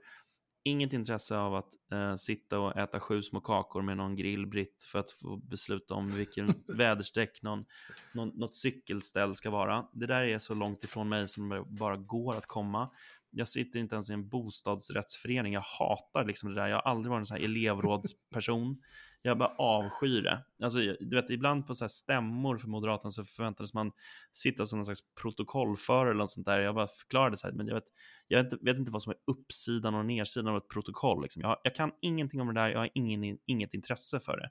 inget 0.64 0.93
intresse 0.93 1.38
av 1.38 1.55
att 1.55 1.74
eh, 1.91 2.16
sitta 2.16 2.59
och 2.59 2.78
äta 2.78 2.99
sju 2.99 3.22
små 3.22 3.41
kakor 3.41 3.82
med 3.82 3.97
någon 3.97 4.16
grillbritt 4.16 4.84
för 4.84 4.99
att 4.99 5.11
få 5.11 5.38
besluta 5.38 5.93
om 5.93 6.16
vilken 6.16 6.53
väderstreck 6.68 7.41
någon, 7.41 7.66
någon, 8.14 8.30
något 8.30 8.55
cykelställ 8.55 9.36
ska 9.36 9.49
vara. 9.49 9.86
Det 9.93 10.05
där 10.05 10.22
är 10.22 10.39
så 10.39 10.53
långt 10.53 10.84
ifrån 10.84 11.09
mig 11.09 11.28
som 11.28 11.49
det 11.49 11.64
bara 11.68 11.97
går 11.97 12.36
att 12.36 12.45
komma. 12.45 12.89
Jag 13.36 13.47
sitter 13.47 13.79
inte 13.79 13.95
ens 13.95 14.09
i 14.09 14.13
en 14.13 14.29
bostadsrättsförening. 14.29 15.53
Jag 15.53 15.63
hatar 15.79 16.25
liksom 16.25 16.53
det 16.53 16.61
där. 16.61 16.67
Jag 16.67 16.75
har 16.75 16.91
aldrig 16.91 17.09
varit 17.11 17.21
en 17.21 17.25
sån 17.25 17.38
här 17.38 17.43
elevrådsperson. 17.43 18.81
Jag 19.25 19.38
bara 19.38 19.55
avskyr 19.57 20.21
det. 20.21 20.45
Alltså, 20.63 20.79
du 20.79 21.15
vet, 21.15 21.29
ibland 21.29 21.67
på 21.67 21.75
så 21.75 21.84
här 21.84 21.89
stämmor 21.89 22.57
för 22.57 22.67
Moderaterna 22.67 23.11
så 23.11 23.23
förväntades 23.23 23.73
man 23.73 23.91
sitta 24.34 24.65
som 24.65 24.77
någon 24.77 24.86
slags 24.86 25.01
protokollförare 25.21 26.09
eller 26.09 26.19
något 26.19 26.31
sånt 26.31 26.47
där. 26.47 26.59
Jag 26.59 26.75
bara 26.75 26.88
förklarade 26.88 27.38
så 27.38 27.47
här, 27.47 27.53
men 27.53 27.67
jag 27.67 27.73
vet, 27.73 27.88
jag 28.27 28.43
vet, 28.43 28.53
vet 28.53 28.77
inte 28.77 28.91
vad 28.91 29.03
som 29.03 29.11
är 29.11 29.17
uppsidan 29.31 29.95
och 29.95 30.05
nedsidan 30.05 30.47
av 30.47 30.57
ett 30.57 30.67
protokoll. 30.67 31.21
Liksom. 31.21 31.41
Jag, 31.41 31.57
jag, 31.63 31.75
kan 31.75 31.91
ingenting 32.01 32.41
om 32.41 32.47
det 32.47 32.53
där, 32.53 32.69
jag 32.69 32.79
har 32.79 32.89
ingen, 32.93 33.38
inget 33.45 33.73
intresse 33.73 34.19
för 34.19 34.38
det. 34.38 34.49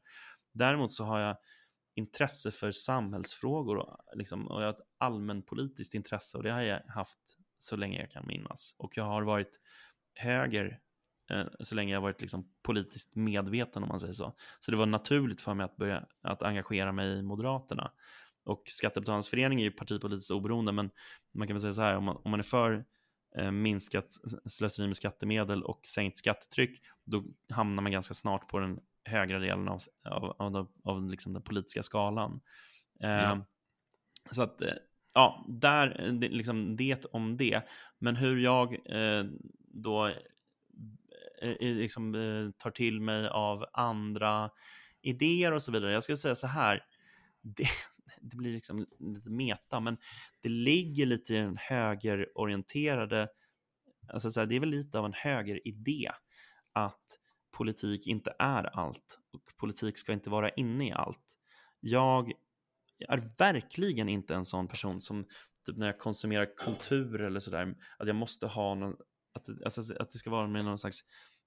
Däremot 0.55 0.93
så 0.93 1.05
har 1.05 1.21
jag 1.21 1.37
intresse 1.95 2.51
för 2.51 2.71
samhällsfrågor 2.71 3.77
och, 3.77 3.97
liksom, 4.15 4.49
och 4.49 4.63
jag 4.63 4.67
har 4.67 4.73
ett 4.73 4.87
allmänpolitiskt 4.99 5.95
intresse 5.95 6.37
och 6.37 6.43
det 6.43 6.51
har 6.51 6.61
jag 6.61 6.81
haft 6.89 7.39
så 7.63 7.77
länge 7.77 8.01
jag 8.01 8.11
kan 8.11 8.27
minnas. 8.27 8.75
Och 8.79 8.97
jag 8.97 9.05
har 9.05 9.23
varit 9.23 9.61
höger 10.15 10.81
Eh, 11.33 11.47
så 11.61 11.75
länge 11.75 11.93
jag 11.93 12.01
varit 12.01 12.21
liksom 12.21 12.49
politiskt 12.63 13.17
medveten 13.17 13.83
om 13.83 13.89
man 13.89 14.01
säger 14.01 14.13
så. 14.13 14.35
Så 14.61 14.71
det 14.71 14.77
var 14.77 14.87
naturligt 14.87 15.41
för 15.41 15.55
mig 15.55 15.65
att 15.65 15.77
börja 15.77 16.07
att 16.23 16.43
engagera 16.43 16.93
mig 16.93 17.19
i 17.19 17.23
Moderaterna. 17.23 17.93
Och 18.45 18.63
Skattebetalarnas 18.67 19.29
förening 19.29 19.61
är 19.61 19.65
ju 19.65 19.71
partipolitiskt 19.71 20.31
oberoende, 20.31 20.73
men 20.73 20.91
man 21.35 21.49
kan 21.49 21.55
väl 21.55 21.61
säga 21.61 21.75
så 21.75 21.83
här, 21.83 21.97
om 21.97 22.05
man, 22.05 22.17
om 22.25 22.31
man 22.31 22.41
är 22.41 22.45
för 22.45 22.85
eh, 23.37 23.51
minskat 23.51 24.07
slöseri 24.47 24.87
med 24.87 24.97
skattemedel 24.97 25.63
och 25.63 25.81
sänkt 25.87 26.19
skattetryck, 26.19 26.83
då 27.05 27.25
hamnar 27.51 27.83
man 27.83 27.93
ganska 27.93 28.15
snart 28.15 28.49
på 28.49 28.59
den 28.59 28.81
högra 29.05 29.39
delen 29.39 29.69
av, 29.69 29.83
av, 30.05 30.25
av, 30.39 30.73
av 30.85 31.11
liksom 31.11 31.33
den 31.33 31.43
politiska 31.43 31.83
skalan. 31.83 32.41
Eh, 33.01 33.11
ja. 33.11 33.45
Så 34.31 34.43
att, 34.43 34.63
eh, 34.63 34.73
ja, 35.13 35.45
där, 35.49 36.13
liksom 36.13 36.77
det 36.77 37.05
om 37.05 37.37
det. 37.37 37.63
Men 37.99 38.17
hur 38.17 38.37
jag 38.37 38.73
eh, 38.73 39.25
då 39.75 40.07
eh, 40.07 41.51
eh, 41.51 41.75
liksom, 41.75 42.15
eh, 42.15 42.51
tar 42.63 42.71
till 42.71 43.01
mig 43.01 43.29
av 43.29 43.65
andra 43.73 44.51
idéer 45.03 45.53
och 45.53 45.63
så 45.63 45.73
vidare. 45.73 45.93
Jag 45.93 46.03
skulle 46.03 46.17
säga 46.17 46.35
så 46.35 46.47
här, 46.47 46.85
det, 47.43 47.69
det 48.21 48.37
blir 48.37 48.53
liksom 48.53 48.87
lite 48.99 49.31
meta, 49.31 49.81
men 49.81 49.97
det 50.41 50.49
ligger 50.49 51.07
lite 51.07 51.35
i 51.35 51.37
den 51.37 51.57
högerorienterade, 51.57 53.29
alltså 54.09 54.31
så 54.31 54.41
här, 54.41 54.47
det 54.47 54.57
är 54.57 54.61
väl 54.61 54.69
lite 54.69 54.99
av 54.99 55.05
en 55.05 55.13
högeridé 55.13 56.11
att 56.73 57.19
politik 57.51 58.07
inte 58.07 58.35
är 58.39 58.79
allt 58.79 59.19
och 59.33 59.57
politik 59.57 59.99
ska 59.99 60.13
inte 60.13 60.31
vara 60.31 60.51
inne 60.51 60.89
i 60.89 60.93
allt. 60.93 61.39
Jag 61.81 62.33
är 63.09 63.23
verkligen 63.39 64.09
inte 64.09 64.35
en 64.35 64.45
sån 64.45 64.69
person 64.69 65.01
som 65.01 65.25
typ 65.67 65.77
när 65.77 65.87
jag 65.87 65.99
konsumerar 65.99 66.57
kultur 66.57 67.21
eller 67.21 67.41
sådär, 67.41 67.75
att 67.99 68.07
jag 68.07 68.17
måste 68.17 68.47
ha 68.47 68.75
någon, 68.75 68.97
att, 69.35 69.49
att, 69.49 70.01
att 70.01 70.13
det 70.13 70.19
ska 70.19 70.31
vara 70.31 70.47
med 70.47 70.65
någon 70.65 70.79
slags 70.79 71.01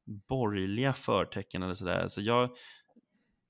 borgerliga 0.06 0.94
förtecken 0.94 1.64
eller 1.64 1.74
sådär. 1.74 1.98
Så 1.98 2.02
alltså 2.02 2.22
jag, 2.22 2.50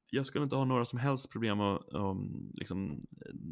jag 0.10 0.26
skulle 0.26 0.43
inte 0.43 0.56
ha 0.56 0.66
några 0.66 0.86
som 0.86 0.99
helst 0.99 1.32
problem 1.32 1.60
att, 1.60 1.93
att 1.93 2.18
liksom, 2.53 3.01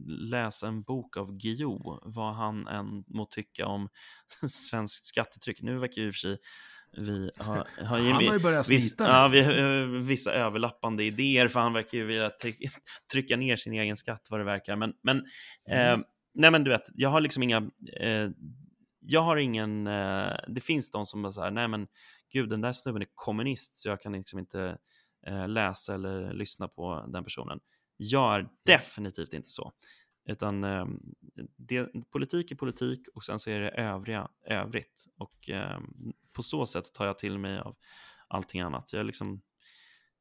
läsa 0.07 0.67
en 0.67 0.83
bok 0.83 1.17
av 1.17 1.37
Guillou, 1.37 1.99
vad 2.03 2.35
han 2.35 2.67
än 2.67 3.03
må 3.07 3.25
tycka 3.25 3.67
om 3.67 3.89
svenskt 4.49 5.05
skattetryck. 5.05 5.61
Nu 5.61 5.79
verkar 5.79 6.01
ju 6.01 6.07
i 6.07 6.11
och 6.11 6.13
för 6.13 6.19
sig 6.19 6.37
vi 6.97 7.31
har, 7.37 7.55
har 7.55 7.65
han 7.77 8.11
har 8.11 8.21
ju 8.21 8.39
börjat 8.39 8.65
smita 8.65 9.07
ja, 9.07 9.27
vi 9.27 9.41
har 9.41 9.85
vissa 9.99 10.31
överlappande 10.31 11.03
idéer, 11.03 11.47
för 11.47 11.59
han 11.59 11.73
verkar 11.73 11.97
ju 11.97 12.05
vilja 12.05 12.31
trycka 13.11 13.37
ner 13.37 13.55
sin 13.55 13.73
egen 13.73 13.97
skatt 13.97 14.27
vad 14.29 14.39
det 14.39 14.43
verkar. 14.43 14.75
Men, 14.75 14.93
men, 15.03 15.23
mm. 15.69 15.99
eh, 15.99 16.05
nej 16.33 16.51
men 16.51 16.63
du 16.63 16.71
vet, 16.71 16.83
jag 16.93 17.09
har 17.09 17.21
liksom 17.21 17.43
inga, 17.43 17.57
eh, 17.99 18.29
jag 18.99 19.21
har 19.21 19.37
ingen, 19.37 19.87
eh, 19.87 20.35
det 20.47 20.61
finns 20.61 20.91
de 20.91 21.05
som 21.05 21.21
bara 21.21 21.31
så 21.31 21.41
här, 21.41 21.51
nej 21.51 21.67
men 21.67 21.87
gud, 22.33 22.49
den 22.49 22.61
där 22.61 22.73
snubben 22.73 23.01
är 23.01 23.07
kommunist 23.15 23.75
så 23.75 23.89
jag 23.89 24.01
kan 24.01 24.11
liksom 24.11 24.39
inte 24.39 24.77
eh, 25.27 25.47
läsa 25.47 25.93
eller 25.93 26.33
lyssna 26.33 26.67
på 26.67 27.05
den 27.07 27.23
personen. 27.23 27.59
Jag 27.97 28.35
är 28.35 28.47
definitivt 28.65 29.33
inte 29.33 29.49
så. 29.49 29.71
Utan 30.25 30.63
eh, 30.63 30.85
det, 31.57 31.89
politik 32.11 32.51
är 32.51 32.55
politik 32.55 33.07
och 33.15 33.23
sen 33.23 33.39
så 33.39 33.49
är 33.49 33.59
det 33.59 33.69
övriga 33.69 34.27
övrigt. 34.47 35.05
Och 35.17 35.49
eh, 35.49 35.79
på 36.33 36.43
så 36.43 36.65
sätt 36.65 36.93
tar 36.93 37.05
jag 37.05 37.19
till 37.19 37.37
mig 37.37 37.59
av 37.59 37.75
allting 38.27 38.61
annat. 38.61 38.93
Jag 38.93 39.05
liksom, 39.05 39.41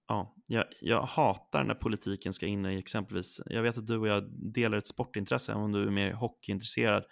ja, 0.08 0.34
jag, 0.46 0.64
jag, 0.80 1.02
hatar 1.02 1.64
när 1.64 1.74
politiken 1.74 2.32
ska 2.32 2.46
in 2.46 2.66
i 2.66 2.78
exempelvis, 2.78 3.40
jag 3.46 3.62
vet 3.62 3.78
att 3.78 3.86
du 3.86 3.98
och 3.98 4.08
jag 4.08 4.30
delar 4.52 4.78
ett 4.78 4.86
sportintresse, 4.86 5.54
om 5.54 5.72
du 5.72 5.82
är 5.82 5.90
mer 5.90 6.12
hockeyintresserad 6.12 7.04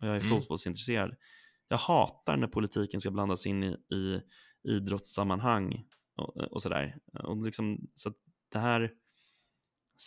och 0.00 0.06
jag 0.06 0.16
är 0.16 0.20
mm. 0.20 0.30
fotbollsintresserad. 0.30 1.16
Jag 1.68 1.78
hatar 1.78 2.36
när 2.36 2.46
politiken 2.46 3.00
ska 3.00 3.10
blandas 3.10 3.46
in 3.46 3.62
i, 3.62 3.76
i 3.94 4.20
idrottssammanhang 4.68 5.84
och, 6.16 6.36
och 6.36 6.62
sådär. 6.62 6.96
Och 7.24 7.44
liksom, 7.44 7.78
så 7.94 8.12
det 8.52 8.58
här 8.58 8.92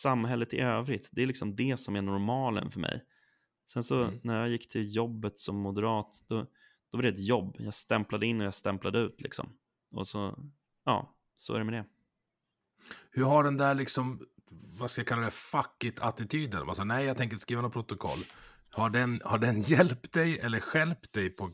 samhället 0.01 0.53
i 0.53 0.59
övrigt, 0.59 1.09
det 1.11 1.21
är 1.21 1.25
liksom 1.25 1.55
det 1.55 1.77
som 1.77 1.95
är 1.95 2.01
normalen 2.01 2.71
för 2.71 2.79
mig. 2.79 3.03
Sen 3.65 3.83
så 3.83 4.03
mm. 4.03 4.19
när 4.23 4.39
jag 4.39 4.49
gick 4.49 4.69
till 4.69 4.95
jobbet 4.95 5.39
som 5.39 5.55
moderat, 5.55 6.23
då, 6.27 6.35
då 6.91 6.97
var 6.97 7.01
det 7.01 7.09
ett 7.09 7.25
jobb. 7.25 7.55
Jag 7.59 7.73
stämplade 7.73 8.25
in 8.25 8.39
och 8.39 8.45
jag 8.45 8.53
stämplade 8.53 8.99
ut 8.99 9.21
liksom. 9.21 9.49
Och 9.91 10.07
så, 10.07 10.39
ja, 10.85 11.15
så 11.37 11.53
är 11.53 11.57
det 11.57 11.63
med 11.63 11.73
det. 11.73 11.85
Hur 13.11 13.23
har 13.23 13.43
den 13.43 13.57
där 13.57 13.75
liksom, 13.75 14.25
vad 14.79 14.91
ska 14.91 15.01
jag 15.01 15.07
kalla 15.07 15.21
det, 15.21 15.31
fuck 15.31 15.83
it-attityden? 15.83 16.69
Alltså 16.69 16.83
nej, 16.83 17.05
jag 17.05 17.17
tänker 17.17 17.37
skriva 17.37 17.61
något 17.61 17.73
protokoll. 17.73 18.19
Har 18.69 18.89
den, 18.89 19.21
har 19.25 19.37
den 19.37 19.59
hjälpt 19.61 20.11
dig 20.11 20.39
eller 20.39 20.59
skälpt 20.59 21.13
dig 21.13 21.29
på, 21.29 21.51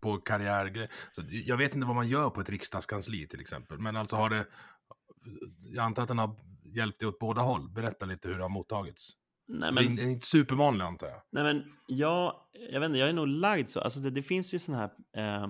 på 0.00 0.16
karriärgrej? 0.16 0.88
Jag 1.30 1.56
vet 1.56 1.74
inte 1.74 1.86
vad 1.86 1.96
man 1.96 2.08
gör 2.08 2.30
på 2.30 2.40
ett 2.40 2.50
riksdagskansli 2.50 3.26
till 3.26 3.40
exempel, 3.40 3.78
men 3.78 3.96
alltså 3.96 4.16
har 4.16 4.30
det... 4.30 4.46
Jag 5.58 5.84
antar 5.84 6.02
att 6.02 6.08
den 6.08 6.18
har 6.18 6.36
hjälpt 6.76 7.00
dig 7.00 7.08
åt 7.08 7.18
båda 7.18 7.40
håll. 7.40 7.70
Berätta 7.70 8.06
lite 8.06 8.28
hur 8.28 8.36
det 8.36 8.42
har 8.42 8.48
mottagits. 8.48 9.16
Nej, 9.48 9.72
men, 9.72 9.96
det 9.96 10.02
är 10.02 10.06
inte 10.06 10.26
supervanlig 10.26 10.84
antar 10.84 11.06
jag. 11.06 11.22
Nej, 11.30 11.44
men 11.44 11.72
jag, 11.86 12.34
jag 12.72 12.80
vet 12.80 12.86
inte, 12.86 12.98
jag 12.98 13.08
är 13.08 13.12
nog 13.12 13.28
lagd 13.28 13.68
så. 13.68 13.80
Alltså 13.80 14.00
det, 14.00 14.10
det 14.10 14.22
finns 14.22 14.54
ju 14.54 14.58
sådana 14.58 14.90
här, 15.14 15.40
eh, 15.40 15.44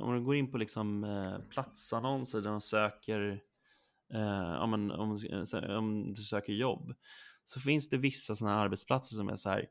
om 0.00 0.14
du 0.14 0.24
går 0.24 0.36
in 0.36 0.50
på 0.50 0.58
liksom 0.58 1.04
eh, 1.04 1.38
platsannonser 1.50 2.40
där 2.40 2.50
de 2.50 2.60
söker, 2.60 3.40
eh, 4.14 4.62
om, 4.62 4.70
man, 4.70 4.90
om, 4.90 5.18
om 5.68 6.12
du 6.14 6.22
söker 6.22 6.52
jobb, 6.52 6.94
så 7.44 7.60
finns 7.60 7.88
det 7.88 7.96
vissa 7.96 8.34
sådana 8.34 8.56
här 8.56 8.64
arbetsplatser 8.64 9.16
som 9.16 9.28
är 9.28 9.36
så 9.36 9.50
här, 9.50 9.66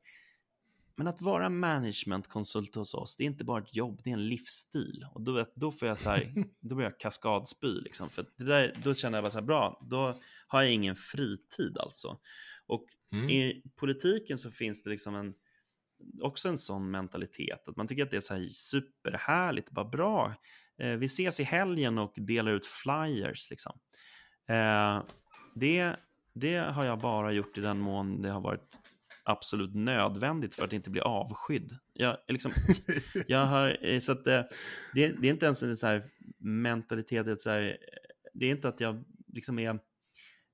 men 0.96 1.08
att 1.08 1.22
vara 1.22 1.50
managementkonsult 1.50 2.76
hos 2.76 2.94
oss, 2.94 3.16
det 3.16 3.24
är 3.24 3.26
inte 3.26 3.44
bara 3.44 3.62
ett 3.62 3.76
jobb, 3.76 4.02
det 4.04 4.10
är 4.10 4.14
en 4.14 4.28
livsstil. 4.28 5.06
Och 5.14 5.22
då, 5.22 5.46
då 5.56 5.72
får 5.72 5.88
jag 5.88 5.98
så 5.98 6.10
här, 6.10 6.34
då 6.60 6.76
börjar 6.76 6.90
jag 6.90 7.00
kaskadspy 7.00 7.82
liksom. 7.82 8.10
För 8.10 8.26
det 8.38 8.44
där, 8.44 8.74
då 8.84 8.94
känner 8.94 9.18
jag 9.18 9.24
bara 9.24 9.32
så 9.32 9.38
här, 9.38 9.46
bra, 9.46 9.88
då 9.90 10.20
har 10.48 10.62
jag 10.62 10.72
ingen 10.72 10.96
fritid 10.96 11.78
alltså. 11.78 12.20
Och 12.66 12.86
mm. 13.12 13.30
i 13.30 13.64
politiken 13.76 14.38
så 14.38 14.52
finns 14.52 14.84
det 14.84 14.90
liksom 14.90 15.16
en, 15.16 15.34
också 16.22 16.50
en 16.50 16.58
sån 16.58 16.92
mentalitet, 16.92 17.68
att 17.68 17.76
man 17.76 17.88
tycker 17.88 18.04
att 18.04 18.12
det 18.12 18.18
är 18.18 18.22
så 18.22 18.34
här 18.34 18.48
superhärligt, 18.50 19.72
bara 19.72 19.86
bra, 19.86 20.36
eh, 20.78 20.92
vi 20.92 21.06
ses 21.06 21.40
i 21.40 21.44
helgen 21.44 21.98
och 21.98 22.14
delar 22.16 22.52
ut 22.52 22.66
flyers. 22.66 23.50
Liksom. 23.50 23.80
Eh, 24.50 25.04
det, 25.56 25.96
det 26.34 26.58
har 26.58 26.84
jag 26.84 27.00
bara 27.00 27.32
gjort 27.32 27.58
i 27.58 27.62
den 27.62 27.80
mån 27.80 28.22
det 28.22 28.30
har 28.30 28.42
varit 28.42 28.78
absolut 29.26 29.76
nödvändigt 29.76 30.56
för 30.56 30.64
att 30.64 30.74
inte 30.74 30.90
bli 30.90 31.02
avskydd. 31.02 31.78
Jag, 31.94 32.18
liksom, 32.28 32.52
jag 33.28 33.46
har, 33.46 33.78
eh, 33.82 34.00
så 34.00 34.12
att, 34.12 34.26
det, 34.26 34.50
det, 34.94 35.04
är 35.04 35.26
inte 35.26 35.46
ens 35.46 35.64
en 35.64 35.78
så 35.78 35.88
här 35.88 36.10
mentalitet, 36.40 37.42
så 37.42 37.50
här, 37.50 37.78
det 38.34 38.46
är 38.46 38.50
inte 38.50 38.68
att 38.68 38.80
jag 38.80 39.04
liksom 39.28 39.60
är 39.60 39.80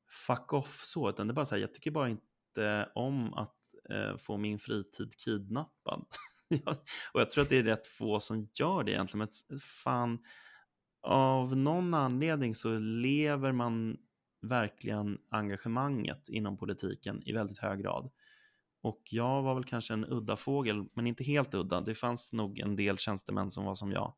fuck 0.09 0.53
off 0.53 0.81
så, 0.83 1.09
utan 1.09 1.27
det 1.27 1.31
är 1.31 1.35
bara 1.35 1.45
så 1.45 1.55
här, 1.55 1.61
jag 1.61 1.73
tycker 1.73 1.91
bara 1.91 2.09
inte 2.09 2.89
om 2.95 3.33
att 3.33 3.57
eh, 3.89 4.17
få 4.17 4.37
min 4.37 4.59
fritid 4.59 5.15
kidnappad. 5.17 6.05
och 7.13 7.21
jag 7.21 7.29
tror 7.29 7.41
att 7.41 7.49
det 7.49 7.57
är 7.57 7.63
rätt 7.63 7.87
få 7.87 8.19
som 8.19 8.49
gör 8.53 8.83
det 8.83 8.91
egentligen, 8.91 9.19
men 9.19 9.59
fan, 9.61 10.19
av 11.01 11.57
någon 11.57 11.93
anledning 11.93 12.55
så 12.55 12.79
lever 12.79 13.51
man 13.51 13.97
verkligen 14.41 15.17
engagemanget 15.29 16.29
inom 16.29 16.57
politiken 16.57 17.23
i 17.25 17.33
väldigt 17.33 17.59
hög 17.59 17.79
grad. 17.79 18.11
Och 18.81 19.01
jag 19.09 19.41
var 19.41 19.55
väl 19.55 19.63
kanske 19.63 19.93
en 19.93 20.05
udda 20.05 20.35
fågel, 20.35 20.85
men 20.93 21.07
inte 21.07 21.23
helt 21.23 21.53
udda. 21.53 21.81
Det 21.81 21.95
fanns 21.95 22.33
nog 22.33 22.59
en 22.59 22.75
del 22.75 22.97
tjänstemän 22.97 23.49
som 23.49 23.65
var 23.65 23.75
som 23.75 23.91
jag. 23.91 24.13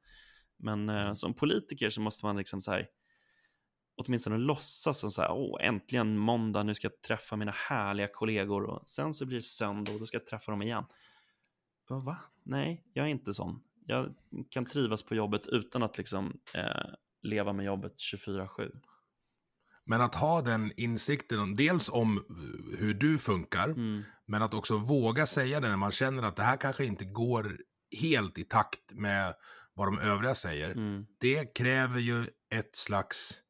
Men 0.57 0.89
eh, 0.89 1.13
som 1.13 1.33
politiker 1.33 1.89
så 1.89 2.01
måste 2.01 2.25
man 2.25 2.37
liksom 2.37 2.61
så 2.61 2.71
här, 2.71 2.87
åtminstone 4.01 4.37
låtsas 4.37 4.99
som 4.99 5.11
så 5.11 5.21
här, 5.21 5.31
åh, 5.31 5.65
äntligen 5.65 6.17
måndag, 6.17 6.63
nu 6.63 6.73
ska 6.73 6.85
jag 6.85 7.01
träffa 7.01 7.35
mina 7.35 7.51
härliga 7.51 8.07
kollegor 8.07 8.63
och 8.63 8.89
sen 8.89 9.13
så 9.13 9.25
blir 9.25 9.37
det 9.37 9.43
söndag 9.43 9.91
och 9.93 9.99
då 9.99 10.05
ska 10.05 10.17
jag 10.17 10.25
träffa 10.25 10.51
dem 10.51 10.61
igen. 10.61 10.83
Va? 11.89 12.17
Nej, 12.43 12.83
jag 12.93 13.05
är 13.05 13.09
inte 13.09 13.33
sån. 13.33 13.63
Jag 13.85 14.13
kan 14.49 14.65
trivas 14.65 15.03
på 15.03 15.15
jobbet 15.15 15.47
utan 15.47 15.83
att 15.83 15.97
liksom 15.97 16.39
eh, 16.53 16.93
leva 17.21 17.53
med 17.53 17.65
jobbet 17.65 17.93
24-7. 17.97 18.71
Men 19.83 20.01
att 20.01 20.15
ha 20.15 20.41
den 20.41 20.71
insikten, 20.77 21.55
dels 21.55 21.89
om 21.89 22.25
hur 22.77 22.93
du 22.93 23.17
funkar, 23.17 23.69
mm. 23.69 24.03
men 24.25 24.41
att 24.41 24.53
också 24.53 24.77
våga 24.77 25.25
säga 25.27 25.59
det 25.59 25.69
när 25.69 25.77
man 25.77 25.91
känner 25.91 26.23
att 26.23 26.35
det 26.35 26.43
här 26.43 26.57
kanske 26.57 26.85
inte 26.85 27.05
går 27.05 27.57
helt 28.01 28.37
i 28.37 28.43
takt 28.43 28.93
med 28.93 29.35
vad 29.73 29.87
de 29.87 29.99
övriga 29.99 30.35
säger. 30.35 30.71
Mm. 30.71 31.05
Det 31.19 31.45
kräver 31.45 31.99
ju 31.99 32.25
ett 32.49 32.75
slags, 32.75 33.41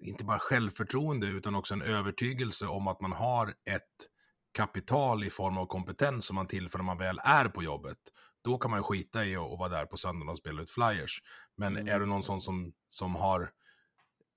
inte 0.00 0.24
bara 0.24 0.38
självförtroende, 0.38 1.26
utan 1.26 1.54
också 1.54 1.74
en 1.74 1.82
övertygelse 1.82 2.66
om 2.66 2.88
att 2.88 3.00
man 3.00 3.12
har 3.12 3.48
ett 3.48 4.08
kapital 4.52 5.24
i 5.24 5.30
form 5.30 5.58
av 5.58 5.66
kompetens 5.66 6.26
som 6.26 6.34
man 6.34 6.46
tillför 6.46 6.78
när 6.78 6.84
man 6.84 6.98
väl 6.98 7.20
är 7.24 7.48
på 7.48 7.62
jobbet. 7.62 7.98
Då 8.42 8.58
kan 8.58 8.70
man 8.70 8.82
skita 8.82 9.24
i 9.24 9.36
att 9.36 9.58
vara 9.58 9.68
där 9.68 9.86
på 9.86 9.96
söndagen 9.96 10.28
och 10.28 10.38
spela 10.38 10.62
ut 10.62 10.70
flyers. 10.70 11.22
Men 11.56 11.76
mm. 11.76 11.94
är 11.94 12.00
du 12.00 12.06
någon 12.06 12.22
sån 12.22 12.40
som, 12.40 12.72
som 12.90 13.14
har 13.14 13.50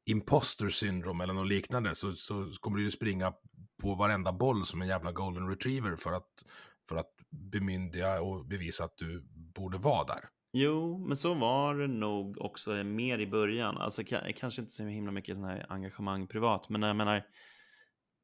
imposter 0.05 0.69
syndrom 0.69 1.21
eller 1.21 1.33
något 1.33 1.47
liknande 1.47 1.95
så, 1.95 2.13
så 2.13 2.51
kommer 2.59 2.77
du 2.77 2.83
ju 2.83 2.91
springa 2.91 3.33
på 3.81 3.95
varenda 3.95 4.33
boll 4.33 4.65
som 4.65 4.81
en 4.81 4.87
jävla 4.87 5.11
golden 5.11 5.49
retriever 5.49 5.95
för 5.95 6.13
att, 6.13 6.29
för 6.89 6.95
att 6.95 7.11
bemyndiga 7.29 8.21
och 8.21 8.45
bevisa 8.45 8.83
att 8.83 8.97
du 8.97 9.21
borde 9.55 9.77
vara 9.77 10.03
där. 10.03 10.29
Jo, 10.55 10.97
men 11.07 11.17
så 11.17 11.33
var 11.33 11.75
det 11.75 11.87
nog 11.87 12.41
också 12.41 12.71
mer 12.71 13.19
i 13.19 13.27
början. 13.27 13.77
Alltså 13.77 14.03
kanske 14.35 14.61
inte 14.61 14.73
så 14.73 14.83
himla 14.83 15.11
mycket 15.11 15.35
sån 15.35 15.45
här 15.45 15.65
engagemang 15.69 16.27
privat, 16.27 16.69
men 16.69 16.81
jag 16.81 16.95
menar, 16.95 17.25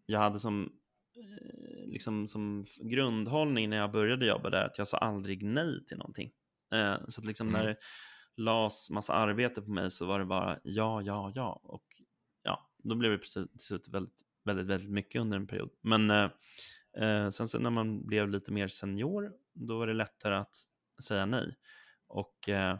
jag 0.06 0.20
hade 0.20 0.40
som, 0.40 0.72
eh, 1.16 1.88
liksom, 1.88 2.28
som 2.28 2.66
grundhållning 2.82 3.70
när 3.70 3.78
jag 3.78 3.92
började 3.92 4.26
jobba 4.26 4.50
där 4.50 4.66
att 4.66 4.78
jag 4.78 4.88
sa 4.88 4.98
aldrig 4.98 5.44
nej 5.44 5.86
till 5.86 5.98
någonting. 5.98 6.32
Eh, 6.74 6.96
så 7.08 7.22
att 7.22 7.26
liksom 7.26 7.50
mm. 7.50 7.62
när 7.62 7.78
las 8.38 8.90
massa 8.90 9.14
arbete 9.14 9.62
på 9.62 9.72
mig 9.72 9.92
så 9.92 10.06
var 10.06 10.20
det 10.20 10.26
bara 10.26 10.60
ja, 10.64 11.02
ja, 11.02 11.32
ja. 11.36 11.62
Och 11.64 11.86
ja, 12.44 12.70
då 12.78 12.96
blev 12.96 13.12
det 13.12 13.18
till 13.18 13.48
slut 13.60 13.88
väldigt, 13.90 14.22
väldigt, 14.44 14.68
väldigt 14.68 14.92
mycket 14.92 15.22
under 15.22 15.38
en 15.38 15.48
period. 15.48 15.70
Men 15.82 16.10
eh, 16.10 16.30
eh, 16.98 17.30
sen 17.30 17.48
så 17.48 17.60
när 17.60 17.70
man 17.70 18.08
blev 18.08 18.30
lite 18.30 18.52
mer 18.52 18.68
senior, 18.68 19.32
då 19.54 19.78
var 19.80 19.88
det 19.88 19.94
lättare 19.94 20.36
att 20.36 20.56
säga 21.04 21.26
nej. 21.26 21.56
Och 22.10 22.50
eh, 22.50 22.78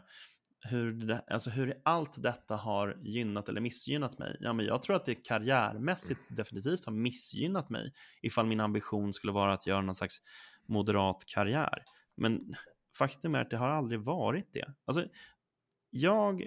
hur, 0.60 0.92
det, 0.92 1.24
alltså 1.30 1.50
hur 1.50 1.80
allt 1.82 2.22
detta 2.22 2.56
har 2.56 2.98
gynnat 3.02 3.48
eller 3.48 3.60
missgynnat 3.60 4.18
mig? 4.18 4.36
Ja, 4.40 4.52
men 4.52 4.66
jag 4.66 4.82
tror 4.82 4.96
att 4.96 5.04
det 5.04 5.14
karriärmässigt 5.14 6.20
definitivt 6.28 6.84
har 6.84 6.92
missgynnat 6.92 7.70
mig 7.70 7.92
ifall 8.22 8.46
min 8.46 8.60
ambition 8.60 9.14
skulle 9.14 9.32
vara 9.32 9.52
att 9.52 9.66
göra 9.66 9.80
någon 9.80 9.94
slags 9.94 10.22
moderat 10.66 11.24
karriär. 11.26 11.82
Men 12.16 12.54
faktum 12.98 13.34
är 13.34 13.40
att 13.40 13.50
det 13.50 13.56
har 13.56 13.68
aldrig 13.68 14.00
varit 14.00 14.52
det. 14.52 14.74
Alltså, 14.84 15.04
jag 15.90 16.46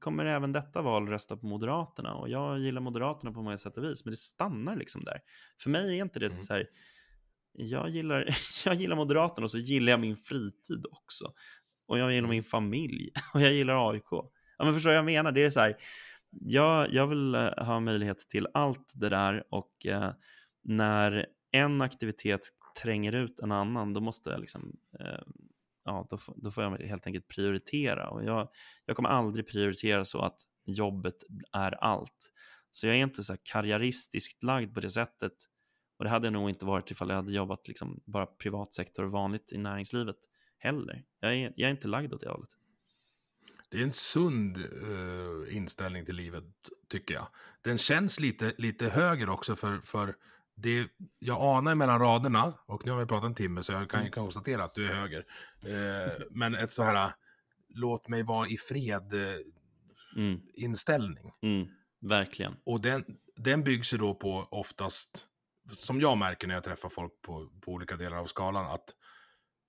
kommer 0.00 0.24
även 0.24 0.52
detta 0.52 0.82
val 0.82 1.08
rösta 1.08 1.36
på 1.36 1.46
Moderaterna 1.46 2.14
och 2.14 2.28
jag 2.28 2.60
gillar 2.60 2.80
Moderaterna 2.80 3.32
på 3.32 3.42
många 3.42 3.58
sätt 3.58 3.76
och 3.76 3.84
vis, 3.84 4.04
men 4.04 4.10
det 4.10 4.16
stannar 4.16 4.76
liksom 4.76 5.04
där. 5.04 5.20
För 5.60 5.70
mig 5.70 5.98
är 5.98 6.02
inte 6.02 6.18
det 6.18 6.26
mm. 6.26 6.38
så 6.38 6.54
här, 6.54 6.66
jag 7.52 7.90
gillar, 7.90 8.28
jag 8.66 8.74
gillar 8.74 8.96
Moderaterna 8.96 9.44
och 9.44 9.50
så 9.50 9.58
gillar 9.58 9.90
jag 9.90 10.00
min 10.00 10.16
fritid 10.16 10.86
också. 10.90 11.32
Och 11.86 11.98
jag 11.98 12.12
gillar 12.12 12.28
min 12.28 12.42
familj 12.42 13.10
och 13.34 13.40
jag 13.40 13.52
gillar 13.52 13.90
AIK. 13.90 14.08
Ja, 14.58 14.64
men 14.64 14.74
förstår 14.74 14.92
jag 14.92 15.04
menar? 15.04 15.32
Det 15.32 15.44
är 15.44 15.50
så 15.50 15.60
här, 15.60 15.76
jag, 16.30 16.92
jag 16.92 17.06
vill 17.06 17.34
eh, 17.34 17.40
ha 17.56 17.80
möjlighet 17.80 18.18
till 18.18 18.46
allt 18.54 18.92
det 18.94 19.08
där 19.08 19.44
och 19.50 19.86
eh, 19.86 20.12
när 20.62 21.26
en 21.52 21.80
aktivitet 21.80 22.40
tränger 22.82 23.12
ut 23.12 23.40
en 23.40 23.52
annan, 23.52 23.92
då 23.92 24.00
måste 24.00 24.30
jag 24.30 24.40
liksom 24.40 24.76
eh, 25.00 25.22
ja, 25.84 26.06
då, 26.10 26.18
då 26.36 26.50
får 26.50 26.64
jag 26.64 26.78
helt 26.78 27.06
enkelt 27.06 27.28
prioritera. 27.28 28.10
Och 28.10 28.24
jag, 28.24 28.48
jag 28.84 28.96
kommer 28.96 29.08
aldrig 29.08 29.48
prioritera 29.48 30.04
så 30.04 30.20
att 30.20 30.40
jobbet 30.66 31.16
är 31.52 31.84
allt. 31.84 32.30
Så 32.70 32.86
jag 32.86 32.96
är 32.96 33.02
inte 33.02 33.24
så 33.24 33.36
karriäristiskt 33.42 34.42
lagd 34.42 34.74
på 34.74 34.80
det 34.80 34.90
sättet. 34.90 35.32
Och 35.98 36.04
det 36.04 36.10
hade 36.10 36.26
jag 36.26 36.32
nog 36.32 36.48
inte 36.48 36.64
varit 36.64 36.90
ifall 36.90 37.08
jag 37.08 37.16
hade 37.16 37.32
jobbat 37.32 37.68
liksom 37.68 38.00
bara 38.04 38.26
privat 38.26 38.74
sektor 38.74 39.04
och 39.04 39.10
vanligt 39.10 39.52
i 39.52 39.58
näringslivet 39.58 40.16
heller. 40.64 41.04
Jag 41.20 41.34
är, 41.34 41.52
jag 41.56 41.66
är 41.66 41.70
inte 41.70 41.88
lagd 41.88 42.14
åt 42.14 42.20
det 42.20 42.28
hållet. 42.28 42.50
Det 43.70 43.78
är 43.78 43.82
en 43.82 43.92
sund 43.92 44.58
uh, 44.58 45.56
inställning 45.56 46.04
till 46.04 46.16
livet, 46.16 46.44
tycker 46.88 47.14
jag. 47.14 47.26
Den 47.62 47.78
känns 47.78 48.20
lite, 48.20 48.54
lite 48.58 48.88
högre 48.88 49.30
också 49.30 49.56
för, 49.56 49.80
för 49.80 50.14
det, 50.56 50.88
jag 51.18 51.56
anar 51.56 51.74
mellan 51.74 52.00
raderna, 52.00 52.54
och 52.66 52.86
nu 52.86 52.92
har 52.92 53.00
vi 53.00 53.06
pratat 53.06 53.24
en 53.24 53.34
timme 53.34 53.62
så 53.62 53.72
jag 53.72 53.90
kan 53.90 54.00
ju 54.00 54.06
mm. 54.06 54.12
konstatera 54.12 54.64
att 54.64 54.74
du 54.74 54.88
är 54.88 54.94
höger. 54.94 55.24
Eh, 55.62 56.12
men 56.30 56.54
ett 56.54 56.72
så 56.72 56.82
här, 56.82 57.12
låt 57.68 58.08
mig 58.08 58.22
vara 58.22 58.48
i 58.48 58.56
fred 58.56 59.14
eh, 59.14 59.36
mm. 60.16 60.40
inställning. 60.54 61.30
Mm, 61.42 61.68
verkligen. 62.00 62.56
Och 62.64 62.80
den, 62.80 63.04
den 63.36 63.64
byggs 63.64 63.94
ju 63.94 63.98
då 63.98 64.14
på 64.14 64.48
oftast, 64.50 65.26
som 65.70 66.00
jag 66.00 66.18
märker 66.18 66.46
när 66.46 66.54
jag 66.54 66.64
träffar 66.64 66.88
folk 66.88 67.12
på, 67.22 67.50
på 67.60 67.72
olika 67.72 67.96
delar 67.96 68.16
av 68.16 68.26
skalan, 68.26 68.66
att 68.66 68.94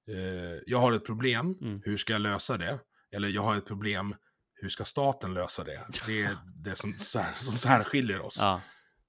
eh, 0.07 0.61
jag 0.65 0.79
har 0.79 0.91
ett 0.91 1.05
problem, 1.05 1.57
mm. 1.61 1.81
hur 1.83 1.97
ska 1.97 2.13
jag 2.13 2.21
lösa 2.21 2.57
det? 2.57 2.79
Eller 3.11 3.27
jag 3.27 3.41
har 3.41 3.55
ett 3.55 3.65
problem, 3.65 4.15
hur 4.53 4.69
ska 4.69 4.85
staten 4.85 5.33
lösa 5.33 5.63
det? 5.63 5.87
Det 6.07 6.21
är 6.21 6.37
det 6.63 6.75
som, 6.75 6.93
som 7.33 7.57
särskiljer 7.57 8.21
oss. 8.21 8.37
Ja. 8.39 8.61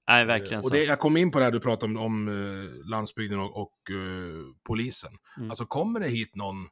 Nej, 0.07 0.25
verkligen 0.25 0.63
och 0.63 0.71
det, 0.71 0.83
Jag 0.83 0.99
kom 0.99 1.17
in 1.17 1.31
på 1.31 1.39
det 1.39 1.45
här 1.45 1.51
du 1.51 1.59
pratade 1.59 1.93
om, 1.93 1.97
om 1.97 2.27
uh, 2.27 2.85
landsbygden 2.85 3.39
och, 3.39 3.61
och 3.61 3.77
uh, 3.91 4.45
polisen. 4.67 5.11
Mm. 5.37 5.49
Alltså 5.49 5.65
kommer 5.65 5.99
det 5.99 6.07
hit 6.07 6.35
någon, 6.35 6.67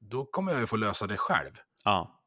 då 0.00 0.24
kommer 0.24 0.52
jag 0.52 0.60
ju 0.60 0.66
få 0.66 0.76
lösa 0.76 1.06
det 1.06 1.16
själv. 1.16 1.52
Ja. 1.84 2.18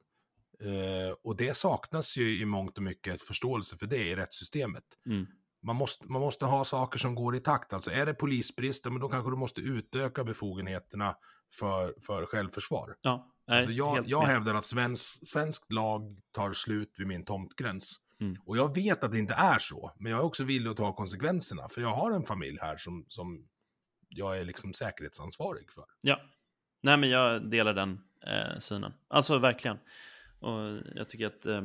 Uh, 0.64 1.16
och 1.24 1.38
det 1.38 1.57
saknas 1.57 2.18
ju 2.18 2.41
i 2.41 2.45
mångt 2.45 2.78
och 2.78 2.84
mycket 2.84 3.22
förståelse 3.22 3.78
för 3.78 3.86
det 3.86 4.07
i 4.07 4.16
rättssystemet. 4.16 4.84
Mm. 5.06 5.26
Man, 5.66 5.76
måste, 5.76 6.06
man 6.06 6.22
måste 6.22 6.46
ha 6.46 6.66
saker 6.66 7.00
som 7.00 7.16
går 7.16 7.36
i 7.36 7.40
takt. 7.40 7.74
Alltså 7.74 7.92
är 7.92 8.06
det 8.06 8.14
polisbrist, 8.14 8.86
men 8.86 9.00
då 9.00 9.10
kanske 9.10 9.32
du 9.32 9.36
måste 9.36 9.62
utöka 9.62 10.24
befogenheterna 10.24 11.16
för, 11.60 11.94
för 12.06 12.26
självförsvar. 12.26 12.96
Ja, 13.02 13.32
alltså 13.48 13.72
jag 13.72 14.04
jag 14.08 14.22
hävdar 14.22 14.54
att 14.54 14.66
svensk, 14.66 15.28
svensk 15.28 15.66
lag 15.70 16.20
tar 16.32 16.54
slut 16.54 16.96
vid 16.98 17.08
min 17.08 17.26
tomtgräns. 17.26 18.02
Mm. 18.20 18.38
Och 18.46 18.58
jag 18.58 18.76
vet 18.76 19.04
att 19.04 19.12
det 19.12 19.20
inte 19.20 19.34
är 19.34 19.60
så, 19.60 19.92
men 20.00 20.12
jag 20.12 20.20
är 20.20 20.24
också 20.24 20.44
villig 20.44 20.70
att 20.70 20.78
ta 20.78 20.94
konsekvenserna. 20.96 21.70
För 21.70 21.82
jag 21.82 21.96
har 21.96 22.12
en 22.12 22.24
familj 22.24 22.58
här 22.62 22.78
som, 22.78 23.06
som 23.08 23.48
jag 24.10 24.40
är 24.40 24.46
liksom 24.46 24.74
säkerhetsansvarig 24.74 25.72
för. 25.72 25.86
Ja, 26.02 26.22
nej 26.82 26.98
men 26.98 27.10
jag 27.10 27.50
delar 27.50 27.74
den 27.74 28.00
eh, 28.28 28.60
synen. 28.60 28.94
Alltså 29.08 29.38
verkligen. 29.38 29.78
Och 30.40 30.82
jag 30.96 31.10
tycker 31.10 31.28
att 31.28 31.46
eh, 31.46 31.62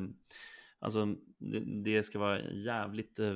alltså, 0.81 1.07
det, 1.39 1.83
det, 1.85 2.03
ska 2.03 2.19
vara 2.19 2.41
jävligt 2.41 3.19
eh, 3.19 3.35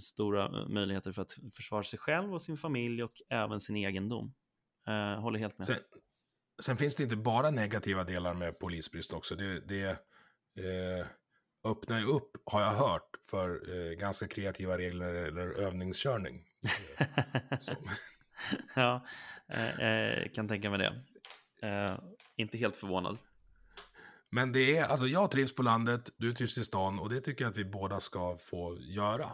stora 0.00 0.68
möjligheter 0.68 1.12
för 1.12 1.22
att 1.22 1.32
försvara 1.52 1.82
sig 1.82 1.98
själv 1.98 2.34
och 2.34 2.42
sin 2.42 2.56
familj 2.56 3.02
och 3.02 3.22
även 3.30 3.60
sin 3.60 3.76
egendom. 3.76 4.34
Eh, 4.88 5.20
håller 5.20 5.38
helt 5.38 5.58
med. 5.58 5.66
Sen, 5.66 5.78
sen, 6.62 6.76
finns 6.76 6.96
det 6.96 7.02
inte 7.02 7.16
bara 7.16 7.50
negativa 7.50 8.04
delar 8.04 8.34
med 8.34 8.58
polisbrist 8.58 9.12
också. 9.12 9.36
Det, 9.36 9.60
det 9.60 9.88
eh, 10.58 11.06
öppnar 11.64 11.98
ju 11.98 12.06
upp, 12.06 12.30
har 12.44 12.62
jag 12.62 12.72
hört, 12.72 13.10
för 13.30 13.76
eh, 13.76 13.92
ganska 13.92 14.28
kreativa 14.28 14.78
regler 14.78 15.14
eller 15.14 15.60
övningskörning. 15.60 16.44
ja, 18.74 19.06
eh, 19.48 19.80
eh, 19.80 20.28
kan 20.28 20.48
tänka 20.48 20.70
mig 20.70 20.78
det. 20.78 21.02
Eh, 21.68 21.98
inte 22.36 22.58
helt 22.58 22.76
förvånad. 22.76 23.18
Men 24.34 24.52
det 24.52 24.76
är, 24.76 24.84
alltså 24.84 25.06
jag 25.06 25.30
trivs 25.30 25.54
på 25.54 25.62
landet, 25.62 26.10
du 26.16 26.32
trivs 26.32 26.58
i 26.58 26.64
stan 26.64 26.98
och 26.98 27.08
det 27.08 27.20
tycker 27.20 27.44
jag 27.44 27.50
att 27.50 27.58
vi 27.58 27.64
båda 27.64 28.00
ska 28.00 28.36
få 28.36 28.78
göra. 28.80 29.30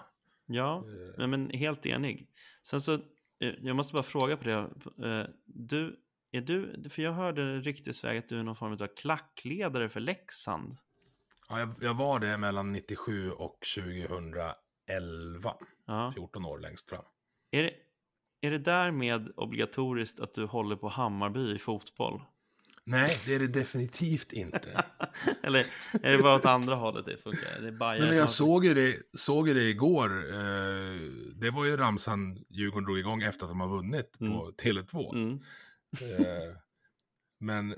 Ja, 0.47 0.85
Eh. 1.19 1.27
men 1.27 1.51
helt 1.51 1.87
enig. 1.87 2.29
Sen 2.63 2.81
så, 2.81 2.95
eh, 2.95 3.01
jag 3.61 3.77
måste 3.77 3.93
bara 3.93 4.03
fråga 4.03 4.37
på 4.37 4.45
det. 4.45 4.53
Eh, 5.09 5.25
Du, 5.45 6.01
är 6.31 6.41
du, 6.41 6.89
för 6.91 7.03
jag 7.03 7.13
hörde 7.13 7.59
ryktesväg 7.61 8.19
att 8.19 8.29
du 8.29 8.39
är 8.39 8.43
någon 8.43 8.57
form 8.57 8.73
av 8.73 8.87
klackledare 8.97 9.89
för 9.89 10.01
Leksand. 10.01 10.77
Ja, 11.49 11.59
jag, 11.59 11.75
jag 11.81 11.95
var 11.95 12.19
det 12.19 12.39
mellan 12.39 12.73
97 12.73 13.31
och 13.31 13.59
2011. 13.77 15.55
Ja. 15.87 16.13
14 16.15 16.45
år 16.45 16.59
längst 16.59 16.91
fram. 16.91 17.05
Är 17.51 17.63
det, 17.63 17.73
är 18.41 18.51
det 18.51 18.59
därmed 18.59 19.33
obligatoriskt 19.37 20.21
att 20.21 20.35
du 20.35 20.45
håller 20.45 20.77
på 20.77 20.89
Hammarby 20.89 21.55
i 21.55 21.59
fotboll? 21.59 22.23
Nej, 22.91 23.19
det 23.27 23.35
är 23.35 23.39
det 23.39 23.47
definitivt 23.47 24.33
inte. 24.33 24.85
Eller 25.43 25.67
är 26.03 26.13
det 26.13 26.23
bara 26.23 26.35
åt 26.35 26.45
andra 26.45 26.75
hållet 26.75 27.07
det 27.07 27.17
funkar? 27.17 27.61
Det 27.61 27.69
är 27.69 27.73
Nej, 27.73 28.01
men 28.01 28.15
jag 28.15 28.23
har- 28.23 28.27
såg 28.27 28.65
ju 28.65 28.75
det, 28.75 28.97
såg 29.19 29.49
ju 29.49 29.55
det 29.55 29.69
igår. 29.69 30.35
Eh, 30.35 31.01
det 31.35 31.51
var 31.51 31.65
ju 31.65 31.77
ramsan 31.77 32.45
Djurgården 32.49 32.85
drog 32.85 32.99
igång 32.99 33.23
efter 33.23 33.45
att 33.45 33.51
de 33.51 33.61
har 33.61 33.69
vunnit 33.69 34.19
på 34.19 34.53
Tele2. 34.63 35.15
Mm. 35.15 35.41
Eh, 36.03 36.57
men 37.41 37.77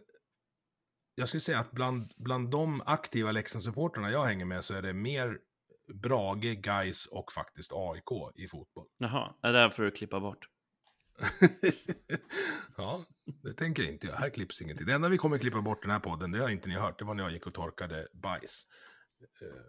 jag 1.15 1.29
skulle 1.29 1.41
säga 1.41 1.59
att 1.59 1.73
bland, 1.73 2.13
bland 2.17 2.51
de 2.51 2.83
aktiva 2.87 3.33
Leksandssupportrarna 3.33 4.11
jag 4.11 4.25
hänger 4.25 4.45
med 4.45 4.65
så 4.65 4.75
är 4.75 4.83
det 4.83 4.93
mer 4.93 5.39
Brage, 5.95 6.67
Geis 6.67 7.07
och 7.07 7.33
faktiskt 7.33 7.73
AIK 7.75 8.33
i 8.35 8.49
fotboll. 8.49 8.87
Jaha, 8.99 9.35
det 9.43 9.53
där 9.53 9.71
får 9.71 9.83
du 9.83 9.91
klippa 9.91 10.21
bort. 10.21 10.47
ja, 12.77 13.05
det 13.43 13.55
tänker 13.55 13.83
inte 13.83 14.07
jag. 14.07 14.15
Här 14.15 14.31
klipps 14.31 14.63
ingenting. 14.63 14.87
Det 14.87 14.93
enda 14.93 15.09
vi 15.09 15.19
kommer 15.19 15.39
klippa 15.39 15.61
bort 15.61 15.83
den 15.83 15.91
här 15.91 15.99
podden, 15.99 16.33
det 16.33 16.39
har 16.39 16.49
inte 16.49 16.69
ni 16.69 16.75
hört, 16.75 16.99
det 16.99 17.05
var 17.05 17.15
när 17.15 17.23
jag 17.23 17.33
gick 17.33 17.47
och 17.47 17.55
torkade 17.55 18.09
bajs. 18.13 18.67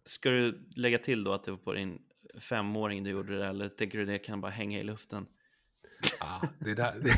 Ska 0.06 0.30
du 0.30 0.70
lägga 0.76 0.98
till 0.98 1.24
då 1.24 1.34
att 1.34 1.44
det 1.44 1.52
var 1.52 1.58
på 1.58 1.74
din 1.74 2.00
femåring 2.40 3.04
du 3.04 3.10
gjorde 3.10 3.38
det, 3.38 3.48
eller 3.48 3.70
tänker 3.70 3.98
du 3.98 4.06
det 4.06 4.20
kan 4.20 4.42
bara 4.42 4.52
hänga 4.52 4.80
i 4.80 4.84
luften? 4.84 5.26
Ah, 6.20 6.48
det 6.60 6.74
där... 6.74 7.02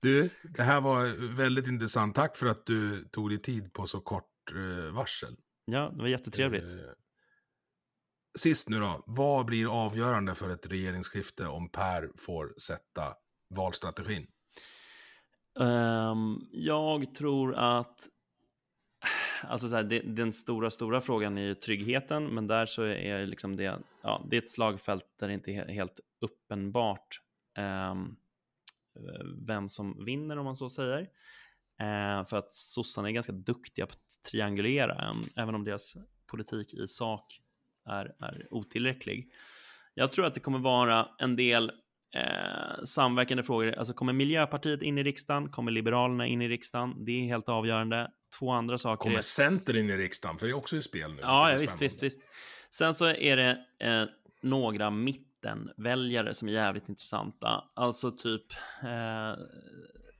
Du, 0.00 0.30
det 0.42 0.62
här 0.62 0.80
var 0.80 1.34
väldigt 1.36 1.66
intressant. 1.66 2.14
Tack 2.14 2.36
för 2.36 2.46
att 2.46 2.66
du 2.66 3.04
tog 3.04 3.30
dig 3.30 3.38
tid 3.38 3.72
på 3.72 3.86
så 3.86 4.00
kort 4.00 4.52
eh, 4.52 4.94
varsel. 4.94 5.36
Ja, 5.64 5.92
det 5.94 6.02
var 6.02 6.08
jättetrevligt. 6.08 6.74
Sist 8.38 8.68
nu 8.68 8.80
då, 8.80 9.04
vad 9.06 9.46
blir 9.46 9.84
avgörande 9.84 10.34
för 10.34 10.50
ett 10.50 10.66
regeringsskifte 10.66 11.46
om 11.46 11.68
Per 11.68 12.10
får 12.16 12.54
sätta 12.58 13.14
valstrategin? 13.50 14.26
Um, 15.58 16.48
jag 16.52 17.14
tror 17.14 17.54
att 17.54 18.08
alltså 19.42 19.68
så 19.68 19.76
här, 19.76 19.82
det, 19.82 20.00
den 20.00 20.32
stora, 20.32 20.70
stora 20.70 21.00
frågan 21.00 21.38
är 21.38 21.42
ju 21.42 21.54
tryggheten, 21.54 22.26
men 22.26 22.46
där 22.46 22.66
så 22.66 22.82
är 22.82 23.26
liksom 23.26 23.56
det, 23.56 23.78
ja, 24.02 24.26
det 24.30 24.36
är 24.36 24.42
ett 24.42 24.50
slagfält 24.50 25.06
där 25.18 25.28
det 25.28 25.34
inte 25.34 25.50
är 25.50 25.68
helt 25.68 26.00
uppenbart 26.20 27.20
um, 27.88 28.16
vem 29.46 29.68
som 29.68 30.04
vinner, 30.04 30.38
om 30.38 30.44
man 30.44 30.56
så 30.56 30.68
säger. 30.68 31.00
Uh, 31.82 32.24
för 32.26 32.36
att 32.36 32.52
sossarna 32.52 33.08
är 33.08 33.12
ganska 33.12 33.32
duktiga 33.32 33.86
på 33.86 33.92
att 33.92 34.30
triangulera, 34.30 35.10
um, 35.10 35.28
även 35.36 35.54
om 35.54 35.64
deras 35.64 35.96
politik 36.26 36.74
i 36.74 36.88
sak 36.88 37.40
är, 37.86 38.04
är 38.20 38.46
otillräcklig. 38.50 39.32
Jag 39.94 40.12
tror 40.12 40.26
att 40.26 40.34
det 40.34 40.40
kommer 40.40 40.58
vara 40.58 41.08
en 41.18 41.36
del 41.36 41.72
eh, 42.16 42.84
samverkande 42.84 43.42
frågor. 43.42 43.72
Alltså 43.74 43.94
kommer 43.94 44.12
Miljöpartiet 44.12 44.82
in 44.82 44.98
i 44.98 45.02
riksdagen? 45.02 45.48
Kommer 45.50 45.70
Liberalerna 45.72 46.26
in 46.26 46.42
i 46.42 46.48
riksdagen? 46.48 47.04
Det 47.04 47.12
är 47.12 47.24
helt 47.26 47.48
avgörande. 47.48 48.10
Två 48.38 48.50
andra 48.50 48.78
saker. 48.78 49.02
Kommer. 49.02 49.20
Centern 49.20 49.76
in 49.76 49.90
i 49.90 49.96
riksdagen? 49.96 50.38
För 50.38 50.46
det 50.46 50.52
är 50.52 50.56
också 50.56 50.76
i 50.76 50.82
spel 50.82 51.12
nu. 51.12 51.18
Ja, 51.22 51.50
ja 51.52 51.58
visst, 51.58 51.82
visst, 51.82 52.02
visst. 52.02 52.20
Sen 52.70 52.94
så 52.94 53.04
är 53.06 53.36
det 53.36 53.58
eh, 53.80 54.04
några 54.42 54.90
mittenväljare 54.90 56.34
som 56.34 56.48
är 56.48 56.52
jävligt 56.52 56.88
intressanta. 56.88 57.64
Alltså 57.74 58.10
typ 58.10 58.44
eh, 58.82 59.34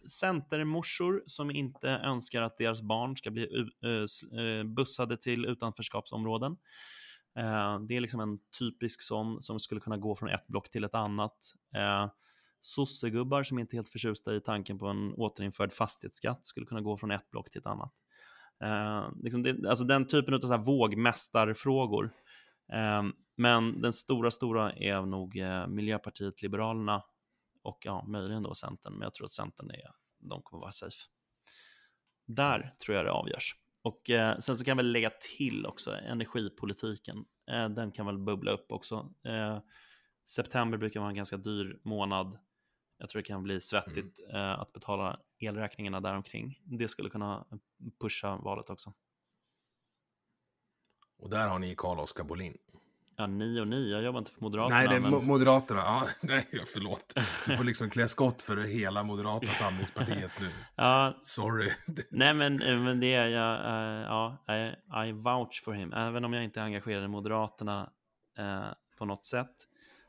centermorsor 0.09 1.23
som 1.27 1.51
inte 1.51 1.89
önskar 1.89 2.43
att 2.43 2.59
deras 2.59 2.83
barn 2.83 3.17
ska 3.17 3.31
bli 3.31 3.43
u- 3.43 4.05
s- 4.05 4.23
eh, 4.23 4.65
bussade 4.65 5.17
till 5.17 5.45
utanförskapsområden. 5.45 6.57
Eh, 7.39 7.81
det 7.81 7.97
är 7.97 8.01
liksom 8.01 8.21
en 8.21 8.39
typisk 8.59 9.03
sån 9.03 9.43
som 9.43 9.61
skulle 9.61 9.81
kunna 9.81 9.97
gå 9.97 10.15
från 10.15 10.29
ett 10.29 10.47
block 10.47 10.71
till 10.71 10.85
ett 10.85 10.95
annat. 10.95 11.55
Eh, 11.75 12.11
sossegubbar 12.61 13.43
som 13.43 13.59
inte 13.59 13.75
är 13.75 13.77
helt 13.77 13.89
förtjusta 13.89 14.35
i 14.35 14.41
tanken 14.41 14.79
på 14.79 14.87
en 14.87 15.15
återinförd 15.15 15.73
fastighetsskatt 15.73 16.47
skulle 16.47 16.67
kunna 16.67 16.81
gå 16.81 16.97
från 16.97 17.11
ett 17.11 17.31
block 17.31 17.51
till 17.51 17.61
ett 17.61 17.67
annat. 17.67 17.93
Eh, 18.65 19.09
liksom 19.23 19.43
det, 19.43 19.69
alltså 19.69 19.85
den 19.85 20.07
typen 20.07 20.35
av 20.35 20.41
så 20.41 20.49
här 20.49 20.65
vågmästarfrågor. 20.65 22.11
Eh, 22.73 23.03
men 23.37 23.81
den 23.81 23.93
stora, 23.93 24.31
stora 24.31 24.73
är 24.73 25.03
nog 25.03 25.37
eh, 25.37 25.67
Miljöpartiet, 25.67 26.43
Liberalerna 26.43 27.03
och 27.63 27.79
ja, 27.85 28.05
möjligen 28.07 28.43
då 28.43 28.55
Centern. 28.55 28.93
Men 28.93 29.03
jag 29.03 29.15
tror 29.15 29.25
att 29.25 29.33
Centern 29.33 29.71
är, 29.71 29.91
de 30.19 30.43
kommer 30.43 30.61
vara 30.61 30.73
safe. 30.73 30.97
Där 32.27 32.75
tror 32.85 32.97
jag 32.97 33.05
det 33.07 33.13
avgörs. 33.13 33.57
Och 33.85 34.11
eh, 34.11 34.39
sen 34.39 34.57
så 34.57 34.65
kan 34.65 34.77
väl 34.77 34.93
lägga 34.93 35.11
till 35.11 35.67
också 35.67 35.97
energipolitiken. 35.97 37.25
Eh, 37.51 37.69
den 37.69 37.93
kan 37.93 38.07
väl 38.07 38.19
bubbla 38.19 38.51
upp 38.51 38.73
också. 38.73 39.15
Eh, 39.25 39.59
september 40.29 40.79
brukar 40.79 41.01
vara 41.01 41.11
en 41.11 41.17
ganska 41.17 41.37
dyr 41.37 41.81
månad. 41.83 42.39
Jag 42.99 43.09
tror 43.09 43.23
det 43.23 43.27
kan 43.27 43.43
bli 43.43 43.61
svettigt 43.61 44.21
eh, 44.33 44.61
att 44.61 44.73
betala 44.73 45.21
elräkningarna 45.39 46.01
däromkring. 46.01 46.61
Det 46.65 46.89
skulle 46.89 47.11
kunna 47.11 47.47
pusha 48.01 48.37
valet 48.37 48.71
också. 48.71 48.93
Och 51.19 51.31
där 51.31 51.49
har 51.49 51.59
ni 51.59 51.75
Carl-Oskar 51.75 52.25
Bolin. 52.25 52.59
Ja, 53.17 53.27
ni 53.27 53.61
och 53.61 53.69
ni, 53.69 53.91
jag 53.91 54.03
jobbar 54.03 54.19
inte 54.19 54.31
för 54.31 54.41
Moderaterna. 54.41 54.79
Nej, 54.79 54.89
det 54.89 54.95
är 54.97 55.01
men... 55.01 55.15
Mo- 55.15 55.23
Moderaterna. 55.23 55.81
Ja, 55.81 56.07
nej, 56.21 56.47
förlåt. 56.73 57.19
Du 57.47 57.57
får 57.57 57.65
liksom 57.65 57.91
klä 57.91 58.09
skott 58.09 58.43
för 58.43 58.57
hela 58.57 59.03
Moderata 59.03 59.47
samlingspartiet 59.47 60.41
nu. 60.41 60.49
ja, 60.77 61.19
Sorry. 61.23 61.73
nej 62.11 62.35
men, 62.35 62.63
eh, 62.63 62.79
men 62.79 63.01
det 63.01 63.15
är 63.15 63.27
jag, 63.27 63.55
eh, 63.55 64.03
ja, 64.03 64.45
I, 64.55 65.09
I 65.09 65.13
vouch 65.13 65.63
for 65.65 65.73
him. 65.73 65.93
Även 65.93 66.25
om 66.25 66.33
jag 66.33 66.45
inte 66.45 66.61
är 66.61 66.65
engagerad 66.65 67.05
i 67.05 67.09
Moderaterna 67.09 67.91
eh, 68.39 68.65
på 68.99 69.05
något 69.05 69.27
sätt, 69.27 69.55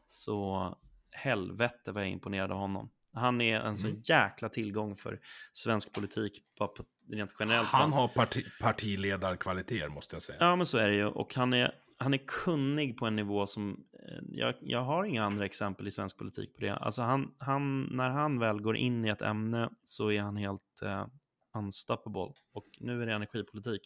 så 0.08 0.78
helvete 1.12 1.92
vad 1.92 2.04
jag 2.04 2.08
är 2.08 2.14
imponerad 2.14 2.52
av 2.52 2.58
honom. 2.58 2.90
Han 3.14 3.42
är 3.42 3.60
en 3.60 3.78
så 3.78 3.88
jäkla 4.04 4.50
tillgång 4.50 4.96
för 4.96 5.20
svensk 5.54 5.94
politik, 5.94 6.42
bara 6.60 6.68
på 6.68 6.84
rent 7.12 7.36
generellt. 7.40 7.68
Han 7.68 7.94
har 7.94 8.08
parti 8.08 8.46
partiledarkvaliteter, 8.62 9.90
måste 9.90 10.16
jag 10.16 10.24
säga. 10.24 10.38
Ja, 10.42 10.56
men 10.56 10.66
så 10.66 10.78
är 10.78 10.90
det 10.90 10.96
ju. 10.96 11.06
Och 11.06 11.36
han 11.36 11.54
är, 11.54 11.72
han 11.98 12.14
är 12.14 12.28
kunnig 12.28 12.98
på 12.98 13.06
en 13.06 13.16
nivå 13.16 13.48
som... 13.48 13.86
Eh, 13.94 14.20
jag, 14.32 14.56
jag 14.62 14.82
har 14.82 15.04
inga 15.04 15.24
andra 15.24 15.46
exempel 15.46 15.88
i 15.88 15.92
svensk 15.92 16.18
politik 16.18 16.56
på 16.56 16.62
det. 16.62 16.76
Alltså 16.76 17.02
han, 17.02 17.34
han, 17.38 17.84
när 17.84 18.10
han 18.10 18.40
väl 18.40 18.62
går 18.62 18.78
in 18.78 19.06
i 19.06 19.10
ett 19.10 19.22
ämne 19.22 19.70
så 19.84 20.12
är 20.12 20.22
han 20.22 20.38
helt 20.38 20.82
eh, 20.82 21.08
unstoppable. 21.58 22.34
Och 22.54 22.66
nu 22.80 23.02
är 23.02 23.06
det 23.06 23.14
energipolitik. 23.14 23.82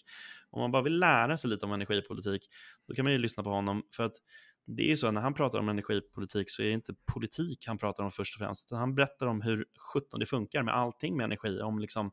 Om 0.49 0.61
man 0.61 0.71
bara 0.71 0.81
vill 0.81 0.99
lära 0.99 1.37
sig 1.37 1.49
lite 1.49 1.65
om 1.65 1.71
energipolitik, 1.71 2.49
då 2.87 2.95
kan 2.95 3.05
man 3.05 3.11
ju 3.11 3.19
lyssna 3.19 3.43
på 3.43 3.49
honom. 3.49 3.83
För 3.91 4.03
att 4.03 4.15
det 4.65 4.83
är 4.83 4.87
ju 4.87 4.97
så, 4.97 5.11
när 5.11 5.21
han 5.21 5.33
pratar 5.33 5.59
om 5.59 5.69
energipolitik 5.69 6.49
så 6.49 6.61
är 6.61 6.67
det 6.67 6.73
inte 6.73 6.93
politik 7.13 7.67
han 7.67 7.77
pratar 7.77 8.03
om 8.03 8.11
först 8.11 8.35
och 8.35 8.39
främst. 8.39 8.65
Utan 8.65 8.79
han 8.79 8.95
berättar 8.95 9.27
om 9.27 9.41
hur 9.41 9.65
17 9.93 10.19
det 10.19 10.25
funkar 10.25 10.63
med 10.63 10.75
allting 10.75 11.17
med 11.17 11.23
energi. 11.23 11.61
Om 11.61 11.79
liksom 11.79 12.05
eh, 12.05 12.11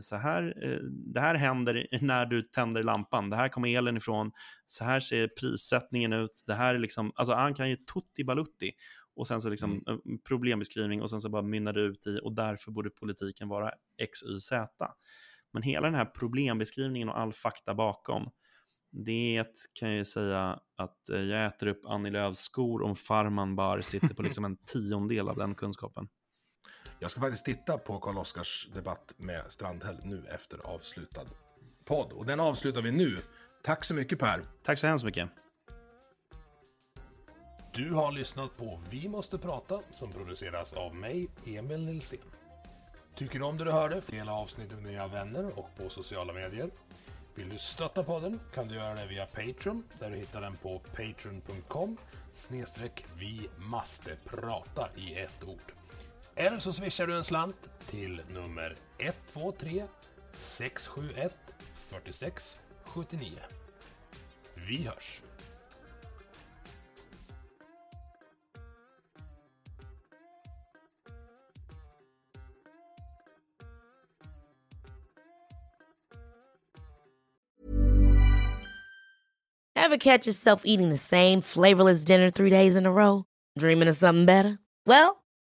så 0.00 0.16
här, 0.16 0.54
eh, 0.64 0.78
det 1.14 1.20
här 1.20 1.34
händer 1.34 1.86
när 2.00 2.26
du 2.26 2.42
tänder 2.42 2.82
lampan, 2.82 3.30
det 3.30 3.36
här 3.36 3.48
kommer 3.48 3.76
elen 3.76 3.96
ifrån, 3.96 4.32
så 4.66 4.84
här 4.84 5.00
ser 5.00 5.28
prissättningen 5.40 6.12
ut, 6.12 6.44
det 6.46 6.54
här 6.54 6.74
är 6.74 6.78
liksom, 6.78 7.12
alltså 7.14 7.34
han 7.34 7.54
kan 7.54 7.70
ju 7.70 7.76
tutti 7.76 8.24
balutti 8.24 8.72
och 9.16 9.26
sen 9.26 9.40
så 9.40 9.50
liksom 9.50 9.72
Mm. 9.72 10.00
en 10.04 10.18
problembeskrivning 10.18 11.02
och 11.02 11.10
sen 11.10 11.20
så 11.20 11.28
bara 11.28 11.42
mynnar 11.42 11.72
det 11.72 11.80
ut 11.80 12.06
i 12.06 12.20
och 12.22 12.34
därför 12.34 12.70
borde 12.70 12.90
politiken 12.90 13.48
vara 13.48 13.72
X, 14.02 14.22
Y, 14.22 14.40
Z. 14.40 14.68
Men 15.52 15.62
hela 15.62 15.86
den 15.86 15.94
här 15.94 16.04
problembeskrivningen 16.04 17.08
och 17.08 17.18
all 17.18 17.32
fakta 17.32 17.74
bakom, 17.74 18.30
det 18.92 19.44
kan 19.72 19.88
jag 19.88 19.98
ju 19.98 20.04
säga 20.04 20.60
att 20.76 21.08
eh, 21.08 21.20
jag 21.20 21.46
äter 21.46 21.66
upp 21.66 21.80
Annie 21.86 22.10
Lööfs 22.10 22.40
skor 22.40 22.82
om 22.82 22.96
Farman 22.96 23.56
bara 23.56 23.82
sitter 23.82 24.14
på 24.14 24.22
liksom 24.22 24.44
en 24.44 24.56
tiondel 24.66 25.28
av 25.28 25.36
den 25.36 25.54
kunskapen. 25.54 26.08
Jag 26.98 27.10
ska 27.10 27.20
faktiskt 27.20 27.44
titta 27.44 27.78
på 27.78 27.98
Karl 27.98 28.18
Oskars 28.18 28.68
debatt 28.74 29.14
med 29.16 29.42
Strandhäll 29.48 29.96
nu 30.02 30.26
efter 30.30 30.58
avslutad 30.64 31.24
podd. 31.84 32.12
Och 32.12 32.26
den 32.26 32.40
avslutar 32.40 32.82
vi 32.82 32.92
nu. 32.92 33.18
Tack 33.62 33.84
så 33.84 33.94
mycket 33.94 34.18
Per. 34.18 34.42
Tack 34.62 34.78
så 34.78 34.86
hemskt 34.86 35.04
mycket. 35.04 35.28
Du 37.72 37.90
har 37.90 38.12
lyssnat 38.12 38.56
på 38.56 38.80
Vi 38.90 39.08
måste 39.08 39.38
prata 39.38 39.80
som 39.92 40.12
produceras 40.12 40.72
av 40.72 40.94
mig, 40.94 41.28
Emil 41.46 41.84
Nilsson. 41.84 42.18
Tycker 43.14 43.38
du 43.38 43.44
om 43.44 43.58
det 43.58 43.64
du 43.64 43.70
hörde? 43.70 44.02
Dela 44.06 44.32
avsnittet 44.32 44.78
med 44.78 44.92
dina 44.92 45.06
vänner 45.06 45.58
och 45.58 45.70
på 45.76 45.88
sociala 45.90 46.32
medier. 46.32 46.70
Vill 47.34 47.48
du 47.48 47.58
stötta 47.58 48.02
podden 48.02 48.40
kan 48.54 48.68
du 48.68 48.74
göra 48.74 48.94
det 48.94 49.06
via 49.06 49.26
Patreon 49.26 49.84
där 49.98 50.10
du 50.10 50.16
hittar 50.16 50.40
den 50.40 50.56
på 50.56 50.78
patreon.com 50.78 51.96
snedstreck 52.34 53.04
vi 53.18 53.48
måste 53.56 54.16
prata 54.24 54.88
i 54.96 55.14
ett 55.14 55.44
ord. 55.44 55.83
Eller 56.36 56.58
så 56.58 56.72
swishar 56.72 57.06
du 57.06 57.16
en 57.16 57.24
slant 57.24 57.70
till 57.86 58.22
nummer 58.28 58.74
123 58.98 59.84
671 60.32 61.34
46 61.90 62.56
79. 62.94 63.38
Vi 64.68 64.82
hörs! 64.82 65.20
Ever 79.76 79.98
catch 79.98 80.26
yourself 80.26 80.62
eating 80.64 80.88
the 80.88 80.96
same 80.96 81.42
flavorless 81.42 82.04
dinner 82.04 82.30
three 82.30 82.50
days 82.50 82.74
in 82.74 82.86
a 82.86 82.92
row? 82.92 83.24
Dreaming 83.58 83.88
of 83.88 83.96
something 83.96 84.24
better? 84.24 84.58
Well, 84.86 85.23